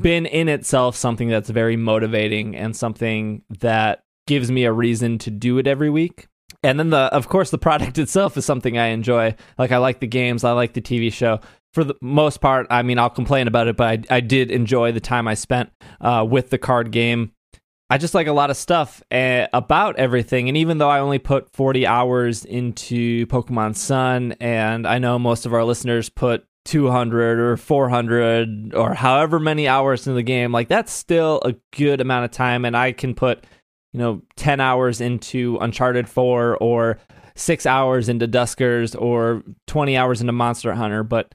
been 0.00 0.24
in 0.24 0.48
itself 0.48 0.94
something 0.94 1.28
that's 1.28 1.50
very 1.50 1.76
motivating 1.76 2.54
and 2.54 2.76
something 2.76 3.42
that 3.60 4.04
gives 4.28 4.50
me 4.50 4.64
a 4.64 4.72
reason 4.72 5.18
to 5.18 5.30
do 5.30 5.58
it 5.58 5.66
every 5.66 5.90
week 5.90 6.28
and 6.62 6.78
then 6.78 6.90
the 6.90 7.12
of 7.14 7.28
course 7.28 7.50
the 7.50 7.58
product 7.68 7.98
itself 7.98 8.36
is 8.36 8.44
something 8.44 8.78
I 8.78 8.86
enjoy. 8.86 9.34
Like 9.58 9.72
I 9.72 9.78
like 9.78 10.00
the 10.00 10.06
games, 10.06 10.44
I 10.44 10.52
like 10.52 10.72
the 10.72 10.80
TV 10.80 11.12
show. 11.12 11.40
For 11.74 11.84
the 11.84 11.94
most 12.00 12.40
part, 12.40 12.66
I 12.70 12.82
mean, 12.82 12.98
I'll 12.98 13.10
complain 13.10 13.46
about 13.46 13.68
it, 13.68 13.76
but 13.76 14.06
I, 14.10 14.16
I 14.16 14.20
did 14.20 14.50
enjoy 14.50 14.92
the 14.92 15.00
time 15.00 15.28
I 15.28 15.34
spent 15.34 15.70
uh, 16.00 16.26
with 16.28 16.50
the 16.50 16.58
card 16.58 16.90
game. 16.90 17.32
I 17.90 17.98
just 17.98 18.14
like 18.14 18.26
a 18.26 18.32
lot 18.32 18.50
of 18.50 18.56
stuff 18.56 19.02
uh, 19.10 19.46
about 19.52 19.96
everything. 19.96 20.48
And 20.48 20.56
even 20.56 20.78
though 20.78 20.90
I 20.90 21.00
only 21.00 21.18
put 21.18 21.50
40 21.52 21.86
hours 21.86 22.44
into 22.44 23.26
Pokemon 23.26 23.76
Sun, 23.76 24.32
and 24.40 24.86
I 24.86 24.98
know 24.98 25.18
most 25.18 25.46
of 25.46 25.54
our 25.54 25.64
listeners 25.64 26.10
put 26.10 26.44
200 26.66 27.38
or 27.38 27.56
400 27.56 28.74
or 28.74 28.92
however 28.92 29.38
many 29.38 29.68
hours 29.68 30.06
in 30.06 30.14
the 30.14 30.22
game, 30.22 30.52
like 30.52 30.68
that's 30.68 30.92
still 30.92 31.40
a 31.44 31.54
good 31.74 32.00
amount 32.00 32.26
of 32.26 32.30
time. 32.30 32.66
And 32.66 32.76
I 32.76 32.92
can 32.92 33.14
put 33.14 33.44
you 33.92 33.98
know 33.98 34.22
10 34.36 34.60
hours 34.60 35.00
into 35.00 35.58
uncharted 35.60 36.08
4 36.08 36.56
or 36.58 36.98
6 37.34 37.66
hours 37.66 38.08
into 38.08 38.28
duskers 38.28 39.00
or 39.00 39.42
20 39.66 39.96
hours 39.96 40.20
into 40.20 40.32
monster 40.32 40.74
hunter 40.74 41.02
but 41.02 41.34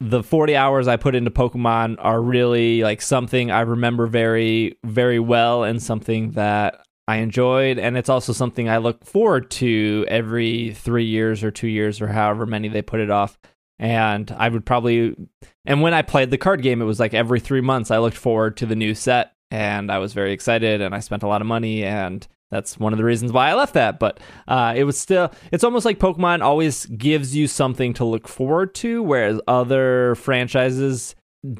the 0.00 0.22
40 0.22 0.56
hours 0.56 0.88
i 0.88 0.96
put 0.96 1.14
into 1.14 1.30
pokemon 1.30 1.96
are 1.98 2.22
really 2.22 2.82
like 2.82 3.02
something 3.02 3.50
i 3.50 3.60
remember 3.60 4.06
very 4.06 4.78
very 4.84 5.18
well 5.18 5.62
and 5.62 5.82
something 5.82 6.30
that 6.32 6.82
i 7.06 7.16
enjoyed. 7.16 7.78
And 7.78 7.96
it's 7.96 8.08
also 8.08 8.32
something 8.32 8.68
i 8.68 8.78
look 8.78 9.04
forward 9.04 9.50
to 9.52 10.06
every 10.08 10.72
3 10.74 11.04
years 11.04 11.44
or 11.44 11.50
2 11.50 11.68
years 11.68 12.00
or 12.00 12.06
however 12.08 12.46
many 12.46 12.68
they 12.68 12.82
put 12.82 13.00
it 13.00 13.10
off. 13.10 13.38
And 13.78 14.30
i 14.38 14.48
would 14.48 14.64
probably 14.64 15.16
and 15.64 15.82
when 15.82 15.94
i 15.94 16.02
played 16.02 16.30
the 16.30 16.38
card 16.38 16.62
game 16.62 16.80
it 16.80 16.86
was 16.86 17.00
like 17.00 17.14
every 17.14 17.40
3 17.40 17.60
months 17.60 17.90
i 17.90 17.98
looked 17.98 18.16
forward 18.16 18.56
to 18.58 18.66
the 18.66 18.76
new 18.76 18.94
set 18.94 19.34
and 19.50 19.90
I 19.90 19.98
was 19.98 20.12
very 20.12 20.32
excited 20.32 20.80
and 20.80 20.94
I 20.94 21.00
spent 21.00 21.22
a 21.22 21.28
lot 21.28 21.40
of 21.40 21.46
money 21.46 21.84
and 21.84 22.26
that's 22.50 22.78
one 22.78 22.92
of 22.92 22.98
the 22.98 23.04
reasons 23.04 23.32
why 23.32 23.50
I 23.50 23.54
left 23.54 23.74
that. 23.74 23.98
But 23.98 24.20
uh, 24.48 24.74
it 24.76 24.84
was 24.84 24.98
still, 24.98 25.32
it's 25.52 25.64
almost 25.64 25.84
like 25.84 25.98
Pokemon 25.98 26.42
always 26.42 26.86
gives 26.86 27.34
you 27.34 27.46
something 27.46 27.94
to 27.94 28.04
look 28.04 28.26
forward 28.26 28.74
to, 28.76 29.02
whereas 29.02 29.40
other 29.46 30.14
franchises 30.16 31.14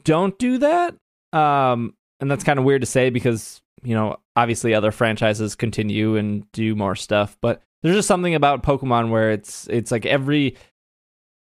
don't 0.05 0.39
do 0.39 0.59
that. 0.59 0.95
Um, 1.33 1.95
and 2.21 2.31
that's 2.31 2.45
kind 2.45 2.59
of 2.59 2.65
weird 2.65 2.83
to 2.83 2.87
say 2.87 3.11
because, 3.11 3.61
you 3.83 3.95
know, 3.95 4.17
obviously 4.37 4.75
other 4.75 4.91
franchises 4.91 5.55
continue 5.55 6.17
and 6.17 6.51
do 6.53 6.75
more 6.75 6.97
stuff, 6.97 7.37
but 7.41 7.63
there's 7.83 7.97
just 7.97 8.09
something 8.09 8.35
about 8.35 8.63
Pokemon 8.63 9.11
where 9.11 9.31
it's 9.31 9.67
it's 9.69 9.91
like 9.91 10.05
every 10.05 10.57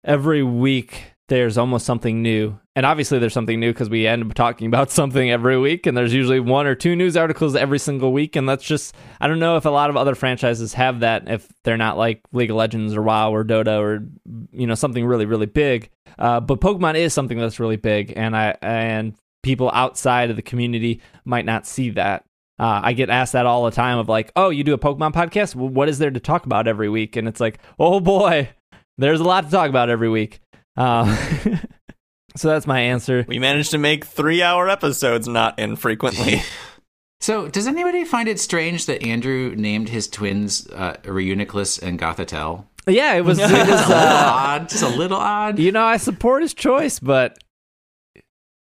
every 0.04 0.42
week 0.42 1.13
there's 1.28 1.56
almost 1.56 1.86
something 1.86 2.22
new. 2.22 2.58
And 2.76 2.84
obviously, 2.84 3.18
there's 3.18 3.32
something 3.32 3.58
new 3.58 3.72
because 3.72 3.88
we 3.88 4.06
end 4.06 4.24
up 4.24 4.34
talking 4.34 4.66
about 4.66 4.90
something 4.90 5.30
every 5.30 5.58
week, 5.58 5.86
and 5.86 5.96
there's 5.96 6.12
usually 6.12 6.40
one 6.40 6.66
or 6.66 6.74
two 6.74 6.96
news 6.96 7.16
articles 7.16 7.56
every 7.56 7.78
single 7.78 8.12
week. 8.12 8.36
And 8.36 8.48
that's 8.48 8.64
just, 8.64 8.94
I 9.20 9.28
don't 9.28 9.38
know 9.38 9.56
if 9.56 9.64
a 9.64 9.70
lot 9.70 9.90
of 9.90 9.96
other 9.96 10.14
franchises 10.14 10.74
have 10.74 11.00
that, 11.00 11.28
if 11.28 11.48
they're 11.62 11.76
not 11.76 11.96
like 11.96 12.20
League 12.32 12.50
of 12.50 12.56
Legends 12.56 12.94
or 12.94 13.02
WoW 13.02 13.32
or 13.32 13.44
Dota 13.44 13.78
or, 13.78 14.06
you 14.52 14.66
know, 14.66 14.74
something 14.74 15.04
really, 15.04 15.26
really 15.26 15.46
big. 15.46 15.90
Uh, 16.18 16.40
but 16.40 16.60
Pokemon 16.60 16.96
is 16.96 17.12
something 17.12 17.38
that's 17.38 17.58
really 17.58 17.76
big, 17.76 18.12
and 18.16 18.36
I, 18.36 18.56
and 18.62 19.14
people 19.42 19.70
outside 19.72 20.30
of 20.30 20.36
the 20.36 20.42
community 20.42 21.00
might 21.24 21.44
not 21.44 21.66
see 21.66 21.90
that. 21.90 22.24
Uh, 22.58 22.80
I 22.84 22.92
get 22.92 23.10
asked 23.10 23.32
that 23.32 23.46
all 23.46 23.64
the 23.64 23.72
time 23.72 23.98
of 23.98 24.08
like, 24.08 24.30
oh, 24.36 24.50
you 24.50 24.62
do 24.62 24.74
a 24.74 24.78
Pokemon 24.78 25.12
podcast? 25.12 25.56
Well, 25.56 25.68
what 25.68 25.88
is 25.88 25.98
there 25.98 26.10
to 26.10 26.20
talk 26.20 26.46
about 26.46 26.68
every 26.68 26.88
week? 26.88 27.16
And 27.16 27.26
it's 27.26 27.40
like, 27.40 27.58
oh 27.80 27.98
boy, 27.98 28.50
there's 28.96 29.20
a 29.20 29.24
lot 29.24 29.44
to 29.44 29.50
talk 29.50 29.68
about 29.68 29.90
every 29.90 30.08
week. 30.08 30.40
Um, 30.76 31.16
so 32.36 32.48
that's 32.48 32.66
my 32.66 32.80
answer. 32.80 33.24
We 33.28 33.38
managed 33.38 33.70
to 33.72 33.78
make 33.78 34.04
three 34.04 34.42
hour 34.42 34.68
episodes 34.68 35.28
not 35.28 35.58
infrequently. 35.58 36.42
So, 37.20 37.48
does 37.48 37.66
anybody 37.66 38.04
find 38.04 38.28
it 38.28 38.38
strange 38.38 38.84
that 38.84 39.02
Andrew 39.02 39.54
named 39.56 39.88
his 39.88 40.08
twins 40.08 40.68
uh, 40.68 40.96
Reuniclus 41.04 41.82
and 41.82 41.98
Gothitelle? 41.98 42.66
Yeah, 42.86 43.14
it 43.14 43.24
was, 43.24 43.38
it 43.38 43.44
was 43.44 43.50
It's 43.50 43.86
a 43.86 43.88
little 43.88 43.94
uh, 43.94 44.32
odd. 44.34 44.68
Just 44.68 44.82
a 44.82 44.88
little 44.88 45.16
odd. 45.16 45.58
you 45.58 45.72
know, 45.72 45.84
I 45.84 45.96
support 45.96 46.42
his 46.42 46.52
choice, 46.52 46.98
but 46.98 47.38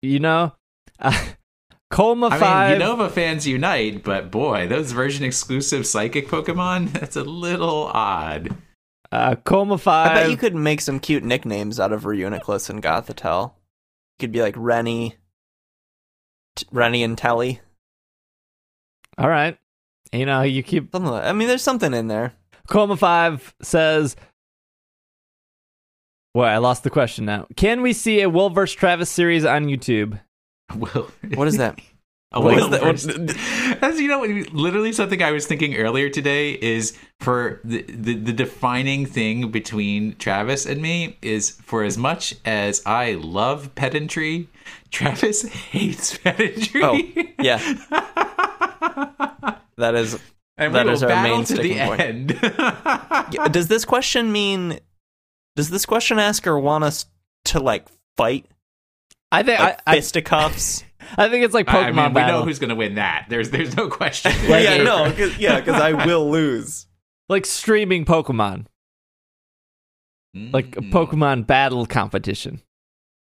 you 0.01 0.21
know, 0.21 0.55
uh, 1.01 1.27
Colma 1.91 2.29
I 2.29 2.39
five. 2.39 2.79
mean, 2.79 2.89
Unova 2.89 3.11
fans 3.11 3.47
unite, 3.47 4.03
but 4.03 4.31
boy, 4.31 4.67
those 4.69 4.93
version 4.93 5.27
exclusive 5.27 5.87
psychic 5.87 6.29
Pokemon, 6.29 6.93
that's 6.93 7.17
a 7.17 7.25
little 7.25 7.91
odd. 7.93 8.57
Uh, 9.13 9.37
Colma 9.37 9.79
five. 9.79 10.13
I 10.13 10.15
bet 10.15 10.31
you 10.31 10.37
could 10.37 10.55
make 10.55 10.81
some 10.81 11.01
cute 11.01 11.25
nicknames 11.25 11.79
out 11.81 11.93
of 11.93 12.03
Reuniclus 12.03 12.71
and 12.71 12.83
Gothitelle. 12.83 13.53
You 13.53 14.21
could 14.21 14.33
be 14.33 14.43
like 14.43 14.55
Rennie, 14.57 15.17
T- 16.57 16.67
Rennie 16.73 17.03
and 17.03 17.17
Telly. 17.17 17.61
All 19.19 19.29
right, 19.29 19.57
you 20.13 20.27
know, 20.27 20.43
you 20.43 20.63
keep 20.63 20.93
Something 20.93 21.11
like, 21.11 21.25
I 21.25 21.33
mean, 21.33 21.49
there's 21.49 21.63
something 21.63 21.95
in 21.95 22.09
there. 22.09 22.35
Coma 22.69 22.97
five 22.97 23.55
says. 23.63 24.17
Well, 26.35 26.47
I 26.47 26.59
lost 26.59 26.83
the 26.83 26.91
question 26.91 27.25
now. 27.25 27.47
Can 27.57 27.81
we 27.81 27.95
see 27.95 28.21
a 28.21 28.29
Will 28.29 28.51
vs. 28.51 28.75
Travis 28.75 29.09
series 29.09 29.47
on 29.47 29.67
YouTube? 29.67 30.21
Will. 30.77 31.11
What 31.35 31.49
is 31.49 31.57
that? 31.57 31.79
A 32.33 32.41
What 32.41 32.57
Will 32.57 32.75
is 32.75 33.05
that? 33.05 33.79
As 33.83 34.01
you 34.01 34.09
know, 34.09 34.23
literally 34.53 34.93
something 34.93 35.23
I 35.23 35.31
was 35.31 35.47
thinking 35.47 35.77
earlier 35.77 36.11
today 36.11 36.53
is 36.53 36.99
for 37.21 37.61
the, 37.63 37.83
the 37.83 38.15
the 38.15 38.33
defining 38.33 39.07
thing 39.07 39.53
between 39.53 40.17
Travis 40.17 40.67
and 40.67 40.83
me 40.83 41.19
is 41.23 41.51
for 41.63 41.85
as 41.85 41.97
much 41.97 42.35
as 42.45 42.83
I 42.85 43.13
love 43.13 43.73
pedantry, 43.77 44.49
Travis 44.91 45.43
hates 45.43 46.19
pedantry. 46.19 46.83
Oh, 46.83 46.99
yeah. 47.43 47.59
That 49.79 49.95
is. 49.95 50.19
and 50.57 50.75
that 50.75 50.87
we 50.87 50.93
is 50.93 51.03
will 51.03 51.13
our 51.13 51.23
main 51.23 51.45
to 51.45 51.55
the 51.55 51.61
sticking 51.61 51.87
point. 51.87 52.01
end. 52.01 53.53
Does 53.53 53.69
this 53.69 53.85
question 53.85 54.33
mean? 54.33 54.81
Does 55.55 55.69
this 55.69 55.85
question 55.85 56.19
asker 56.19 56.59
want 56.59 56.83
us 56.83 57.05
to 57.47 57.61
like 57.61 57.87
fight, 58.17 58.47
I 59.31 59.43
think 59.43 59.61
like 59.61 59.81
I, 59.87 59.93
I, 59.93 59.97
fisticuffs? 59.97 60.85
I 61.17 61.29
think 61.29 61.45
it's 61.45 61.55
like 61.55 61.67
Pokemon 61.67 61.75
I 61.85 61.91
mean, 61.93 62.09
we 62.09 62.15
battle. 62.15 62.41
know 62.41 62.45
who's 62.45 62.59
going 62.59 62.71
to 62.71 62.75
win 62.77 62.95
that. 62.97 63.27
There's 63.29 63.51
there's 63.51 63.77
no 63.77 63.89
question. 63.89 64.33
Like- 64.49 64.65
yeah, 64.65 64.83
no, 64.83 65.13
cause, 65.17 65.37
yeah, 65.39 65.61
because 65.61 65.81
I 65.81 65.93
will 66.07 66.31
lose. 66.31 66.87
like 67.29 67.47
streaming 67.47 68.05
Pokemon, 68.05 68.67
like 70.35 70.77
a 70.77 70.81
Mm. 70.81 70.91
Pokemon 70.93 71.47
battle 71.47 71.87
competition. 71.87 72.61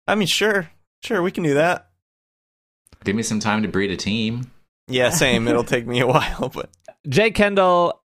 I 0.07 0.15
mean, 0.15 0.27
sure, 0.27 0.69
sure, 1.03 1.21
we 1.21 1.31
can 1.31 1.43
do 1.43 1.53
that. 1.55 1.89
Give 3.03 3.15
me 3.15 3.23
some 3.23 3.39
time 3.39 3.61
to 3.63 3.67
breed 3.69 3.91
a 3.91 3.95
team. 3.97 4.51
Yeah, 4.87 5.09
same. 5.11 5.47
It'll 5.47 5.63
take 5.63 5.85
me 5.87 5.99
a 5.99 6.07
while, 6.07 6.49
but 6.53 6.69
Jay 7.07 7.31
Kendall 7.31 8.01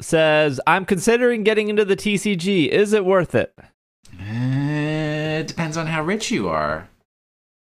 says, 0.00 0.60
"I'm 0.66 0.84
considering 0.84 1.42
getting 1.44 1.68
into 1.68 1.84
the 1.84 1.96
TCG. 1.96 2.68
Is 2.68 2.92
it 2.92 3.04
worth 3.04 3.34
it?" 3.34 3.54
Eh, 4.20 5.38
it 5.40 5.46
depends 5.48 5.76
on 5.76 5.86
how 5.86 6.02
rich 6.02 6.30
you 6.30 6.48
are. 6.48 6.88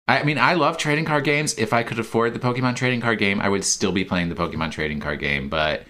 I 0.06 0.22
mean, 0.22 0.38
I 0.38 0.54
love 0.54 0.76
trading 0.76 1.06
card 1.06 1.24
games. 1.24 1.54
If 1.56 1.72
I 1.72 1.82
could 1.82 1.98
afford 1.98 2.34
the 2.34 2.38
Pokemon 2.38 2.76
trading 2.76 3.00
card 3.00 3.18
game, 3.18 3.40
I 3.40 3.48
would 3.48 3.64
still 3.64 3.92
be 3.92 4.04
playing 4.04 4.28
the 4.28 4.34
Pokemon 4.34 4.70
trading 4.70 5.00
card 5.00 5.18
game, 5.18 5.48
but 5.48 5.84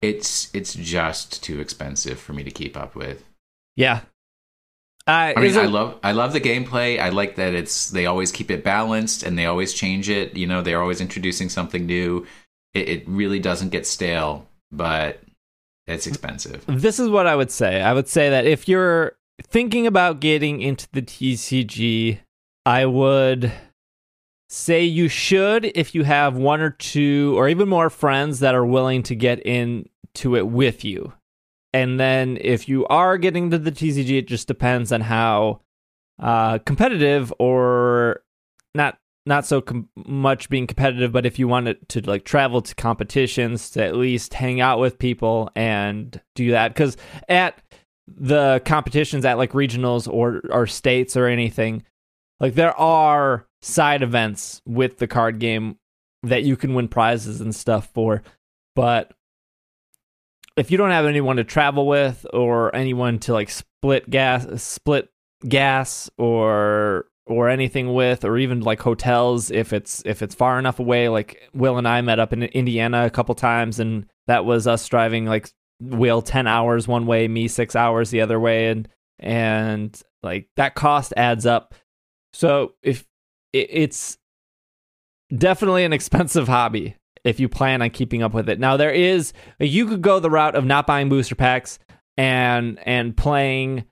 it's 0.00 0.54
it's 0.54 0.74
just 0.74 1.42
too 1.42 1.60
expensive 1.60 2.18
for 2.18 2.32
me 2.32 2.42
to 2.44 2.50
keep 2.50 2.76
up 2.76 2.94
with. 2.94 3.24
Yeah. 3.76 4.00
Uh, 5.06 5.34
I 5.36 5.40
mean, 5.40 5.56
I 5.58 5.66
love 5.66 5.98
I 6.02 6.12
love 6.12 6.32
the 6.32 6.40
gameplay. 6.40 6.98
I 6.98 7.10
like 7.10 7.36
that 7.36 7.54
it's 7.54 7.90
they 7.90 8.06
always 8.06 8.32
keep 8.32 8.50
it 8.50 8.64
balanced 8.64 9.22
and 9.22 9.38
they 9.38 9.44
always 9.44 9.74
change 9.74 10.08
it. 10.08 10.36
You 10.36 10.46
know, 10.46 10.62
they're 10.62 10.80
always 10.80 11.02
introducing 11.02 11.50
something 11.50 11.84
new. 11.84 12.26
It, 12.72 12.88
it 12.88 13.04
really 13.06 13.38
doesn't 13.38 13.68
get 13.68 13.86
stale, 13.86 14.48
but 14.72 15.20
it's 15.86 16.06
expensive. 16.06 16.64
This 16.66 16.98
is 16.98 17.10
what 17.10 17.26
I 17.26 17.36
would 17.36 17.50
say. 17.50 17.82
I 17.82 17.92
would 17.92 18.08
say 18.08 18.30
that 18.30 18.46
if 18.46 18.66
you're 18.66 19.16
thinking 19.42 19.86
about 19.86 20.20
getting 20.20 20.62
into 20.62 20.88
the 20.92 21.02
TCG, 21.02 22.20
I 22.66 22.86
would 22.86 23.52
say 24.48 24.84
you 24.84 25.08
should 25.08 25.64
if 25.74 25.94
you 25.94 26.04
have 26.04 26.36
one 26.36 26.60
or 26.60 26.70
two 26.70 27.34
or 27.36 27.48
even 27.48 27.68
more 27.68 27.90
friends 27.90 28.40
that 28.40 28.54
are 28.54 28.64
willing 28.64 29.02
to 29.04 29.14
get 29.14 29.40
into 29.40 30.36
it 30.36 30.46
with 30.46 30.84
you. 30.84 31.12
And 31.72 31.98
then 31.98 32.38
if 32.40 32.68
you 32.68 32.86
are 32.86 33.18
getting 33.18 33.50
to 33.50 33.58
the 33.58 33.72
TCG, 33.72 34.18
it 34.18 34.28
just 34.28 34.46
depends 34.46 34.92
on 34.92 35.00
how 35.00 35.60
uh, 36.20 36.58
competitive 36.58 37.32
or 37.38 38.22
not 38.74 38.98
not 39.26 39.46
so 39.46 39.60
com- 39.60 39.88
much 39.96 40.50
being 40.50 40.66
competitive, 40.66 41.10
but 41.10 41.24
if 41.26 41.38
you 41.38 41.48
wanted 41.48 41.88
to 41.88 42.00
like 42.02 42.24
travel 42.24 42.60
to 42.60 42.74
competitions 42.74 43.70
to 43.70 43.82
at 43.82 43.96
least 43.96 44.34
hang 44.34 44.60
out 44.60 44.78
with 44.78 44.98
people 44.98 45.50
and 45.56 46.20
do 46.34 46.50
that, 46.50 46.68
because 46.68 46.96
at 47.28 47.60
the 48.06 48.60
competitions 48.66 49.24
at 49.24 49.38
like 49.38 49.52
regionals 49.52 50.06
or 50.06 50.42
or 50.50 50.66
states 50.66 51.16
or 51.16 51.26
anything, 51.26 51.82
like 52.40 52.54
there 52.54 52.78
are 52.78 53.46
side 53.62 54.02
events 54.02 54.60
with 54.66 54.98
the 54.98 55.06
card 55.06 55.38
game 55.38 55.78
that 56.22 56.42
you 56.42 56.56
can 56.56 56.74
win 56.74 56.88
prizes 56.88 57.40
and 57.40 57.54
stuff 57.54 57.88
for, 57.92 58.22
but 58.74 59.12
if 60.56 60.70
you 60.70 60.78
don't 60.78 60.90
have 60.90 61.06
anyone 61.06 61.36
to 61.36 61.44
travel 61.44 61.86
with 61.86 62.26
or 62.32 62.74
anyone 62.74 63.18
to 63.20 63.32
like 63.32 63.50
split 63.50 64.08
gas 64.08 64.62
split 64.62 65.10
gas 65.46 66.10
or 66.16 67.06
or 67.26 67.48
anything 67.48 67.94
with 67.94 68.24
or 68.24 68.36
even 68.38 68.60
like 68.60 68.80
hotels 68.80 69.50
if 69.50 69.72
it's 69.72 70.02
if 70.04 70.22
it's 70.22 70.34
far 70.34 70.58
enough 70.58 70.78
away 70.78 71.08
like 71.08 71.48
will 71.54 71.78
and 71.78 71.88
i 71.88 72.00
met 72.00 72.18
up 72.18 72.32
in 72.32 72.42
indiana 72.44 73.04
a 73.04 73.10
couple 73.10 73.34
times 73.34 73.80
and 73.80 74.06
that 74.26 74.44
was 74.44 74.66
us 74.66 74.86
driving 74.88 75.26
like 75.26 75.50
will 75.80 76.22
10 76.22 76.46
hours 76.46 76.86
one 76.86 77.06
way 77.06 77.26
me 77.28 77.48
6 77.48 77.74
hours 77.74 78.10
the 78.10 78.20
other 78.20 78.38
way 78.38 78.68
and 78.68 78.88
and 79.18 80.02
like 80.22 80.48
that 80.56 80.74
cost 80.74 81.12
adds 81.16 81.46
up 81.46 81.74
so 82.34 82.74
if 82.82 83.06
it's 83.52 84.18
definitely 85.34 85.84
an 85.84 85.92
expensive 85.92 86.48
hobby 86.48 86.96
if 87.24 87.40
you 87.40 87.48
plan 87.48 87.80
on 87.80 87.90
keeping 87.90 88.22
up 88.22 88.34
with 88.34 88.48
it. 88.48 88.60
Now 88.60 88.76
there 88.76 88.90
is 88.90 89.32
you 89.58 89.86
could 89.86 90.02
go 90.02 90.20
the 90.20 90.30
route 90.30 90.54
of 90.54 90.64
not 90.64 90.86
buying 90.86 91.08
booster 91.08 91.34
packs 91.34 91.78
and 92.16 92.78
and 92.84 93.16
playing 93.16 93.84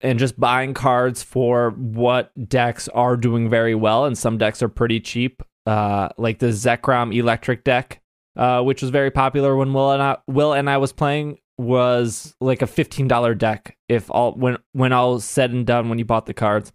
and 0.00 0.18
just 0.18 0.38
buying 0.38 0.74
cards 0.74 1.22
for 1.22 1.70
what 1.70 2.30
decks 2.48 2.88
are 2.88 3.16
doing 3.16 3.50
very 3.50 3.74
well 3.74 4.04
and 4.04 4.16
some 4.16 4.38
decks 4.38 4.62
are 4.62 4.68
pretty 4.68 5.00
cheap. 5.00 5.42
Uh, 5.64 6.08
like 6.18 6.40
the 6.40 6.46
Zekrom 6.46 7.16
electric 7.16 7.62
deck, 7.62 8.00
uh, 8.36 8.60
which 8.62 8.82
was 8.82 8.90
very 8.90 9.12
popular 9.12 9.54
when 9.54 9.72
Will 9.72 9.92
and 9.92 10.02
I, 10.02 10.16
Will 10.26 10.52
and 10.52 10.68
I 10.68 10.78
was 10.78 10.92
playing 10.92 11.38
was 11.56 12.34
like 12.40 12.62
a 12.62 12.66
$15 12.66 13.38
deck 13.38 13.76
if 13.88 14.10
all 14.10 14.32
when 14.32 14.58
when 14.72 14.92
all 14.92 15.20
said 15.20 15.52
and 15.52 15.64
done 15.64 15.88
when 15.88 15.98
you 15.98 16.04
bought 16.04 16.26
the 16.26 16.34
cards. 16.34 16.72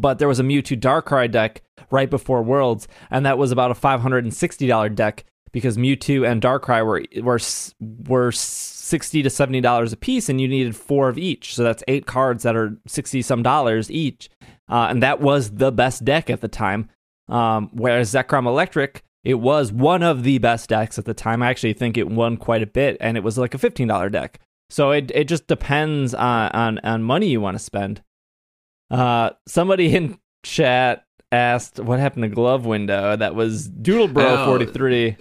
But 0.00 0.18
there 0.18 0.28
was 0.28 0.40
a 0.40 0.42
Mewtwo 0.42 0.78
Darkrai 0.80 1.30
deck 1.30 1.62
right 1.90 2.10
before 2.10 2.42
Worlds, 2.42 2.88
and 3.10 3.24
that 3.24 3.38
was 3.38 3.52
about 3.52 3.70
a 3.70 3.74
five 3.74 4.00
hundred 4.00 4.24
and 4.24 4.34
sixty 4.34 4.66
dollar 4.66 4.88
deck 4.88 5.24
because 5.52 5.76
Mewtwo 5.76 6.28
and 6.28 6.42
Darkrai 6.42 6.84
were 6.84 7.02
were 7.22 7.38
were 8.08 8.32
sixty 8.32 9.22
to 9.22 9.30
seventy 9.30 9.60
dollars 9.60 9.92
a 9.92 9.96
piece, 9.96 10.28
and 10.28 10.40
you 10.40 10.48
needed 10.48 10.76
four 10.76 11.08
of 11.08 11.16
each. 11.16 11.54
So 11.54 11.62
that's 11.62 11.84
eight 11.88 12.06
cards 12.06 12.42
that 12.42 12.56
are 12.56 12.76
sixty 12.86 13.22
some 13.22 13.42
dollars 13.42 13.90
each, 13.90 14.28
uh, 14.68 14.88
and 14.90 15.02
that 15.02 15.20
was 15.20 15.52
the 15.52 15.72
best 15.72 16.04
deck 16.04 16.28
at 16.28 16.40
the 16.40 16.48
time. 16.48 16.90
Um, 17.28 17.70
whereas 17.72 18.12
Zekrom 18.12 18.46
Electric, 18.46 19.02
it 19.22 19.34
was 19.34 19.72
one 19.72 20.02
of 20.02 20.24
the 20.24 20.38
best 20.38 20.68
decks 20.68 20.98
at 20.98 21.06
the 21.06 21.14
time. 21.14 21.42
I 21.42 21.48
actually 21.50 21.72
think 21.72 21.96
it 21.96 22.08
won 22.08 22.36
quite 22.36 22.62
a 22.62 22.66
bit, 22.66 22.96
and 23.00 23.16
it 23.16 23.22
was 23.22 23.38
like 23.38 23.54
a 23.54 23.58
fifteen 23.58 23.88
dollar 23.88 24.10
deck. 24.10 24.40
So 24.70 24.90
it 24.90 25.10
it 25.14 25.28
just 25.28 25.46
depends 25.46 26.14
on 26.14 26.50
on, 26.50 26.78
on 26.80 27.02
money 27.02 27.28
you 27.28 27.40
want 27.40 27.56
to 27.56 27.62
spend. 27.62 28.02
Uh, 28.90 29.30
somebody 29.46 29.94
in 29.94 30.18
chat 30.44 31.04
asked 31.32 31.78
what 31.80 31.98
happened 31.98 32.22
to 32.24 32.28
Glove 32.28 32.66
Window. 32.66 33.16
That 33.16 33.34
was 33.34 33.68
Doodle 33.68 34.08
Bro 34.08 34.24
oh, 34.24 34.46
forty 34.46 34.66
three. 34.66 35.16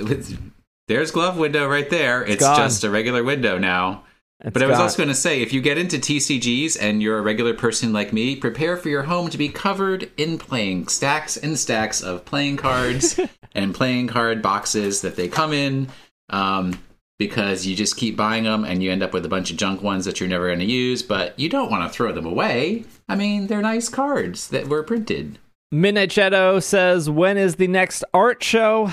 There's 0.88 1.12
Glove 1.12 1.38
Window 1.38 1.68
right 1.68 1.90
there. 1.90 2.24
It's, 2.24 2.44
it's 2.44 2.58
just 2.58 2.84
a 2.84 2.90
regular 2.90 3.24
window 3.24 3.58
now. 3.58 4.04
It's 4.44 4.54
but 4.54 4.62
I 4.62 4.68
was 4.68 4.76
gone. 4.76 4.84
also 4.84 4.98
going 4.98 5.10
to 5.10 5.16
say, 5.16 5.42
if 5.42 5.54
you 5.54 5.62
get 5.62 5.78
into 5.78 5.98
TCGs 5.98 6.78
and 6.80 7.02
you're 7.02 7.18
a 7.18 7.22
regular 7.22 7.54
person 7.54 7.94
like 7.94 8.12
me, 8.12 8.36
prepare 8.36 8.76
for 8.76 8.90
your 8.90 9.04
home 9.04 9.30
to 9.30 9.38
be 9.38 9.48
covered 9.48 10.12
in 10.18 10.38
playing 10.38 10.90
stacks 10.90 11.38
and 11.38 11.58
stacks 11.58 12.02
of 12.02 12.26
playing 12.26 12.58
cards 12.58 13.18
and 13.56 13.74
playing 13.74 14.08
card 14.08 14.42
boxes 14.42 15.02
that 15.02 15.16
they 15.16 15.30
come 15.30 15.54
in. 15.54 15.88
Um, 16.30 16.78
because 17.20 17.66
you 17.66 17.76
just 17.76 17.98
keep 17.98 18.18
buying 18.18 18.44
them 18.44 18.66
and 18.66 18.82
you 18.82 18.92
end 18.92 19.04
up 19.04 19.14
with 19.14 19.26
a 19.26 19.30
bunch 19.30 19.52
of 19.52 19.58
junk 19.58 19.82
ones 19.82 20.06
that 20.06 20.20
you're 20.20 20.30
never 20.30 20.48
going 20.48 20.60
to 20.60 20.66
use, 20.66 21.04
but 21.04 21.38
you 21.40 21.50
don't 21.50 21.72
want 21.72 21.90
to 21.90 21.96
throw 21.96 22.12
them 22.12 22.26
away. 22.26 22.86
I 23.08 23.16
mean, 23.16 23.48
they're 23.48 23.62
nice 23.62 23.90
cards 23.90 24.48
that 24.50 24.68
were 24.68 24.84
printed. 24.84 25.40
Midnight 25.72 26.12
Shadow 26.12 26.60
says, 26.60 27.10
When 27.10 27.38
is 27.38 27.56
the 27.56 27.68
next 27.68 28.04
art 28.14 28.44
show? 28.44 28.92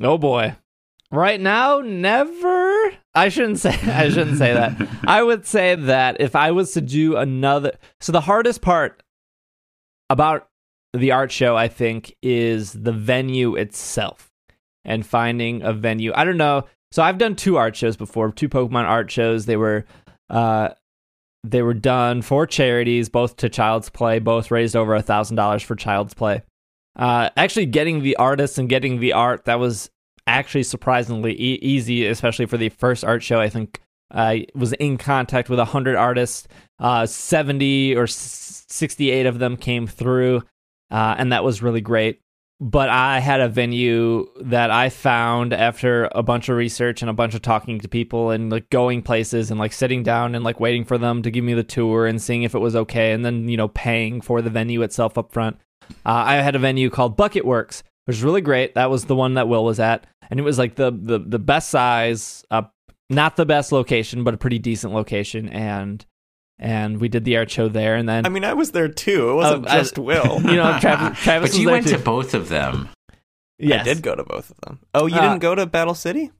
Oh 0.00 0.18
boy. 0.18 0.56
Right 1.10 1.40
now, 1.40 1.80
never. 1.80 2.92
I 3.14 3.30
shouldn't 3.30 3.58
say 3.58 3.70
I 3.70 4.08
shouldn't 4.10 4.38
say 4.38 4.52
that. 4.52 4.76
I 5.06 5.22
would 5.22 5.46
say 5.46 5.74
that 5.74 6.20
if 6.20 6.36
I 6.36 6.50
was 6.50 6.72
to 6.72 6.80
do 6.80 7.16
another 7.16 7.72
so 8.00 8.12
the 8.12 8.20
hardest 8.20 8.60
part 8.60 9.02
about 10.10 10.48
the 10.92 11.12
art 11.12 11.30
show, 11.30 11.56
I 11.56 11.68
think, 11.68 12.16
is 12.22 12.72
the 12.72 12.92
venue 12.92 13.56
itself 13.56 14.30
and 14.84 15.06
finding 15.06 15.62
a 15.62 15.72
venue. 15.72 16.12
I 16.14 16.24
don't 16.24 16.36
know. 16.36 16.64
So 16.90 17.02
I've 17.02 17.18
done 17.18 17.36
two 17.36 17.56
art 17.56 17.76
shows 17.76 17.96
before, 17.96 18.32
two 18.32 18.48
Pokemon 18.48 18.84
art 18.84 19.10
shows. 19.10 19.46
They 19.46 19.56
were 19.56 19.84
uh, 20.30 20.70
they 21.44 21.62
were 21.62 21.74
done 21.74 22.22
for 22.22 22.46
charities, 22.46 23.08
both 23.08 23.36
to 23.36 23.48
Child's 23.48 23.90
Play, 23.90 24.18
both 24.18 24.50
raised 24.50 24.74
over 24.74 24.94
a 24.94 25.02
thousand 25.02 25.36
dollars 25.36 25.62
for 25.62 25.76
Child's 25.76 26.14
Play. 26.14 26.42
Uh, 26.96 27.30
actually, 27.36 27.66
getting 27.66 28.02
the 28.02 28.16
artists 28.16 28.58
and 28.58 28.68
getting 28.68 29.00
the 29.00 29.12
art 29.12 29.44
that 29.44 29.60
was 29.60 29.90
actually 30.26 30.64
surprisingly 30.64 31.32
e- 31.32 31.58
easy, 31.62 32.06
especially 32.06 32.46
for 32.46 32.56
the 32.56 32.68
first 32.70 33.04
art 33.04 33.22
show. 33.22 33.38
I 33.38 33.48
think 33.48 33.80
I 34.10 34.46
was 34.54 34.72
in 34.74 34.96
contact 34.96 35.48
with 35.48 35.58
hundred 35.60 35.96
artists. 35.96 36.48
Uh, 36.78 37.06
Seventy 37.06 37.94
or 37.94 38.06
sixty-eight 38.06 39.26
of 39.26 39.38
them 39.38 39.56
came 39.56 39.86
through, 39.86 40.42
uh, 40.90 41.14
and 41.18 41.32
that 41.32 41.44
was 41.44 41.62
really 41.62 41.80
great 41.80 42.20
but 42.60 42.88
I 42.88 43.20
had 43.20 43.40
a 43.40 43.48
venue 43.48 44.26
that 44.40 44.70
I 44.70 44.88
found 44.88 45.52
after 45.52 46.08
a 46.12 46.24
bunch 46.24 46.48
of 46.48 46.56
research 46.56 47.02
and 47.02 47.10
a 47.10 47.14
bunch 47.14 47.34
of 47.34 47.42
talking 47.42 47.78
to 47.80 47.88
people 47.88 48.30
and 48.30 48.50
like 48.50 48.68
going 48.70 49.02
places 49.02 49.50
and 49.50 49.60
like 49.60 49.72
sitting 49.72 50.02
down 50.02 50.34
and 50.34 50.44
like 50.44 50.58
waiting 50.58 50.84
for 50.84 50.98
them 50.98 51.22
to 51.22 51.30
give 51.30 51.44
me 51.44 51.54
the 51.54 51.62
tour 51.62 52.06
and 52.06 52.20
seeing 52.20 52.42
if 52.42 52.56
it 52.56 52.58
was 52.58 52.74
okay 52.74 53.12
and 53.12 53.24
then 53.24 53.48
you 53.48 53.56
know 53.56 53.68
paying 53.68 54.20
for 54.20 54.42
the 54.42 54.50
venue 54.50 54.82
itself 54.82 55.16
up 55.16 55.32
front. 55.32 55.56
Uh, 56.04 56.24
I 56.26 56.34
had 56.36 56.56
a 56.56 56.58
venue 56.58 56.90
called 56.90 57.16
Bucket 57.16 57.44
Works, 57.44 57.82
which 58.04 58.16
was 58.16 58.24
really 58.24 58.40
great. 58.40 58.74
That 58.74 58.90
was 58.90 59.04
the 59.04 59.14
one 59.14 59.34
that 59.34 59.48
Will 59.48 59.64
was 59.64 59.78
at, 59.78 60.06
and 60.28 60.40
it 60.40 60.42
was 60.42 60.58
like 60.58 60.74
the 60.74 60.90
the 60.90 61.18
the 61.18 61.38
best 61.38 61.70
size, 61.70 62.44
uh, 62.50 62.62
not 63.08 63.36
the 63.36 63.46
best 63.46 63.72
location, 63.72 64.24
but 64.24 64.34
a 64.34 64.38
pretty 64.38 64.58
decent 64.58 64.92
location, 64.92 65.48
and 65.48 66.04
and 66.58 67.00
we 67.00 67.08
did 67.08 67.24
the 67.24 67.36
art 67.36 67.50
show 67.50 67.68
there. 67.68 67.96
And 67.96 68.08
then 68.08 68.26
I 68.26 68.28
mean, 68.28 68.44
I 68.44 68.54
was 68.54 68.72
there 68.72 68.88
too. 68.88 69.30
It 69.30 69.34
wasn't 69.34 69.66
uh, 69.66 69.78
just 69.78 69.98
I, 69.98 70.02
Will. 70.08 70.40
You 70.42 70.56
know, 70.56 70.78
Travis. 70.80 71.18
Travis 71.22 71.50
but 71.52 71.60
you 71.60 71.70
went 71.70 71.86
too. 71.86 71.96
to 71.96 71.98
both 71.98 72.34
of 72.34 72.48
them. 72.48 72.88
Yes. 73.58 73.80
I 73.80 73.84
did 73.84 74.02
go 74.02 74.14
to 74.14 74.24
both 74.24 74.50
of 74.50 74.56
them. 74.60 74.80
Oh, 74.94 75.06
you 75.06 75.16
uh, 75.16 75.20
didn't 75.20 75.40
go 75.40 75.54
to 75.54 75.66
Battle 75.66 75.94
City? 75.94 76.30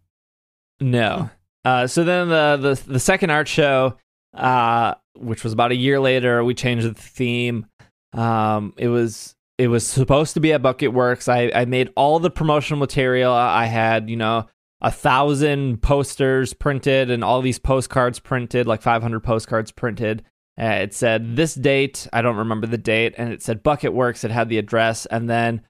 No. 0.80 1.30
Uh, 1.64 1.86
so 1.86 2.04
then 2.04 2.28
the, 2.28 2.56
the 2.84 2.92
the 2.92 3.00
second 3.00 3.30
art 3.30 3.48
show, 3.48 3.96
uh, 4.34 4.94
which 5.16 5.42
was 5.42 5.52
about 5.52 5.72
a 5.72 5.76
year 5.76 5.98
later, 5.98 6.44
we 6.44 6.54
changed 6.54 6.86
the 6.86 6.94
theme. 6.94 7.66
Um, 8.12 8.72
it 8.76 8.88
was 8.88 9.34
it 9.58 9.68
was 9.68 9.86
supposed 9.86 10.34
to 10.34 10.40
be 10.40 10.52
at 10.52 10.62
Bucket 10.62 10.92
Works. 10.92 11.28
I, 11.28 11.50
I 11.54 11.64
made 11.64 11.90
all 11.96 12.20
the 12.20 12.30
promotional 12.30 12.78
material. 12.78 13.32
I 13.32 13.66
had, 13.66 14.08
you 14.08 14.16
know, 14.16 14.46
a 14.80 14.90
thousand 14.90 15.82
posters 15.82 16.54
printed 16.54 17.10
and 17.10 17.24
all 17.24 17.40
these 17.42 17.58
postcards 17.58 18.18
printed, 18.18 18.66
like 18.66 18.82
500 18.82 19.20
postcards 19.20 19.72
printed. 19.72 20.22
Uh, 20.60 20.80
it 20.82 20.94
said 20.94 21.36
this 21.36 21.54
date, 21.54 22.06
I 22.12 22.22
don't 22.22 22.36
remember 22.36 22.66
the 22.66 22.78
date, 22.78 23.14
and 23.16 23.32
it 23.32 23.42
said 23.42 23.62
Bucket 23.62 23.92
Works. 23.92 24.24
It 24.24 24.30
had 24.30 24.48
the 24.48 24.58
address, 24.58 25.06
and 25.06 25.28
then 25.30 25.62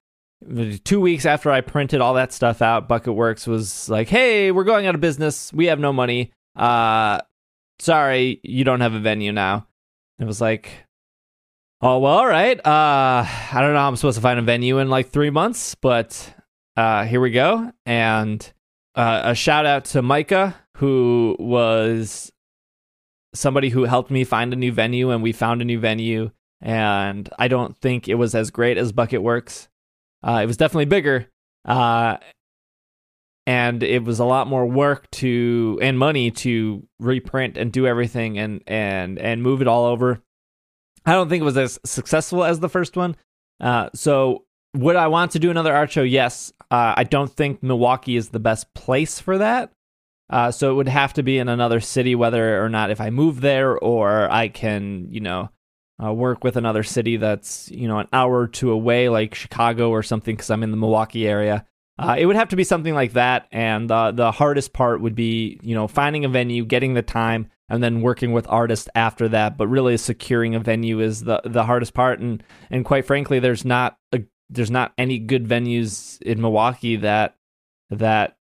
two 0.83 1.01
weeks 1.01 1.25
after 1.25 1.51
I 1.51 1.61
printed 1.61 2.01
all 2.01 2.15
that 2.15 2.33
stuff 2.33 2.61
out, 2.61 2.87
Bucket 2.87 3.13
Works 3.13 3.45
was 3.45 3.87
like, 3.89 4.09
"Hey, 4.09 4.51
we're 4.51 4.63
going 4.63 4.87
out 4.87 4.95
of 4.95 5.01
business. 5.01 5.53
We 5.53 5.67
have 5.67 5.79
no 5.79 5.93
money. 5.93 6.31
Uh, 6.55 7.21
sorry, 7.79 8.39
you 8.43 8.63
don't 8.63 8.81
have 8.81 8.93
a 8.93 8.99
venue 8.99 9.31
now." 9.31 9.67
It 10.17 10.25
was 10.25 10.41
like, 10.41 10.87
Oh 11.81 11.99
well, 11.99 12.17
all 12.17 12.27
right. 12.27 12.57
Uh, 12.59 13.23
I 13.25 13.61
don't 13.61 13.73
know 13.73 13.79
how 13.79 13.87
I'm 13.87 13.95
supposed 13.95 14.17
to 14.17 14.21
find 14.21 14.37
a 14.37 14.43
venue 14.43 14.79
in 14.79 14.89
like 14.89 15.09
three 15.09 15.29
months, 15.29 15.75
but 15.75 16.33
uh, 16.75 17.05
here 17.05 17.21
we 17.21 17.31
go. 17.31 17.71
And 17.85 18.51
uh, 18.99 19.21
a 19.23 19.33
shout 19.35 19.65
out 19.65 19.85
to 19.85 20.01
Micah, 20.01 20.55
who 20.75 21.37
was 21.39 22.33
somebody 23.33 23.69
who 23.69 23.85
helped 23.85 24.11
me 24.11 24.25
find 24.25 24.51
a 24.51 24.57
new 24.57 24.73
venue, 24.73 25.09
and 25.11 25.23
we 25.23 25.31
found 25.31 25.61
a 25.61 25.65
new 25.65 25.79
venue. 25.79 26.31
And 26.61 27.29
I 27.39 27.47
don't 27.47 27.77
think 27.77 28.09
it 28.09 28.15
was 28.15 28.35
as 28.35 28.51
great 28.51 28.77
as 28.77 28.91
Bucket 28.91 29.21
Works. 29.21 29.69
Uh, 30.21 30.41
it 30.43 30.47
was 30.47 30.57
definitely 30.57 30.83
bigger, 30.83 31.27
uh, 31.63 32.17
and 33.47 33.83
it 33.83 34.03
was 34.03 34.19
a 34.19 34.25
lot 34.25 34.47
more 34.47 34.65
work 34.65 35.09
to 35.11 35.79
and 35.81 35.97
money 35.97 36.29
to 36.31 36.85
reprint 36.99 37.57
and 37.57 37.71
do 37.71 37.87
everything 37.87 38.37
and 38.37 38.61
and 38.67 39.17
and 39.17 39.41
move 39.41 39.61
it 39.61 39.69
all 39.69 39.85
over. 39.85 40.21
I 41.05 41.13
don't 41.13 41.29
think 41.29 41.39
it 41.39 41.45
was 41.45 41.57
as 41.57 41.79
successful 41.85 42.43
as 42.43 42.59
the 42.59 42.67
first 42.67 42.97
one. 42.97 43.15
Uh, 43.61 43.91
so 43.95 44.43
would 44.75 44.97
I 44.97 45.07
want 45.07 45.31
to 45.31 45.39
do 45.39 45.51
another 45.51 45.73
art 45.73 45.89
show? 45.89 46.03
Yes. 46.03 46.51
Uh, 46.71 46.93
I 46.97 47.03
don't 47.03 47.31
think 47.31 47.63
Milwaukee 47.63 48.15
is 48.15 48.29
the 48.29 48.39
best 48.39 48.73
place 48.73 49.19
for 49.19 49.37
that. 49.37 49.71
Uh, 50.29 50.51
so 50.51 50.71
it 50.71 50.75
would 50.75 50.87
have 50.87 51.13
to 51.13 51.23
be 51.23 51.39
in 51.39 51.49
another 51.49 51.79
city, 51.79 52.13
whether 52.13 52.63
or 52.63 52.69
not 52.69 52.91
if 52.91 53.01
I 53.01 53.09
move 53.09 53.41
there 53.41 53.77
or 53.77 54.31
I 54.31 54.47
can, 54.47 55.07
you 55.09 55.21
know, 55.21 55.49
uh, 56.03 56.13
work 56.13 56.43
with 56.43 56.55
another 56.55 56.83
city 56.83 57.17
that's 57.17 57.69
you 57.71 57.87
know 57.87 57.99
an 57.99 58.07
hour 58.13 58.39
or 58.39 58.47
two 58.47 58.71
away, 58.71 59.09
like 59.09 59.35
Chicago 59.35 59.89
or 59.89 60.03
something, 60.03 60.35
because 60.35 60.49
I'm 60.49 60.63
in 60.63 60.71
the 60.71 60.77
Milwaukee 60.77 61.27
area. 61.27 61.65
Uh, 61.97 62.15
it 62.17 62.25
would 62.25 62.37
have 62.37 62.49
to 62.49 62.55
be 62.55 62.63
something 62.63 62.93
like 62.93 63.13
that, 63.13 63.47
and 63.51 63.89
the 63.89 64.31
hardest 64.33 64.71
part 64.71 65.01
would 65.01 65.15
be 65.15 65.59
you 65.61 65.75
know 65.75 65.87
finding 65.87 66.23
a 66.23 66.29
venue, 66.29 66.63
getting 66.63 66.93
the 66.93 67.01
time, 67.01 67.49
and 67.67 67.83
then 67.83 68.01
working 68.01 68.31
with 68.31 68.47
artists 68.47 68.87
after 68.95 69.27
that. 69.29 69.57
But 69.57 69.67
really, 69.67 69.97
securing 69.97 70.55
a 70.55 70.59
venue 70.59 71.01
is 71.01 71.23
the 71.23 71.41
the 71.43 71.65
hardest 71.65 71.93
part, 71.93 72.19
and 72.19 72.41
and 72.69 72.85
quite 72.85 73.05
frankly, 73.05 73.39
there's 73.39 73.65
not 73.65 73.97
a, 74.13 74.21
there's 74.49 74.71
not 74.71 74.93
any 74.97 75.19
good 75.19 75.47
venues 75.47 76.21
in 76.21 76.41
Milwaukee 76.41 76.95
that 76.97 77.35
that 77.89 78.37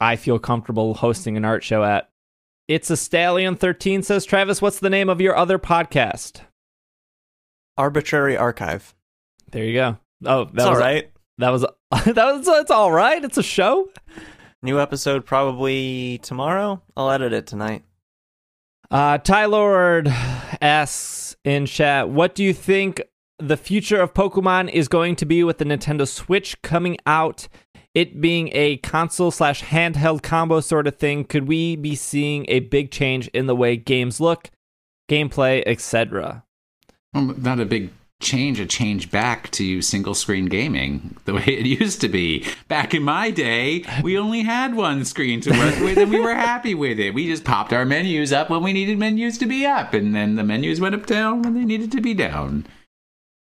I 0.00 0.16
feel 0.16 0.38
comfortable 0.38 0.94
hosting 0.94 1.36
an 1.36 1.44
art 1.44 1.64
show 1.64 1.82
at. 1.84 2.10
It's 2.68 2.90
a 2.90 2.96
Stallion 2.96 3.56
13 3.56 4.02
says 4.02 4.24
Travis, 4.24 4.60
what's 4.60 4.78
the 4.78 4.90
name 4.90 5.08
of 5.08 5.20
your 5.20 5.36
other 5.36 5.58
podcast? 5.58 6.42
Arbitrary 7.76 8.36
Archive. 8.36 8.94
There 9.50 9.64
you 9.64 9.74
go. 9.74 9.96
Oh, 10.24 10.44
that 10.44 10.54
That's 10.54 10.66
all 10.66 10.76
right. 10.76 11.10
That 11.38 11.50
was 11.50 11.62
that 11.90 12.16
was 12.16 12.46
it's 12.48 12.70
all 12.70 12.92
right. 12.92 13.24
It's 13.24 13.38
a 13.38 13.42
show. 13.42 13.88
New 14.62 14.80
episode 14.80 15.24
probably 15.24 16.18
tomorrow. 16.22 16.82
I'll 16.96 17.10
edit 17.10 17.32
it 17.32 17.46
tonight. 17.46 17.84
Uh, 18.90 19.18
Ty 19.18 19.46
Lord 19.46 20.08
asks 20.60 21.36
in 21.44 21.66
chat, 21.66 22.08
"What 22.08 22.34
do 22.34 22.42
you 22.42 22.52
think 22.52 23.00
the 23.38 23.56
future 23.56 24.00
of 24.00 24.14
Pokemon 24.14 24.70
is 24.70 24.88
going 24.88 25.16
to 25.16 25.26
be 25.26 25.44
with 25.44 25.58
the 25.58 25.64
Nintendo 25.64 26.06
Switch 26.06 26.60
coming 26.62 26.96
out? 27.06 27.48
It 27.94 28.20
being 28.20 28.50
a 28.52 28.76
console 28.78 29.30
slash 29.30 29.62
handheld 29.62 30.22
combo 30.22 30.60
sort 30.60 30.86
of 30.86 30.96
thing, 30.96 31.24
could 31.24 31.48
we 31.48 31.76
be 31.76 31.94
seeing 31.94 32.44
a 32.48 32.60
big 32.60 32.90
change 32.90 33.28
in 33.28 33.46
the 33.46 33.56
way 33.56 33.76
games 33.76 34.20
look, 34.20 34.50
gameplay, 35.08 35.62
etc.?" 35.66 36.44
Well, 37.14 37.34
not 37.38 37.60
a 37.60 37.64
big 37.64 37.90
change, 38.20 38.58
a 38.58 38.66
change 38.66 39.10
back 39.10 39.50
to 39.52 39.80
single 39.80 40.14
screen 40.14 40.46
gaming 40.46 41.16
the 41.24 41.34
way 41.34 41.44
it 41.44 41.66
used 41.66 42.00
to 42.00 42.08
be. 42.08 42.44
Back 42.66 42.92
in 42.92 43.02
my 43.02 43.30
day, 43.30 43.84
we 44.02 44.18
only 44.18 44.42
had 44.42 44.74
one 44.74 45.04
screen 45.04 45.40
to 45.42 45.50
work 45.50 45.78
with 45.80 45.98
and 45.98 46.10
we 46.10 46.20
were 46.20 46.34
happy 46.34 46.74
with 46.74 46.98
it. 46.98 47.14
We 47.14 47.28
just 47.28 47.44
popped 47.44 47.72
our 47.72 47.84
menus 47.84 48.32
up 48.32 48.50
when 48.50 48.62
we 48.62 48.72
needed 48.72 48.98
menus 48.98 49.38
to 49.38 49.46
be 49.46 49.64
up, 49.64 49.94
and 49.94 50.14
then 50.14 50.34
the 50.36 50.44
menus 50.44 50.80
went 50.80 50.94
up 50.94 51.06
down 51.06 51.42
when 51.42 51.54
they 51.54 51.64
needed 51.64 51.92
to 51.92 52.00
be 52.00 52.14
down. 52.14 52.66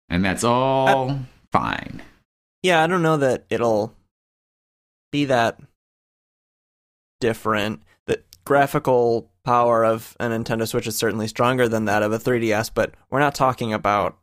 And 0.10 0.23
that's 0.23 0.44
all 0.44 1.19
fine. 1.52 2.02
Yeah, 2.64 2.84
I 2.84 2.88
don't 2.88 3.02
know 3.02 3.18
that 3.18 3.45
it'll 3.49 3.94
be 5.11 5.26
that 5.26 5.60
different. 7.19 7.82
The 8.06 8.22
graphical 8.44 9.30
power 9.44 9.86
of 9.86 10.15
a 10.19 10.27
Nintendo 10.27 10.68
Switch 10.68 10.88
is 10.88 10.95
certainly 10.95 11.27
stronger 11.27 11.68
than 11.68 11.86
that 11.86 12.03
of 12.03 12.11
a 12.11 12.19
3DS, 12.19 12.72
but 12.73 12.94
we're 13.10 13.19
not 13.19 13.36
talking 13.36 13.73
about 13.73 14.18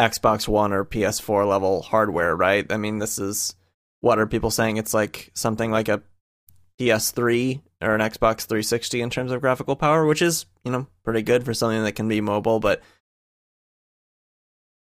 Xbox 0.00 0.48
One 0.48 0.72
or 0.72 0.84
PS4 0.84 1.46
level 1.48 1.82
hardware, 1.82 2.34
right? 2.34 2.70
I 2.70 2.76
mean, 2.76 2.98
this 2.98 3.18
is 3.18 3.54
what 4.00 4.18
are 4.18 4.26
people 4.26 4.50
saying? 4.50 4.76
It's 4.76 4.94
like 4.94 5.30
something 5.34 5.70
like 5.70 5.88
a 5.88 6.02
PS3 6.80 7.62
or 7.80 7.94
an 7.94 8.00
Xbox 8.00 8.46
360 8.46 9.00
in 9.00 9.10
terms 9.10 9.30
of 9.30 9.40
graphical 9.40 9.76
power, 9.76 10.04
which 10.04 10.22
is, 10.22 10.46
you 10.64 10.72
know, 10.72 10.88
pretty 11.04 11.22
good 11.22 11.44
for 11.44 11.54
something 11.54 11.82
that 11.84 11.92
can 11.92 12.08
be 12.08 12.20
mobile, 12.20 12.58
but 12.58 12.82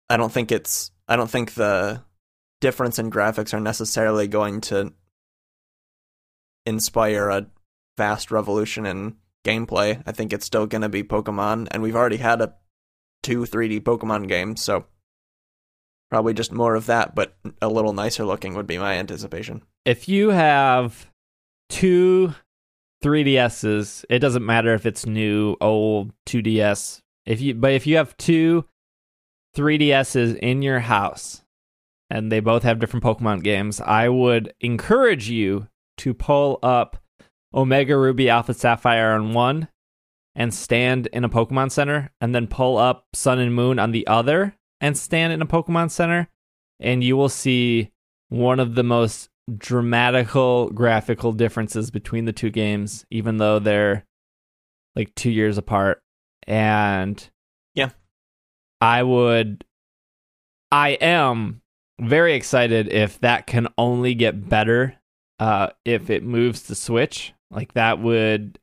I 0.09 0.17
don't 0.17 0.31
think 0.31 0.51
it's 0.51 0.91
I 1.07 1.15
don't 1.15 1.29
think 1.29 1.53
the 1.53 2.03
difference 2.61 2.99
in 2.99 3.11
graphics 3.11 3.53
are 3.53 3.59
necessarily 3.59 4.27
going 4.27 4.61
to 4.61 4.93
inspire 6.65 7.29
a 7.29 7.47
vast 7.97 8.31
revolution 8.31 8.85
in 8.85 9.15
gameplay. 9.45 10.01
I 10.05 10.11
think 10.11 10.33
it's 10.33 10.45
still 10.45 10.67
going 10.67 10.81
to 10.81 10.89
be 10.89 11.03
Pokemon 11.03 11.67
and 11.71 11.81
we've 11.81 11.95
already 11.95 12.17
had 12.17 12.41
a 12.41 12.55
two 13.23 13.41
3D 13.41 13.81
Pokemon 13.81 14.27
games, 14.27 14.63
so 14.63 14.85
probably 16.09 16.33
just 16.33 16.51
more 16.51 16.75
of 16.75 16.87
that 16.87 17.13
but 17.13 17.37
a 17.61 17.69
little 17.69 17.93
nicer 17.93 18.25
looking 18.25 18.55
would 18.55 18.67
be 18.67 18.77
my 18.77 18.95
anticipation. 18.95 19.61
If 19.85 20.09
you 20.09 20.29
have 20.29 21.09
two 21.69 22.33
3DSs, 23.03 24.05
it 24.09 24.19
doesn't 24.19 24.45
matter 24.45 24.73
if 24.73 24.85
it's 24.85 25.05
new, 25.05 25.55
old, 25.61 26.11
2DS. 26.25 27.01
If 27.25 27.41
you 27.41 27.53
but 27.53 27.73
if 27.73 27.85
you 27.85 27.97
have 27.97 28.17
two 28.17 28.65
3DSs 29.55 30.37
in 30.37 30.61
your 30.61 30.79
house 30.79 31.43
and 32.09 32.31
they 32.31 32.39
both 32.39 32.63
have 32.63 32.79
different 32.79 33.03
Pokemon 33.03 33.43
games, 33.43 33.79
I 33.81 34.09
would 34.09 34.53
encourage 34.61 35.29
you 35.29 35.67
to 35.97 36.13
pull 36.13 36.59
up 36.63 36.97
Omega 37.53 37.97
Ruby 37.97 38.29
Alpha 38.29 38.53
Sapphire 38.53 39.11
on 39.11 39.33
one 39.33 39.67
and 40.35 40.53
stand 40.53 41.07
in 41.07 41.23
a 41.23 41.29
Pokemon 41.29 41.71
Center, 41.71 42.11
and 42.21 42.33
then 42.33 42.47
pull 42.47 42.77
up 42.77 43.07
Sun 43.13 43.39
and 43.39 43.53
Moon 43.53 43.77
on 43.77 43.91
the 43.91 44.07
other 44.07 44.55
and 44.79 44.97
stand 44.97 45.33
in 45.33 45.41
a 45.41 45.45
Pokemon 45.45 45.91
Center, 45.91 46.29
and 46.79 47.03
you 47.03 47.17
will 47.17 47.29
see 47.29 47.91
one 48.29 48.59
of 48.59 48.75
the 48.75 48.83
most 48.83 49.29
dramatical 49.57 50.69
graphical 50.69 51.33
differences 51.33 51.91
between 51.91 52.25
the 52.25 52.31
two 52.31 52.51
games, 52.51 53.05
even 53.09 53.37
though 53.37 53.59
they're 53.59 54.05
like 54.95 55.13
two 55.15 55.31
years 55.31 55.57
apart. 55.57 56.01
And 56.47 57.29
Yeah. 57.75 57.89
I 58.81 59.03
would, 59.03 59.65
I 60.71 60.89
am 60.89 61.61
very 61.99 62.33
excited 62.33 62.91
if 62.91 63.19
that 63.19 63.47
can 63.47 63.67
only 63.77 64.15
get 64.15 64.47
better 64.49 64.95
uh, 65.39 65.69
if 65.85 66.09
it 66.09 66.23
moves 66.23 66.63
to 66.63 66.75
Switch. 66.75 67.33
Like 67.51 67.73
that 67.73 67.99
would 67.99 68.59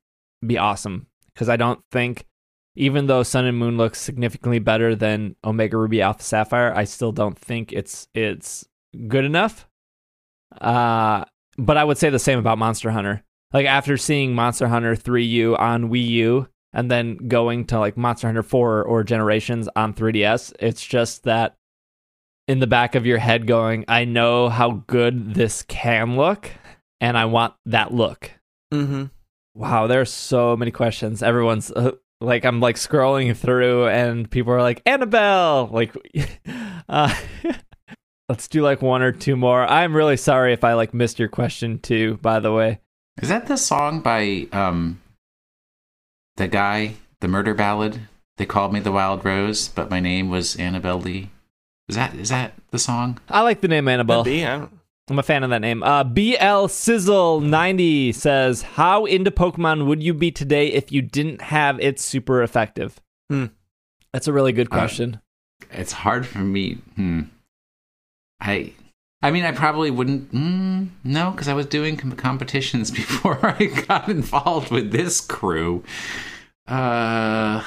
be 0.47 0.59
awesome 0.59 1.07
because 1.35 1.49
I 1.49 1.57
don't 1.57 1.81
think, 1.91 2.25
even 2.77 3.07
though 3.07 3.23
Sun 3.23 3.47
and 3.47 3.59
Moon 3.59 3.77
looks 3.77 4.01
significantly 4.01 4.59
better 4.59 4.95
than 4.95 5.35
Omega 5.45 5.77
Ruby 5.77 6.03
Alpha 6.03 6.23
Sapphire, 6.23 6.73
I 6.75 6.85
still 6.85 7.13
don't 7.13 7.39
think 7.39 7.73
it's 7.73 8.07
it's 8.15 8.67
good 9.09 9.25
enough. 9.25 9.67
Uh, 10.61 11.25
but 11.59 11.77
I 11.77 11.85
would 11.85 11.99
say 11.99 12.11
the 12.11 12.19
same 12.19 12.39
about 12.39 12.59
Monster 12.59 12.91
Hunter. 12.91 13.23
Like 13.53 13.67
after 13.67 13.97
seeing 13.97 14.35
Monster 14.35 14.69
Hunter 14.69 14.95
3U 14.95 15.59
on 15.59 15.89
Wii 15.89 16.07
U 16.07 16.49
and 16.77 16.91
then 16.91 17.17
going 17.17 17.65
to 17.65 17.79
like 17.81 17.97
Monster 17.97 18.29
Hunter 18.29 18.43
4 18.43 18.85
or 18.85 19.03
Generations 19.03 19.67
on 19.75 19.95
3DS, 19.95 20.53
it's 20.61 20.85
just 20.85 21.25
that 21.25 21.57
in 22.47 22.61
the 22.61 22.67
back 22.67 22.95
of 22.95 23.07
your 23.07 23.17
head 23.17 23.47
going, 23.47 23.87
I 23.89 24.05
know 24.05 24.51
how 24.51 24.85
good 24.87 25.35
this 25.35 25.63
can 25.63 26.17
look 26.17 26.51
and 27.01 27.17
I 27.17 27.25
want 27.25 27.55
that 27.65 27.95
look. 27.95 28.31
Mm-hmm. 28.75 29.05
Wow, 29.55 29.87
there's 29.87 30.13
so 30.13 30.55
many 30.55 30.71
questions. 30.71 31.23
Everyone's 31.23 31.73
uh, 31.73 31.93
like, 32.21 32.45
I'm 32.45 32.61
like 32.61 32.77
scrolling 32.77 33.35
through, 33.35 33.89
and 33.89 34.31
people 34.31 34.53
are 34.53 34.61
like, 34.61 34.85
Anabel. 34.85 35.73
Like, 35.73 35.97
uh, 36.91 37.15
let's 38.29 38.49
do 38.49 38.61
like 38.61 38.83
one 38.83 39.01
or 39.01 39.13
two 39.13 39.35
more. 39.35 39.65
I'm 39.67 39.97
really 39.97 40.19
sorry 40.19 40.53
if 40.53 40.63
I 40.63 40.75
like 40.75 40.93
missed 40.93 41.19
your 41.19 41.29
question 41.29 41.79
too. 41.79 42.19
By 42.21 42.39
the 42.39 42.53
way, 42.53 42.81
Is 43.23 43.31
that 43.31 43.47
the 43.47 43.57
song 43.57 44.01
by 44.01 44.47
um 44.53 45.01
the 46.37 46.49
guy, 46.49 46.95
the 47.21 47.29
murder 47.29 47.55
ballad? 47.55 48.01
They 48.37 48.47
called 48.47 48.73
me 48.73 48.81
the 48.81 48.93
Wild 48.93 49.25
Rose, 49.25 49.69
but 49.69 49.91
my 49.91 50.01
name 50.01 50.29
was 50.31 50.57
Annabelle 50.57 51.01
Lee. 51.01 51.31
Is 51.89 51.97
that 51.97 52.15
is 52.15 52.29
that 52.31 52.53
the 52.71 52.79
song? 52.79 53.19
I 53.29 53.41
like 53.43 53.61
the 53.61 53.69
name 53.69 53.89
Annabelle. 53.89 54.25
Could 54.25 54.31
be, 54.31 54.45
I 54.47 54.59
don't- 54.59 54.73
I'm 55.09 55.21
a 55.21 55.23
fan 55.23 55.45
of 55.45 55.51
that 55.51 55.61
name. 55.61 55.85
Uh, 55.85 56.03
BL 56.03 56.67
Sizzle 56.67 57.41
90 57.41 58.11
says, 58.11 58.63
"How 58.63 59.05
into 59.05 59.31
Pokemon 59.31 59.87
would 59.87 60.03
you 60.03 60.13
be 60.13 60.33
today 60.33 60.67
if 60.73 60.91
you 60.91 61.01
didn't 61.01 61.41
have 61.43 61.79
it 61.81 62.01
super 62.01 62.43
effective?" 62.43 62.99
Hmm. 63.31 63.47
That's 64.13 64.27
a 64.27 64.33
really 64.33 64.51
good 64.53 64.67
Uh, 64.67 64.71
question. 64.77 65.21
It's 65.71 65.93
hard 65.93 66.27
for 66.27 66.41
me. 66.41 66.79
Hmm. 66.97 67.21
I 68.41 68.73
I 69.23 69.31
mean, 69.31 69.45
I 69.45 69.53
probably 69.53 69.91
wouldn't. 69.91 70.33
Mm, 70.33 70.89
no, 71.05 71.31
because 71.31 71.49
I 71.49 71.55
was 71.55 71.67
doing 71.67 71.97
com- 71.97 72.13
competitions 72.13 72.91
before 73.01 73.39
I 73.43 73.65
got 73.65 74.09
involved 74.09 74.71
with 74.71 74.93
this 74.93 75.21
crew. 75.21 75.83
Uh, 76.69 77.63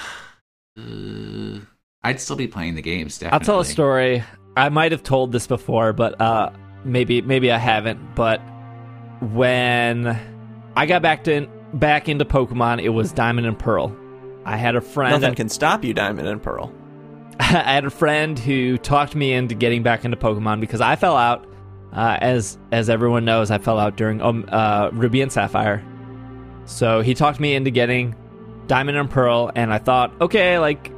Uh, 0.77 1.59
I'd 2.03 2.19
still 2.21 2.35
be 2.37 2.47
playing 2.47 2.75
the 2.75 2.81
games. 2.81 3.17
Definitely. 3.17 3.33
I'll 3.33 3.45
tell 3.45 3.59
a 3.59 3.65
story. 3.65 4.23
I 4.55 4.69
might 4.69 4.91
have 4.93 5.03
told 5.03 5.31
this 5.31 5.47
before, 5.47 5.91
but 5.93 6.19
uh, 6.21 6.51
maybe 6.85 7.21
maybe 7.21 7.51
I 7.51 7.57
haven't. 7.57 8.15
But 8.15 8.39
when 9.21 10.17
I 10.75 10.85
got 10.85 11.01
back 11.01 11.23
to 11.25 11.47
back 11.73 12.07
into 12.07 12.25
Pokemon, 12.25 12.81
it 12.81 12.89
was 12.89 13.11
Diamond 13.11 13.47
and 13.47 13.57
Pearl. 13.59 13.95
I 14.45 14.55
had 14.55 14.75
a 14.75 14.81
friend. 14.81 15.11
Nothing 15.21 15.35
can 15.35 15.49
stop 15.49 15.83
you, 15.83 15.93
Diamond 15.93 16.27
and 16.27 16.41
Pearl. 16.41 16.73
I 17.49 17.73
had 17.73 17.85
a 17.85 17.89
friend 17.89 18.37
who 18.37 18.77
talked 18.77 19.15
me 19.15 19.33
into 19.33 19.55
getting 19.55 19.81
back 19.81 20.03
into 20.03 20.17
Pokemon 20.17 20.59
because 20.59 20.81
I 20.81 20.95
fell 20.95 21.15
out. 21.15 21.45
Uh, 21.91 22.17
as 22.21 22.59
as 22.71 22.87
everyone 22.87 23.25
knows, 23.25 23.49
I 23.49 23.57
fell 23.57 23.79
out 23.79 23.97
during 23.97 24.21
um, 24.21 24.45
uh, 24.49 24.91
Ruby 24.93 25.21
and 25.21 25.31
Sapphire. 25.31 25.83
So 26.65 27.01
he 27.01 27.15
talked 27.15 27.39
me 27.39 27.55
into 27.55 27.71
getting 27.71 28.15
Diamond 28.67 28.97
and 28.97 29.09
Pearl, 29.09 29.51
and 29.55 29.73
I 29.73 29.79
thought, 29.79 30.13
okay, 30.21 30.59
like, 30.59 30.91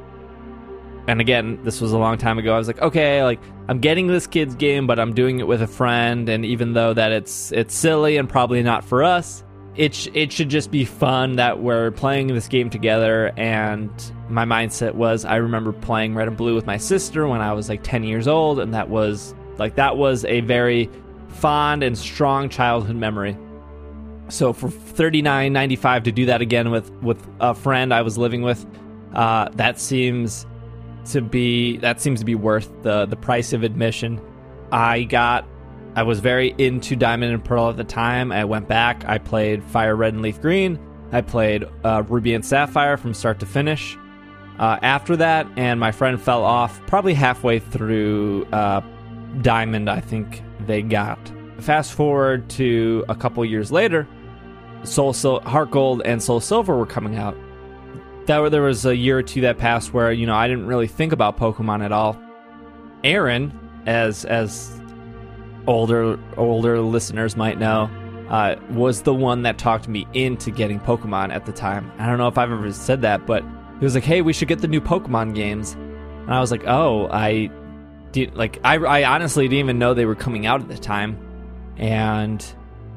and 1.08 1.18
again, 1.18 1.58
this 1.64 1.80
was 1.80 1.92
a 1.92 1.98
long 1.98 2.18
time 2.18 2.38
ago. 2.38 2.54
I 2.54 2.58
was 2.58 2.66
like, 2.66 2.82
okay, 2.82 3.22
like, 3.22 3.40
I'm 3.68 3.78
getting 3.78 4.06
this 4.06 4.26
kid's 4.26 4.54
game, 4.54 4.86
but 4.86 4.98
I'm 5.00 5.14
doing 5.14 5.40
it 5.40 5.46
with 5.46 5.62
a 5.62 5.66
friend, 5.66 6.28
and 6.28 6.44
even 6.44 6.74
though 6.74 6.92
that 6.92 7.12
it's 7.12 7.52
it's 7.52 7.74
silly 7.74 8.18
and 8.18 8.28
probably 8.28 8.62
not 8.62 8.84
for 8.84 9.02
us, 9.02 9.44
it 9.76 9.94
sh- 9.94 10.08
it 10.14 10.32
should 10.32 10.48
just 10.48 10.70
be 10.70 10.84
fun 10.84 11.36
that 11.36 11.60
we're 11.60 11.90
playing 11.92 12.28
this 12.28 12.48
game 12.48 12.70
together. 12.70 13.32
And 13.36 13.90
my 14.28 14.44
mindset 14.44 14.94
was, 14.94 15.24
I 15.24 15.36
remember 15.36 15.72
playing 15.72 16.14
Red 16.14 16.28
and 16.28 16.36
Blue 16.36 16.54
with 16.54 16.66
my 16.66 16.76
sister 16.76 17.26
when 17.26 17.40
I 17.40 17.52
was 17.52 17.68
like 17.68 17.82
10 17.82 18.04
years 18.04 18.28
old, 18.28 18.58
and 18.58 18.74
that 18.74 18.88
was 18.88 19.34
like 19.58 19.76
that 19.76 19.96
was 19.96 20.24
a 20.24 20.40
very 20.40 20.90
fond 21.28 21.82
and 21.82 21.96
strong 21.96 22.48
childhood 22.48 22.96
memory. 22.96 23.36
So 24.28 24.52
for 24.52 24.70
thirty 24.70 25.20
nine 25.20 25.52
ninety 25.52 25.76
five 25.76 26.04
to 26.04 26.12
do 26.12 26.26
that 26.26 26.40
again 26.40 26.70
with 26.70 26.90
with 27.02 27.26
a 27.40 27.54
friend 27.54 27.92
I 27.92 28.02
was 28.02 28.16
living 28.16 28.42
with, 28.42 28.64
uh, 29.14 29.48
that 29.54 29.78
seems 29.78 30.46
to 31.06 31.20
be 31.20 31.78
that 31.78 32.00
seems 32.00 32.20
to 32.20 32.26
be 32.26 32.34
worth 32.34 32.70
the 32.82 33.06
the 33.06 33.16
price 33.16 33.52
of 33.52 33.62
admission. 33.62 34.20
I 34.70 35.02
got 35.02 35.46
I 35.94 36.02
was 36.04 36.20
very 36.20 36.54
into 36.56 36.96
Diamond 36.96 37.32
and 37.32 37.44
Pearl 37.44 37.68
at 37.68 37.76
the 37.76 37.84
time. 37.84 38.32
I 38.32 38.44
went 38.44 38.66
back. 38.66 39.04
I 39.06 39.18
played 39.18 39.62
Fire 39.62 39.94
Red 39.94 40.14
and 40.14 40.22
Leaf 40.22 40.40
Green. 40.40 40.78
I 41.12 41.20
played 41.20 41.66
uh, 41.84 42.02
Ruby 42.08 42.32
and 42.32 42.44
Sapphire 42.44 42.96
from 42.96 43.12
start 43.12 43.38
to 43.40 43.46
finish. 43.46 43.98
Uh, 44.58 44.78
after 44.82 45.16
that, 45.16 45.46
and 45.56 45.78
my 45.78 45.92
friend 45.92 46.20
fell 46.20 46.44
off 46.44 46.80
probably 46.86 47.14
halfway 47.14 47.58
through 47.58 48.46
uh, 48.52 48.80
Diamond. 49.42 49.90
I 49.90 50.00
think 50.00 50.42
they 50.66 50.82
got. 50.82 51.18
Fast 51.58 51.92
forward 51.92 52.48
to 52.50 53.04
a 53.08 53.14
couple 53.14 53.44
years 53.44 53.70
later, 53.70 54.06
Soul 54.84 55.12
Sil- 55.12 55.40
Heart 55.40 55.70
Gold 55.70 56.02
and 56.04 56.22
Soul 56.22 56.40
Silver 56.40 56.76
were 56.76 56.86
coming 56.86 57.16
out. 57.16 57.36
That 58.26 58.50
there 58.50 58.62
was 58.62 58.86
a 58.86 58.96
year 58.96 59.18
or 59.18 59.22
two 59.22 59.42
that 59.42 59.58
passed 59.58 59.92
where 59.92 60.12
you 60.12 60.26
know 60.26 60.34
I 60.34 60.48
didn't 60.48 60.66
really 60.66 60.86
think 60.86 61.12
about 61.12 61.36
Pokemon 61.36 61.84
at 61.84 61.92
all. 61.92 62.20
Aaron, 63.04 63.52
as 63.86 64.24
as 64.24 64.80
older 65.66 66.18
older 66.36 66.80
listeners 66.80 67.36
might 67.36 67.58
know, 67.58 67.90
uh, 68.28 68.56
was 68.70 69.02
the 69.02 69.14
one 69.14 69.42
that 69.42 69.58
talked 69.58 69.88
me 69.88 70.06
into 70.14 70.50
getting 70.50 70.80
Pokemon 70.80 71.32
at 71.34 71.46
the 71.46 71.52
time. 71.52 71.90
I 71.98 72.06
don't 72.06 72.18
know 72.18 72.28
if 72.28 72.38
I've 72.38 72.50
ever 72.50 72.72
said 72.72 73.02
that, 73.02 73.26
but 73.26 73.44
he 73.78 73.84
was 73.84 73.94
like, 73.94 74.04
"Hey, 74.04 74.22
we 74.22 74.32
should 74.32 74.48
get 74.48 74.60
the 74.60 74.68
new 74.68 74.80
Pokemon 74.80 75.34
games," 75.34 75.72
and 75.72 76.32
I 76.32 76.40
was 76.40 76.50
like, 76.50 76.64
"Oh, 76.66 77.08
I 77.10 77.50
did 78.12 78.34
like 78.34 78.58
I 78.64 78.76
I 78.76 79.04
honestly 79.04 79.48
didn't 79.48 79.58
even 79.58 79.78
know 79.78 79.94
they 79.94 80.06
were 80.06 80.14
coming 80.14 80.46
out 80.46 80.60
at 80.60 80.68
the 80.68 80.78
time," 80.78 81.18
and 81.76 82.44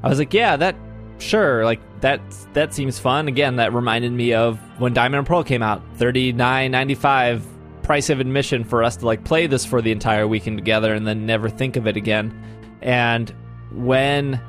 I 0.04 0.10
was 0.10 0.20
like, 0.20 0.34
"Yeah, 0.34 0.56
that 0.58 0.76
sure, 1.18 1.66
like 1.66 1.80
that 2.02 2.22
that 2.54 2.74
seems 2.74 3.00
fun." 3.00 3.28
Again, 3.28 3.58
that 3.58 3.74
reminded 3.74 4.12
me 4.12 4.34
of 4.34 4.60
when 4.80 4.94
Diamond 4.94 5.20
and 5.20 5.28
Pearl 5.28 5.44
came 5.44 5.64
out, 5.64 5.82
thirty 5.96 6.32
nine 6.32 6.72
ninety 6.72 6.96
five 6.96 7.46
price 7.86 8.10
of 8.10 8.20
admission 8.20 8.64
for 8.64 8.84
us 8.84 8.96
to 8.98 9.06
like 9.06 9.24
play 9.24 9.46
this 9.46 9.64
for 9.64 9.80
the 9.80 9.92
entire 9.92 10.28
weekend 10.28 10.58
together 10.58 10.94
and 10.94 11.06
then 11.06 11.26
never 11.28 11.50
think 11.50 11.76
of 11.76 11.86
it 11.86 11.96
again. 11.96 12.34
And 12.82 13.34
when 13.72 14.40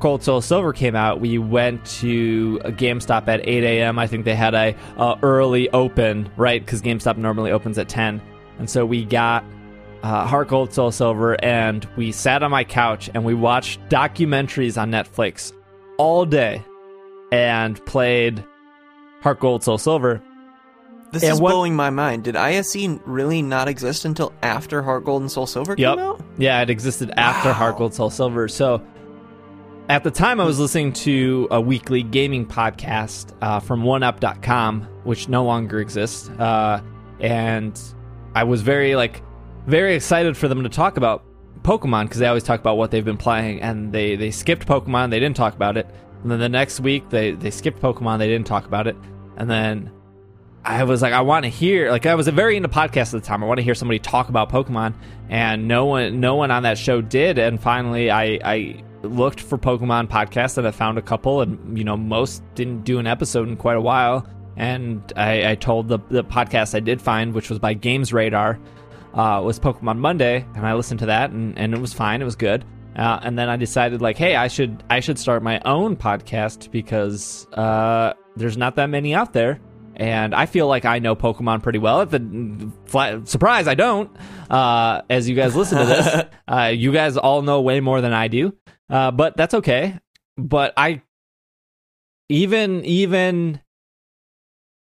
Gold 0.00 0.22
Soul 0.22 0.40
Silver 0.40 0.72
came 0.72 0.96
out, 0.96 1.20
we 1.20 1.38
went 1.38 1.84
to 1.86 2.60
a 2.64 2.72
GameStop 2.72 3.28
at 3.28 3.46
8 3.46 3.64
a.m. 3.64 3.98
I 3.98 4.06
think 4.06 4.24
they 4.24 4.34
had 4.34 4.54
a, 4.54 4.74
a 4.96 5.18
early 5.22 5.70
open, 5.70 6.30
right? 6.36 6.64
Because 6.64 6.82
GameStop 6.82 7.16
normally 7.16 7.52
opens 7.52 7.78
at 7.78 7.88
10, 7.88 8.20
and 8.58 8.68
so 8.68 8.84
we 8.84 9.04
got 9.04 9.44
uh, 10.02 10.26
Heart 10.26 10.48
Gold 10.48 10.72
Soul 10.72 10.90
Silver, 10.90 11.42
and 11.44 11.86
we 11.96 12.12
sat 12.12 12.42
on 12.42 12.50
my 12.50 12.64
couch 12.64 13.10
and 13.12 13.24
we 13.24 13.34
watched 13.34 13.80
documentaries 13.88 14.80
on 14.80 14.90
Netflix 14.90 15.52
all 15.98 16.24
day, 16.24 16.64
and 17.30 17.84
played 17.86 18.42
Heart 19.20 19.40
Gold 19.40 19.62
Soul 19.62 19.78
Silver. 19.78 20.22
This 21.12 21.24
And 21.24 21.32
is 21.32 21.40
what- 21.40 21.50
blowing 21.50 21.74
my 21.74 21.90
mind. 21.90 22.24
Did 22.24 22.36
ISE 22.36 22.76
really 23.04 23.42
not 23.42 23.66
exist 23.68 24.04
until 24.04 24.32
after 24.42 24.82
Heart 24.82 25.04
Gold 25.04 25.22
and 25.22 25.30
Soul 25.30 25.46
Silver 25.46 25.74
Yep. 25.76 25.96
came 25.96 26.04
out? 26.06 26.20
Yeah, 26.38 26.60
it 26.62 26.70
existed 26.70 27.10
after 27.16 27.48
Wow. 27.48 27.54
Heart 27.54 27.78
Gold 27.78 27.94
Soul 27.94 28.10
Silver. 28.10 28.46
So 28.48 28.80
at 29.88 30.04
the 30.04 30.10
time, 30.12 30.40
I 30.40 30.44
was 30.44 30.60
listening 30.60 30.92
to 30.92 31.48
a 31.50 31.60
weekly 31.60 32.04
gaming 32.04 32.46
podcast 32.46 33.32
uh, 33.42 33.58
from 33.58 33.82
OneUp.com, 33.82 34.86
which 35.02 35.28
no 35.28 35.44
longer 35.44 35.80
exists, 35.80 36.28
uh, 36.38 36.80
and 37.18 37.78
I 38.34 38.44
was 38.44 38.62
very 38.62 38.94
like 38.94 39.22
very 39.66 39.94
excited 39.96 40.36
for 40.36 40.46
them 40.48 40.62
to 40.62 40.68
talk 40.68 40.96
about 40.96 41.24
Pokemon 41.62 42.04
because 42.04 42.18
they 42.20 42.26
always 42.28 42.44
talk 42.44 42.60
about 42.60 42.76
what 42.78 42.92
they've 42.92 43.04
been 43.04 43.16
playing, 43.16 43.60
and 43.62 43.92
they 43.92 44.14
they 44.14 44.30
skipped 44.30 44.66
Pokemon, 44.68 45.10
they 45.10 45.18
didn't 45.18 45.36
talk 45.36 45.54
about 45.56 45.76
it, 45.76 45.86
and 46.22 46.30
then 46.30 46.38
the 46.38 46.48
next 46.48 46.78
week 46.78 47.10
they 47.10 47.32
they 47.32 47.50
skipped 47.50 47.82
Pokemon, 47.82 48.18
they 48.20 48.28
didn't 48.28 48.46
talk 48.46 48.66
about 48.66 48.86
it, 48.86 48.96
and 49.36 49.50
then 49.50 49.90
I 50.64 50.84
was 50.84 51.00
like, 51.00 51.12
I 51.12 51.22
want 51.22 51.44
to 51.44 51.48
hear. 51.48 51.90
Like, 51.90 52.06
I 52.06 52.14
was 52.14 52.28
very 52.28 52.56
into 52.56 52.68
podcasts 52.68 53.14
at 53.14 53.22
the 53.22 53.26
time. 53.26 53.42
I 53.42 53.46
want 53.46 53.58
to 53.58 53.64
hear 53.64 53.74
somebody 53.74 53.98
talk 53.98 54.28
about 54.28 54.50
Pokemon, 54.50 54.94
and 55.28 55.66
no 55.66 55.86
one, 55.86 56.20
no 56.20 56.34
one 56.36 56.50
on 56.50 56.64
that 56.64 56.76
show 56.76 57.00
did. 57.00 57.38
And 57.38 57.60
finally, 57.60 58.10
I, 58.10 58.38
I 58.44 58.84
looked 59.02 59.40
for 59.40 59.56
Pokemon 59.56 60.08
podcasts, 60.08 60.58
and 60.58 60.66
I 60.66 60.70
found 60.70 60.98
a 60.98 61.02
couple. 61.02 61.40
And 61.40 61.78
you 61.78 61.84
know, 61.84 61.96
most 61.96 62.42
didn't 62.54 62.84
do 62.84 62.98
an 62.98 63.06
episode 63.06 63.48
in 63.48 63.56
quite 63.56 63.76
a 63.76 63.80
while. 63.80 64.26
And 64.56 65.02
I, 65.16 65.52
I 65.52 65.54
told 65.54 65.88
the 65.88 65.98
the 66.10 66.24
podcast 66.24 66.74
I 66.74 66.80
did 66.80 67.00
find, 67.00 67.32
which 67.32 67.48
was 67.48 67.58
by 67.58 67.72
Games 67.72 68.12
Radar, 68.12 68.58
uh, 69.14 69.40
was 69.42 69.58
Pokemon 69.58 69.98
Monday, 69.98 70.44
and 70.54 70.66
I 70.66 70.74
listened 70.74 71.00
to 71.00 71.06
that, 71.06 71.30
and, 71.30 71.58
and 71.58 71.72
it 71.72 71.80
was 71.80 71.94
fine. 71.94 72.20
It 72.20 72.26
was 72.26 72.36
good. 72.36 72.66
Uh, 72.96 73.18
and 73.22 73.38
then 73.38 73.48
I 73.48 73.56
decided, 73.56 74.02
like, 74.02 74.18
hey, 74.18 74.36
I 74.36 74.48
should 74.48 74.84
I 74.90 75.00
should 75.00 75.18
start 75.18 75.42
my 75.42 75.58
own 75.64 75.96
podcast 75.96 76.70
because 76.70 77.46
uh, 77.54 78.12
there's 78.36 78.58
not 78.58 78.76
that 78.76 78.90
many 78.90 79.14
out 79.14 79.32
there 79.32 79.58
and 80.00 80.34
I 80.34 80.46
feel 80.46 80.66
like 80.66 80.86
I 80.86 80.98
know 80.98 81.14
Pokemon 81.14 81.62
pretty 81.62 81.78
well. 81.78 82.00
If 82.00 82.10
the 82.10 82.72
flat, 82.86 83.28
surprise, 83.28 83.68
I 83.68 83.74
don't. 83.74 84.10
Uh, 84.48 85.02
as 85.10 85.28
you 85.28 85.36
guys 85.36 85.54
listen 85.54 85.76
to 85.78 85.84
this, 85.84 86.24
uh, 86.48 86.72
you 86.74 86.90
guys 86.90 87.18
all 87.18 87.42
know 87.42 87.60
way 87.60 87.80
more 87.80 88.00
than 88.00 88.14
I 88.14 88.28
do, 88.28 88.56
uh, 88.88 89.10
but 89.10 89.36
that's 89.36 89.52
okay. 89.52 89.98
But 90.38 90.72
I, 90.74 91.02
even 92.30 92.82
even, 92.86 93.60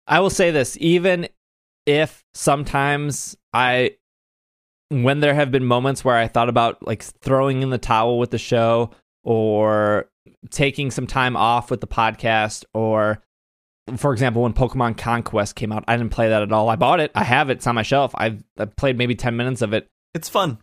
I 0.07 0.21
will 0.21 0.31
say 0.31 0.53
this: 0.53 0.79
even 0.81 1.29
if 1.85 2.25
sometimes 2.33 3.37
I, 3.53 3.97
when 4.91 5.19
there 5.19 5.35
have 5.35 5.51
been 5.51 5.65
moments 5.65 6.05
where 6.05 6.17
I 6.17 6.29
thought 6.29 6.49
about 6.49 6.87
like 6.87 7.03
throwing 7.03 7.63
in 7.63 7.71
the 7.71 7.79
towel 7.79 8.21
with 8.21 8.31
the 8.31 8.39
show 8.39 8.93
or 9.25 10.09
taking 10.51 10.93
some 10.93 11.09
time 11.09 11.37
off 11.37 11.73
with 11.73 11.81
the 11.81 11.89
podcast 11.89 12.65
or 12.73 13.21
for 13.97 14.13
example, 14.13 14.43
when 14.43 14.53
Pokemon 14.53 14.99
Conquest 14.99 15.55
came 15.55 15.73
out, 15.73 15.85
I 15.89 15.97
didn't 15.97 16.13
play 16.13 16.29
that 16.29 16.43
at 16.43 16.53
all. 16.53 16.69
I 16.69 16.77
bought 16.77 17.01
it. 17.01 17.11
I 17.15 17.25
have 17.25 17.51
it. 17.51 17.59
It's 17.59 17.67
on 17.67 17.75
my 17.75 17.83
shelf. 17.83 18.13
I've, 18.15 18.43
I've 18.59 18.75
played 18.77 18.99
maybe 18.99 19.15
10 19.15 19.37
minutes 19.37 19.63
of 19.63 19.73
it. 19.73 19.89
It's 20.15 20.29
fun. 20.29 20.59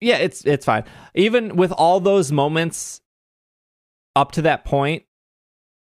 Yeah, 0.00 0.16
it's 0.16 0.44
it's 0.44 0.66
fine. 0.66 0.84
Even 1.14 1.56
with 1.56 1.72
all 1.72 2.00
those 2.00 2.30
moments 2.30 3.00
up 4.14 4.32
to 4.32 4.42
that 4.42 4.64
point, 4.64 5.04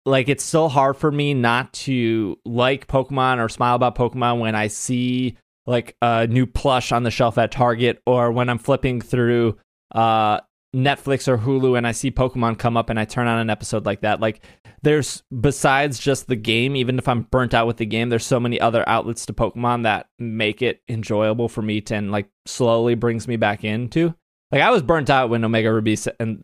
like 0.05 0.27
it's 0.27 0.43
still 0.43 0.69
hard 0.69 0.97
for 0.97 1.11
me 1.11 1.33
not 1.33 1.71
to 1.73 2.37
like 2.45 2.87
Pokemon 2.87 3.43
or 3.43 3.47
smile 3.47 3.75
about 3.75 3.95
Pokemon 3.95 4.39
when 4.39 4.55
I 4.55 4.67
see 4.67 5.37
like 5.65 5.95
a 6.01 6.27
new 6.27 6.45
plush 6.45 6.91
on 6.91 7.03
the 7.03 7.11
shelf 7.11 7.37
at 7.37 7.51
Target 7.51 8.01
or 8.05 8.31
when 8.31 8.49
I'm 8.49 8.57
flipping 8.57 8.99
through 8.99 9.57
uh 9.95 10.41
Netflix 10.75 11.27
or 11.27 11.37
Hulu 11.37 11.77
and 11.77 11.87
I 11.87 11.91
see 11.91 12.11
Pokemon 12.11 12.57
come 12.57 12.75
up 12.75 12.89
and 12.89 12.99
I 12.99 13.05
turn 13.05 13.27
on 13.27 13.39
an 13.39 13.49
episode 13.49 13.85
like 13.85 14.01
that. 14.01 14.19
Like 14.19 14.41
there's 14.83 15.23
besides 15.39 15.97
just 15.97 16.27
the 16.27 16.35
game, 16.35 16.75
even 16.75 16.99
if 16.99 17.07
I'm 17.07 17.23
burnt 17.23 17.53
out 17.53 17.67
with 17.67 17.77
the 17.77 17.85
game, 17.85 18.09
there's 18.09 18.25
so 18.25 18.39
many 18.39 18.59
other 18.59 18.87
outlets 18.87 19.25
to 19.25 19.33
Pokemon 19.33 19.83
that 19.83 20.07
make 20.19 20.61
it 20.61 20.81
enjoyable 20.89 21.47
for 21.47 21.61
me 21.61 21.81
to 21.81 21.95
and 21.95 22.11
like 22.11 22.27
slowly 22.45 22.95
brings 22.95 23.27
me 23.27 23.37
back 23.37 23.63
into. 23.63 24.13
Like 24.51 24.61
I 24.61 24.71
was 24.71 24.83
burnt 24.83 25.09
out 25.09 25.29
when 25.29 25.43
Omega 25.43 25.73
Ruby 25.73 25.97
and 26.19 26.43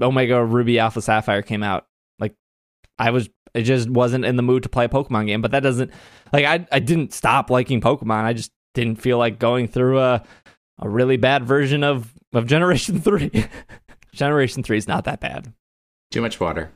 Omega 0.00 0.44
Ruby 0.44 0.78
Alpha 0.78 1.00
Sapphire 1.00 1.42
came 1.42 1.62
out. 1.62 1.86
Like 2.18 2.34
I 2.98 3.10
was 3.10 3.30
it 3.54 3.62
just 3.62 3.88
wasn't 3.88 4.26
in 4.26 4.36
the 4.36 4.42
mood 4.42 4.62
to 4.64 4.68
play 4.68 4.84
a 4.84 4.88
Pokemon 4.90 5.26
game, 5.26 5.40
but 5.40 5.50
that 5.52 5.62
doesn't 5.62 5.90
like 6.34 6.44
I 6.44 6.66
I 6.70 6.78
didn't 6.78 7.14
stop 7.14 7.48
liking 7.48 7.80
Pokemon. 7.80 8.24
I 8.24 8.34
just 8.34 8.52
didn't 8.74 9.00
feel 9.00 9.16
like 9.16 9.38
going 9.38 9.66
through 9.66 9.98
a 9.98 10.22
a 10.78 10.88
really 10.88 11.16
bad 11.16 11.44
version 11.44 11.82
of 11.82 12.12
of 12.34 12.46
Generation 12.46 13.00
3. 13.00 13.46
Generation 14.12 14.62
3 14.62 14.76
is 14.76 14.88
not 14.88 15.04
that 15.04 15.20
bad. 15.20 15.52
Too 16.10 16.20
much 16.20 16.38
water. 16.38 16.70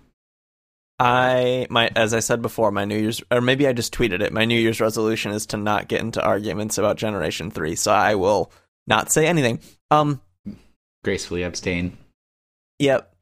I 1.01 1.67
my 1.71 1.91
as 1.97 2.13
I 2.13 2.21
said 2.21 2.43
before, 2.43 2.71
my 2.71 2.85
New 2.85 2.99
Year's 2.99 3.23
or 3.31 3.41
maybe 3.41 3.67
I 3.67 3.73
just 3.73 3.95
tweeted 3.95 4.21
it. 4.21 4.35
My 4.35 4.45
New 4.45 4.61
Year's 4.61 4.83
resolution 4.83 5.33
is 5.33 5.47
to 5.47 5.57
not 5.57 5.89
get 5.89 6.03
into 6.03 6.23
arguments 6.23 6.77
about 6.77 6.99
Generation 6.99 7.51
Three, 7.51 7.75
so 7.75 7.91
I 7.91 8.15
will 8.17 8.53
not 8.87 9.11
say 9.11 9.27
anything. 9.27 9.61
Um, 9.91 10.21
Gracefully 11.03 11.43
abstain. 11.43 11.97
Yep. 12.79 13.15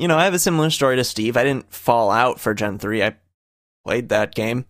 You 0.00 0.08
know, 0.08 0.16
I 0.16 0.24
have 0.24 0.34
a 0.34 0.40
similar 0.40 0.70
story 0.70 0.96
to 0.96 1.04
Steve. 1.04 1.36
I 1.36 1.44
didn't 1.44 1.72
fall 1.72 2.10
out 2.10 2.40
for 2.40 2.52
Gen 2.52 2.78
3. 2.78 3.04
I 3.04 3.14
played 3.84 4.08
that 4.08 4.34
game. 4.34 4.64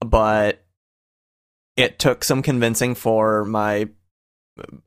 But 0.00 0.64
it 1.76 1.98
took 1.98 2.24
some 2.24 2.42
convincing 2.42 2.94
for 2.94 3.44
my 3.44 3.88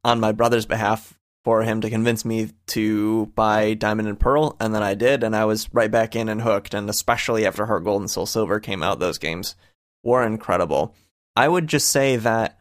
on 0.04 0.20
my 0.20 0.32
brother's 0.32 0.66
behalf 0.66 1.17
for 1.48 1.64
him 1.64 1.80
to 1.80 1.90
convince 1.90 2.26
me 2.26 2.50
to 2.66 3.28
buy 3.28 3.74
Diamond 3.74 4.10
and 4.10 4.20
Pearl, 4.20 4.58
and 4.60 4.76
then 4.76 4.84
I 4.84 4.96
did, 4.96 5.24
and 5.24 5.34
I 5.34 5.46
was 5.46 5.74
right 5.74 5.90
back 5.90 6.14
in 6.14 6.28
and 6.28 6.42
hooked. 6.42 6.74
And 6.74 6.90
especially 6.90 7.46
after 7.46 7.66
Heart 7.66 7.86
Gold 7.86 8.02
and 8.02 8.12
Soul 8.12 8.26
Silver 8.26 8.60
came 8.60 8.84
out, 8.84 9.00
those 9.00 9.18
games 9.18 9.56
were 10.04 10.24
incredible. 10.24 10.94
I 11.38 11.48
would 11.48 11.68
just 11.68 11.88
say 11.88 12.18
that 12.18 12.60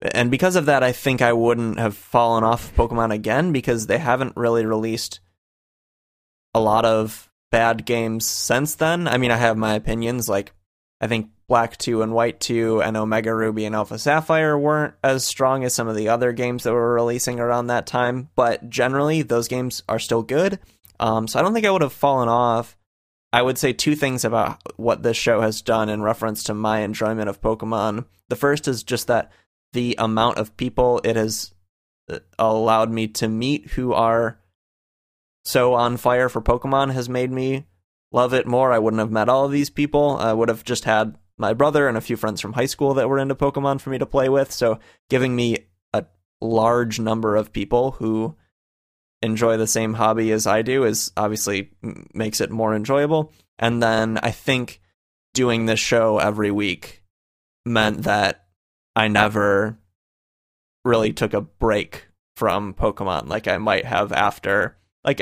and 0.00 0.32
because 0.32 0.56
of 0.56 0.66
that, 0.66 0.82
I 0.82 0.90
think 0.90 1.22
I 1.22 1.32
wouldn't 1.32 1.78
have 1.78 1.96
fallen 1.96 2.42
off 2.42 2.74
Pokemon 2.74 3.14
again 3.14 3.52
because 3.52 3.86
they 3.86 3.98
haven't 3.98 4.36
really 4.36 4.66
released 4.66 5.20
a 6.54 6.60
lot 6.60 6.84
of 6.84 7.30
bad 7.52 7.86
games 7.86 8.26
since 8.26 8.74
then. 8.74 9.06
I 9.06 9.16
mean, 9.16 9.30
I 9.30 9.36
have 9.36 9.56
my 9.56 9.74
opinions. 9.74 10.28
Like, 10.28 10.52
I 11.00 11.06
think 11.06 11.30
Black 11.48 11.76
2 11.76 12.02
and 12.02 12.12
White 12.12 12.40
2 12.40 12.82
and 12.82 12.96
Omega 12.96 13.32
Ruby 13.32 13.64
and 13.64 13.74
Alpha 13.74 13.98
Sapphire 13.98 14.58
weren't 14.58 14.94
as 15.04 15.24
strong 15.24 15.62
as 15.64 15.74
some 15.74 15.86
of 15.86 15.94
the 15.94 16.08
other 16.08 16.32
games 16.32 16.64
that 16.64 16.72
were 16.72 16.94
releasing 16.94 17.38
around 17.38 17.68
that 17.68 17.86
time, 17.86 18.30
but 18.34 18.68
generally, 18.68 19.22
those 19.22 19.46
games 19.46 19.82
are 19.88 20.00
still 20.00 20.22
good. 20.22 20.58
Um, 20.98 21.28
so 21.28 21.38
I 21.38 21.42
don't 21.42 21.54
think 21.54 21.66
I 21.66 21.70
would 21.70 21.82
have 21.82 21.92
fallen 21.92 22.28
off. 22.28 22.76
I 23.32 23.42
would 23.42 23.58
say 23.58 23.72
two 23.72 23.94
things 23.94 24.24
about 24.24 24.60
what 24.76 25.02
this 25.02 25.16
show 25.16 25.40
has 25.40 25.62
done 25.62 25.88
in 25.88 26.02
reference 26.02 26.42
to 26.44 26.54
my 26.54 26.80
enjoyment 26.80 27.28
of 27.28 27.40
Pokemon. 27.40 28.06
The 28.28 28.36
first 28.36 28.66
is 28.66 28.82
just 28.82 29.06
that 29.06 29.30
the 29.72 29.94
amount 29.98 30.38
of 30.38 30.56
people 30.56 31.00
it 31.04 31.16
has 31.16 31.52
uh, 32.10 32.20
allowed 32.38 32.90
me 32.90 33.08
to 33.08 33.28
meet 33.28 33.70
who 33.72 33.92
are 33.92 34.40
so 35.44 35.74
on 35.74 35.96
fire 35.96 36.28
for 36.28 36.42
Pokemon 36.42 36.92
has 36.92 37.08
made 37.08 37.30
me 37.30 37.66
love 38.10 38.32
it 38.32 38.46
more. 38.46 38.72
I 38.72 38.78
wouldn't 38.78 39.00
have 39.00 39.12
met 39.12 39.28
all 39.28 39.44
of 39.44 39.52
these 39.52 39.70
people. 39.70 40.16
I 40.16 40.32
would 40.32 40.48
have 40.48 40.64
just 40.64 40.84
had 40.84 41.16
my 41.38 41.52
brother 41.52 41.88
and 41.88 41.96
a 41.96 42.02
few 42.02 42.16
friends 42.16 42.40
from 42.40 42.54
high 42.54 42.66
school 42.66 42.94
that 42.94 43.08
were 43.08 43.18
into 43.18 43.34
Pokemon 43.34 43.80
for 43.80 43.90
me 43.90 43.98
to 43.98 44.06
play 44.06 44.28
with. 44.28 44.52
So 44.52 44.78
giving 45.10 45.36
me 45.36 45.58
a 45.92 46.04
large 46.40 46.98
number 46.98 47.36
of 47.36 47.52
people 47.52 47.92
who 47.92 48.36
enjoy 49.22 49.56
the 49.56 49.66
same 49.66 49.94
hobby 49.94 50.32
as 50.32 50.46
I 50.46 50.62
do 50.62 50.84
is 50.84 51.12
obviously 51.16 51.70
makes 52.14 52.40
it 52.40 52.50
more 52.50 52.74
enjoyable. 52.74 53.32
And 53.58 53.82
then 53.82 54.18
I 54.22 54.30
think 54.30 54.80
doing 55.34 55.66
this 55.66 55.80
show 55.80 56.18
every 56.18 56.50
week 56.50 57.02
meant 57.64 58.02
that 58.02 58.46
I 58.94 59.08
never 59.08 59.78
really 60.84 61.12
took 61.12 61.34
a 61.34 61.40
break 61.40 62.08
from 62.36 62.74
Pokemon 62.74 63.28
like 63.28 63.48
I 63.48 63.58
might 63.58 63.84
have 63.84 64.12
after. 64.12 64.76
Like, 65.04 65.20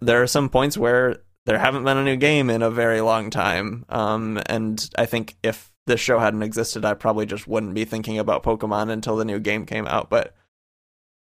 there 0.00 0.22
are 0.22 0.26
some 0.26 0.48
points 0.48 0.76
where 0.76 1.22
there 1.48 1.58
haven't 1.58 1.84
been 1.84 1.96
a 1.96 2.04
new 2.04 2.16
game 2.16 2.50
in 2.50 2.60
a 2.62 2.70
very 2.70 3.00
long 3.00 3.30
time. 3.30 3.84
Um, 3.88 4.38
and 4.46 4.88
I 4.98 5.06
think 5.06 5.36
if 5.42 5.72
this 5.86 5.98
show 5.98 6.18
hadn't 6.18 6.42
existed, 6.42 6.84
I 6.84 6.92
probably 6.94 7.24
just 7.24 7.48
wouldn't 7.48 7.72
be 7.74 7.84
thinking 7.86 8.18
about 8.18 8.42
Pokemon 8.42 8.90
until 8.90 9.16
the 9.16 9.24
new 9.24 9.40
game 9.40 9.64
came 9.64 9.86
out. 9.86 10.10
But 10.10 10.34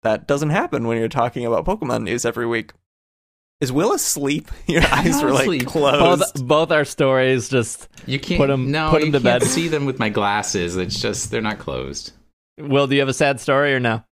that 0.04 0.28
doesn't 0.28 0.50
happen 0.50 0.88
when 0.88 0.98
you're 0.98 1.08
talking 1.08 1.46
about 1.46 1.66
Pokemon 1.66 2.04
news 2.04 2.26
every 2.26 2.48
week. 2.48 2.72
Is 3.62 3.72
Will 3.72 3.94
asleep? 3.94 4.50
Your 4.68 4.84
eyes 4.92 5.22
were 5.22 5.32
like 5.32 5.44
asleep. 5.44 5.66
closed. 5.68 6.34
Both, 6.36 6.48
both 6.48 6.72
our 6.72 6.86
stories 6.86 7.50
just 7.50 7.88
You 8.06 8.20
can't 8.20 8.40
Put 8.40 8.50
'em- 8.50 8.72
no, 8.72 8.90
put 8.90 9.02
'em 9.02 9.08
you 9.08 9.12
to 9.14 9.20
can't 9.20 9.42
bed. 9.42 9.48
see 9.48 9.68
them 9.68 9.86
with 9.86 10.00
my 10.00 10.10
glasses. 10.10 10.78
It's 10.78 11.00
just 11.00 11.32
they're 11.32 11.42
not 11.42 11.60
closed. 11.60 12.12
Will, 12.60 12.88
do 12.88 12.96
you 12.96 13.02
have 13.02 13.10
a 13.10 13.14
sad 13.14 13.40
story 13.40 13.74
or 13.74 13.80
no? 13.80 14.04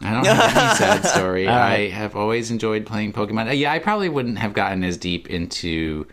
I 0.00 0.12
don't 0.12 0.26
have 0.26 0.56
any 0.56 0.74
sad 0.76 1.04
story. 1.14 1.48
I 1.48 1.88
have 1.88 2.16
always 2.16 2.50
enjoyed 2.50 2.86
playing 2.86 3.12
Pokemon. 3.12 3.58
Yeah, 3.58 3.72
I 3.72 3.78
probably 3.78 4.08
wouldn't 4.08 4.38
have 4.38 4.52
gotten 4.52 4.84
as 4.84 4.96
deep 4.96 5.28
into 5.30 6.06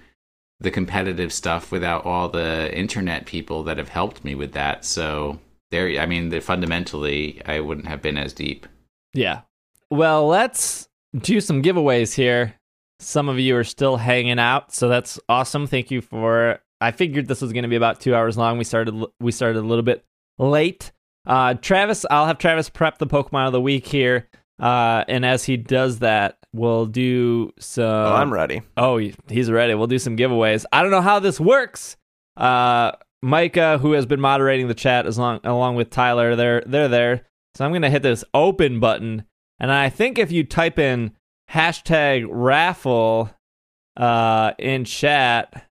the 0.59 0.71
competitive 0.71 1.33
stuff 1.33 1.71
without 1.71 2.05
all 2.05 2.29
the 2.29 2.75
internet 2.75 3.25
people 3.25 3.63
that 3.63 3.77
have 3.77 3.89
helped 3.89 4.23
me 4.23 4.33
with 4.35 4.53
that. 4.53 4.85
So 4.85 5.39
there, 5.71 5.99
I 5.99 6.05
mean, 6.05 6.29
the, 6.29 6.39
fundamentally, 6.39 7.41
I 7.45 7.59
wouldn't 7.59 7.87
have 7.87 8.01
been 8.01 8.17
as 8.17 8.31
deep. 8.31 8.67
Yeah. 9.13 9.41
Well, 9.89 10.27
let's 10.27 10.87
do 11.17 11.41
some 11.41 11.61
giveaways 11.61 12.13
here. 12.13 12.55
Some 12.99 13.27
of 13.27 13.37
you 13.37 13.57
are 13.57 13.65
still 13.65 13.97
hanging 13.97 14.39
out, 14.39 14.73
so 14.73 14.87
that's 14.87 15.19
awesome. 15.27 15.67
Thank 15.67 15.91
you 15.91 16.01
for. 16.01 16.59
I 16.79 16.91
figured 16.91 17.27
this 17.27 17.41
was 17.41 17.51
going 17.51 17.63
to 17.63 17.69
be 17.69 17.75
about 17.75 17.99
two 17.99 18.15
hours 18.15 18.37
long. 18.37 18.57
We 18.57 18.63
started. 18.63 19.03
We 19.19 19.31
started 19.31 19.59
a 19.59 19.67
little 19.67 19.83
bit 19.83 20.05
late. 20.37 20.91
Uh, 21.25 21.53
Travis, 21.55 22.05
I'll 22.09 22.25
have 22.25 22.37
Travis 22.37 22.69
prep 22.69 22.97
the 22.97 23.07
Pokemon 23.07 23.47
of 23.47 23.53
the 23.53 23.61
week 23.61 23.87
here, 23.87 24.27
uh, 24.59 25.03
and 25.07 25.25
as 25.25 25.45
he 25.45 25.57
does 25.57 25.99
that, 25.99 26.37
we'll 26.53 26.85
do 26.85 27.51
some. 27.59 27.85
oh, 27.85 28.13
I'm 28.13 28.33
ready. 28.33 28.61
Oh, 28.75 28.97
he's 29.29 29.49
ready. 29.49 29.73
We'll 29.73 29.87
do 29.87 29.99
some 29.99 30.17
giveaways. 30.17 30.65
I 30.71 30.81
don't 30.81 30.91
know 30.91 31.01
how 31.01 31.19
this 31.19 31.39
works. 31.39 31.95
Uh, 32.35 32.91
Micah, 33.21 33.77
who 33.77 33.93
has 33.93 34.05
been 34.05 34.19
moderating 34.19 34.67
the 34.67 34.73
chat 34.73 35.05
as 35.05 35.17
long 35.17 35.39
along 35.45 35.75
with 35.75 35.89
Tyler, 35.89 36.35
they're 36.35 36.61
they're 36.65 36.89
there. 36.89 37.25
So 37.55 37.63
I'm 37.63 37.71
gonna 37.71 37.89
hit 37.89 38.03
this 38.03 38.25
open 38.33 38.79
button, 38.81 39.23
and 39.59 39.71
I 39.71 39.89
think 39.89 40.17
if 40.17 40.31
you 40.31 40.43
type 40.43 40.77
in 40.77 41.13
hashtag 41.49 42.25
raffle 42.29 43.29
uh, 43.95 44.53
in 44.59 44.83
chat, 44.83 45.69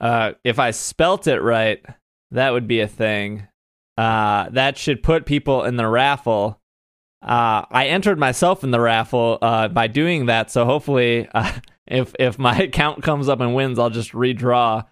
uh, 0.00 0.32
if 0.44 0.58
I 0.58 0.70
spelt 0.70 1.26
it 1.26 1.40
right, 1.40 1.84
that 2.30 2.50
would 2.54 2.66
be 2.66 2.80
a 2.80 2.88
thing. 2.88 3.48
Uh, 3.96 4.48
that 4.50 4.76
should 4.76 5.02
put 5.02 5.26
people 5.26 5.64
in 5.64 5.76
the 5.76 5.86
raffle. 5.86 6.60
Uh, 7.22 7.64
I 7.70 7.86
entered 7.86 8.18
myself 8.18 8.62
in 8.62 8.70
the 8.70 8.80
raffle 8.80 9.38
uh, 9.40 9.68
by 9.68 9.86
doing 9.86 10.26
that, 10.26 10.50
so 10.50 10.64
hopefully, 10.64 11.28
uh, 11.34 11.52
if 11.86 12.14
if 12.18 12.38
my 12.38 12.56
account 12.62 13.02
comes 13.02 13.28
up 13.28 13.40
and 13.40 13.54
wins, 13.54 13.78
I'll 13.78 13.90
just 13.90 14.12
redraw. 14.12 14.86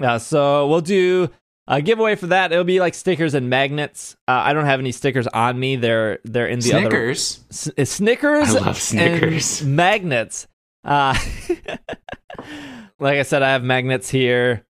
Uh, 0.00 0.18
so 0.18 0.66
we'll 0.66 0.80
do 0.80 1.28
a 1.66 1.82
giveaway 1.82 2.16
for 2.16 2.28
that. 2.28 2.52
It'll 2.52 2.64
be 2.64 2.80
like 2.80 2.94
stickers 2.94 3.34
and 3.34 3.50
magnets. 3.50 4.16
Uh, 4.26 4.40
I 4.44 4.54
don't 4.54 4.64
have 4.64 4.80
any 4.80 4.92
stickers 4.92 5.26
on 5.26 5.60
me. 5.60 5.76
They're 5.76 6.18
they're 6.24 6.46
in 6.46 6.60
the 6.60 6.72
other 6.72 6.80
Snickers. 7.14 7.44
S- 7.50 7.70
uh, 7.78 7.84
Snickers. 7.84 8.56
I 8.56 8.58
love 8.60 8.80
Snickers. 8.80 9.62
magnets. 9.62 10.48
Uh, 10.82 11.14
like 12.98 13.18
I 13.18 13.22
said, 13.22 13.42
I 13.42 13.52
have 13.52 13.62
magnets 13.62 14.08
here 14.08 14.64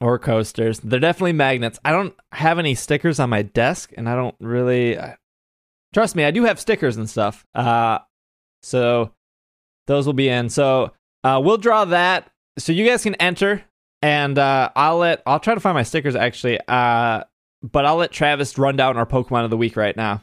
or 0.00 0.18
coasters. 0.18 0.80
They're 0.80 1.00
definitely 1.00 1.32
magnets. 1.32 1.78
I 1.84 1.92
don't 1.92 2.14
have 2.32 2.58
any 2.58 2.74
stickers 2.74 3.20
on 3.20 3.30
my 3.30 3.42
desk, 3.42 3.92
and 3.96 4.08
I 4.08 4.14
don't 4.14 4.34
really. 4.40 4.96
Uh, 4.96 5.14
trust 5.92 6.16
me, 6.16 6.24
I 6.24 6.30
do 6.30 6.44
have 6.44 6.58
stickers 6.58 6.96
and 6.96 7.08
stuff. 7.08 7.46
Uh, 7.54 7.98
so 8.62 9.12
those 9.86 10.06
will 10.06 10.14
be 10.14 10.28
in. 10.28 10.48
So 10.48 10.92
uh, 11.24 11.40
we'll 11.42 11.58
draw 11.58 11.84
that. 11.86 12.30
So 12.58 12.72
you 12.72 12.86
guys 12.86 13.02
can 13.02 13.14
enter, 13.16 13.62
and 14.02 14.38
uh, 14.38 14.70
I'll 14.74 14.98
let 14.98 15.22
I'll 15.26 15.40
try 15.40 15.54
to 15.54 15.60
find 15.60 15.74
my 15.74 15.82
stickers 15.82 16.16
actually. 16.16 16.58
Uh, 16.66 17.24
but 17.62 17.84
I'll 17.84 17.96
let 17.96 18.10
Travis 18.10 18.56
run 18.56 18.76
down 18.76 18.96
our 18.96 19.06
Pokemon 19.06 19.44
of 19.44 19.50
the 19.50 19.56
week 19.56 19.76
right 19.76 19.96
now. 19.96 20.22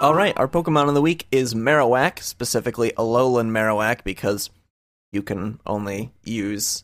All 0.00 0.14
right, 0.14 0.36
our 0.36 0.48
Pokemon 0.48 0.88
of 0.88 0.94
the 0.94 1.02
week 1.02 1.28
is 1.30 1.54
Marowak, 1.54 2.18
specifically 2.18 2.90
Alolan 2.98 3.50
Marowak, 3.50 4.02
because 4.02 4.50
you 5.12 5.22
can 5.22 5.60
only 5.64 6.10
use 6.24 6.82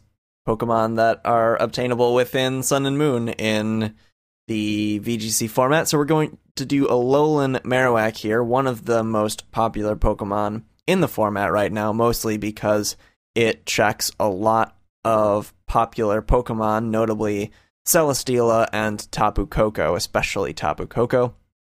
Pokemon 0.49 0.97
that 0.97 1.21
are 1.27 1.61
obtainable 1.61 2.15
within 2.15 2.63
Sun 2.63 2.87
and 2.87 2.97
Moon 2.97 3.29
in 3.29 3.95
the 4.47 4.99
VGC 5.01 5.51
format. 5.51 5.89
So 5.89 5.99
we're 5.99 6.07
going 6.07 6.39
to 6.57 6.65
do 6.65 6.87
Alolan 6.87 7.61
Marowak 7.65 8.17
here, 8.17 8.43
one 8.43 8.67
of 8.67 8.87
the 8.87 9.05
most 9.05 9.51
popular 9.51 9.95
Pokemon 9.95 10.63
in 10.87 11.03
the 11.03 11.09
format 11.09 11.53
right 11.53 11.71
now, 11.71 11.93
mostly 11.93 12.39
because 12.39 12.97
it 13.35 13.67
checks 13.67 14.11
a 14.19 14.27
lot 14.27 14.75
of 15.05 15.53
popular 15.67 16.23
Pokemon, 16.23 16.87
notably 16.87 17.53
Celesteela 17.87 18.69
and 18.73 19.11
Tapu 19.13 19.47
Koko, 19.47 19.97
especially 19.97 20.55
Tapu 20.55 20.87
Koko. 20.87 21.35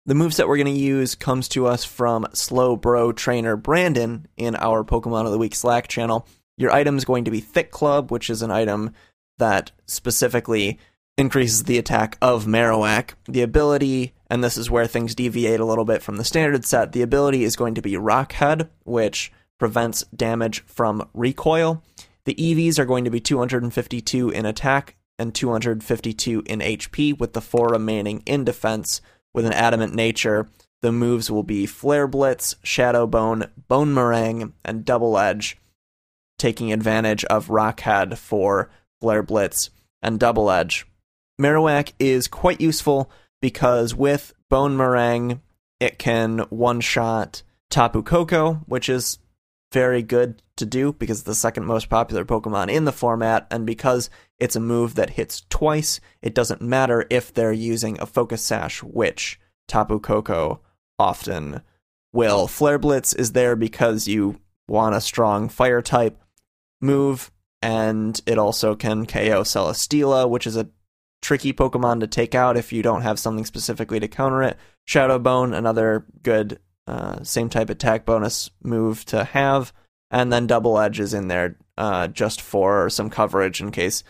The 0.05 0.15
moveset 0.15 0.47
we're 0.47 0.57
going 0.57 0.67
to 0.67 0.73
use 0.73 1.15
comes 1.15 1.49
to 1.49 1.67
us 1.67 1.85
from 1.85 2.27
Slow 2.35 2.77
Bro 2.77 3.13
Trainer 3.13 3.57
Brandon 3.57 4.27
in 4.37 4.57
our 4.57 4.85
Pokemon 4.85 5.25
of 5.25 5.33
the 5.33 5.39
Week 5.39 5.55
Slack 5.55 5.89
channel. 5.89 6.27
Your 6.59 6.73
item 6.73 6.99
is 6.99 7.07
going 7.07 7.25
to 7.25 7.31
be 7.31 7.41
Thick 7.41 7.71
Club, 7.71 8.11
which 8.11 8.29
is 8.29 8.43
an 8.43 8.51
item 8.51 8.93
that 9.39 9.71
specifically 9.87 10.79
increases 11.17 11.65
the 11.65 11.79
attack 11.79 12.19
of 12.21 12.45
Marowak. 12.45 13.15
The 13.27 13.43
ability, 13.43 14.13
and 14.29 14.45
this 14.45 14.59
is 14.59 14.71
where 14.71 14.87
things 14.87 15.15
deviate 15.15 15.61
a 15.61 15.65
little 15.65 15.85
bit 15.85 16.03
from 16.03 16.17
the 16.17 16.25
standard 16.25 16.65
set, 16.65 16.93
the 16.93 17.03
ability 17.03 17.45
is 17.45 17.57
going 17.57 17.75
to 17.77 17.83
be 17.83 17.97
Rock 17.97 18.33
Head, 18.33 18.69
which 18.85 19.33
prevents 19.59 20.03
damage 20.15 20.61
from 20.67 21.09
recoil. 21.15 21.83
The 22.25 22.35
EVs 22.35 22.79
are 22.79 22.85
going 22.85 23.05
to 23.05 23.11
be 23.11 23.21
252 23.21 24.31
in 24.31 24.45
attack 24.45 24.97
and 25.19 25.35
252 25.35 26.43
in 26.47 26.61
HP, 26.61 27.19
with 27.19 27.33
the 27.33 27.41
four 27.41 27.69
remaining 27.69 28.23
in 28.27 28.45
defense 28.45 29.01
with 29.35 29.47
an 29.47 29.53
adamant 29.53 29.95
nature. 29.95 30.49
the 30.81 30.93
moves 30.93 31.29
will 31.29 31.43
be 31.43 31.67
Flare 31.67 32.07
Blitz, 32.07 32.55
Shadow 32.63 33.05
Bone, 33.05 33.51
Bonemerang, 33.69 34.53
and 34.65 34.85
Double 34.85 35.19
Edge, 35.19 35.59
taking 36.39 36.73
advantage 36.73 37.25
of 37.27 37.51
Rock 37.51 37.81
Head 37.81 38.19
for 38.19 38.71
Flare 39.01 39.23
Blitz 39.23 39.71
and 40.01 40.19
Double 40.19 40.51
Edge. 40.51 40.87
Marowak 41.41 41.93
is 41.99 42.29
quite 42.29 42.61
useful 42.61 43.11
because 43.41 43.95
with 43.95 44.33
Bonemerang, 44.51 45.41
it 45.79 45.99
can 45.99 46.41
one 46.51 46.81
shot 46.81 47.43
Tapu 47.71 48.03
Koko, 48.03 48.55
which 48.67 48.89
is 48.89 49.19
very 49.73 50.03
good 50.03 50.43
to 50.57 50.67
do 50.67 50.93
because 50.95 51.19
it's 51.19 51.27
the 51.27 51.35
second 51.35 51.67
most 51.67 51.89
popular 51.89 52.25
Pokemon 52.25 52.71
in 52.71 52.85
the 52.85 52.93
format, 52.93 53.47
and 53.51 53.67
because 53.67 54.11
it's 54.39 54.57
a 54.57 54.61
move 54.61 54.95
that 54.95 55.11
hits 55.11 55.45
twice, 55.51 56.01
it 56.23 56.35
doesn't 56.35 56.63
matter 56.63 57.07
if 57.11 57.33
they're 57.33 57.53
using 57.53 58.01
a 58.01 58.07
Focus 58.07 58.43
Sash, 58.43 58.83
which 58.83 59.39
Tapu 59.69 60.01
Koko 60.01 60.61
often 60.99 61.61
will. 62.13 62.49
Flare 62.49 62.79
Blitz 62.79 63.13
is 63.13 63.33
there 63.33 63.55
because 63.55 64.09
you 64.09 64.41
want 64.67 64.95
a 64.95 65.01
strong 65.01 65.49
fire 65.49 65.83
type 65.83 66.19
move, 66.81 67.31
and 67.63 68.21
it 68.27 68.39
also 68.39 68.75
can 68.75 69.07
KO 69.07 69.43
Celesteela, 69.43 70.29
which 70.29 70.47
is 70.47 70.57
a 70.57 70.69
tricky 71.21 71.53
Pokemon 71.53 72.01
to 72.01 72.07
take 72.07 72.35
out 72.35 72.57
if 72.57 72.73
you 72.73 72.83
don't 72.83 73.03
have 73.03 73.19
something 73.19 73.45
specifically 73.45 74.01
to 74.01 74.09
counter 74.09 74.43
it. 74.43 74.57
Shadow 74.85 75.19
Bone, 75.19 75.53
another 75.53 76.07
good 76.23 76.61
uh, 76.87 77.23
same 77.23 77.49
type 77.49 77.71
attack 77.71 78.07
bonus 78.07 78.51
move 78.63 79.05
to 79.07 79.25
have, 79.25 79.73
and 80.11 80.33
then 80.33 80.47
Double 80.47 80.79
Edge 80.79 81.01
is 81.01 81.13
in 81.13 81.29
there 81.29 81.57
uh, 81.77 82.09
just 82.09 82.41
for 82.41 82.89
some 82.89 83.11
coverage 83.11 83.61
in 83.61 83.71
case 83.71 84.03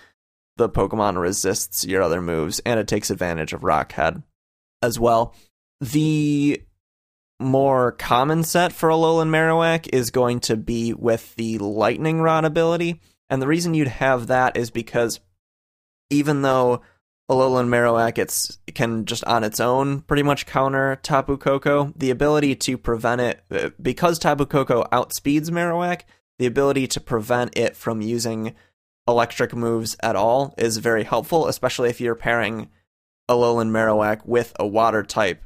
the 0.56 0.68
Pokemon 0.68 1.20
resists 1.20 1.84
your 1.84 2.02
other 2.02 2.20
moves, 2.20 2.60
and 2.60 2.78
it 2.78 2.86
takes 2.88 3.10
advantage 3.10 3.52
of 3.52 3.64
Rock 3.64 3.92
Head 3.92 4.22
as 4.82 4.98
well. 4.98 5.34
The 5.80 6.62
more 7.40 7.92
common 7.92 8.42
set 8.42 8.72
for 8.72 8.88
Alolan 8.88 9.28
Marowak 9.28 9.88
is 9.92 10.10
going 10.10 10.40
to 10.40 10.56
be 10.56 10.92
with 10.92 11.34
the 11.36 11.58
Lightning 11.58 12.20
Rod 12.20 12.44
ability. 12.44 13.00
And 13.30 13.40
the 13.40 13.46
reason 13.46 13.74
you'd 13.74 13.88
have 13.88 14.26
that 14.26 14.56
is 14.56 14.70
because 14.70 15.20
even 16.10 16.42
though 16.42 16.82
Alolan 17.30 17.68
Marowak 17.68 18.18
it's, 18.18 18.58
can 18.74 19.04
just 19.04 19.24
on 19.24 19.44
its 19.44 19.60
own 19.60 20.00
pretty 20.00 20.22
much 20.22 20.46
counter 20.46 20.98
Tapu 21.02 21.36
Koko, 21.36 21.92
the 21.94 22.10
ability 22.10 22.56
to 22.56 22.78
prevent 22.78 23.20
it, 23.20 23.44
uh, 23.50 23.70
because 23.80 24.18
Tapu 24.18 24.46
Koko 24.46 24.84
outspeeds 24.84 25.50
Marowak, 25.50 26.02
the 26.38 26.46
ability 26.46 26.86
to 26.88 27.00
prevent 27.00 27.56
it 27.56 27.76
from 27.76 28.00
using 28.00 28.54
electric 29.06 29.54
moves 29.54 29.96
at 30.00 30.16
all 30.16 30.54
is 30.58 30.78
very 30.78 31.04
helpful, 31.04 31.46
especially 31.46 31.90
if 31.90 32.00
you're 32.00 32.14
pairing 32.14 32.68
Alolan 33.28 33.70
Marowak 33.70 34.24
with 34.24 34.54
a 34.58 34.66
water 34.66 35.02
type 35.02 35.42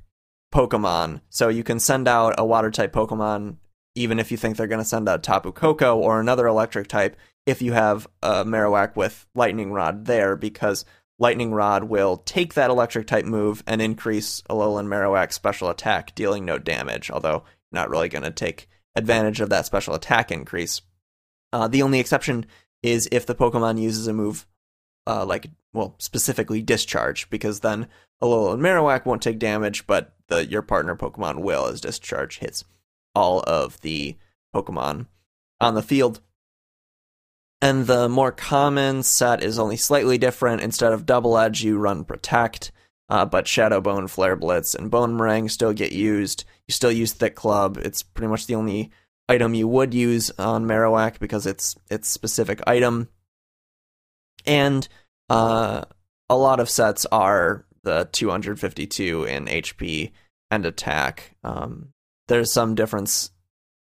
Pokemon. 0.53 1.21
So 1.31 1.49
you 1.49 1.65
can 1.65 1.81
send 1.81 2.07
out 2.07 2.35
a 2.39 2.45
water 2.45 2.71
type 2.71 2.93
Pokemon 2.93 3.57
even 3.95 4.19
if 4.19 4.31
you 4.31 4.37
think 4.37 4.57
they're 4.57 4.67
going 4.67 4.81
to 4.81 4.85
send 4.85 5.09
out 5.09 5.23
Tapu 5.23 5.53
Koko 5.53 5.97
or 5.99 6.21
another 6.21 6.47
electric 6.47 6.89
type 6.89 7.17
if 7.45 7.61
you 7.61 7.73
have 7.73 8.07
a 8.23 8.45
Marowak 8.45 8.97
with 8.97 9.27
Lightning 9.35 9.73
Rod 9.73 10.07
there 10.07 10.37
because 10.37 10.85
Lightning 11.19 11.53
Rod 11.53 11.85
will 11.85 12.19
take 12.19 12.55
that 12.55 12.71
electric 12.71 13.07
type 13.07 13.25
move 13.25 13.63
and 13.67 13.83
increase 13.83 14.43
Alolan 14.49 14.87
Marowak's 14.87 15.35
special 15.35 15.69
attack, 15.69 16.15
dealing 16.15 16.45
no 16.45 16.59
damage, 16.59 17.11
although 17.11 17.45
not 17.71 17.91
really 17.91 18.09
going 18.09 18.25
to 18.25 18.31
take 18.31 18.69
advantage 18.97 19.41
of 19.41 19.51
that 19.51 19.67
special 19.67 19.95
attack 19.95 20.31
increase. 20.31 20.81
Uh, 21.53 21.69
the 21.69 21.83
only 21.83 22.01
exception 22.01 22.47
is 22.83 23.09
if 23.13 23.27
the 23.27 23.35
Pokemon 23.35 23.81
uses 23.81 24.07
a 24.07 24.13
move 24.13 24.47
uh, 25.07 25.25
like, 25.25 25.51
well, 25.73 25.95
specifically 25.99 26.63
Discharge, 26.63 27.29
because 27.31 27.61
then 27.61 27.89
Alolan 28.23 28.61
Marowak 28.61 29.05
won't 29.05 29.23
take 29.23 29.39
damage, 29.39 29.87
but 29.87 30.15
the 30.29 30.47
your 30.47 30.63
partner 30.63 30.95
Pokemon 30.97 31.41
will 31.41 31.67
as 31.67 31.81
Discharge 31.81 32.39
hits 32.39 32.65
all 33.15 33.43
of 33.47 33.81
the 33.81 34.17
Pokemon 34.55 35.07
on 35.61 35.75
the 35.75 35.83
field. 35.83 36.21
And 37.61 37.87
the 37.87 38.09
more 38.09 38.33
common 38.33 39.03
set 39.03 39.43
is 39.43 39.59
only 39.59 39.77
slightly 39.77 40.19
different. 40.19 40.63
Instead 40.63 40.93
of 40.93 41.07
Double 41.07 41.39
Edge, 41.39 41.63
you 41.63 41.79
run 41.79 42.05
Protect, 42.05 42.73
uh, 43.09 43.25
but 43.25 43.47
Shadow 43.47 43.81
Bone, 43.81 44.09
Flare 44.09 44.35
Blitz, 44.35 44.75
and 44.75 44.91
Bonemerang 44.91 45.49
still 45.49 45.73
get 45.73 45.93
used. 45.93 46.45
You 46.67 46.73
still 46.73 46.91
use 46.91 47.13
Thick 47.13 47.37
Club. 47.37 47.79
It's 47.79 48.03
pretty 48.03 48.29
much 48.29 48.47
the 48.47 48.57
only 48.57 48.91
item 49.29 49.55
you 49.55 49.69
would 49.69 49.95
use 49.95 50.31
on 50.39 50.65
Marowak 50.65 51.21
because 51.21 51.47
it's 51.47 51.77
its 51.89 52.09
specific 52.09 52.61
item. 52.67 53.09
And 54.47 54.87
uh, 55.29 55.85
a 56.29 56.37
lot 56.37 56.61
of 56.61 56.71
sets 56.71 57.07
are 57.07 57.67
the 57.83 58.09
252 58.13 59.25
in 59.25 59.47
HP 59.47 60.13
and 60.51 60.67
attack. 60.67 61.37
Um, 61.43 61.89
there's 62.29 62.53
some 62.53 62.75
difference 62.75 63.31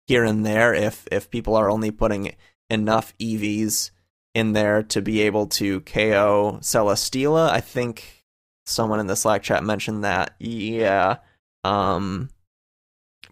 here 0.07 0.25
and 0.25 0.45
there 0.45 0.73
if 0.75 1.07
if 1.13 1.31
people 1.31 1.55
are 1.55 1.71
only 1.71 1.91
putting 1.91 2.35
enough 2.71 3.15
EVs 3.19 3.91
in 4.35 4.53
there 4.53 4.83
to 4.83 5.03
be 5.03 5.23
able 5.23 5.47
to 5.47 5.81
KO 5.81 6.59
Celesteela. 6.61 7.51
I 7.51 7.61
think 7.61 8.25
someone 8.67 9.01
in 9.01 9.07
the 9.07 9.17
Slack 9.17 9.43
chat 9.43 9.65
mentioned 9.65 10.05
that. 10.05 10.35
Yeah. 10.39 11.19
Um, 11.65 12.31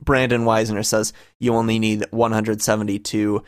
Brandon 0.00 0.44
Weisner 0.44 0.84
says 0.84 1.12
you 1.38 1.54
only 1.54 1.78
need 1.78 2.04
172 2.10 3.42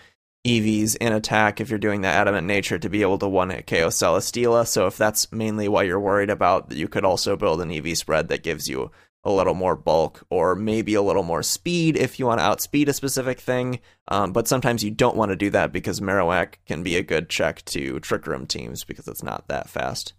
EVs 0.49 0.97
in 0.97 1.13
attack 1.13 1.61
if 1.61 1.69
you're 1.69 1.79
doing 1.79 2.01
that 2.01 2.17
adamant 2.17 2.47
nature 2.47 2.79
to 2.79 2.89
be 2.89 3.03
able 3.03 3.19
to 3.19 3.29
one 3.29 3.51
hit 3.51 3.67
KO 3.67 3.89
Celesteela. 3.89 4.67
So 4.67 4.87
if 4.87 4.97
that's 4.97 5.31
mainly 5.31 5.69
what 5.69 5.87
you're 5.87 6.01
worried 6.01 6.31
about, 6.31 6.73
you 6.73 6.89
could 6.89 7.05
also 7.05 7.37
build 7.37 7.61
an 7.61 7.71
EV 7.71 7.97
spread 7.99 8.29
that 8.29 8.43
gives 8.43 8.69
you 8.69 8.91
a 9.25 9.33
little 9.33 9.55
more 9.55 9.77
bulk 9.77 10.25
or 10.31 10.55
maybe 10.55 10.95
a 10.95 11.03
little 11.03 11.23
more 11.23 11.43
speed 11.43 11.97
if 11.97 12.19
you 12.19 12.27
want 12.27 12.41
to 12.41 12.45
outspeed 12.45 12.89
a 12.89 12.95
specific 12.95 13.41
thing. 13.41 13.81
Um, 14.09 14.33
but 14.33 14.49
sometimes 14.49 14.83
you 14.83 14.91
don't 14.91 15.17
want 15.17 15.31
to 15.31 15.37
do 15.37 15.51
that 15.51 15.73
because 15.73 16.01
Marowak 16.01 16.55
can 16.67 16.83
be 16.83 16.97
a 16.97 17.03
good 17.03 17.29
check 17.29 17.65
to 17.67 18.01
Trick 18.01 18.27
Room 18.27 18.47
teams 18.47 18.85
because 18.85 19.07
it's 19.07 19.23
not 19.23 19.49
that 19.49 19.69
fast 19.69 20.15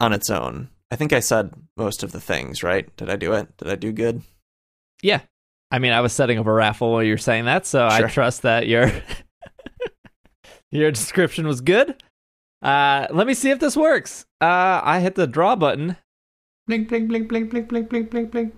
on 0.00 0.12
its 0.12 0.30
own. 0.30 0.70
I 0.90 0.96
think 0.96 1.12
I 1.12 1.20
said 1.20 1.52
most 1.76 2.02
of 2.02 2.12
the 2.12 2.20
things, 2.20 2.62
right? 2.62 2.94
Did 2.96 3.10
I 3.10 3.16
do 3.16 3.34
it? 3.34 3.56
Did 3.58 3.68
I 3.68 3.76
do 3.76 3.92
good? 3.92 4.22
Yeah. 5.02 5.20
I 5.70 5.78
mean, 5.78 5.92
I 5.92 6.00
was 6.00 6.12
setting 6.14 6.38
up 6.38 6.46
a 6.46 6.52
raffle 6.52 6.92
while 6.92 7.02
you're 7.02 7.18
saying 7.18 7.44
that, 7.44 7.66
so 7.66 7.88
sure. 7.90 8.06
I 8.06 8.10
trust 8.10 8.42
that 8.42 8.66
your 8.66 8.90
your 10.70 10.90
description 10.92 11.46
was 11.46 11.60
good. 11.60 12.02
Uh, 12.62 13.06
let 13.10 13.26
me 13.26 13.34
see 13.34 13.50
if 13.50 13.60
this 13.60 13.76
works. 13.76 14.26
Uh, 14.40 14.80
I 14.82 15.00
hit 15.00 15.14
the 15.14 15.26
draw 15.26 15.54
button 15.54 15.96
Blink, 16.68 16.90
blink, 16.90 17.08
blink, 17.08 17.30
blink, 17.30 17.48
blink, 17.48 17.68
blink, 17.70 17.88
blink, 17.88 18.10
blink, 18.10 18.30
blink. 18.30 18.54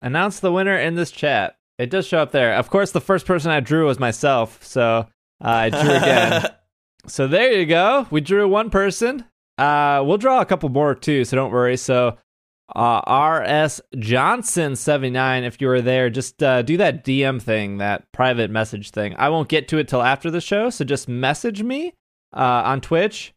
Announce 0.00 0.40
the 0.40 0.50
winner 0.50 0.74
in 0.78 0.94
this 0.94 1.10
chat. 1.10 1.56
It 1.78 1.90
does 1.90 2.06
show 2.06 2.18
up 2.18 2.32
there. 2.32 2.54
Of 2.54 2.70
course, 2.70 2.92
the 2.92 3.00
first 3.00 3.26
person 3.26 3.50
I 3.50 3.60
drew 3.60 3.86
was 3.86 4.00
myself, 4.00 4.64
so 4.64 5.06
uh, 5.44 5.48
I 5.48 5.68
drew 5.68 5.90
again. 5.90 6.46
so 7.06 7.28
there 7.28 7.52
you 7.52 7.66
go. 7.66 8.06
We 8.10 8.22
drew 8.22 8.48
one 8.48 8.70
person. 8.70 9.26
Uh, 9.58 10.02
we'll 10.02 10.16
draw 10.16 10.40
a 10.40 10.46
couple 10.46 10.70
more 10.70 10.94
too, 10.94 11.26
so 11.26 11.36
don't 11.36 11.52
worry. 11.52 11.76
So 11.76 12.16
uh, 12.74 13.40
RS 13.40 13.80
Johnson 13.98 14.76
79, 14.76 15.44
if 15.44 15.60
you 15.60 15.66
were 15.68 15.82
there, 15.82 16.10
just 16.10 16.42
uh, 16.42 16.62
do 16.62 16.76
that 16.78 17.04
DM 17.04 17.40
thing, 17.40 17.78
that 17.78 18.10
private 18.12 18.50
message 18.50 18.90
thing. 18.90 19.14
I 19.18 19.28
won't 19.28 19.48
get 19.48 19.68
to 19.68 19.78
it 19.78 19.88
till 19.88 20.02
after 20.02 20.30
the 20.30 20.40
show, 20.40 20.70
so 20.70 20.84
just 20.84 21.08
message 21.08 21.62
me 21.62 21.94
uh, 22.32 22.62
on 22.64 22.80
Twitch 22.80 23.34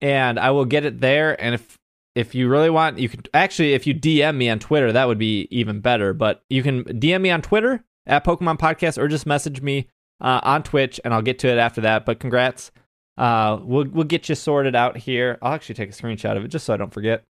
and 0.00 0.38
I 0.38 0.50
will 0.50 0.64
get 0.64 0.84
it 0.84 1.00
there. 1.00 1.40
And 1.40 1.54
if 1.54 1.78
if 2.14 2.34
you 2.34 2.48
really 2.48 2.70
want, 2.70 2.98
you 2.98 3.08
can 3.08 3.22
actually, 3.32 3.74
if 3.74 3.86
you 3.86 3.94
DM 3.94 4.36
me 4.36 4.48
on 4.48 4.60
Twitter, 4.60 4.92
that 4.92 5.08
would 5.08 5.18
be 5.18 5.48
even 5.50 5.80
better. 5.80 6.12
But 6.12 6.44
you 6.48 6.62
can 6.62 6.84
DM 6.84 7.22
me 7.22 7.30
on 7.30 7.42
Twitter 7.42 7.84
at 8.06 8.24
Pokemon 8.24 8.58
Podcast 8.58 8.98
or 8.98 9.08
just 9.08 9.26
message 9.26 9.60
me 9.60 9.88
uh, 10.20 10.40
on 10.44 10.62
Twitch 10.62 11.00
and 11.04 11.12
I'll 11.12 11.22
get 11.22 11.40
to 11.40 11.48
it 11.48 11.58
after 11.58 11.80
that. 11.80 12.06
But 12.06 12.20
congrats. 12.20 12.70
Uh, 13.16 13.58
we'll, 13.62 13.86
we'll 13.88 14.04
get 14.04 14.28
you 14.28 14.34
sorted 14.34 14.76
out 14.76 14.96
here. 14.96 15.38
I'll 15.42 15.54
actually 15.54 15.76
take 15.76 15.90
a 15.90 15.92
screenshot 15.92 16.36
of 16.36 16.44
it 16.44 16.48
just 16.48 16.66
so 16.66 16.74
I 16.74 16.76
don't 16.76 16.92
forget. 16.92 17.24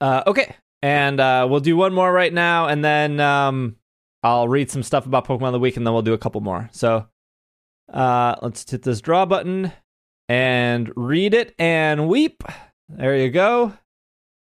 Uh, 0.00 0.22
okay. 0.26 0.54
And 0.82 1.20
uh, 1.20 1.46
we'll 1.50 1.60
do 1.60 1.76
one 1.76 1.92
more 1.92 2.10
right 2.12 2.32
now 2.32 2.66
and 2.66 2.84
then 2.84 3.20
um, 3.20 3.76
I'll 4.22 4.48
read 4.48 4.70
some 4.70 4.82
stuff 4.82 5.06
about 5.06 5.26
Pokemon 5.26 5.48
of 5.48 5.52
the 5.52 5.58
Week 5.58 5.76
and 5.76 5.86
then 5.86 5.92
we'll 5.92 6.02
do 6.02 6.14
a 6.14 6.18
couple 6.18 6.40
more. 6.40 6.68
So 6.72 7.06
uh, 7.92 8.36
let's 8.42 8.68
hit 8.70 8.82
this 8.82 9.00
draw 9.00 9.26
button 9.26 9.72
and 10.28 10.90
read 10.96 11.34
it 11.34 11.54
and 11.58 12.08
weep. 12.08 12.42
There 12.88 13.16
you 13.16 13.30
go. 13.30 13.74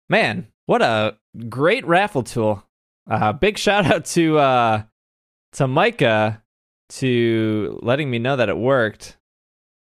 Man, 0.10 0.48
what 0.66 0.82
a 0.82 1.18
great 1.50 1.86
raffle 1.86 2.24
tool. 2.24 2.64
Uh, 3.10 3.34
big 3.34 3.58
shout 3.58 3.86
out 3.86 4.06
to 4.06 4.38
uh, 4.38 4.84
to 5.54 5.68
Micah 5.68 6.44
to 6.90 7.80
letting 7.82 8.10
me 8.10 8.20
know 8.20 8.36
that 8.36 8.50
it 8.50 8.58
worked. 8.58 9.18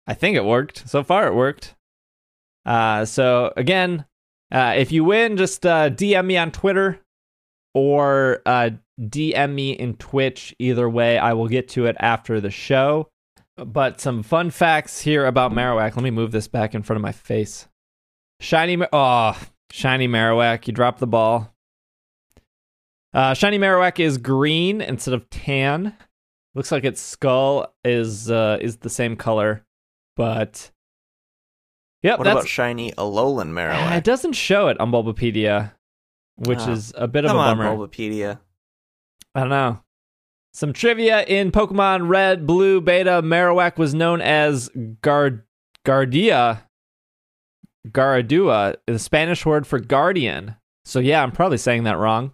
I 0.07 0.13
think 0.13 0.35
it 0.35 0.45
worked. 0.45 0.89
So 0.89 1.03
far, 1.03 1.27
it 1.27 1.35
worked. 1.35 1.75
Uh, 2.65 3.05
so 3.05 3.53
again, 3.55 4.05
uh, 4.51 4.73
if 4.77 4.91
you 4.91 5.03
win, 5.03 5.37
just 5.37 5.65
uh, 5.65 5.89
DM 5.89 6.25
me 6.25 6.37
on 6.37 6.51
Twitter 6.51 6.99
or 7.73 8.41
uh, 8.45 8.71
DM 8.99 9.53
me 9.53 9.71
in 9.71 9.95
Twitch. 9.95 10.55
Either 10.59 10.89
way, 10.89 11.17
I 11.17 11.33
will 11.33 11.47
get 11.47 11.69
to 11.69 11.85
it 11.85 11.95
after 11.99 12.39
the 12.41 12.51
show. 12.51 13.09
But 13.57 14.01
some 14.01 14.23
fun 14.23 14.49
facts 14.49 15.01
here 15.01 15.25
about 15.25 15.51
Marowak. 15.51 15.95
Let 15.95 16.03
me 16.03 16.09
move 16.11 16.31
this 16.31 16.47
back 16.47 16.73
in 16.73 16.83
front 16.83 16.97
of 16.97 17.01
my 17.01 17.11
face. 17.11 17.67
Shiny, 18.39 18.77
oh, 18.91 19.39
Shiny 19.71 20.07
Marowak, 20.07 20.67
you 20.67 20.73
dropped 20.73 20.99
the 20.99 21.07
ball. 21.07 21.53
Uh, 23.13 23.33
shiny 23.33 23.59
Marowak 23.59 23.99
is 23.99 24.17
green 24.17 24.81
instead 24.81 25.13
of 25.13 25.29
tan. 25.29 25.95
Looks 26.55 26.71
like 26.71 26.83
its 26.83 27.01
skull 27.01 27.73
is 27.83 28.29
uh, 28.31 28.57
is 28.61 28.77
the 28.77 28.89
same 28.89 29.15
color, 29.15 29.65
but 30.15 30.71
yep, 32.03 32.19
What 32.19 32.27
about 32.27 32.47
shiny 32.47 32.91
Alolan 32.93 33.51
Marowak? 33.51 33.91
it 33.97 34.03
doesn't 34.03 34.33
show 34.33 34.67
it 34.67 34.79
on 34.79 34.91
Bulbapedia, 34.91 35.73
which 36.35 36.59
Ah, 36.59 36.71
is 36.71 36.93
a 36.95 37.07
bit 37.07 37.25
of 37.25 37.31
a 37.31 37.33
on, 37.35 37.57
bummer. 37.57 37.75
Bulbapedia. 37.75 38.39
I 39.35 39.39
don't 39.41 39.49
know. 39.49 39.81
Some 40.53 40.73
trivia 40.73 41.23
in 41.23 41.51
Pokemon 41.51 42.09
Red, 42.09 42.45
Blue, 42.45 42.81
Beta, 42.81 43.21
Marowak 43.23 43.77
was 43.77 43.93
known 43.93 44.19
as 44.21 44.69
Guard 45.01 45.43
Guardia. 45.85 46.67
Garadua, 47.87 48.75
the 48.85 48.99
Spanish 48.99 49.45
word 49.45 49.65
for 49.65 49.79
guardian. 49.79 50.55
So 50.85 50.99
yeah, 50.99 51.23
I'm 51.23 51.31
probably 51.31 51.57
saying 51.57 51.83
that 51.85 51.97
wrong. 51.97 52.33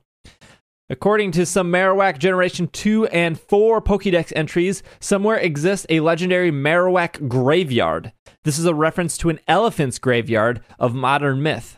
According 0.89 1.31
to 1.33 1.45
some 1.45 1.69
Marowak 1.69 2.17
Generation 2.17 2.69
2 2.69 3.07
and 3.07 3.37
4 3.37 3.81
Pokédex 3.81 4.31
entries, 4.37 4.83
somewhere 5.01 5.35
exists 5.35 5.85
a 5.89 5.99
legendary 5.99 6.49
Marowak 6.49 7.27
graveyard. 7.27 8.13
This 8.45 8.57
is 8.57 8.63
a 8.63 8.73
reference 8.73 9.17
to 9.17 9.29
an 9.29 9.41
elephant's 9.49 9.99
graveyard 9.99 10.61
of 10.79 10.95
modern 10.95 11.43
myth. 11.43 11.77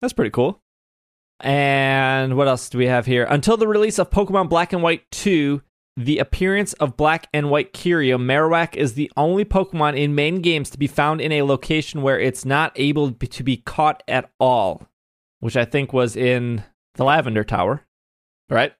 That's 0.00 0.12
pretty 0.12 0.32
cool. 0.32 0.60
And 1.38 2.36
what 2.36 2.48
else 2.48 2.68
do 2.68 2.78
we 2.78 2.86
have 2.86 3.06
here? 3.06 3.24
Until 3.30 3.56
the 3.56 3.68
release 3.68 4.00
of 4.00 4.10
Pokemon 4.10 4.48
Black 4.48 4.72
and 4.72 4.82
White 4.82 5.08
2, 5.12 5.62
the 5.96 6.18
appearance 6.18 6.72
of 6.74 6.96
Black 6.96 7.28
and 7.32 7.48
White 7.48 7.72
Kyurem, 7.72 8.22
Marowak 8.22 8.74
is 8.74 8.94
the 8.94 9.12
only 9.16 9.44
Pokemon 9.44 9.96
in 9.96 10.16
main 10.16 10.40
games 10.40 10.68
to 10.70 10.78
be 10.78 10.88
found 10.88 11.20
in 11.20 11.30
a 11.30 11.42
location 11.42 12.02
where 12.02 12.18
it's 12.18 12.44
not 12.44 12.72
able 12.74 13.12
to 13.12 13.42
be 13.44 13.58
caught 13.58 14.02
at 14.08 14.30
all, 14.40 14.88
which 15.38 15.56
I 15.56 15.64
think 15.64 15.92
was 15.92 16.16
in 16.16 16.64
the 16.94 17.04
Lavender 17.04 17.44
Tower, 17.44 17.86
right? 18.52 18.72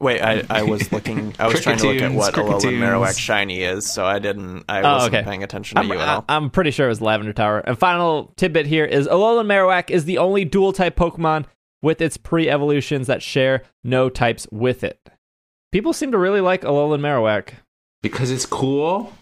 Wait, 0.00 0.20
I, 0.20 0.44
I 0.48 0.62
was 0.62 0.92
looking. 0.92 1.34
I 1.40 1.48
was 1.48 1.60
trying 1.62 1.78
to 1.78 1.88
look 1.92 2.00
at 2.00 2.12
what 2.12 2.32
Cricketoons, 2.32 2.60
Alolan 2.60 2.60
Cricketoons. 2.60 2.78
Marowak 2.78 3.18
shiny 3.18 3.62
is, 3.62 3.90
so 3.92 4.04
I 4.04 4.20
didn't. 4.20 4.64
I 4.68 4.80
Oh, 4.82 4.92
wasn't 4.94 5.14
okay. 5.16 5.24
paying 5.24 5.42
attention 5.42 5.74
to 5.76 5.80
I'm, 5.80 5.88
you 5.88 5.94
at 5.98 6.08
I- 6.08 6.14
all. 6.14 6.24
I'm 6.28 6.50
pretty 6.50 6.70
sure 6.70 6.86
it 6.86 6.90
was 6.90 7.00
Lavender 7.00 7.32
Tower. 7.32 7.58
And 7.60 7.76
final 7.76 8.32
tidbit 8.36 8.66
here 8.66 8.84
is 8.84 9.08
Alolan 9.08 9.46
Marowak 9.46 9.90
is 9.90 10.04
the 10.04 10.18
only 10.18 10.44
dual 10.44 10.72
type 10.72 10.94
Pokemon 10.94 11.46
with 11.82 12.00
its 12.00 12.16
pre 12.16 12.48
evolutions 12.48 13.08
that 13.08 13.22
share 13.22 13.64
no 13.82 14.08
types 14.08 14.46
with 14.52 14.84
it. 14.84 15.00
People 15.72 15.92
seem 15.92 16.12
to 16.12 16.18
really 16.18 16.40
like 16.40 16.62
Alolan 16.62 17.00
Marowak. 17.00 17.54
Because 18.00 18.30
it's 18.30 18.46
cool. 18.46 19.12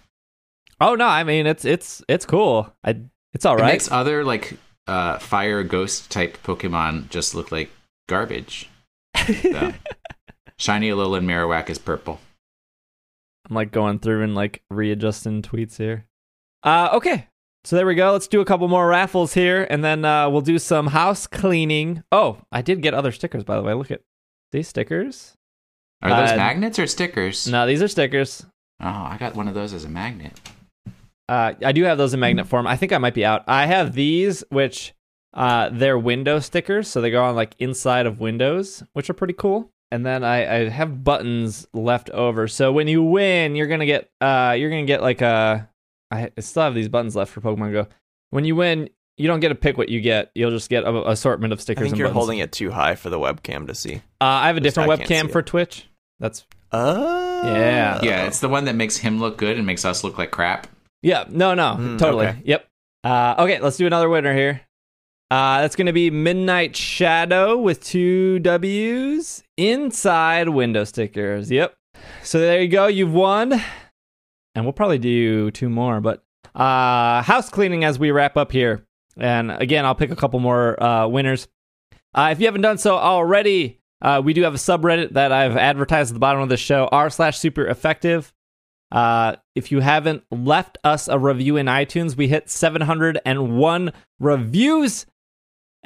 Oh 0.79 0.95
no, 0.95 1.07
I 1.07 1.25
mean 1.25 1.47
it's 1.47 1.65
it's 1.65 2.03
it's 2.07 2.27
cool. 2.27 2.71
I 2.85 3.01
it's 3.33 3.47
all 3.47 3.57
right. 3.57 3.65
It 3.71 3.73
makes 3.73 3.91
other 3.91 4.25
like 4.25 4.59
uh, 4.87 5.19
fire 5.19 5.63
ghost 5.63 6.11
type 6.11 6.37
Pokemon 6.45 7.09
just 7.09 7.35
look 7.35 7.51
like 7.51 7.71
garbage. 8.11 8.69
So. 9.43 9.73
Shiny 10.59 10.91
Alolan 10.91 11.25
Marowak 11.25 11.69
is 11.71 11.79
purple. 11.79 12.21
I'm 13.49 13.55
like 13.55 13.71
going 13.73 13.99
through 13.99 14.23
and 14.23 14.35
like 14.35 14.63
readjusting 14.71 15.43
tweets 15.43 15.77
here. 15.77 16.07
Uh 16.63 16.91
okay. 16.95 17.29
So 17.65 17.77
there 17.77 17.87
we 17.87 17.95
go. 17.95 18.13
Let's 18.13 18.29
do 18.29 18.41
a 18.41 18.45
couple 18.45 18.69
more 18.69 18.89
raffles 18.89 19.35
here 19.35 19.67
and 19.71 19.85
then 19.85 20.05
uh 20.05 20.29
we'll 20.31 20.41
do 20.41 20.59
some 20.59 20.89
house 20.89 21.27
cleaning. 21.27 22.03
Oh, 22.11 22.39
I 22.51 22.63
did 22.63 22.81
get 22.83 22.95
other 22.95 23.13
stickers 23.13 23.45
by 23.45 23.57
the 23.57 23.63
way. 23.63 23.75
Look 23.75 23.91
at 23.91 24.01
these 24.53 24.69
stickers. 24.69 25.35
Are 26.03 26.11
those 26.11 26.33
Uh, 26.33 26.37
magnets 26.37 26.79
or 26.79 26.87
stickers? 26.87 27.47
No, 27.49 27.67
these 27.67 27.83
are 27.83 27.89
stickers. 27.89 28.45
Oh, 28.81 28.87
I 28.87 29.17
got 29.19 29.35
one 29.35 29.49
of 29.49 29.55
those 29.55 29.73
as 29.73 29.85
a 29.85 29.89
magnet. 29.89 30.39
Uh, 31.29 31.55
I 31.65 31.73
do 31.73 31.83
have 31.85 31.99
those 31.99 32.15
in 32.15 32.21
magnet 32.21 32.47
form. 32.47 32.67
I 32.67 32.77
think 32.77 32.93
I 32.93 32.99
might 32.99 33.15
be 33.15 33.25
out. 33.25 33.43
I 33.49 33.67
have 33.67 33.95
these, 33.95 34.45
which 34.51 34.95
uh, 35.37 35.69
they're 35.71 35.99
window 35.99 36.41
stickers, 36.41 36.89
so 36.89 37.01
they 37.01 37.11
go 37.11 37.23
on 37.23 37.37
like 37.37 37.55
inside 37.59 38.07
of 38.07 38.19
windows, 38.19 38.83
which 38.95 39.09
are 39.11 39.15
pretty 39.15 39.35
cool. 39.35 39.71
And 39.93 40.05
then 40.05 40.25
I, 40.25 40.39
I 40.65 40.69
have 40.69 41.05
buttons 41.05 41.69
left 41.73 42.11
over, 42.11 42.49
so 42.49 42.73
when 42.73 42.89
you 42.89 43.05
win, 43.05 43.55
you're 43.55 43.69
gonna 43.69 43.87
get 43.87 44.11
uh, 44.21 44.57
you're 44.59 44.71
gonna 44.71 44.85
get 44.87 45.01
like 45.03 45.21
a. 45.23 45.69
I 46.11 46.31
still 46.41 46.63
have 46.65 46.75
these 46.75 46.89
buttons 46.89 47.15
left 47.15 47.33
for 47.33 47.41
Pokemon 47.41 47.73
Go. 47.73 47.87
When 48.31 48.45
you 48.45 48.57
win, 48.57 48.89
you 49.17 49.27
don't 49.29 49.41
get 49.41 49.49
to 49.51 49.55
pick 49.55 49.77
what 49.79 49.89
you 49.89 50.01
get. 50.01 50.31
You'll 50.35 50.51
just 50.51 50.71
get 50.71 50.85
a, 50.85 51.09
assortment 51.11 51.53
of 51.53 51.59
I 51.61 51.63
stickers. 51.63 51.83
think 51.83 51.93
and 51.93 51.99
you're 51.99 52.09
buttons. 52.09 52.19
holding 52.19 52.39
it 52.39 52.53
too 52.53 52.71
high 52.71 52.95
for 52.97 53.11
the 53.11 53.19
webcam 53.19 53.67
to 53.69 53.75
see. 53.75 53.97
Uh, 54.21 54.25
I 54.25 54.47
have 54.49 54.57
a 54.57 54.61
Just 54.61 54.77
different 54.77 55.01
I 55.01 55.05
webcam 55.05 55.31
for 55.31 55.41
it. 55.41 55.47
Twitch. 55.47 55.87
That's 56.21 56.45
Oh, 56.73 57.43
Yeah. 57.55 58.01
Yeah, 58.03 58.27
it's 58.27 58.41
the 58.41 58.49
one 58.49 58.65
that 58.65 58.75
makes 58.75 58.97
him 58.99 59.19
look 59.21 59.37
good 59.37 59.57
and 59.57 59.67
makes 59.67 59.85
us 59.85 60.03
look 60.05 60.19
like 60.19 60.31
crap. 60.31 60.67
Yeah, 61.03 61.25
no, 61.29 61.55
no, 61.55 61.77
Mm, 61.79 61.99
totally. 61.99 62.27
okay. 62.27 62.39
Yep. 62.45 62.67
Uh, 63.05 63.35
okay, 63.39 63.61
let's 63.61 63.77
do 63.77 63.87
another 63.87 64.09
winner 64.09 64.35
here. 64.35 64.63
Uh, 65.29 65.63
that's 65.63 65.75
going 65.75 65.87
to 65.87 65.93
be 65.93 66.09
Midnight 66.09 66.77
Shadow 66.77 67.57
with 67.57 67.83
two 67.83 68.39
W's 68.39 69.43
inside 69.57 70.49
window 70.49 70.85
stickers. 70.85 71.51
Yep. 71.51 71.75
So 72.23 72.39
there 72.39 72.63
you 72.63 72.69
go. 72.69 72.87
You've 72.87 73.13
won. 73.13 73.61
And 74.55 74.65
we'll 74.65 74.73
probably 74.73 74.99
do 74.99 75.51
two 75.51 75.69
more, 75.69 76.01
but 76.01 76.25
uh, 76.55 77.23
house 77.23 77.51
cleaning 77.51 77.85
as 77.85 77.99
we 77.99 78.13
wrap 78.13 78.37
up 78.37 78.53
here. 78.53 78.87
And 79.17 79.51
again, 79.51 79.85
I'll 79.85 79.95
pick 79.95 80.11
a 80.11 80.17
couple 80.17 80.39
more 80.41 80.81
uh, 80.83 81.09
winners. 81.09 81.49
Uh, 82.15 82.29
if 82.31 82.39
you 82.39 82.47
haven't 82.47 82.63
done 82.63 82.79
so 82.79 82.97
already, 82.97 83.81
uh, 84.01 84.23
we 84.25 84.33
do 84.33 84.43
have 84.43 84.55
a 84.55 84.59
subreddit 84.59 85.13
that 85.15 85.33
I've 85.33 85.57
advertised 85.57 86.11
at 86.11 86.15
the 86.15 86.21
bottom 86.21 86.41
of 86.41 86.49
the 86.49 86.57
show, 86.57 86.89
r 86.93 87.11
slash 87.11 87.39
super 87.39 87.67
effective. 87.67 88.33
Uh, 88.93 89.37
if 89.55 89.73
you 89.73 89.81
haven't 89.81 90.23
left 90.31 90.79
us 90.85 91.09
a 91.09 91.19
review 91.19 91.57
in 91.57 91.67
iTunes, 91.67 92.17
we 92.17 92.29
hit 92.29 92.49
701 92.49 93.93
reviews. 94.21 95.07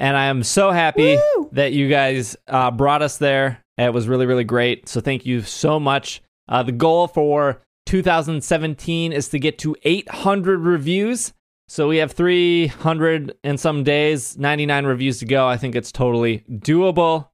And 0.01 0.17
I 0.17 0.27
am 0.27 0.43
so 0.43 0.71
happy 0.71 1.19
that 1.53 1.75
you 1.75 1.87
guys 1.87 2.35
uh, 2.49 2.71
brought 2.71 3.03
us 3.03 3.19
there. 3.19 3.63
It 3.77 3.93
was 3.93 4.09
really, 4.09 4.25
really 4.25 4.45
great. 4.45 4.89
So 4.89 5.03
thank 5.03 5.27
you 5.27 5.43
so 5.43 5.79
much. 5.79 6.23
Uh, 6.49 6.63
the 6.63 6.73
goal 6.73 7.07
for 7.07 7.61
2017 7.85 9.13
is 9.13 9.29
to 9.29 9.39
get 9.39 9.59
to 9.59 9.77
800 9.83 10.61
reviews. 10.61 11.35
So 11.69 11.87
we 11.87 11.99
have 11.99 12.13
300 12.13 13.35
and 13.45 13.61
some 13.61 13.85
days, 13.85 14.39
99 14.39 14.87
reviews 14.87 15.19
to 15.19 15.27
go. 15.27 15.47
I 15.47 15.59
think 15.59 15.77
it's 15.77 15.93
totally 15.93 16.45
doable. 16.51 17.29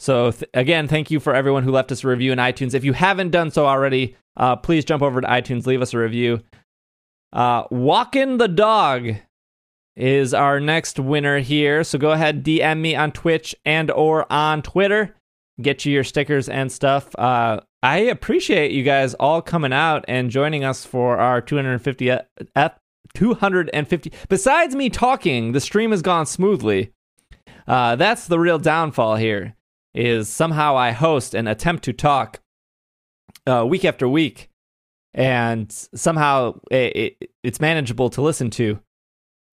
So 0.00 0.32
th- 0.32 0.50
again, 0.54 0.88
thank 0.88 1.12
you 1.12 1.20
for 1.20 1.36
everyone 1.36 1.62
who 1.62 1.70
left 1.70 1.92
us 1.92 2.02
a 2.02 2.08
review 2.08 2.32
in 2.32 2.38
iTunes. 2.38 2.74
If 2.74 2.84
you 2.84 2.94
haven't 2.94 3.30
done 3.30 3.52
so 3.52 3.64
already, 3.64 4.16
uh, 4.36 4.56
please 4.56 4.84
jump 4.84 5.04
over 5.04 5.20
to 5.20 5.28
iTunes, 5.28 5.66
leave 5.66 5.80
us 5.80 5.94
a 5.94 5.98
review. 5.98 6.42
Uh, 7.32 7.68
Walkin' 7.68 8.38
the 8.38 8.48
dog 8.48 9.14
is 9.96 10.32
our 10.32 10.60
next 10.60 10.98
winner 10.98 11.38
here. 11.38 11.84
So 11.84 11.98
go 11.98 12.12
ahead, 12.12 12.44
DM 12.44 12.80
me 12.80 12.94
on 12.94 13.12
Twitch 13.12 13.54
and 13.64 13.90
or 13.90 14.30
on 14.32 14.62
Twitter. 14.62 15.14
Get 15.60 15.84
you 15.84 15.92
your 15.92 16.04
stickers 16.04 16.48
and 16.48 16.72
stuff. 16.72 17.14
Uh, 17.18 17.60
I 17.82 17.98
appreciate 17.98 18.72
you 18.72 18.84
guys 18.84 19.14
all 19.14 19.42
coming 19.42 19.72
out 19.72 20.04
and 20.08 20.30
joining 20.30 20.64
us 20.64 20.84
for 20.84 21.18
our 21.18 21.40
250 21.40 22.10
ep- 22.10 22.30
ep- 22.56 22.78
250. 23.14 24.12
Besides 24.28 24.74
me 24.74 24.88
talking, 24.88 25.52
the 25.52 25.60
stream 25.60 25.90
has 25.90 26.00
gone 26.00 26.26
smoothly. 26.26 26.92
Uh, 27.66 27.96
that's 27.96 28.26
the 28.26 28.38
real 28.38 28.58
downfall 28.58 29.16
here. 29.16 29.56
Is 29.94 30.28
somehow 30.28 30.76
I 30.76 30.92
host 30.92 31.34
and 31.34 31.46
attempt 31.46 31.84
to 31.84 31.92
talk 31.92 32.40
uh, 33.46 33.66
week 33.68 33.84
after 33.84 34.08
week, 34.08 34.48
and 35.12 35.70
somehow 35.94 36.58
it, 36.70 36.96
it, 36.96 37.30
it's 37.42 37.60
manageable 37.60 38.08
to 38.10 38.22
listen 38.22 38.48
to. 38.52 38.80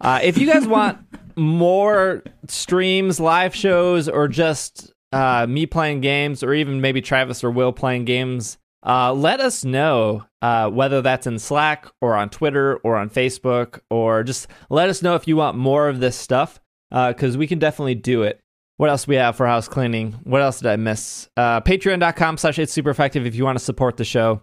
Uh, 0.01 0.19
if 0.23 0.37
you 0.37 0.47
guys 0.47 0.67
want 0.67 0.97
more 1.35 2.23
streams, 2.47 3.19
live 3.19 3.55
shows, 3.55 4.07
or 4.07 4.27
just 4.27 4.93
uh, 5.11 5.45
me 5.47 5.65
playing 5.65 6.01
games, 6.01 6.43
or 6.43 6.53
even 6.53 6.81
maybe 6.81 7.01
Travis 7.01 7.43
or 7.43 7.51
Will 7.51 7.71
playing 7.73 8.05
games, 8.05 8.57
uh, 8.85 9.13
let 9.13 9.39
us 9.39 9.65
know 9.65 10.25
uh, 10.41 10.69
whether 10.69 11.01
that's 11.01 11.27
in 11.27 11.37
Slack 11.39 11.87
or 12.01 12.15
on 12.15 12.29
Twitter 12.29 12.77
or 12.77 12.95
on 12.95 13.09
Facebook, 13.09 13.79
or 13.89 14.23
just 14.23 14.47
let 14.69 14.89
us 14.89 15.01
know 15.01 15.15
if 15.15 15.27
you 15.27 15.35
want 15.35 15.57
more 15.57 15.89
of 15.89 15.99
this 15.99 16.15
stuff 16.15 16.59
because 16.91 17.37
we 17.37 17.45
can 17.45 17.59
definitely 17.59 17.95
do 17.95 18.23
it. 18.23 18.39
What 18.77 18.89
else 18.89 19.03
do 19.03 19.09
we 19.09 19.17
have 19.17 19.35
for 19.35 19.45
house 19.45 19.67
cleaning? 19.67 20.13
What 20.23 20.41
else 20.41 20.59
did 20.59 20.71
I 20.71 20.77
miss? 20.77 21.27
Uh, 21.35 21.59
Patreon.com 21.59 22.37
slash 22.37 22.57
it's 22.57 22.71
super 22.71 22.89
effective 22.89 23.25
if 23.25 23.35
you 23.35 23.43
want 23.43 23.59
to 23.59 23.63
support 23.63 23.97
the 23.97 24.05
show. 24.05 24.41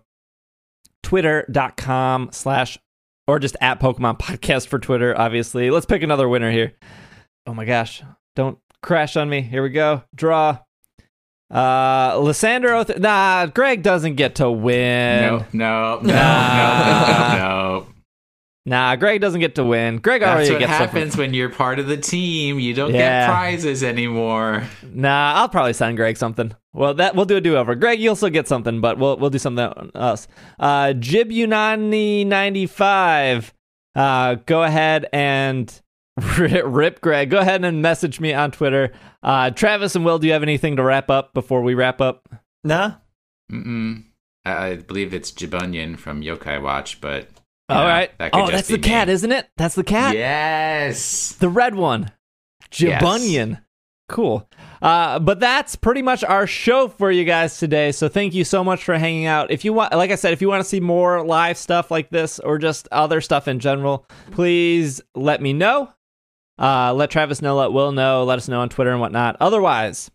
Twitter.com 1.02 2.28
slash 2.32 2.78
or 3.26 3.38
just 3.38 3.56
at 3.60 3.80
Pokemon 3.80 4.18
Podcast 4.20 4.66
for 4.68 4.78
Twitter, 4.78 5.16
obviously. 5.18 5.70
Let's 5.70 5.86
pick 5.86 6.02
another 6.02 6.28
winner 6.28 6.50
here. 6.50 6.72
Oh 7.46 7.54
my 7.54 7.64
gosh. 7.64 8.02
Don't 8.34 8.58
crash 8.82 9.16
on 9.16 9.28
me. 9.28 9.40
Here 9.40 9.62
we 9.62 9.70
go. 9.70 10.02
Draw. 10.14 10.58
Uh 11.48 12.12
Lysandro 12.16 12.84
th- 12.84 12.98
Nah, 12.98 13.46
Greg 13.46 13.82
doesn't 13.82 14.16
get 14.16 14.36
to 14.36 14.50
win. 14.50 15.22
No, 15.22 15.38
no, 15.52 16.00
no, 16.00 16.00
no, 16.02 16.12
Nah. 16.12 17.36
no, 17.36 17.38
no. 17.38 17.86
Nah, 18.68 18.96
Greg 18.96 19.20
doesn't 19.20 19.40
get 19.40 19.54
to 19.54 19.64
win. 19.64 19.98
Greg 19.98 20.22
That's 20.22 20.34
already 20.34 20.50
what 20.50 20.58
gets 20.58 20.72
something. 20.72 20.88
happens 20.96 21.16
when 21.16 21.34
you're 21.34 21.50
part 21.50 21.78
of 21.78 21.86
the 21.86 21.96
team. 21.96 22.58
You 22.58 22.74
don't 22.74 22.92
Yeah. 22.92 23.26
get 23.28 23.32
prizes 23.32 23.84
anymore. 23.84 24.64
Nah, 24.82 25.34
I'll 25.36 25.48
probably 25.48 25.72
send 25.72 25.96
Greg 25.96 26.16
something. 26.16 26.52
Well, 26.76 26.94
that 26.94 27.16
we'll 27.16 27.24
do 27.24 27.36
a 27.36 27.40
do 27.40 27.56
over. 27.56 27.74
Greg, 27.74 27.98
you'll 28.00 28.16
still 28.16 28.28
get 28.30 28.46
something, 28.46 28.80
but 28.80 28.98
we'll 28.98 29.16
we'll 29.16 29.30
do 29.30 29.38
something 29.38 29.90
else. 29.94 30.28
Uh, 30.60 30.92
Jibanyan 30.96 32.26
ninety 32.26 32.66
five. 32.66 33.52
Uh, 33.94 34.34
go 34.44 34.62
ahead 34.62 35.06
and 35.12 35.80
Rip 36.38 37.00
Greg. 37.00 37.30
Go 37.30 37.38
ahead 37.38 37.64
and 37.64 37.80
message 37.80 38.20
me 38.20 38.34
on 38.34 38.50
Twitter. 38.50 38.92
Uh, 39.22 39.50
Travis 39.50 39.96
and 39.96 40.04
Will, 40.04 40.18
do 40.18 40.26
you 40.26 40.34
have 40.34 40.42
anything 40.42 40.76
to 40.76 40.82
wrap 40.82 41.08
up 41.08 41.32
before 41.32 41.62
we 41.62 41.74
wrap 41.74 42.00
up? 42.02 42.28
Nah. 42.62 42.96
Mm-mm. 43.50 44.04
I, 44.44 44.66
I 44.66 44.76
believe 44.76 45.14
it's 45.14 45.32
Jibanyan 45.32 45.98
from 45.98 46.20
Yokai 46.20 46.60
Watch, 46.62 47.00
but 47.00 47.28
All 47.70 47.78
know, 47.82 47.86
right. 47.88 48.18
that 48.18 48.30
Oh, 48.34 48.50
that's 48.50 48.68
be 48.68 48.76
the 48.76 48.82
cat, 48.82 49.08
isn't 49.08 49.32
it? 49.32 49.48
That's 49.56 49.74
the 49.76 49.84
cat. 49.84 50.14
yes. 50.14 51.32
The 51.32 51.48
red 51.48 51.74
one. 51.74 52.10
Yes. 53.52 53.60
Cool. 54.08 54.48
Uh, 54.82 55.18
but 55.18 55.40
that's 55.40 55.76
pretty 55.76 56.02
much 56.02 56.22
our 56.24 56.46
show 56.46 56.88
for 56.88 57.10
you 57.10 57.24
guys 57.24 57.58
today. 57.58 57.92
So 57.92 58.08
thank 58.08 58.34
you 58.34 58.44
so 58.44 58.62
much 58.62 58.84
for 58.84 58.96
hanging 58.98 59.26
out. 59.26 59.50
If 59.50 59.64
you 59.64 59.72
want, 59.72 59.92
like 59.94 60.10
I 60.10 60.16
said, 60.16 60.32
if 60.32 60.42
you 60.42 60.48
want 60.48 60.62
to 60.62 60.68
see 60.68 60.80
more 60.80 61.24
live 61.24 61.56
stuff 61.56 61.90
like 61.90 62.10
this 62.10 62.38
or 62.38 62.58
just 62.58 62.88
other 62.92 63.20
stuff 63.20 63.48
in 63.48 63.58
general, 63.58 64.06
please 64.30 65.00
let 65.14 65.40
me 65.40 65.52
know. 65.52 65.90
Uh, 66.58 66.92
let 66.94 67.10
Travis 67.10 67.42
know, 67.42 67.56
let 67.56 67.72
Will 67.72 67.92
know, 67.92 68.24
let 68.24 68.38
us 68.38 68.48
know 68.48 68.60
on 68.60 68.68
Twitter 68.68 68.90
and 68.90 69.00
whatnot. 69.00 69.36
Otherwise, 69.40 70.10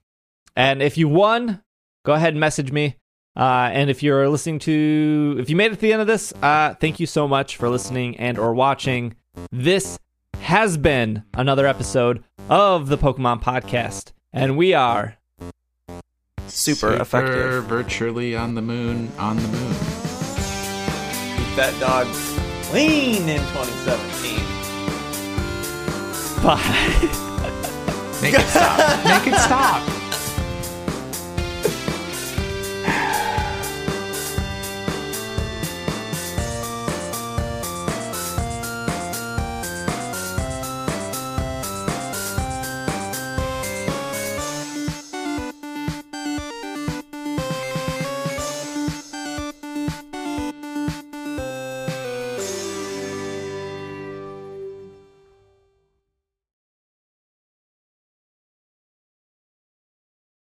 and 0.55 0.81
if 0.81 0.97
you 0.97 1.07
won, 1.07 1.61
go 2.03 2.13
ahead 2.13 2.33
and 2.33 2.39
message 2.39 2.71
me. 2.71 2.97
Uh, 3.35 3.69
and 3.71 3.89
if 3.89 4.03
you're 4.03 4.27
listening 4.27 4.59
to, 4.59 5.37
if 5.39 5.49
you 5.49 5.55
made 5.55 5.71
it 5.71 5.75
to 5.75 5.81
the 5.81 5.93
end 5.93 6.01
of 6.01 6.07
this, 6.07 6.33
uh, 6.41 6.73
thank 6.75 6.99
you 6.99 7.05
so 7.05 7.27
much 7.27 7.55
for 7.55 7.69
listening 7.69 8.17
and 8.17 8.37
or 8.37 8.53
watching. 8.53 9.15
This 9.51 9.97
has 10.39 10.77
been 10.77 11.23
another 11.33 11.65
episode 11.65 12.23
of 12.49 12.89
the 12.89 12.97
Pokemon 12.97 13.41
Podcast, 13.41 14.11
and 14.33 14.57
we 14.57 14.73
are 14.73 15.17
Super, 16.47 16.93
effective. 16.93 17.65
Virtually 17.65 18.35
on 18.35 18.55
the 18.55 18.61
moon. 18.61 19.11
On 19.17 19.35
the 19.37 19.47
moon. 19.47 19.73
Keep 21.37 21.55
that 21.55 21.73
dog 21.79 22.07
clean 22.71 23.27
in 23.29 23.39
2017. 23.39 24.37
bye. 26.43 26.57
Make 28.21 28.35
it 28.35 28.41
stop. 28.47 29.05
Make 29.05 29.33
it 29.33 29.39
stop. 29.39 30.00